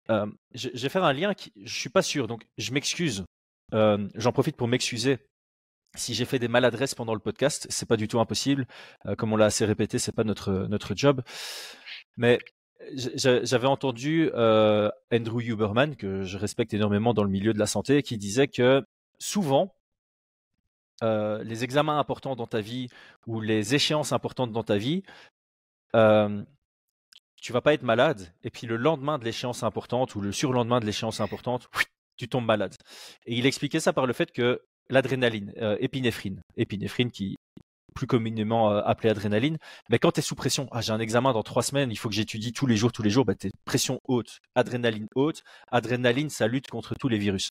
euh, 0.09 0.25
je, 0.53 0.69
vais 0.69 0.89
faire 0.89 1.03
un 1.03 1.13
lien 1.13 1.33
qui, 1.33 1.53
je 1.63 1.79
suis 1.79 1.89
pas 1.89 2.01
sûr, 2.01 2.27
donc 2.27 2.45
je 2.57 2.71
m'excuse. 2.73 3.23
J'en 3.71 4.31
profite 4.31 4.55
pour 4.55 4.67
m'excuser 4.67 5.19
si 5.95 6.13
j'ai 6.13 6.25
fait 6.25 6.39
des 6.39 6.47
maladresses 6.47 6.93
pendant 6.93 7.13
le 7.13 7.19
podcast, 7.19 7.65
c'est 7.69 7.87
pas 7.87 7.97
du 7.97 8.07
tout 8.07 8.19
impossible. 8.19 8.67
comme 9.17 9.33
on 9.33 9.37
l'a 9.37 9.45
assez 9.45 9.65
répété, 9.65 9.99
c'est 9.99 10.11
pas 10.11 10.23
notre 10.23 10.67
notre 10.69 10.95
job. 10.95 11.21
Mais 12.17 12.39
j'avais 12.95 13.67
entendu 13.67 14.29
euh, 14.33 14.89
Andrew 15.11 15.41
Huberman, 15.41 15.95
que 15.95 16.23
je 16.23 16.37
respecte 16.37 16.73
énormément 16.73 17.13
dans 17.13 17.23
le 17.23 17.29
milieu 17.29 17.53
de 17.53 17.59
la 17.59 17.65
santé, 17.65 18.03
qui 18.03 18.17
disait 18.17 18.47
que 18.47 18.85
souvent, 19.19 19.73
euh, 21.03 21.43
les 21.43 21.63
examens 21.63 21.99
importants 21.99 22.35
dans 22.35 22.47
ta 22.47 22.61
vie 22.61 22.89
ou 23.25 23.41
les 23.41 23.75
échéances 23.75 24.13
importantes 24.13 24.51
dans 24.51 24.63
ta 24.63 24.77
vie, 24.77 25.03
tu 25.93 27.53
vas 27.53 27.61
pas 27.61 27.73
être 27.73 27.83
malade, 27.83 28.33
et 28.43 28.49
puis 28.49 28.67
le 28.67 28.77
lendemain 28.77 29.19
de 29.19 29.25
l'échéance 29.25 29.63
importante 29.63 30.15
ou 30.15 30.21
le 30.21 30.31
surlendemain 30.31 30.79
de 30.79 30.85
l'échéance 30.85 31.19
importante, 31.19 31.69
tu 32.17 32.27
tombes 32.27 32.45
malade. 32.45 32.75
Et 33.25 33.35
il 33.35 33.45
expliquait 33.45 33.79
ça 33.79 33.93
par 33.93 34.05
le 34.05 34.13
fait 34.13 34.31
que 34.31 34.61
l'adrénaline, 34.89 35.53
euh, 35.57 35.77
épinéphrine, 35.79 36.41
épinéphrine 36.55 37.11
qui 37.11 37.35
plus 37.97 38.07
communément 38.07 38.71
euh, 38.71 38.81
appelé 38.85 39.09
adrénaline. 39.09 39.57
Mais 39.89 39.97
quand 39.97 40.11
tu 40.11 40.19
es 40.19 40.23
sous 40.23 40.35
pression, 40.35 40.67
ah, 40.71 40.81
j'ai 40.81 40.91
un 40.91 40.99
examen 40.99 41.33
dans 41.33 41.41
trois 41.41 41.63
semaines, 41.63 41.89
il 41.91 41.97
faut 41.97 42.09
que 42.09 42.15
j'étudie 42.15 42.53
tous 42.53 42.67
les 42.67 42.77
jours, 42.77 42.91
tous 42.91 43.01
les 43.01 43.09
jours, 43.09 43.25
bah, 43.25 43.33
tu 43.33 43.49
pression 43.65 43.99
haute, 44.07 44.37
adrénaline 44.53 45.07
haute. 45.15 45.41
Adrénaline, 45.71 46.29
ça 46.29 46.47
lutte 46.47 46.67
contre 46.67 46.93
tous 46.95 47.09
les 47.09 47.17
virus. 47.17 47.49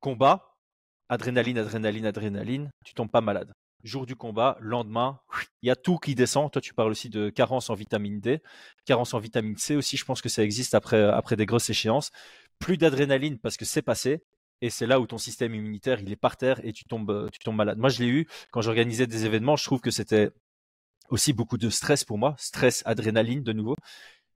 Combat, 0.00 0.54
adrénaline, 1.08 1.58
adrénaline, 1.58 2.06
adrénaline, 2.06 2.70
tu 2.84 2.92
tombes 2.92 3.10
pas 3.10 3.22
malade. 3.22 3.50
Jour 3.84 4.06
du 4.06 4.16
combat, 4.16 4.56
lendemain, 4.60 5.20
il 5.62 5.68
y 5.68 5.70
a 5.70 5.76
tout 5.76 5.98
qui 5.98 6.16
descend. 6.16 6.50
Toi, 6.50 6.60
tu 6.60 6.74
parles 6.74 6.90
aussi 6.90 7.08
de 7.10 7.30
carence 7.30 7.70
en 7.70 7.74
vitamine 7.74 8.20
D, 8.20 8.42
carence 8.84 9.14
en 9.14 9.20
vitamine 9.20 9.56
C 9.56 9.76
aussi. 9.76 9.96
Je 9.96 10.04
pense 10.04 10.20
que 10.20 10.28
ça 10.28 10.42
existe 10.42 10.74
après, 10.74 11.02
après 11.02 11.36
des 11.36 11.46
grosses 11.46 11.70
échéances. 11.70 12.10
Plus 12.58 12.76
d'adrénaline 12.76 13.38
parce 13.38 13.56
que 13.56 13.64
c'est 13.64 13.82
passé 13.82 14.22
et 14.60 14.70
c'est 14.70 14.86
là 14.86 14.98
où 14.98 15.06
ton 15.06 15.18
système 15.18 15.54
immunitaire 15.54 16.00
il 16.00 16.10
est 16.10 16.16
par 16.16 16.36
terre 16.36 16.60
et 16.64 16.72
tu 16.72 16.84
tombes 16.84 17.10
euh, 17.10 17.28
tu 17.32 17.38
tombes 17.38 17.54
malade. 17.56 17.78
Moi 17.78 17.88
je 17.88 18.02
l'ai 18.02 18.08
eu 18.08 18.26
quand 18.50 18.60
j'organisais 18.62 19.06
des 19.06 19.24
événements, 19.26 19.54
je 19.56 19.64
trouve 19.64 19.80
que 19.80 19.92
c'était 19.92 20.30
aussi 21.10 21.32
beaucoup 21.32 21.58
de 21.58 21.70
stress 21.70 22.04
pour 22.04 22.18
moi, 22.18 22.34
stress, 22.38 22.82
adrénaline 22.86 23.42
de 23.44 23.52
nouveau. 23.52 23.76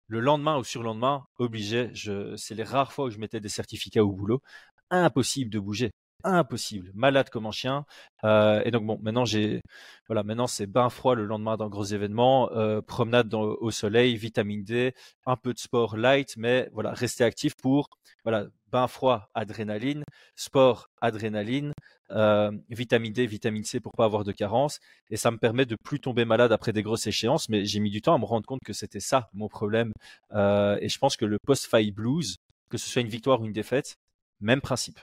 Le 0.08 0.20
lendemain 0.20 0.58
ou 0.58 0.64
sur 0.64 0.82
lendemain, 0.84 1.26
obligé, 1.38 1.90
je 1.94 2.36
c'est 2.36 2.54
les 2.54 2.64
rares 2.64 2.92
fois 2.92 3.06
où 3.06 3.10
je 3.10 3.18
mettais 3.18 3.40
des 3.40 3.48
certificats 3.48 4.04
au 4.04 4.12
boulot, 4.12 4.42
impossible 4.90 5.50
de 5.50 5.58
bouger 5.58 5.90
impossible, 6.24 6.90
malade 6.94 7.30
comme 7.30 7.46
un 7.46 7.52
chien. 7.52 7.84
Euh, 8.24 8.62
et 8.64 8.70
donc 8.70 8.84
bon, 8.86 8.98
maintenant 9.02 9.24
j'ai, 9.24 9.60
voilà, 10.08 10.22
c'est 10.46 10.66
bain 10.66 10.90
froid 10.90 11.14
le 11.14 11.24
lendemain 11.24 11.56
d'un 11.56 11.68
gros 11.68 11.84
événement, 11.84 12.50
euh, 12.52 12.80
promenade 12.80 13.32
au 13.34 13.70
soleil, 13.70 14.16
vitamine 14.16 14.64
D, 14.64 14.94
un 15.26 15.36
peu 15.36 15.52
de 15.52 15.58
sport 15.58 15.96
light, 15.96 16.34
mais 16.36 16.68
voilà, 16.72 16.92
rester 16.92 17.24
actif 17.24 17.54
pour, 17.60 17.88
voilà, 18.24 18.46
bain 18.70 18.86
froid, 18.88 19.28
adrénaline, 19.34 20.04
sport, 20.36 20.88
adrénaline, 21.00 21.72
euh, 22.10 22.50
vitamine 22.70 23.12
D, 23.12 23.26
vitamine 23.26 23.64
C 23.64 23.80
pour 23.80 23.92
pas 23.92 24.04
avoir 24.04 24.24
de 24.24 24.32
carence, 24.32 24.78
et 25.10 25.16
ça 25.16 25.30
me 25.30 25.38
permet 25.38 25.66
de 25.66 25.76
plus 25.84 26.00
tomber 26.00 26.24
malade 26.24 26.52
après 26.52 26.72
des 26.72 26.82
grosses 26.82 27.06
échéances. 27.06 27.48
Mais 27.48 27.64
j'ai 27.64 27.80
mis 27.80 27.90
du 27.90 28.02
temps 28.02 28.14
à 28.14 28.18
me 28.18 28.24
rendre 28.24 28.46
compte 28.46 28.60
que 28.64 28.72
c'était 28.72 29.00
ça 29.00 29.28
mon 29.32 29.48
problème, 29.48 29.92
et 30.32 30.88
je 30.88 30.98
pense 30.98 31.16
que 31.16 31.24
le 31.24 31.38
post-fight 31.46 31.94
blues, 31.94 32.36
que 32.70 32.78
ce 32.78 32.88
soit 32.88 33.02
une 33.02 33.08
victoire 33.08 33.40
ou 33.40 33.46
une 33.46 33.52
défaite, 33.52 33.96
même 34.40 34.60
principe. 34.60 34.98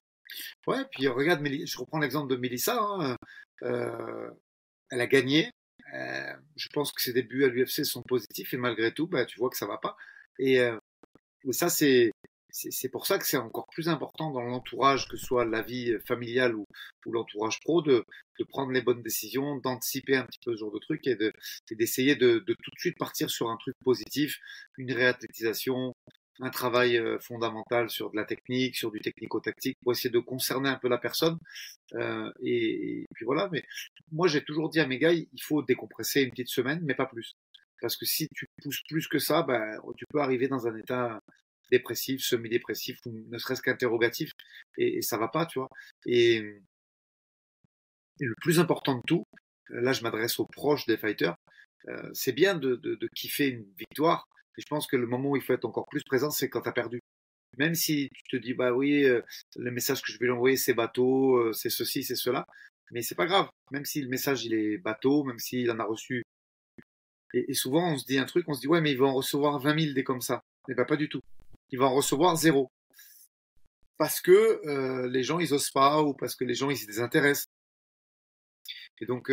Ouais, 0.68 0.84
puis 0.92 1.08
regarde, 1.08 1.46
je 1.46 1.78
reprends 1.78 2.00
l'exemple 2.00 2.30
de 2.30 2.40
Mélissa. 2.40 2.78
Hein, 2.80 3.16
euh, 3.64 4.30
elle 4.92 5.02
a 5.02 5.08
gagné, 5.08 5.52
euh, 5.94 6.34
je 6.56 6.68
pense 6.70 6.92
que 6.92 7.02
ses 7.02 7.14
débuts 7.14 7.46
à 7.46 7.48
l'UFC 7.48 7.86
sont 7.86 8.04
positifs 8.04 8.54
et 8.54 8.58
malgré 8.58 8.94
tout, 8.94 9.08
bah, 9.08 9.26
tu 9.26 9.40
vois 9.40 9.50
que 9.50 9.58
ça 9.58 9.68
va 9.68 9.78
pas. 9.78 9.96
Et, 10.40 10.60
euh, 10.60 10.78
ça, 11.52 11.70
c'est 11.70 12.12
c'est 12.52 12.90
pour 12.90 13.06
ça 13.06 13.20
que 13.20 13.28
c'est 13.28 13.38
encore 13.38 13.68
plus 13.72 13.90
important 13.90 14.32
dans 14.32 14.42
l'entourage, 14.42 15.08
que 15.08 15.18
ce 15.18 15.26
soit 15.26 15.46
la 15.46 15.62
vie 15.62 15.94
familiale 16.08 16.56
ou, 16.56 16.66
ou 17.06 17.12
l'entourage 17.12 17.60
pro, 17.62 17.84
de, 17.84 18.04
de, 18.40 18.44
prendre 18.44 18.72
les 18.72 18.82
bonnes 18.82 19.04
décisions, 19.04 19.58
d'anticiper 19.58 20.16
un 20.16 20.26
petit 20.26 20.40
peu 20.44 20.54
ce 20.54 20.60
genre 20.60 20.72
de 20.72 20.80
truc 20.80 21.06
et 21.06 21.16
d'essayer 21.76 22.16
de, 22.16 22.40
de, 22.40 22.56
tout 22.64 22.72
de 22.72 22.80
suite 22.80 22.98
partir 22.98 23.30
sur 23.30 23.52
un 23.52 23.58
truc 23.58 23.76
positif, 23.84 24.40
une 24.80 24.92
réathlétisation, 24.92 25.94
un 26.42 26.50
travail 26.50 26.98
euh, 26.98 27.20
fondamental 27.20 27.90
sur 27.90 28.12
de 28.12 28.16
la 28.16 28.26
technique, 28.26 28.76
sur 28.76 28.92
du 28.92 29.00
technico-tactique, 29.00 29.78
pour 29.82 29.92
essayer 29.92 30.10
de 30.10 30.20
concerner 30.20 30.70
un 30.70 30.78
peu 30.78 30.88
la 30.88 30.98
personne. 30.98 31.38
Euh, 31.94 32.32
et, 32.42 33.06
puis 33.14 33.26
voilà, 33.26 33.50
mais 33.52 33.64
moi 34.12 34.28
j'ai 34.28 34.44
toujours 34.44 34.70
dit 34.70 34.80
à 34.80 34.88
mes 34.88 35.00
gars, 35.00 35.12
il 35.14 35.28
faut 35.42 35.62
décompresser 35.62 36.22
une 36.22 36.32
petite 36.32 36.50
semaine, 36.50 36.80
mais 36.84 36.96
pas 36.96 37.06
plus. 37.06 37.36
Parce 37.82 37.96
que 37.98 38.06
si 38.06 38.28
tu 38.36 38.46
pousses 38.62 38.84
plus 38.88 39.08
que 39.08 39.20
ça, 39.20 39.44
ben, 39.44 39.80
tu 39.98 40.06
peux 40.10 40.20
arriver 40.20 40.48
dans 40.48 40.68
un 40.68 40.76
état 40.76 41.22
dépressif, 41.72 42.22
semi-dépressif, 42.22 43.00
ou 43.06 43.26
ne 43.30 43.38
serait-ce 43.38 43.62
qu'interrogatif, 43.62 44.32
et, 44.78 44.98
et 44.98 45.02
ça 45.02 45.18
va 45.18 45.28
pas, 45.28 45.46
tu 45.46 45.60
vois. 45.60 45.70
Et, 46.06 46.38
et, 46.38 48.26
le 48.26 48.36
plus 48.42 48.60
important 48.60 48.96
de 48.96 49.02
tout, 49.08 49.24
là 49.70 49.94
je 49.94 50.02
m'adresse 50.04 50.40
aux 50.40 50.46
proches 50.46 50.86
des 50.88 50.98
fighters, 50.98 51.36
euh, 51.88 52.10
c'est 52.14 52.34
bien 52.34 52.56
de, 52.56 52.76
de, 52.76 52.96
de 52.96 53.08
kiffer 53.16 53.48
une 53.48 53.66
victoire, 53.78 54.28
et 54.60 54.62
je 54.62 54.68
pense 54.68 54.88
que 54.88 54.98
le 54.98 55.08
moment 55.08 55.30
où 55.30 55.36
il 55.38 55.42
faut 55.42 55.54
être 55.54 55.64
encore 55.64 55.88
plus 55.88 56.04
présent, 56.04 56.30
c'est 56.32 56.50
quand 56.50 56.62
tu 56.62 56.68
as 56.68 56.74
perdu. 56.74 57.00
Même 57.58 57.76
si 57.76 58.10
tu 58.14 58.24
te 58.24 58.36
dis, 58.36 58.54
bah 58.54 58.74
oui, 58.74 59.06
euh, 59.06 59.22
le 59.56 59.72
message 59.72 60.02
que 60.02 60.12
je 60.12 60.20
vais 60.20 60.26
lui 60.26 60.34
envoyer, 60.34 60.58
c'est 60.58 60.74
bateau, 60.74 61.38
euh, 61.38 61.54
c'est 61.54 61.70
ceci, 61.70 62.04
c'est 62.04 62.18
cela. 62.18 62.46
Mais 62.92 63.02
c'est 63.02 63.16
pas 63.16 63.26
grave. 63.26 63.48
Même 63.72 63.86
si 63.86 64.02
le 64.02 64.10
message, 64.10 64.44
il 64.44 64.54
est 64.54 64.78
bateau, 64.78 65.24
même 65.24 65.40
s'il 65.40 65.72
en 65.72 65.80
a 65.80 65.86
reçu. 65.86 66.24
Et, 67.34 67.54
souvent, 67.54 67.94
on 67.94 67.98
se 67.98 68.06
dit 68.06 68.18
un 68.18 68.26
truc, 68.26 68.50
on 68.50 68.54
se 68.54 68.60
dit, 68.60 68.68
ouais, 68.68 68.82
mais 68.82 68.92
il 68.92 68.98
va 68.98 69.06
en 69.06 69.14
recevoir 69.14 69.60
20 69.60 69.80
000 69.80 69.94
des 69.94 70.04
comme 70.04 70.20
ça. 70.20 70.42
Mais 70.68 70.76
bah, 70.76 70.84
pas 70.84 70.98
du 70.98 71.08
tout. 71.08 71.22
Il 71.70 71.80
va 71.80 71.86
en 71.86 71.94
recevoir 71.94 72.36
zéro. 72.36 72.70
Parce 73.98 74.20
que 74.20 74.60
euh, 74.68 75.08
les 75.08 75.24
gens, 75.24 75.40
ils 75.40 75.54
osent 75.54 75.72
pas, 75.72 76.04
ou 76.04 76.14
parce 76.14 76.36
que 76.36 76.44
les 76.44 76.54
gens, 76.54 76.70
ils 76.70 76.78
se 76.78 76.86
désintéressent. 76.86 77.48
Et 79.00 79.06
donc, 79.06 79.32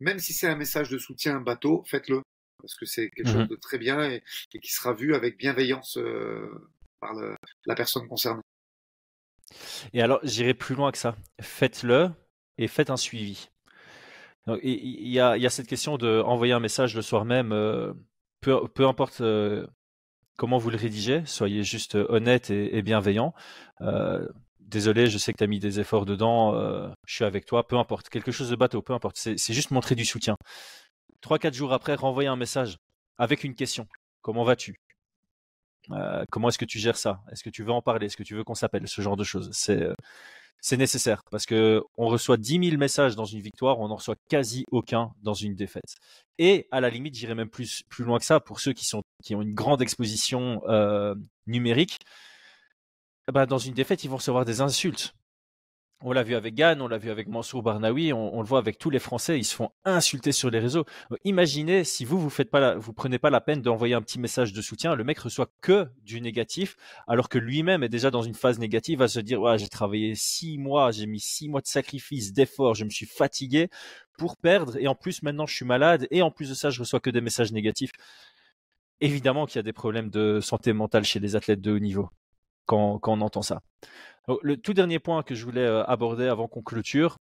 même 0.00 0.18
si 0.18 0.34
c'est 0.34 0.48
un 0.48 0.56
message 0.56 0.90
de 0.90 0.98
soutien 0.98 1.40
bateau, 1.40 1.82
faites-le 1.86 2.20
parce 2.60 2.74
que 2.74 2.86
c'est 2.86 3.10
quelque 3.10 3.28
chose 3.28 3.44
mmh 3.44 3.48
de 3.48 3.56
très 3.56 3.78
bien 3.78 4.02
et, 4.10 4.22
qui 4.60 4.72
sera 4.72 4.92
vu 4.92 5.14
avec 5.14 5.38
bienveillance 5.38 5.98
euh, 5.98 6.48
par 7.00 7.14
la 7.66 7.74
personne 7.74 8.08
concernée. 8.08 8.42
Et 9.92 10.02
alors, 10.02 10.20
j'irai 10.22 10.54
plus 10.54 10.74
loin 10.74 10.90
que 10.90 10.98
ça. 10.98 11.16
Faites-le 11.40 12.10
et 12.58 12.68
faites 12.68 12.90
un 12.90 12.96
suivi. 12.96 13.48
Il 14.62 15.08
y, 15.08 15.18
a, 15.18 15.50
cette 15.50 15.66
question 15.66 15.98
de 15.98 16.20
envoyer 16.20 16.52
un 16.52 16.60
message 16.60 16.94
le 16.94 17.02
soir 17.02 17.24
même, 17.24 17.52
euh, 17.52 17.92
peu, 18.40 18.86
importe 18.86 19.20
euh, 19.20 19.66
comment 20.36 20.58
vous 20.58 20.70
le 20.70 20.76
rédigez, 20.76 21.22
soyez 21.26 21.64
juste 21.64 21.96
honnête 21.96 22.50
et, 22.50 22.80
bienveillant. 22.82 23.34
désolé, 24.60 25.08
je 25.08 25.18
sais 25.18 25.32
que 25.32 25.38
tu 25.38 25.44
as 25.44 25.48
mis 25.48 25.58
des 25.58 25.80
efforts 25.80 26.06
dedans, 26.06 26.52
je 27.06 27.14
suis 27.14 27.24
avec 27.24 27.44
toi, 27.44 27.66
peu 27.66 27.76
importe, 27.76 28.08
quelque 28.08 28.30
chose 28.30 28.50
de 28.50 28.56
bateau, 28.56 28.82
peu 28.82 28.92
importe, 28.92 29.16
c'est 29.16 29.52
juste 29.52 29.72
montrer 29.72 29.96
du 29.96 30.04
soutien. 30.04 30.36
Trois, 31.20 31.38
quatre 31.38 31.54
jours 31.54 31.72
après, 31.72 31.94
renvoyer 31.94 32.28
un 32.28 32.36
message 32.36 32.76
avec 33.18 33.44
une 33.44 33.54
question. 33.54 33.86
Comment 34.22 34.44
vas-tu? 34.44 34.76
Euh, 35.90 36.24
Comment 36.30 36.48
est-ce 36.48 36.58
que 36.58 36.64
tu 36.64 36.78
gères 36.78 36.96
ça? 36.96 37.20
Est-ce 37.30 37.44
que 37.44 37.50
tu 37.50 37.62
veux 37.62 37.72
en 37.72 37.82
parler? 37.82 38.06
Est-ce 38.06 38.16
que 38.16 38.22
tu 38.22 38.34
veux 38.34 38.44
qu'on 38.44 38.54
s'appelle? 38.54 38.88
Ce 38.88 39.00
genre 39.02 39.16
de 39.16 39.24
choses. 39.24 39.50
C'est 39.52 39.82
euh, 39.82 39.94
c'est 40.60 40.76
nécessaire 40.76 41.22
parce 41.30 41.46
que 41.46 41.82
on 41.96 42.06
reçoit 42.08 42.36
10 42.36 42.70
000 42.70 42.76
messages 42.78 43.14
dans 43.14 43.24
une 43.24 43.40
victoire, 43.40 43.78
on 43.78 43.88
n'en 43.88 43.96
reçoit 43.96 44.16
quasi 44.28 44.64
aucun 44.72 45.12
dans 45.22 45.34
une 45.34 45.54
défaite. 45.54 45.94
Et 46.38 46.66
à 46.72 46.80
la 46.80 46.90
limite, 46.90 47.14
j'irai 47.14 47.34
même 47.34 47.48
plus 47.50 47.84
loin 48.00 48.18
que 48.18 48.24
ça 48.24 48.40
pour 48.40 48.58
ceux 48.58 48.72
qui 48.72 48.94
ont 48.94 49.42
une 49.42 49.54
grande 49.54 49.82
exposition 49.82 50.62
euh, 50.68 51.14
numérique. 51.46 51.98
Bah, 53.32 53.46
dans 53.46 53.58
une 53.58 53.74
défaite, 53.74 54.04
ils 54.04 54.10
vont 54.10 54.16
recevoir 54.16 54.44
des 54.44 54.60
insultes. 54.60 55.14
On 56.02 56.12
l'a 56.12 56.22
vu 56.22 56.34
avec 56.34 56.54
Gann, 56.54 56.82
on 56.82 56.88
l'a 56.88 56.98
vu 56.98 57.10
avec 57.10 57.26
Mansour 57.26 57.62
Barnaoui, 57.62 58.12
on, 58.12 58.40
le 58.42 58.46
voit 58.46 58.58
avec 58.58 58.76
tous 58.76 58.90
les 58.90 58.98
Français, 58.98 59.38
ils 59.38 59.44
se 59.44 59.54
font 59.54 59.70
insulter 59.86 60.30
sur 60.30 60.50
les 60.50 60.58
réseaux. 60.58 60.84
Imaginez 61.24 61.84
si 61.84 62.04
vous 62.04 62.20
vous 62.20 62.92
prenez 62.92 63.18
pas 63.18 63.30
la 63.30 63.40
peine 63.40 63.62
d'envoyer 63.62 63.94
un 63.94 64.02
petit 64.02 64.20
message 64.20 64.52
de 64.52 64.60
soutien, 64.60 64.94
le 64.94 65.04
mec 65.04 65.18
reçoit 65.18 65.50
que 65.62 65.88
du 66.02 66.20
négatif, 66.20 66.76
alors 67.06 67.30
que 67.30 67.38
lui-même 67.38 67.82
est 67.82 67.88
déjà 67.88 68.10
dans 68.10 68.20
une 68.20 68.34
phase 68.34 68.58
négative, 68.58 69.00
à 69.00 69.08
se 69.08 69.20
dire 69.20 69.40
j'ai 69.56 69.68
travaillé 69.68 70.14
six 70.14 70.58
mois, 70.58 70.90
j'ai 70.90 71.06
mis 71.06 71.18
six 71.18 71.48
mois 71.48 71.62
de 71.62 71.66
sacrifice, 71.66 72.34
d'effort, 72.34 72.74
je 72.74 72.84
me 72.84 72.90
suis 72.90 73.06
fatigué 73.06 73.70
pour 74.18 74.36
perdre 74.36 74.76
et 74.78 74.88
en 74.88 74.94
plus 74.94 75.22
maintenant 75.22 75.46
je 75.46 75.54
suis 75.54 75.64
malade 75.64 76.06
et 76.10 76.20
en 76.20 76.30
plus 76.30 76.50
de 76.50 76.54
ça 76.54 76.68
je 76.68 76.80
reçois 76.80 77.00
que 77.00 77.10
des 77.10 77.22
messages 77.22 77.52
négatifs. 77.52 77.92
Évidemment 79.00 79.46
qu'il 79.46 79.56
y 79.56 79.60
a 79.60 79.62
des 79.62 79.72
problèmes 79.72 80.10
de 80.10 80.40
santé 80.40 80.74
mentale 80.74 81.04
chez 81.04 81.20
les 81.20 81.36
athlètes 81.36 81.62
de 81.62 81.72
haut 81.72 81.78
niveau 81.78 82.10
quand 82.66 83.00
on 83.06 83.20
entend 83.20 83.42
ça. 83.42 83.62
Le 84.42 84.56
tout 84.56 84.74
dernier 84.74 84.98
point 84.98 85.22
que 85.22 85.34
je 85.34 85.44
voulais 85.44 85.60
euh, 85.60 85.84
aborder 85.84 86.26
avant 86.26 86.48
qu'on 86.48 86.62
clôture, 86.62 87.16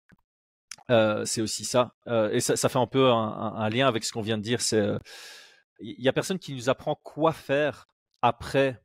euh, 0.89 1.23
c'est 1.25 1.41
aussi 1.41 1.63
ça. 1.63 1.93
Euh, 2.07 2.31
et 2.31 2.39
ça, 2.39 2.69
fait 2.69 2.79
un 2.79 2.87
peu 2.87 3.11
un, 3.11 3.69
lien 3.69 3.87
avec 3.87 4.03
ce 4.03 4.11
qu'on 4.11 4.21
vient 4.21 4.37
de 4.37 4.43
dire. 4.43 4.59
Il 5.79 6.01
y 6.01 6.09
a 6.09 6.13
personne 6.13 6.39
qui 6.39 6.53
nous 6.53 6.69
apprend 6.69 6.95
quoi 6.95 7.31
faire 7.31 7.87
après 8.21 8.81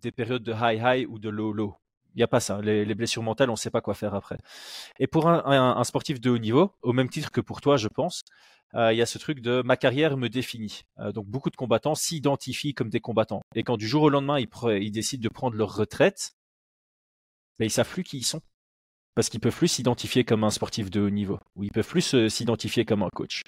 des 0.00 0.12
périodes 0.12 0.42
de 0.42 0.52
high 0.52 0.80
high 0.82 1.10
ou 1.10 1.18
de 1.18 1.28
low 1.28 1.52
low. 1.52 1.76
Il 2.14 2.18
n'y 2.18 2.22
a 2.22 2.28
pas 2.28 2.40
ça. 2.40 2.60
Les, 2.62 2.94
blessures 2.94 3.22
mentales, 3.22 3.50
on 3.50 3.54
ne 3.54 3.58
sait 3.58 3.70
pas 3.70 3.82
quoi 3.82 3.94
faire 3.94 4.14
après. 4.14 4.38
Et 4.98 5.06
pour 5.06 5.28
un, 5.28 5.84
sportif 5.84 6.20
de 6.20 6.30
haut 6.30 6.38
niveau, 6.38 6.72
au 6.82 6.92
même 6.92 7.10
titre 7.10 7.30
que 7.30 7.40
pour 7.40 7.60
toi, 7.60 7.76
je 7.76 7.88
pense, 7.88 8.22
il 8.74 8.94
y 8.94 9.02
a 9.02 9.06
ce 9.06 9.18
truc 9.18 9.40
de 9.40 9.62
ma 9.62 9.76
carrière 9.76 10.16
me 10.16 10.28
définit. 10.28 10.84
donc 11.12 11.26
beaucoup 11.26 11.50
de 11.50 11.56
combattants 11.56 11.94
s'identifient 11.94 12.74
comme 12.74 12.88
des 12.88 13.00
combattants. 13.00 13.42
Et 13.54 13.62
quand 13.62 13.76
du 13.76 13.86
jour 13.86 14.04
au 14.04 14.08
lendemain, 14.08 14.38
ils 14.40 14.90
décident 14.90 15.22
de 15.22 15.28
prendre 15.28 15.56
leur 15.56 15.76
retraite, 15.76 16.32
mais 17.58 17.66
ils 17.66 17.70
savent 17.70 17.88
plus 17.88 18.04
qui 18.04 18.18
ils 18.18 18.24
sont. 18.24 18.40
Parce 19.14 19.28
qu'ils 19.28 19.40
peuvent 19.40 19.56
plus 19.56 19.68
s'identifier 19.68 20.24
comme 20.24 20.44
un 20.44 20.50
sportif 20.50 20.90
de 20.90 21.00
haut 21.00 21.10
niveau, 21.10 21.40
ou 21.56 21.64
ils 21.64 21.72
peuvent 21.72 21.86
plus 21.86 22.14
euh, 22.14 22.28
s'identifier 22.28 22.84
comme 22.84 23.02
un 23.02 23.08
coach. 23.10 23.42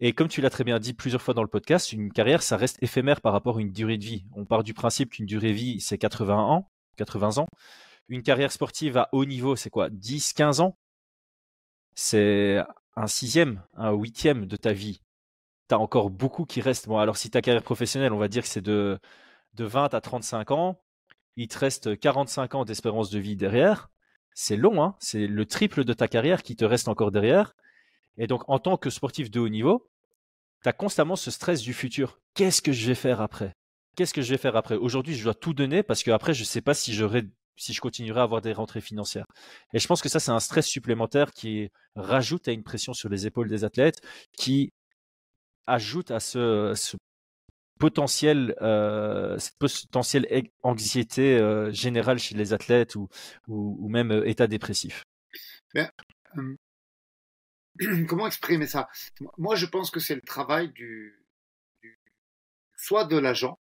Et 0.00 0.12
comme 0.12 0.28
tu 0.28 0.40
l'as 0.40 0.50
très 0.50 0.64
bien 0.64 0.78
dit 0.78 0.94
plusieurs 0.94 1.20
fois 1.20 1.34
dans 1.34 1.42
le 1.42 1.48
podcast, 1.48 1.92
une 1.92 2.12
carrière, 2.12 2.42
ça 2.42 2.56
reste 2.56 2.80
éphémère 2.82 3.20
par 3.20 3.32
rapport 3.32 3.58
à 3.58 3.60
une 3.60 3.72
durée 3.72 3.98
de 3.98 4.04
vie. 4.04 4.24
On 4.34 4.44
part 4.44 4.62
du 4.62 4.72
principe 4.72 5.10
qu'une 5.10 5.26
durée 5.26 5.48
de 5.48 5.56
vie, 5.56 5.80
c'est 5.80 5.98
80 5.98 6.36
ans, 6.38 6.70
80 6.96 7.38
ans. 7.38 7.48
Une 8.08 8.22
carrière 8.22 8.52
sportive 8.52 8.96
à 8.96 9.08
haut 9.12 9.24
niveau, 9.24 9.56
c'est 9.56 9.70
quoi? 9.70 9.90
10, 9.90 10.32
15 10.34 10.60
ans? 10.60 10.78
C'est 11.94 12.62
un 12.96 13.06
sixième, 13.08 13.62
un 13.74 13.92
huitième 13.92 14.46
de 14.46 14.56
ta 14.56 14.72
vie. 14.72 15.00
Tu 15.68 15.74
as 15.74 15.78
encore 15.78 16.10
beaucoup 16.10 16.44
qui 16.44 16.60
restent. 16.60 16.88
Bon, 16.88 16.98
alors 16.98 17.16
si 17.16 17.30
ta 17.30 17.42
carrière 17.42 17.62
professionnelle, 17.62 18.12
on 18.12 18.18
va 18.18 18.28
dire 18.28 18.42
que 18.42 18.48
c'est 18.48 18.62
de, 18.62 18.98
de 19.54 19.64
20 19.64 19.94
à 19.94 20.00
35 20.00 20.50
ans, 20.52 20.80
il 21.38 21.46
te 21.46 21.56
reste 21.56 21.98
45 21.98 22.56
ans 22.56 22.64
d'espérance 22.64 23.10
de 23.10 23.18
vie 23.20 23.36
derrière. 23.36 23.90
C'est 24.34 24.56
long, 24.56 24.82
hein 24.82 24.96
c'est 24.98 25.28
le 25.28 25.46
triple 25.46 25.84
de 25.84 25.92
ta 25.92 26.08
carrière 26.08 26.42
qui 26.42 26.56
te 26.56 26.64
reste 26.64 26.88
encore 26.88 27.12
derrière. 27.12 27.54
Et 28.18 28.26
donc, 28.26 28.42
en 28.48 28.58
tant 28.58 28.76
que 28.76 28.90
sportif 28.90 29.30
de 29.30 29.38
haut 29.38 29.48
niveau, 29.48 29.88
tu 30.62 30.68
as 30.68 30.72
constamment 30.72 31.14
ce 31.14 31.30
stress 31.30 31.62
du 31.62 31.72
futur. 31.72 32.18
Qu'est-ce 32.34 32.60
que 32.60 32.72
je 32.72 32.88
vais 32.88 32.96
faire 32.96 33.20
après? 33.20 33.52
Qu'est-ce 33.96 34.12
que 34.12 34.20
je 34.20 34.30
vais 34.30 34.38
faire 34.38 34.56
après? 34.56 34.74
Aujourd'hui, 34.74 35.14
je 35.14 35.22
dois 35.22 35.34
tout 35.34 35.54
donner 35.54 35.84
parce 35.84 36.02
qu'après, 36.02 36.34
je 36.34 36.42
ne 36.42 36.46
sais 36.46 36.60
pas 36.60 36.74
si, 36.74 36.92
si 37.56 37.72
je 37.72 37.80
continuerai 37.80 38.18
à 38.18 38.24
avoir 38.24 38.40
des 38.40 38.52
rentrées 38.52 38.80
financières. 38.80 39.26
Et 39.72 39.78
je 39.78 39.86
pense 39.86 40.02
que 40.02 40.08
ça, 40.08 40.18
c'est 40.18 40.32
un 40.32 40.40
stress 40.40 40.66
supplémentaire 40.66 41.30
qui 41.30 41.68
rajoute 41.94 42.48
à 42.48 42.52
une 42.52 42.64
pression 42.64 42.94
sur 42.94 43.08
les 43.08 43.28
épaules 43.28 43.48
des 43.48 43.62
athlètes, 43.62 44.00
qui 44.36 44.72
ajoute 45.66 46.10
à 46.10 46.18
ce 46.18 46.74
potentiel, 47.78 48.54
euh, 48.60 49.38
cette 49.38 49.58
potentielle 49.58 50.26
anxiété 50.62 51.38
euh, 51.38 51.72
générale 51.72 52.18
chez 52.18 52.34
les 52.34 52.52
athlètes 52.52 52.96
ou, 52.96 53.08
ou, 53.46 53.88
même 53.88 54.10
euh, 54.10 54.28
état 54.28 54.46
dépressif. 54.46 55.04
Comment 58.08 58.26
exprimer 58.26 58.66
ça? 58.66 58.88
Moi, 59.38 59.54
je 59.54 59.66
pense 59.66 59.90
que 59.90 60.00
c'est 60.00 60.16
le 60.16 60.20
travail 60.20 60.70
du, 60.72 61.24
soit 62.76 63.04
de 63.04 63.16
l'agent, 63.16 63.58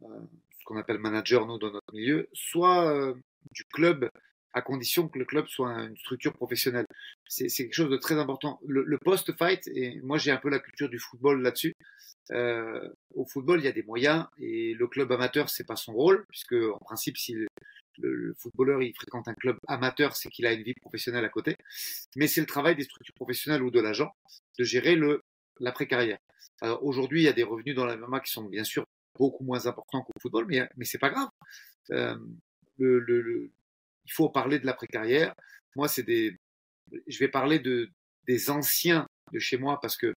ce 0.00 0.64
qu'on 0.64 0.76
appelle 0.76 0.98
manager 0.98 1.46
nous 1.46 1.58
dans 1.58 1.70
notre 1.70 1.94
milieu, 1.94 2.28
soit 2.34 3.14
du 3.52 3.64
club 3.64 4.10
à 4.58 4.62
condition 4.62 5.08
que 5.08 5.18
le 5.18 5.24
club 5.24 5.46
soit 5.48 5.72
une 5.84 5.96
structure 5.96 6.32
professionnelle. 6.32 6.86
C'est 7.28 7.48
quelque 7.48 7.74
chose 7.74 7.90
de 7.90 7.96
très 7.96 8.18
important. 8.18 8.58
Le, 8.66 8.98
post-fight, 8.98 9.66
et 9.68 10.00
moi 10.02 10.18
j'ai 10.18 10.30
un 10.30 10.36
peu 10.36 10.50
la 10.50 10.58
culture 10.58 10.88
du 10.88 10.98
football 10.98 11.40
là-dessus, 11.42 11.74
euh, 12.32 12.88
au 13.14 13.24
football, 13.24 13.60
il 13.60 13.64
y 13.64 13.68
a 13.68 13.72
des 13.72 13.82
moyens 13.82 14.26
et 14.38 14.74
le 14.74 14.86
club 14.86 15.10
amateur, 15.12 15.48
c'est 15.48 15.66
pas 15.66 15.76
son 15.76 15.92
rôle, 15.94 16.24
puisque 16.28 16.52
en 16.54 16.78
principe, 16.78 17.16
si 17.16 17.32
le, 17.32 17.46
le, 17.98 18.34
footballeur 18.34 18.82
il 18.82 18.92
fréquente 18.94 19.28
un 19.28 19.34
club 19.34 19.56
amateur, 19.66 20.14
c'est 20.14 20.28
qu'il 20.28 20.46
a 20.46 20.52
une 20.52 20.62
vie 20.62 20.74
professionnelle 20.74 21.24
à 21.24 21.30
côté. 21.30 21.56
Mais 22.16 22.26
c'est 22.26 22.40
le 22.40 22.46
travail 22.46 22.76
des 22.76 22.84
structures 22.84 23.14
professionnelles 23.14 23.62
ou 23.62 23.70
de 23.70 23.80
l'agent 23.80 24.10
de 24.58 24.64
gérer 24.64 24.96
le 24.96 25.22
l'après-carrière. 25.60 26.18
Aujourd'hui, 26.82 27.22
il 27.22 27.24
y 27.24 27.28
a 27.28 27.32
des 27.32 27.42
revenus 27.42 27.74
dans 27.74 27.84
la 27.84 27.96
MMA 27.96 28.20
qui 28.20 28.32
sont 28.32 28.44
bien 28.44 28.64
sûr 28.64 28.84
beaucoup 29.18 29.44
moins 29.44 29.66
importants 29.66 30.02
qu'au 30.02 30.12
football, 30.20 30.46
mais 30.48 30.68
mais 30.76 30.84
c'est 30.84 30.98
pas 30.98 31.10
grave. 31.10 31.28
Euh, 31.90 32.16
le, 32.78 33.50
il 34.08 34.12
faut 34.12 34.30
parler 34.30 34.58
de 34.58 34.66
l'après-carrière. 34.66 35.34
Moi, 35.76 35.86
c'est 35.86 36.02
des, 36.02 36.36
je 37.06 37.18
vais 37.18 37.28
parler 37.28 37.58
de 37.58 37.90
des 38.26 38.50
anciens 38.50 39.06
de 39.32 39.38
chez 39.38 39.56
moi 39.56 39.80
parce 39.80 39.96
que 39.96 40.12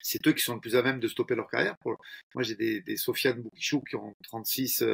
c'est 0.00 0.24
eux 0.26 0.32
qui 0.32 0.42
sont 0.42 0.54
le 0.54 0.60
plus 0.60 0.76
à 0.76 0.82
même 0.82 1.00
de 1.00 1.08
stopper 1.08 1.34
leur 1.34 1.48
carrière. 1.48 1.76
Moi, 1.84 2.42
j'ai 2.42 2.54
des, 2.54 2.80
des 2.80 2.96
Sofiane 2.96 3.40
Boukichou 3.40 3.80
qui 3.82 3.96
ont 3.96 4.14
36 4.24 4.84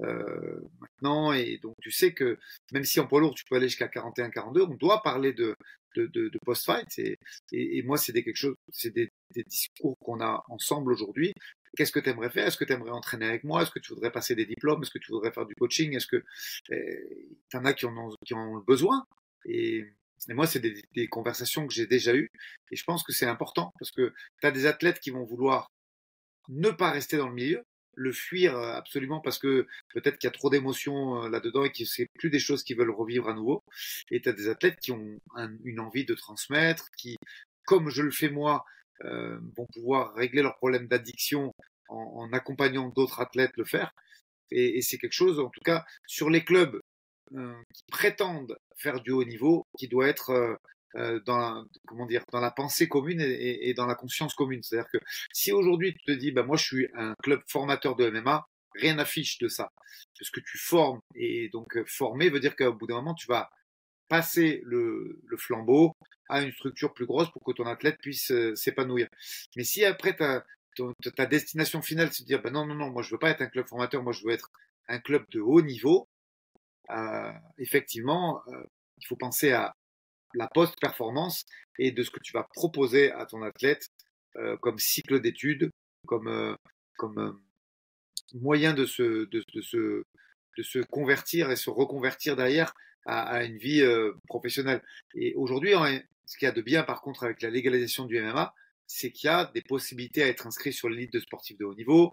euh, 0.00 0.60
maintenant, 0.80 1.32
et 1.32 1.58
donc 1.58 1.74
tu 1.82 1.90
sais 1.90 2.14
que 2.14 2.38
même 2.72 2.84
si 2.84 2.98
en 3.00 3.06
poids 3.06 3.20
lourd 3.20 3.34
tu 3.34 3.44
peux 3.44 3.56
aller 3.56 3.68
jusqu'à 3.68 3.88
41-42, 3.88 4.62
on 4.62 4.74
doit 4.74 5.02
parler 5.02 5.32
de, 5.32 5.54
de, 5.96 6.38
post-fight. 6.44 6.88
Et, 6.98 7.18
et, 7.52 7.82
moi, 7.82 7.98
c'est 7.98 8.12
des 8.12 8.24
quelque 8.24 8.36
chose, 8.36 8.56
c'est 8.72 8.90
des, 8.90 9.10
des 9.34 9.44
discours 9.44 9.96
qu'on 9.98 10.20
a 10.20 10.44
ensemble 10.48 10.92
aujourd'hui. 10.92 11.32
Qu'est-ce 11.76 11.92
que 11.92 12.00
tu 12.00 12.10
aimerais 12.10 12.30
faire? 12.30 12.46
Est-ce 12.46 12.56
que 12.56 12.64
tu 12.64 12.72
aimerais 12.72 12.90
entraîner 12.90 13.26
avec 13.26 13.44
moi? 13.44 13.62
Est-ce 13.62 13.70
que 13.70 13.78
tu 13.78 13.94
voudrais 13.94 14.12
passer 14.12 14.34
des 14.34 14.46
diplômes? 14.46 14.82
Est-ce 14.82 14.90
que 14.90 14.98
tu 14.98 15.12
voudrais 15.12 15.32
faire 15.32 15.46
du 15.46 15.54
coaching? 15.54 15.94
Est-ce 15.96 16.06
que 16.06 16.22
eh, 16.70 17.28
tu 17.48 17.56
en 17.56 17.64
as 17.64 17.72
qui 17.74 17.86
en 17.86 17.96
ont, 17.96 18.56
le 18.56 18.64
besoin? 18.64 19.06
Et, 19.46 19.84
moi, 20.28 20.46
c'est 20.46 20.60
des, 20.60 20.80
des, 20.94 21.08
conversations 21.08 21.66
que 21.66 21.74
j'ai 21.74 21.86
déjà 21.86 22.14
eues. 22.14 22.30
Et 22.70 22.76
je 22.76 22.84
pense 22.84 23.02
que 23.02 23.12
c'est 23.12 23.26
important 23.26 23.72
parce 23.78 23.90
que 23.90 24.12
tu 24.40 24.46
as 24.46 24.52
des 24.52 24.66
athlètes 24.66 25.00
qui 25.00 25.10
vont 25.10 25.24
vouloir 25.24 25.68
ne 26.48 26.70
pas 26.70 26.90
rester 26.90 27.16
dans 27.16 27.28
le 27.28 27.34
milieu, 27.34 27.64
le 27.94 28.12
fuir 28.12 28.56
euh, 28.56 28.72
absolument 28.74 29.20
parce 29.20 29.38
que 29.38 29.66
peut-être 29.92 30.18
qu'il 30.18 30.26
y 30.26 30.32
a 30.32 30.32
trop 30.32 30.50
d'émotions 30.50 31.24
euh, 31.24 31.28
là-dedans 31.28 31.64
et 31.64 31.72
que 31.72 31.84
c'est 31.84 32.06
plus 32.18 32.30
des 32.30 32.38
choses 32.38 32.62
qu'ils 32.62 32.76
veulent 32.76 32.90
revivre 32.90 33.28
à 33.28 33.34
nouveau. 33.34 33.62
Et 34.10 34.20
tu 34.20 34.28
as 34.28 34.32
des 34.32 34.48
athlètes 34.48 34.78
qui 34.80 34.92
ont 34.92 35.18
une 35.64 35.80
envie 35.80 36.04
de 36.04 36.14
transmettre, 36.14 36.90
qui, 36.96 37.16
comme 37.64 37.90
je 37.90 38.02
le 38.02 38.10
fais 38.10 38.30
moi, 38.30 38.64
euh, 39.04 39.38
vont 39.56 39.66
pouvoir 39.72 40.14
régler 40.14 40.42
leurs 40.42 40.56
problèmes 40.56 40.86
d'addiction 40.86 41.54
en, 41.88 42.32
accompagnant 42.32 42.88
d'autres 42.88 43.20
athlètes 43.20 43.56
le 43.56 43.64
faire. 43.64 43.92
Et, 44.50 44.80
c'est 44.82 44.98
quelque 44.98 45.12
chose, 45.12 45.38
en 45.40 45.48
tout 45.48 45.60
cas, 45.64 45.84
sur 46.06 46.30
les 46.30 46.44
clubs 46.44 46.80
euh, 47.34 47.54
qui 47.74 47.82
prétendent 47.90 48.56
faire 48.76 49.00
du 49.00 49.10
haut 49.10 49.24
niveau, 49.24 49.66
qui 49.78 49.88
doit 49.88 50.08
être 50.08 50.58
euh, 50.96 51.20
dans 51.26 51.38
la, 51.38 51.64
comment 51.86 52.06
dire 52.06 52.24
dans 52.32 52.40
la 52.40 52.50
pensée 52.50 52.86
commune 52.86 53.20
et, 53.20 53.68
et 53.68 53.74
dans 53.74 53.86
la 53.86 53.94
conscience 53.94 54.34
commune. 54.34 54.62
C'est-à-dire 54.62 54.90
que 54.92 54.98
si 55.32 55.50
aujourd'hui 55.52 55.94
tu 55.94 56.04
te 56.04 56.12
dis 56.12 56.32
bah 56.32 56.42
moi 56.42 56.56
je 56.56 56.64
suis 56.64 56.88
un 56.94 57.14
club 57.22 57.40
formateur 57.48 57.96
de 57.96 58.10
MMA, 58.10 58.46
rien 58.74 58.94
n'affiche 58.94 59.38
de 59.38 59.48
ça. 59.48 59.72
Parce 60.18 60.30
que 60.30 60.40
tu 60.40 60.58
formes 60.58 61.00
et 61.14 61.48
donc 61.50 61.82
former 61.86 62.28
veut 62.28 62.40
dire 62.40 62.56
qu'au 62.56 62.74
bout 62.74 62.86
d'un 62.86 62.96
moment 62.96 63.14
tu 63.14 63.26
vas 63.26 63.48
passer 64.12 64.60
le, 64.66 65.18
flambeau 65.38 65.96
à 66.28 66.42
une 66.42 66.52
structure 66.52 66.92
plus 66.92 67.06
grosse 67.06 67.30
pour 67.30 67.42
que 67.42 67.52
ton 67.52 67.64
athlète 67.64 67.96
puisse 67.98 68.30
s'épanouir. 68.54 69.08
Mais 69.56 69.64
si 69.64 69.86
après 69.86 70.14
ta, 70.14 70.44
destination 71.26 71.80
finale 71.80 72.12
c'est 72.12 72.24
de 72.24 72.26
dire 72.26 72.42
bah 72.42 72.50
non 72.50 72.66
non 72.66 72.74
non 72.74 72.90
moi 72.90 73.02
je 73.02 73.10
veux 73.10 73.18
pas 73.18 73.30
être 73.30 73.40
un 73.40 73.46
club 73.46 73.66
formateur, 73.66 74.02
moi 74.02 74.12
je 74.12 74.22
veux 74.22 74.32
être 74.32 74.50
un 74.88 74.98
club 74.98 75.24
de 75.30 75.40
haut 75.40 75.62
niveau, 75.62 76.10
euh, 76.90 77.32
effectivement, 77.56 78.42
euh, 78.48 78.62
il 78.98 79.06
faut 79.06 79.16
penser 79.16 79.52
à 79.52 79.72
la 80.34 80.46
post-performance 80.46 81.44
et 81.78 81.90
de 81.90 82.02
ce 82.02 82.10
que 82.10 82.20
tu 82.20 82.34
vas 82.34 82.46
proposer 82.54 83.12
à 83.12 83.24
ton 83.24 83.40
athlète 83.40 83.86
euh, 84.36 84.58
comme 84.58 84.78
cycle 84.78 85.22
d'études, 85.22 85.70
comme, 86.06 86.54
comme 86.98 87.40
moyen 88.34 88.74
de 88.74 88.84
se, 88.84 89.24
de, 89.30 89.42
se, 89.62 90.04
de 90.58 90.62
se 90.62 90.80
convertir 90.80 91.50
et 91.50 91.56
se 91.56 91.70
reconvertir 91.70 92.36
derrière 92.36 92.74
à, 93.06 93.22
à 93.22 93.44
une 93.44 93.58
vie 93.58 93.82
professionnelle. 94.28 94.82
Et 95.14 95.34
aujourd'hui, 95.34 95.72
ce 96.26 96.36
qu'il 96.36 96.46
y 96.46 96.48
a 96.48 96.52
de 96.52 96.62
bien 96.62 96.82
par 96.82 97.02
contre 97.02 97.24
avec 97.24 97.42
la 97.42 97.50
légalisation 97.50 98.06
du 98.06 98.20
MMA, 98.20 98.54
c'est 98.86 99.10
qu'il 99.10 99.28
y 99.28 99.30
a 99.30 99.50
des 99.54 99.62
possibilités 99.62 100.22
à 100.22 100.28
être 100.28 100.46
inscrit 100.46 100.72
sur 100.72 100.88
l'élite 100.88 101.12
de 101.12 101.20
sportifs 101.20 101.58
de 101.58 101.64
haut 101.64 101.74
niveau, 101.74 102.12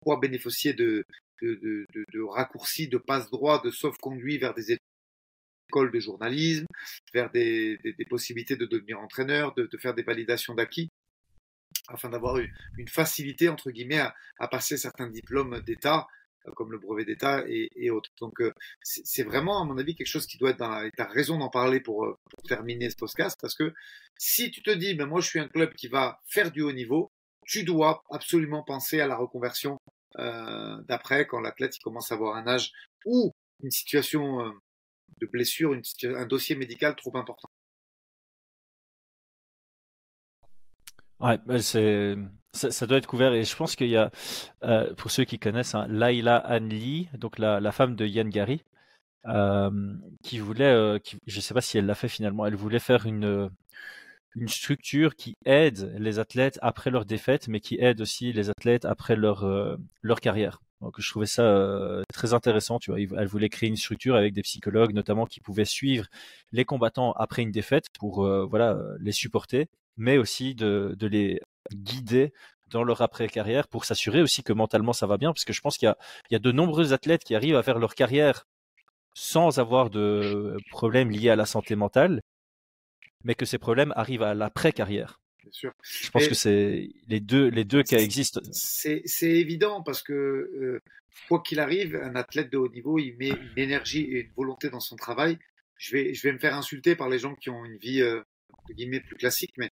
pour 0.00 0.18
bénéficier 0.18 0.72
de, 0.72 1.04
de, 1.42 1.54
de, 1.54 1.86
de, 2.12 2.22
raccourcis, 2.22 2.88
de 2.88 2.98
passe-droit, 2.98 3.60
de 3.62 3.70
sauf-conduit 3.70 4.38
vers 4.38 4.54
des 4.54 4.78
écoles 5.68 5.90
de 5.90 6.00
journalisme, 6.00 6.66
vers 7.12 7.30
des, 7.30 7.78
des, 7.78 8.04
possibilités 8.04 8.56
de 8.56 8.66
devenir 8.66 9.00
entraîneur, 9.00 9.54
de, 9.54 9.68
faire 9.78 9.94
des 9.94 10.02
validations 10.02 10.54
d'acquis, 10.54 10.90
afin 11.88 12.08
d'avoir 12.08 12.38
une, 12.38 12.88
facilité, 12.88 13.48
entre 13.48 13.70
guillemets, 13.70 13.98
à, 13.98 14.14
à 14.38 14.48
passer 14.48 14.76
certains 14.76 15.08
diplômes 15.08 15.60
d'État, 15.62 15.98
euh, 16.00 16.21
comme 16.56 16.72
le 16.72 16.78
brevet 16.78 17.04
d'État 17.04 17.44
et, 17.46 17.68
et, 17.76 17.90
autres. 17.90 18.10
Donc, 18.20 18.40
euh, 18.40 18.52
c'est 18.82 19.22
vraiment, 19.22 19.62
à 19.62 19.64
mon 19.64 19.78
avis, 19.78 19.94
quelque 19.94 20.06
chose 20.06 20.26
qui 20.26 20.38
doit 20.38 20.50
être 20.50 20.58
dans 20.58 20.70
la... 20.70 20.90
Tu 20.90 21.02
as 21.02 21.06
raison 21.06 21.38
d'en 21.38 21.48
parler 21.48 21.80
pour, 21.80 22.04
euh, 22.04 22.16
pour, 22.30 22.42
terminer 22.42 22.90
ce 22.90 22.96
podcast, 22.96 23.38
parce 23.40 23.54
que 23.54 23.72
si 24.18 24.50
tu 24.50 24.62
te 24.62 24.70
dis, 24.70 24.94
ben, 24.94 25.06
moi, 25.06 25.20
je 25.20 25.28
suis 25.28 25.38
un 25.38 25.48
club 25.48 25.74
qui 25.74 25.88
va 25.88 26.20
faire 26.26 26.50
du 26.50 26.62
haut 26.62 26.72
niveau, 26.72 27.10
tu 27.46 27.64
dois 27.64 28.02
absolument 28.10 28.62
penser 28.62 29.00
à 29.00 29.06
la 29.06 29.16
reconversion 29.16 29.78
euh, 30.18 30.76
d'après, 30.88 31.26
quand 31.26 31.40
l'athlète 31.40 31.78
commence 31.82 32.12
à 32.12 32.14
avoir 32.14 32.36
un 32.36 32.46
âge 32.46 32.72
ou 33.04 33.32
une 33.62 33.70
situation 33.70 34.40
euh, 34.40 34.50
de 35.20 35.26
blessure, 35.26 35.72
une, 35.72 35.82
un 36.16 36.26
dossier 36.26 36.56
médical 36.56 36.94
trop 36.96 37.16
important. 37.16 37.48
Ouais, 41.22 41.38
c'est 41.60 42.16
ça, 42.52 42.70
ça, 42.70 42.86
doit 42.86 42.98
être 42.98 43.06
couvert 43.06 43.32
et 43.32 43.44
je 43.44 43.56
pense 43.56 43.76
qu'il 43.76 43.88
y 43.88 43.96
a, 43.96 44.10
euh, 44.64 44.92
pour 44.94 45.10
ceux 45.10 45.24
qui 45.24 45.38
connaissent, 45.38 45.74
hein, 45.74 45.86
Laila 45.88 46.36
Anli, 46.36 47.08
donc 47.16 47.38
la, 47.38 47.60
la, 47.60 47.72
femme 47.72 47.96
de 47.96 48.06
Yann 48.06 48.28
Gary, 48.28 48.62
euh, 49.26 49.70
qui 50.24 50.38
voulait, 50.40 50.64
euh, 50.66 50.98
qui, 50.98 51.18
je 51.26 51.36
ne 51.36 51.42
sais 51.42 51.54
pas 51.54 51.60
si 51.60 51.78
elle 51.78 51.86
l'a 51.86 51.94
fait 51.94 52.08
finalement, 52.08 52.46
elle 52.46 52.56
voulait 52.56 52.80
faire 52.80 53.06
une 53.06 53.50
une 54.34 54.48
structure 54.48 55.14
qui 55.16 55.36
aide 55.44 55.94
les 55.98 56.18
athlètes 56.18 56.58
après 56.62 56.90
leur 56.90 57.04
défaite, 57.04 57.48
mais 57.48 57.60
qui 57.60 57.76
aide 57.80 58.00
aussi 58.00 58.32
les 58.32 58.50
athlètes 58.50 58.84
après 58.84 59.16
leur 59.16 59.44
euh, 59.44 59.76
leur 60.02 60.20
carrière. 60.20 60.62
Donc 60.80 60.94
je 60.98 61.08
trouvais 61.10 61.26
ça 61.26 61.42
euh, 61.42 62.02
très 62.12 62.34
intéressant. 62.34 62.78
Tu 62.78 62.90
vois, 62.90 63.00
elle 63.00 63.28
voulait 63.28 63.48
créer 63.48 63.68
une 63.68 63.76
structure 63.76 64.16
avec 64.16 64.32
des 64.34 64.42
psychologues 64.42 64.94
notamment 64.94 65.26
qui 65.26 65.40
pouvaient 65.40 65.64
suivre 65.64 66.06
les 66.52 66.64
combattants 66.64 67.12
après 67.12 67.42
une 67.42 67.52
défaite 67.52 67.86
pour 67.98 68.24
euh, 68.24 68.46
voilà 68.48 68.78
les 69.00 69.12
supporter, 69.12 69.68
mais 69.96 70.18
aussi 70.18 70.54
de, 70.54 70.94
de 70.98 71.06
les 71.06 71.40
guider 71.72 72.32
dans 72.66 72.84
leur 72.84 73.02
après-carrière 73.02 73.68
pour 73.68 73.84
s'assurer 73.84 74.22
aussi 74.22 74.42
que 74.42 74.52
mentalement 74.52 74.92
ça 74.92 75.06
va 75.06 75.18
bien, 75.18 75.32
parce 75.32 75.44
que 75.44 75.52
je 75.52 75.60
pense 75.60 75.76
qu'il 75.76 75.88
y 76.30 76.32
y 76.32 76.36
a 76.36 76.38
de 76.38 76.52
nombreux 76.52 76.92
athlètes 76.92 77.24
qui 77.24 77.34
arrivent 77.34 77.56
à 77.56 77.62
faire 77.62 77.78
leur 77.78 77.94
carrière 77.94 78.46
sans 79.14 79.58
avoir 79.58 79.90
de 79.90 80.56
problèmes 80.70 81.10
liés 81.10 81.28
à 81.30 81.36
la 81.36 81.46
santé 81.46 81.76
mentale, 81.76 82.22
mais 83.24 83.34
que 83.34 83.44
ces 83.44 83.58
problèmes 83.58 83.92
arrivent 83.96 84.22
à 84.22 84.34
l'après-carrière. 84.34 85.20
Je 85.50 86.10
pense 86.10 86.24
Et 86.24 86.28
que 86.28 86.34
c'est 86.34 86.88
les 87.08 87.20
deux, 87.20 87.48
les 87.48 87.64
deux 87.64 87.82
cas 87.82 87.98
existent. 87.98 88.40
C'est 88.52 89.02
évident 89.22 89.82
parce 89.82 90.02
que 90.02 90.12
euh, 90.12 90.80
quoi 91.28 91.42
qu'il 91.42 91.60
arrive, 91.60 91.96
un 91.96 92.14
athlète 92.14 92.50
de 92.50 92.58
haut 92.58 92.70
niveau, 92.70 92.98
il 92.98 93.16
met 93.16 93.30
une 93.30 93.52
énergie 93.56 94.02
et 94.02 94.20
une 94.20 94.32
volonté 94.36 94.70
dans 94.70 94.80
son 94.80 94.96
travail. 94.96 95.38
Je 95.76 95.96
vais, 95.96 96.14
je 96.14 96.22
vais 96.22 96.32
me 96.32 96.38
faire 96.38 96.54
insulter 96.54 96.94
par 96.94 97.08
les 97.08 97.18
gens 97.18 97.34
qui 97.34 97.50
ont 97.50 97.64
une 97.64 97.76
vie 97.76 98.00
euh, 98.00 98.22
plus 99.00 99.16
classique, 99.16 99.54
mais, 99.56 99.70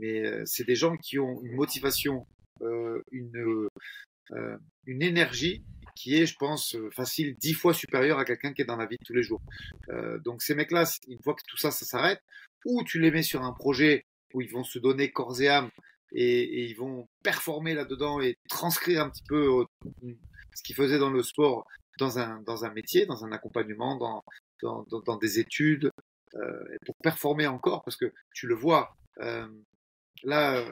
euh, 0.00 0.42
c'est 0.46 0.64
des 0.64 0.74
gens 0.74 0.96
qui 0.96 1.18
ont 1.18 1.40
une 1.42 1.54
motivation, 1.54 2.26
euh, 2.62 3.02
une, 3.10 3.68
euh, 4.32 4.58
une 4.86 5.02
énergie 5.02 5.64
qui 5.96 6.14
est, 6.14 6.26
je 6.26 6.36
pense, 6.36 6.76
facile 6.92 7.34
dix 7.40 7.54
fois 7.54 7.74
supérieure 7.74 8.18
à 8.18 8.24
quelqu'un 8.24 8.52
qui 8.52 8.62
est 8.62 8.66
dans 8.66 8.76
la 8.76 8.86
vie 8.86 8.96
de 8.96 9.04
tous 9.04 9.14
les 9.14 9.24
jours. 9.24 9.42
Donc 10.24 10.42
ces 10.42 10.54
mecs-là, 10.54 10.84
une 11.08 11.20
fois 11.20 11.34
que 11.34 11.42
tout 11.48 11.56
ça, 11.56 11.72
ça 11.72 11.84
s'arrête, 11.84 12.22
ou 12.64 12.84
tu 12.84 13.00
les 13.00 13.10
mets 13.10 13.24
sur 13.24 13.42
un 13.42 13.52
projet 13.52 14.04
où 14.32 14.40
ils 14.40 14.50
vont 14.50 14.62
se 14.62 14.78
donner 14.78 15.10
corps 15.10 15.40
et 15.40 15.48
âme 15.48 15.70
et, 16.12 16.66
ils 16.66 16.76
vont 16.76 17.08
performer 17.24 17.74
là-dedans 17.74 18.20
et 18.20 18.36
transcrire 18.48 19.02
un 19.02 19.10
petit 19.10 19.24
peu 19.26 19.66
ce 20.54 20.62
qu'ils 20.62 20.76
faisaient 20.76 21.00
dans 21.00 21.10
le 21.10 21.24
sport 21.24 21.66
dans 21.98 22.18
un, 22.20 22.72
métier, 22.72 23.06
dans 23.06 23.24
un 23.24 23.32
accompagnement, 23.32 23.96
dans 24.62 25.16
des 25.16 25.40
études, 25.40 25.90
euh, 26.38 26.76
pour 26.86 26.96
performer 27.02 27.46
encore, 27.46 27.82
parce 27.84 27.96
que 27.96 28.12
tu 28.34 28.46
le 28.46 28.54
vois, 28.54 28.96
euh, 29.20 29.48
là, 30.22 30.64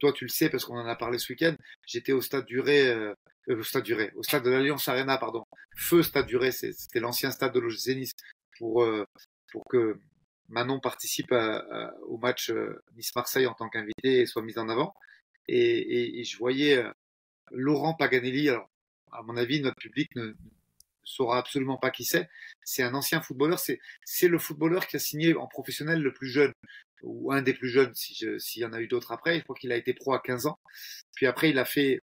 toi 0.00 0.12
tu 0.12 0.24
le 0.24 0.30
sais 0.30 0.48
parce 0.50 0.64
qu'on 0.64 0.78
en 0.78 0.86
a 0.86 0.96
parlé 0.96 1.18
ce 1.18 1.32
week-end, 1.32 1.54
j'étais 1.86 2.12
au 2.12 2.20
stade 2.20 2.46
duré, 2.46 2.88
euh, 2.88 3.14
au 3.48 3.62
stade 3.62 3.84
duré, 3.84 4.12
au 4.16 4.22
stade 4.22 4.44
de 4.44 4.50
l'Alliance 4.50 4.88
Arena, 4.88 5.18
pardon, 5.18 5.44
feu 5.76 6.02
stade 6.02 6.26
duré, 6.26 6.52
c'était 6.52 7.00
l'ancien 7.00 7.30
stade 7.30 7.52
de 7.52 7.60
l'OGC 7.60 8.12
pour, 8.58 8.82
euh, 8.82 9.04
pour 9.50 9.64
que 9.68 9.98
Manon 10.48 10.80
participe 10.80 11.32
au 12.06 12.18
match 12.18 12.50
euh, 12.50 12.82
Nice-Marseille 12.96 13.46
en 13.46 13.54
tant 13.54 13.68
qu'invité 13.68 14.20
et 14.20 14.26
soit 14.26 14.42
mise 14.42 14.58
en 14.58 14.68
avant. 14.68 14.94
Et, 15.48 16.20
et, 16.20 16.24
je 16.24 16.38
voyais 16.38 16.76
euh, 16.76 16.90
Laurent 17.50 17.94
Paganelli. 17.94 18.48
Alors, 18.48 18.70
à 19.12 19.22
mon 19.22 19.36
avis, 19.36 19.60
notre 19.60 19.76
public 19.76 20.14
ne 20.14 20.34
saura 21.04 21.38
absolument 21.38 21.78
pas 21.78 21.90
qui 21.90 22.04
c'est. 22.04 22.28
C'est 22.64 22.82
un 22.82 22.94
ancien 22.94 23.20
footballeur. 23.20 23.58
C'est, 23.58 24.28
le 24.28 24.38
footballeur 24.38 24.86
qui 24.86 24.96
a 24.96 24.98
signé 24.98 25.34
en 25.34 25.46
professionnel 25.46 26.00
le 26.00 26.12
plus 26.12 26.28
jeune, 26.28 26.52
ou 27.02 27.32
un 27.32 27.42
des 27.42 27.54
plus 27.54 27.68
jeunes, 27.68 27.94
si 27.94 28.14
je, 28.14 28.38
s'il 28.38 28.62
y 28.62 28.64
en 28.64 28.72
a 28.72 28.80
eu 28.80 28.88
d'autres 28.88 29.12
après. 29.12 29.38
Je 29.38 29.44
crois 29.44 29.56
qu'il 29.56 29.72
a 29.72 29.76
été 29.76 29.94
pro 29.94 30.14
à 30.14 30.20
15 30.20 30.46
ans. 30.46 30.58
Puis 31.14 31.26
après, 31.26 31.50
il 31.50 31.58
a 31.58 31.64
fait 31.64 32.00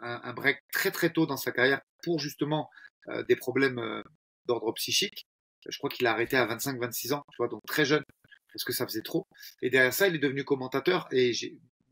un, 0.00 0.20
un 0.24 0.32
break 0.32 0.60
très 0.72 0.90
très 0.90 1.12
tôt 1.12 1.26
dans 1.26 1.36
sa 1.36 1.52
carrière 1.52 1.80
pour 2.02 2.18
justement 2.18 2.70
euh, 3.08 3.22
des 3.24 3.36
problèmes 3.36 3.78
euh, 3.78 4.02
d'ordre 4.46 4.72
psychique 4.72 5.26
je 5.68 5.78
crois 5.78 5.90
qu'il 5.90 6.06
a 6.06 6.12
arrêté 6.12 6.36
à 6.36 6.46
25-26 6.46 7.14
ans, 7.14 7.24
tu 7.30 7.36
vois, 7.38 7.48
donc 7.48 7.62
très 7.66 7.84
jeune, 7.84 8.04
parce 8.52 8.64
que 8.64 8.72
ça 8.72 8.86
faisait 8.86 9.02
trop. 9.02 9.26
Et 9.62 9.70
derrière 9.70 9.92
ça, 9.92 10.08
il 10.08 10.14
est 10.14 10.20
devenu 10.20 10.44
commentateur 10.44 11.08
et 11.12 11.32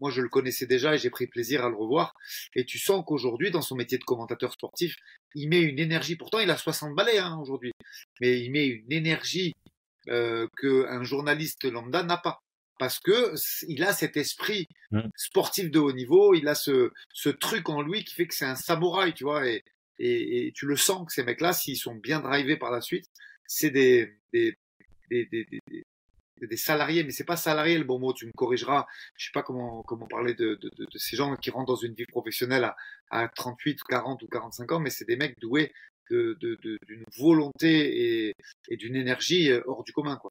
moi 0.01 0.11
je 0.11 0.21
le 0.21 0.29
connaissais 0.29 0.67
déjà 0.67 0.95
et 0.95 0.99
j'ai 0.99 1.11
pris 1.11 1.27
plaisir 1.27 1.65
à 1.65 1.69
le 1.69 1.77
revoir. 1.77 2.15
Et 2.55 2.65
tu 2.65 2.79
sens 2.79 3.05
qu'aujourd'hui, 3.07 3.51
dans 3.51 3.63
son 3.63 3.77
métier 3.77 3.99
de 3.99 4.05
commentateur 4.05 4.53
sportif, 4.53 4.97
il 5.35 5.49
met 5.49 5.61
une 5.61 5.79
énergie. 5.79 6.17
Pourtant, 6.17 6.39
il 6.41 6.51
a 6.51 6.57
60 6.57 6.95
balais 6.95 7.19
hein, 7.19 7.39
aujourd'hui, 7.41 7.73
mais 8.21 8.41
il 8.41 8.51
met 8.51 8.67
une 8.67 8.93
énergie 8.93 9.55
euh, 10.09 10.47
qu'un 10.61 11.03
journaliste 11.05 11.65
lambda 11.65 12.03
n'a 12.03 12.17
pas. 12.17 12.41
parce 12.79 12.99
que 13.01 13.35
il 13.69 13.83
a 13.85 13.93
cet 13.93 14.17
esprit 14.17 14.67
Mm. 14.93 15.01
sportif 15.17 15.71
de 15.71 15.79
haut 15.81 15.93
niveau, 15.93 16.35
il 16.35 16.47
a 16.49 16.55
ce, 16.55 16.93
ce 17.13 17.29
truc 17.29 17.69
en 17.69 17.83
lui 17.83 18.05
qui 18.05 18.15
fait 18.15 18.27
que 18.27 18.35
c'est 18.35 18.45
un 18.45 18.55
samouraï, 18.55 19.15
tu 19.15 19.25
vois, 19.25 19.47
et, 19.49 19.65
et, 19.99 20.47
et 20.47 20.53
tu 20.53 20.67
le 20.67 20.77
sens 20.77 21.07
que 21.07 21.13
ces 21.13 21.25
mecs-là, 21.25 21.53
s'ils 21.53 21.77
sont 21.77 21.95
bien 21.97 22.21
drivés 22.21 22.57
par 22.57 22.71
la 22.71 22.81
suite, 22.81 23.07
c'est 23.47 23.71
des, 23.71 24.17
des, 24.33 24.55
des, 25.11 25.27
des, 25.27 25.47
des, 26.41 26.57
salariés, 26.57 27.05
mais 27.05 27.11
c'est 27.11 27.25
pas 27.25 27.37
salarié 27.37 27.79
le 27.79 27.85
bon 27.85 27.99
mot, 27.99 28.13
tu 28.13 28.27
me 28.27 28.33
corrigeras. 28.33 28.87
Je 29.17 29.27
sais 29.27 29.33
pas 29.33 29.43
comment, 29.43 29.83
comment 29.83 30.07
parler 30.07 30.35
de, 30.35 30.59
ces 30.97 31.17
gens 31.17 31.37
qui 31.37 31.51
rentrent 31.51 31.73
dans 31.73 31.77
une 31.77 31.95
vie 31.95 32.07
professionnelle 32.07 32.65
à, 32.65 32.77
à 33.11 33.29
38, 33.29 33.83
40 33.83 34.23
ou 34.23 34.29
45 34.29 34.73
ans, 34.73 34.81
mais 34.81 34.91
c'est 34.91 35.05
des 35.05 35.17
mecs 35.17 35.39
doués 35.41 35.73
d'une 36.11 37.05
volonté 37.19 38.29
et, 38.29 38.77
d'une 38.77 38.97
énergie 38.97 39.51
euh, 39.51 39.63
hors 39.67 39.85
du 39.85 39.93
commun, 39.93 40.17
quoi. 40.17 40.31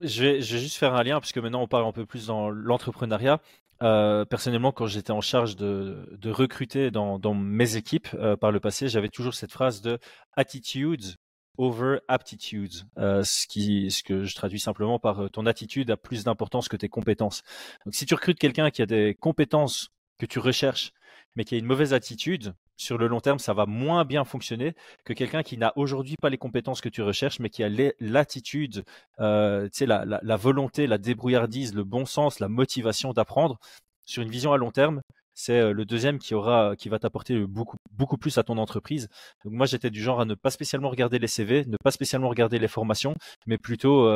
Je 0.00 0.22
vais, 0.22 0.40
juste 0.40 0.76
faire 0.76 0.94
un 0.94 1.02
lien, 1.02 1.20
puisque 1.20 1.36
maintenant 1.36 1.60
on 1.60 1.68
parle 1.68 1.84
un 1.84 1.92
peu 1.92 2.06
plus 2.06 2.26
dans 2.26 2.48
l'entrepreneuriat. 2.48 3.40
Euh, 3.82 4.24
personnellement, 4.24 4.72
quand 4.72 4.86
j'étais 4.86 5.10
en 5.10 5.20
charge 5.20 5.56
de, 5.56 6.06
recruter 6.30 6.90
dans, 6.90 7.34
mes 7.34 7.76
équipes 7.76 8.08
euh, 8.14 8.36
par 8.36 8.50
le 8.50 8.60
passé, 8.60 8.88
j'avais 8.88 9.08
toujours 9.08 9.34
cette 9.34 9.52
phrase 9.52 9.82
de 9.82 9.98
attitudes 10.32 11.16
over 11.60 11.98
aptitudes, 12.08 12.86
euh, 12.98 13.22
ce, 13.22 13.46
qui, 13.46 13.90
ce 13.90 14.02
que 14.02 14.24
je 14.24 14.34
traduis 14.34 14.58
simplement 14.58 14.98
par 14.98 15.20
euh, 15.20 15.28
ton 15.28 15.44
attitude 15.44 15.90
a 15.90 15.96
plus 15.96 16.24
d'importance 16.24 16.68
que 16.68 16.76
tes 16.76 16.88
compétences. 16.88 17.42
Donc 17.84 17.94
si 17.94 18.06
tu 18.06 18.14
recrutes 18.14 18.38
quelqu'un 18.38 18.70
qui 18.70 18.80
a 18.80 18.86
des 18.86 19.14
compétences 19.14 19.90
que 20.18 20.24
tu 20.24 20.38
recherches, 20.38 20.92
mais 21.36 21.44
qui 21.44 21.54
a 21.54 21.58
une 21.58 21.66
mauvaise 21.66 21.92
attitude, 21.92 22.54
sur 22.80 22.96
le 22.96 23.08
long 23.08 23.20
terme, 23.20 23.38
ça 23.38 23.52
va 23.52 23.66
moins 23.66 24.06
bien 24.06 24.24
fonctionner 24.24 24.74
que 25.04 25.12
quelqu'un 25.12 25.42
qui 25.42 25.58
n'a 25.58 25.74
aujourd'hui 25.76 26.16
pas 26.16 26.30
les 26.30 26.38
compétences 26.38 26.80
que 26.80 26.88
tu 26.88 27.02
recherches, 27.02 27.38
mais 27.38 27.50
qui 27.50 27.62
a 27.62 27.68
l'attitude 28.00 28.84
euh, 29.20 29.68
la, 29.80 30.06
la, 30.06 30.18
la 30.22 30.36
volonté, 30.36 30.86
la 30.86 30.96
débrouillardise, 30.96 31.74
le 31.74 31.84
bon 31.84 32.06
sens, 32.06 32.40
la 32.40 32.48
motivation 32.48 33.12
d'apprendre 33.12 33.58
sur 34.06 34.22
une 34.22 34.30
vision 34.30 34.54
à 34.54 34.56
long 34.56 34.70
terme, 34.70 35.02
c'est 35.34 35.72
le 35.72 35.84
deuxième 35.84 36.18
qui 36.18 36.34
aura, 36.34 36.74
qui 36.76 36.88
va 36.88 36.98
t'apporter 36.98 37.38
beaucoup, 37.46 37.76
beaucoup 37.92 38.16
plus 38.16 38.36
à 38.38 38.42
ton 38.42 38.58
entreprise. 38.58 39.08
Donc 39.44 39.54
moi, 39.54 39.66
j'étais 39.66 39.90
du 39.90 40.02
genre 40.02 40.20
à 40.20 40.24
ne 40.24 40.34
pas 40.34 40.50
spécialement 40.50 40.90
regarder 40.90 41.18
les 41.18 41.28
CV, 41.28 41.64
ne 41.66 41.76
pas 41.82 41.90
spécialement 41.90 42.28
regarder 42.28 42.58
les 42.58 42.68
formations, 42.68 43.14
mais 43.46 43.58
plutôt 43.58 44.10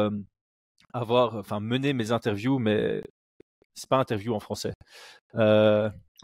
avoir, 0.93 1.36
enfin, 1.36 1.61
mener 1.61 1.93
mes 1.93 2.12
interviews, 2.12 2.59
mais 2.59 3.03
c'est 3.74 3.89
pas 3.89 3.99
interview 3.99 4.35
en 4.35 4.41
français. 4.41 4.73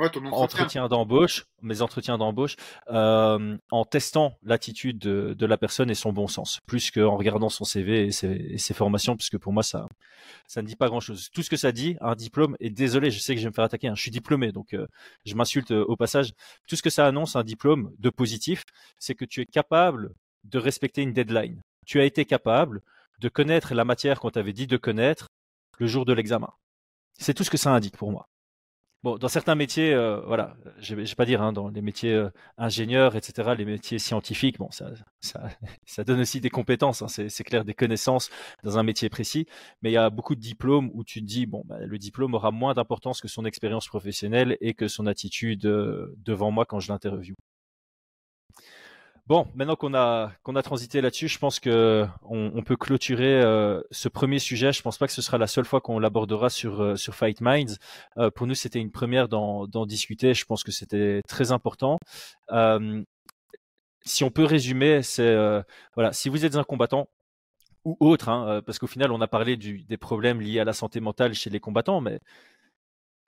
Ouais, 0.00 0.08
entretien. 0.32 0.88
d'embauche, 0.88 1.44
mes 1.60 1.82
entretiens 1.82 2.16
d'embauche, 2.16 2.56
euh, 2.88 3.58
en 3.70 3.84
testant 3.84 4.38
l'attitude 4.42 4.96
de, 4.98 5.46
la 5.46 5.58
personne 5.58 5.90
et 5.90 5.94
son 5.94 6.10
bon 6.10 6.26
sens, 6.26 6.58
plus 6.66 6.90
qu'en 6.90 7.18
regardant 7.18 7.50
son 7.50 7.64
CV 7.64 8.06
et 8.06 8.10
ses, 8.10 8.28
et 8.28 8.56
ses 8.56 8.72
formations, 8.72 9.14
puisque 9.14 9.36
pour 9.36 9.52
moi, 9.52 9.62
ça, 9.62 9.86
ça 10.46 10.62
ne 10.62 10.66
dit 10.66 10.76
pas 10.76 10.88
grand-chose. 10.88 11.28
Tout 11.34 11.42
ce 11.42 11.50
que 11.50 11.58
ça 11.58 11.70
dit, 11.70 11.98
un 12.00 12.14
diplôme, 12.14 12.56
et 12.60 12.70
désolé, 12.70 13.10
je 13.10 13.18
sais 13.18 13.34
que 13.34 13.40
je 13.40 13.44
vais 13.44 13.50
me 13.50 13.54
faire 13.54 13.64
attaquer, 13.64 13.88
hein, 13.88 13.94
je 13.94 14.00
suis 14.00 14.10
diplômé, 14.10 14.52
donc 14.52 14.72
euh, 14.72 14.86
je 15.26 15.34
m'insulte 15.34 15.70
au 15.70 15.96
passage. 15.96 16.32
Tout 16.66 16.76
ce 16.76 16.82
que 16.82 16.90
ça 16.90 17.06
annonce, 17.06 17.36
un 17.36 17.44
diplôme 17.44 17.92
de 17.98 18.08
positif, 18.08 18.62
c'est 18.98 19.14
que 19.14 19.26
tu 19.26 19.42
es 19.42 19.46
capable 19.46 20.14
de 20.44 20.58
respecter 20.58 21.02
une 21.02 21.12
deadline. 21.12 21.60
Tu 21.84 22.00
as 22.00 22.04
été 22.04 22.24
capable 22.24 22.80
de 23.18 23.28
connaître 23.28 23.74
la 23.74 23.84
matière 23.84 24.18
qu'on 24.18 24.30
t'avait 24.30 24.54
dit 24.54 24.66
de 24.66 24.78
connaître 24.78 25.26
le 25.78 25.86
jour 25.86 26.06
de 26.06 26.14
l'examen. 26.14 26.48
C'est 27.18 27.34
tout 27.34 27.44
ce 27.44 27.50
que 27.50 27.58
ça 27.58 27.70
indique 27.70 27.98
pour 27.98 28.10
moi. 28.10 28.29
Bon, 29.02 29.16
dans 29.16 29.28
certains 29.28 29.54
métiers, 29.54 29.94
euh, 29.94 30.20
voilà, 30.26 30.56
je 30.78 30.94
vais, 30.94 31.04
pas 31.16 31.24
dire, 31.24 31.40
hein, 31.40 31.54
dans 31.54 31.68
les 31.68 31.80
métiers 31.80 32.12
euh, 32.12 32.28
ingénieurs, 32.58 33.16
etc., 33.16 33.54
les 33.56 33.64
métiers 33.64 33.98
scientifiques, 33.98 34.58
bon, 34.58 34.70
ça, 34.70 34.90
ça, 35.20 35.48
ça 35.86 36.04
donne 36.04 36.20
aussi 36.20 36.42
des 36.42 36.50
compétences, 36.50 37.00
hein, 37.00 37.08
c'est 37.08 37.30
c'est 37.30 37.42
clair, 37.42 37.64
des 37.64 37.72
connaissances 37.72 38.28
dans 38.62 38.76
un 38.76 38.82
métier 38.82 39.08
précis, 39.08 39.46
mais 39.80 39.90
il 39.90 39.94
y 39.94 39.96
a 39.96 40.10
beaucoup 40.10 40.34
de 40.34 40.40
diplômes 40.40 40.90
où 40.92 41.02
tu 41.02 41.20
te 41.20 41.26
dis, 41.26 41.46
bon, 41.46 41.62
bah, 41.64 41.78
le 41.80 41.98
diplôme 41.98 42.34
aura 42.34 42.50
moins 42.50 42.74
d'importance 42.74 43.22
que 43.22 43.28
son 43.28 43.46
expérience 43.46 43.86
professionnelle 43.88 44.58
et 44.60 44.74
que 44.74 44.86
son 44.86 45.06
attitude 45.06 45.64
euh, 45.64 46.14
devant 46.18 46.50
moi 46.50 46.66
quand 46.66 46.80
je 46.80 46.92
l'interview. 46.92 47.36
Bon, 49.30 49.46
maintenant 49.54 49.76
qu'on 49.76 49.94
a 49.94 50.32
qu'on 50.42 50.56
a 50.56 50.62
transité 50.64 51.00
là-dessus, 51.00 51.28
je 51.28 51.38
pense 51.38 51.60
que 51.60 52.04
on, 52.22 52.64
peut 52.64 52.74
clôturer 52.76 53.40
euh, 53.40 53.80
ce 53.92 54.08
premier 54.08 54.40
sujet. 54.40 54.72
Je 54.72 54.82
pense 54.82 54.98
pas 54.98 55.06
que 55.06 55.12
ce 55.12 55.22
sera 55.22 55.38
la 55.38 55.46
seule 55.46 55.64
fois 55.64 55.80
qu'on 55.80 56.00
l'abordera 56.00 56.50
sur 56.50 56.82
euh, 56.82 56.96
sur 56.96 57.14
Fight 57.14 57.40
Minds. 57.40 57.76
Euh, 58.18 58.32
pour 58.32 58.48
nous, 58.48 58.56
c'était 58.56 58.80
une 58.80 58.90
première 58.90 59.28
d'en 59.28 59.86
discuter. 59.86 60.34
Je 60.34 60.44
pense 60.44 60.64
que 60.64 60.72
c'était 60.72 61.22
très 61.28 61.52
important. 61.52 61.98
Si 64.04 64.24
on 64.24 64.30
peut 64.30 64.44
résumer, 64.44 65.02
c'est 65.04 65.36
voilà, 65.94 66.12
si 66.12 66.28
vous 66.28 66.44
êtes 66.44 66.56
un 66.56 66.64
combattant 66.64 67.08
ou 67.84 67.96
autre, 68.00 68.30
hein, 68.30 68.62
parce 68.66 68.80
qu'au 68.80 68.88
final, 68.88 69.12
on 69.12 69.20
a 69.20 69.28
parlé 69.28 69.56
du, 69.56 69.84
des 69.84 69.96
problèmes 69.96 70.40
liés 70.40 70.58
à 70.58 70.64
la 70.64 70.72
santé 70.72 70.98
mentale 70.98 71.34
chez 71.34 71.50
les 71.50 71.60
combattants, 71.60 72.00
mais 72.00 72.18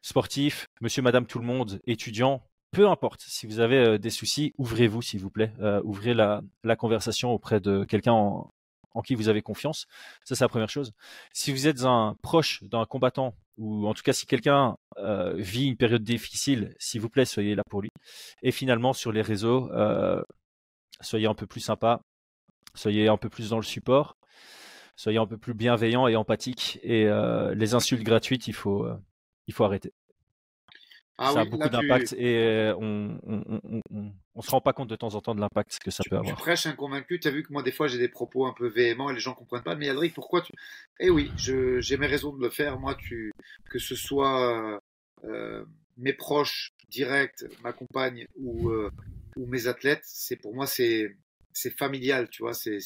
sportif, 0.02 0.68
monsieur, 0.80 1.02
madame, 1.02 1.26
tout 1.26 1.38
le 1.38 1.44
monde, 1.46 1.80
étudiant, 1.86 2.42
peu 2.72 2.88
importe. 2.88 3.22
Si 3.22 3.46
vous 3.46 3.60
avez 3.60 3.76
euh, 3.78 3.98
des 3.98 4.10
soucis, 4.10 4.52
ouvrez-vous, 4.58 5.02
s'il 5.02 5.20
vous 5.20 5.30
plaît. 5.30 5.52
Euh, 5.60 5.80
ouvrez 5.84 6.14
la, 6.14 6.42
la 6.64 6.74
conversation 6.76 7.30
auprès 7.30 7.60
de 7.60 7.84
quelqu'un 7.84 8.12
en, 8.12 8.50
en 8.94 9.02
qui 9.02 9.14
vous 9.14 9.28
avez 9.28 9.42
confiance. 9.42 9.86
Ça, 10.24 10.34
c'est 10.34 10.44
la 10.44 10.48
première 10.48 10.70
chose. 10.70 10.92
Si 11.32 11.52
vous 11.52 11.66
êtes 11.66 11.84
un 11.84 12.16
proche 12.22 12.62
d'un 12.64 12.84
combattant, 12.84 13.34
ou 13.58 13.86
en 13.86 13.94
tout 13.94 14.02
cas 14.02 14.12
si 14.12 14.26
quelqu'un 14.26 14.76
euh, 14.98 15.34
vit 15.36 15.66
une 15.66 15.76
période 15.76 16.02
difficile, 16.02 16.74
s'il 16.78 17.00
vous 17.00 17.10
plaît, 17.10 17.24
soyez 17.26 17.54
là 17.54 17.62
pour 17.68 17.82
lui. 17.82 17.90
Et 18.42 18.50
finalement, 18.50 18.92
sur 18.92 19.12
les 19.12 19.22
réseaux, 19.22 19.70
euh, 19.72 20.22
soyez 21.00 21.26
un 21.26 21.34
peu 21.34 21.46
plus 21.46 21.60
sympa, 21.60 22.00
soyez 22.74 23.08
un 23.08 23.18
peu 23.18 23.28
plus 23.28 23.50
dans 23.50 23.58
le 23.58 23.62
support, 23.62 24.16
soyez 24.96 25.18
un 25.18 25.26
peu 25.26 25.36
plus 25.36 25.54
bienveillant 25.54 26.08
et 26.08 26.16
empathique. 26.16 26.80
Et 26.82 27.06
euh, 27.06 27.54
les 27.54 27.74
insultes 27.74 28.02
gratuites, 28.02 28.48
il 28.48 28.54
faut, 28.54 28.84
euh, 28.84 28.96
il 29.46 29.54
faut 29.54 29.64
arrêter 29.64 29.92
Ah 31.18 31.32
ça 31.32 31.40
a 31.40 31.44
oui, 31.44 31.50
beaucoup 31.50 31.62
là, 31.64 31.68
tu- 31.68 31.86
d'impact 31.88 32.14
et 32.14 32.36
euh, 32.38 32.74
on, 32.78 33.18
on, 33.24 33.60
on, 33.90 34.12
on, 34.34 34.40
se 34.42 34.50
rend 34.50 34.60
pas 34.60 34.72
compte 34.72 34.88
de 34.88 34.96
temps 34.96 35.14
en 35.14 35.20
temps 35.20 35.34
de 35.34 35.40
l'impact 35.40 35.78
que 35.78 35.90
ça 35.90 36.02
peut 36.08 36.16
Tu 36.16 36.20
avoir. 36.20 36.36
prêches 36.36 36.66
un 36.66 36.72
convaincu, 36.74 37.20
tu 37.20 37.28
as 37.28 37.30
vu 37.30 37.42
que 37.42 37.52
moi 37.52 37.62
des 37.62 37.70
fois 37.70 37.86
j'ai 37.86 37.98
des 37.98 38.08
propos 38.08 38.46
un 38.46 38.52
peu 38.54 38.66
véhéments 38.68 39.10
et 39.10 39.14
les 39.14 39.20
gens 39.20 39.34
comprennent 39.34 39.62
pas. 39.62 39.74
Mais 39.76 39.88
Adric, 39.88 40.14
pourquoi 40.14 40.40
tu... 40.40 40.52
Eh 41.00 41.10
oui, 41.10 41.30
j'ai 41.36 41.96
mes 41.98 42.06
raisons 42.06 42.34
de 42.34 42.42
le 42.42 42.50
faire. 42.50 42.78
Moi, 42.78 42.94
tu... 42.94 43.32
que 43.70 43.78
ce 43.78 43.94
soit 43.94 44.80
euh, 45.24 45.64
mes 45.98 46.12
proches 46.14 46.72
directs, 46.88 47.44
ma 47.62 47.72
compagne 47.72 48.26
ou, 48.36 48.70
euh, 48.70 48.90
ou 49.36 49.46
mes 49.46 49.66
athlètes, 49.66 50.02
c'est 50.04 50.36
pour 50.36 50.54
moi 50.54 50.66
c'est 50.66 51.14
c'est 51.54 51.76
familial, 51.76 52.30
tu 52.30 52.42
vois. 52.42 52.54
C'est 52.54 52.78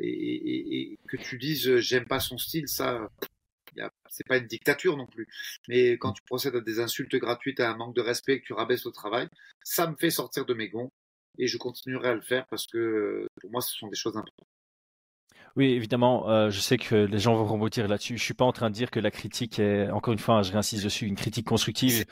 et, 0.00 0.06
et- 0.06 0.92
et 0.92 0.98
que 1.08 1.16
tu 1.16 1.36
dises 1.38 1.78
j'aime 1.78 2.06
pas 2.06 2.20
son 2.20 2.38
style, 2.38 2.68
ça. 2.68 3.08
C'est 4.08 4.26
pas 4.26 4.38
une 4.38 4.46
dictature 4.46 4.96
non 4.96 5.06
plus. 5.06 5.26
Mais 5.68 5.92
quand 5.92 6.12
tu 6.12 6.22
procèdes 6.22 6.56
à 6.56 6.60
des 6.60 6.80
insultes 6.80 7.16
gratuites, 7.16 7.60
à 7.60 7.70
un 7.70 7.76
manque 7.76 7.94
de 7.94 8.00
respect, 8.00 8.40
que 8.40 8.46
tu 8.46 8.52
rabaisses 8.52 8.86
au 8.86 8.90
travail, 8.90 9.28
ça 9.62 9.86
me 9.90 9.96
fait 9.96 10.10
sortir 10.10 10.44
de 10.44 10.54
mes 10.54 10.68
gonds 10.68 10.90
et 11.38 11.46
je 11.46 11.58
continuerai 11.58 12.08
à 12.08 12.14
le 12.14 12.22
faire 12.22 12.46
parce 12.46 12.66
que 12.66 13.26
pour 13.40 13.50
moi 13.50 13.60
ce 13.60 13.74
sont 13.74 13.88
des 13.88 13.96
choses 13.96 14.16
importantes. 14.16 14.48
Oui, 15.56 15.66
évidemment, 15.66 16.28
euh, 16.28 16.50
je 16.50 16.58
sais 16.58 16.78
que 16.78 16.96
les 16.96 17.18
gens 17.20 17.36
vont 17.36 17.46
rebondir 17.46 17.86
là-dessus. 17.86 18.18
Je 18.18 18.24
suis 18.24 18.34
pas 18.34 18.44
en 18.44 18.50
train 18.50 18.70
de 18.70 18.74
dire 18.74 18.90
que 18.90 18.98
la 18.98 19.12
critique 19.12 19.60
est, 19.60 19.88
encore 19.90 20.12
une 20.12 20.18
fois, 20.18 20.42
je 20.42 20.50
réinsiste 20.50 20.82
dessus, 20.82 21.06
une 21.06 21.14
critique 21.14 21.46
constructive. 21.46 22.06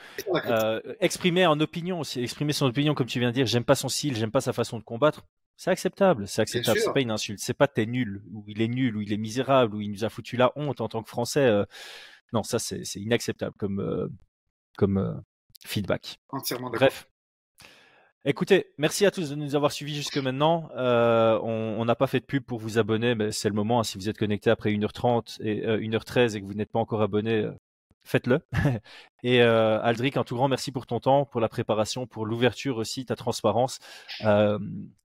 Euh, 0.45 0.79
exprimer 1.01 1.45
en 1.45 1.59
opinion 1.59 1.99
aussi, 1.99 2.21
exprimer 2.21 2.53
son 2.53 2.67
opinion, 2.67 2.93
comme 2.93 3.07
tu 3.07 3.19
viens 3.19 3.29
de 3.29 3.33
dire, 3.33 3.45
j'aime 3.45 3.65
pas 3.65 3.75
son 3.75 3.89
style, 3.89 4.15
j'aime 4.15 4.31
pas 4.31 4.39
sa 4.39 4.53
façon 4.53 4.79
de 4.79 4.83
combattre. 4.83 5.25
C'est 5.55 5.71
acceptable, 5.71 6.27
c'est 6.27 6.41
acceptable. 6.41 6.79
C'est 6.79 6.93
pas 6.93 7.01
une 7.01 7.11
insulte. 7.11 7.39
C'est 7.39 7.53
pas 7.53 7.67
t'es 7.67 7.85
nul, 7.85 8.21
ou 8.31 8.43
il 8.47 8.61
est 8.61 8.67
nul, 8.67 8.95
ou 8.97 9.01
il 9.01 9.13
est 9.13 9.17
misérable, 9.17 9.75
ou 9.75 9.81
il 9.81 9.91
nous 9.91 10.03
a 10.03 10.09
foutu 10.09 10.35
la 10.35 10.51
honte 10.55 10.81
en 10.81 10.87
tant 10.87 11.03
que 11.03 11.09
Français. 11.09 11.45
euh. 11.45 11.65
Non, 12.33 12.41
ça 12.43 12.57
c'est 12.59 12.81
inacceptable 12.95 13.55
comme 13.57 13.79
euh, 13.79 14.07
comme 14.77 14.97
euh, 14.97 15.13
feedback. 15.65 16.19
Entièrement 16.29 16.69
d'accord. 16.69 16.87
Bref. 16.87 17.07
Écoutez, 18.25 18.67
merci 18.77 19.05
à 19.05 19.11
tous 19.11 19.29
de 19.31 19.35
nous 19.35 19.53
avoir 19.55 19.73
suivis 19.73 19.95
jusque 19.95 20.17
maintenant. 20.17 20.69
Euh, 20.77 21.37
on 21.43 21.75
on 21.79 21.85
n'a 21.85 21.95
pas 21.95 22.07
fait 22.07 22.21
de 22.21 22.25
pub 22.25 22.43
pour 22.43 22.57
vous 22.57 22.77
abonner, 22.77 23.15
mais 23.15 23.31
c'est 23.33 23.49
le 23.49 23.55
moment. 23.55 23.81
hein. 23.81 23.83
si 23.83 23.97
vous 23.97 24.07
êtes 24.07 24.17
connecté 24.17 24.49
après 24.49 24.71
1h30 24.71 25.41
et 25.41 25.65
euh, 25.67 25.77
1h13 25.79 26.35
et 26.37 26.41
que 26.41 26.45
vous 26.45 26.53
n'êtes 26.53 26.71
pas 26.71 26.79
encore 26.79 27.01
abonné, 27.01 27.33
euh, 27.41 27.51
faites-le. 28.03 28.39
et 29.23 29.41
euh, 29.41 29.81
Aldric, 29.81 30.17
un 30.17 30.23
tout 30.23 30.35
grand 30.35 30.47
merci 30.47 30.71
pour 30.71 30.85
ton 30.85 30.99
temps, 30.99 31.25
pour 31.25 31.41
la 31.41 31.49
préparation, 31.49 32.05
pour 32.05 32.25
l'ouverture 32.25 32.77
aussi, 32.77 33.05
ta 33.05 33.15
transparence. 33.15 33.79
Euh, 34.21 34.59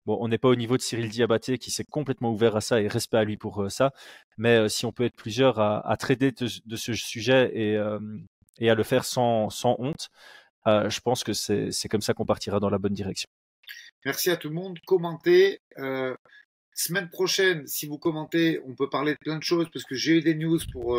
bon, 0.06 0.18
on 0.20 0.28
n'est 0.28 0.38
pas 0.38 0.48
au 0.48 0.56
niveau 0.56 0.76
de 0.76 0.82
Cyril 0.82 1.08
Diabaté 1.08 1.58
qui 1.58 1.70
s'est 1.70 1.84
complètement 1.84 2.32
ouvert 2.32 2.56
à 2.56 2.60
ça 2.60 2.80
et 2.80 2.88
respect 2.88 3.18
à 3.18 3.24
lui 3.24 3.36
pour 3.36 3.62
euh, 3.62 3.68
ça. 3.68 3.92
Mais 4.38 4.56
euh, 4.56 4.68
si 4.68 4.86
on 4.86 4.92
peut 4.92 5.04
être 5.04 5.16
plusieurs 5.16 5.58
à, 5.58 5.86
à 5.88 5.96
traiter 5.96 6.32
de, 6.32 6.76
ce 6.76 6.94
sujet 6.94 7.50
et, 7.54 7.78
et 8.58 8.70
à 8.70 8.74
le 8.74 8.82
faire 8.82 9.04
sans, 9.04 9.50
sans 9.50 9.76
honte, 9.78 10.08
je 10.66 11.00
pense 11.00 11.22
que 11.22 11.32
c'est 11.32 11.88
comme 11.88 12.00
ça 12.00 12.12
qu'on 12.12 12.26
partira 12.26 12.58
dans 12.58 12.70
la 12.70 12.78
bonne 12.78 12.92
direction. 12.92 13.28
Merci 14.04 14.30
à 14.30 14.36
tout 14.36 14.48
le 14.48 14.54
monde. 14.54 14.78
Commentez. 14.84 15.60
Semaine 16.74 17.08
prochaine, 17.08 17.66
si 17.66 17.86
vous 17.86 17.98
commentez, 17.98 18.60
on 18.66 18.74
peut 18.74 18.90
parler 18.90 19.12
de 19.12 19.18
plein 19.18 19.38
de 19.38 19.42
choses 19.42 19.68
parce 19.72 19.84
que 19.84 19.94
j'ai 19.94 20.18
eu 20.18 20.20
des 20.20 20.34
news 20.34 20.58
pour 20.72 20.98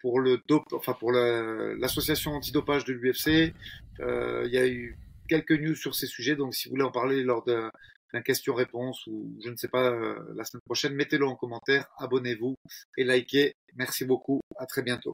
pour 0.00 0.20
le 0.20 0.40
dope, 0.48 0.72
enfin 0.72 0.92
pour 0.92 1.12
la- 1.12 1.74
l'association 1.74 2.32
antidopage 2.32 2.84
de 2.84 2.92
l'UFC. 2.92 3.54
Euh, 4.00 4.44
Il 4.46 4.52
y 4.52 4.58
a 4.58 4.66
eu 4.66 4.96
quelques 5.28 5.52
news 5.52 5.74
sur 5.74 5.94
ces 5.94 6.06
sujets, 6.06 6.36
donc 6.36 6.54
si 6.54 6.68
vous 6.68 6.72
voulez 6.74 6.84
en 6.84 6.92
parler 6.92 7.22
lors 7.22 7.44
d'un 7.44 7.70
un 8.12 8.22
question-réponse 8.22 9.06
ou 9.08 9.36
je 9.44 9.50
ne 9.50 9.56
sais 9.56 9.68
pas 9.68 9.90
la 9.90 10.44
semaine 10.44 10.62
prochaine, 10.64 10.94
mettez-le 10.94 11.26
en 11.26 11.34
commentaire, 11.36 11.86
abonnez-vous 11.98 12.54
et 12.96 13.04
likez. 13.04 13.54
Merci 13.74 14.04
beaucoup. 14.04 14.40
À 14.56 14.64
très 14.64 14.82
bientôt. 14.82 15.12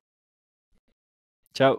Ciao. 1.54 1.78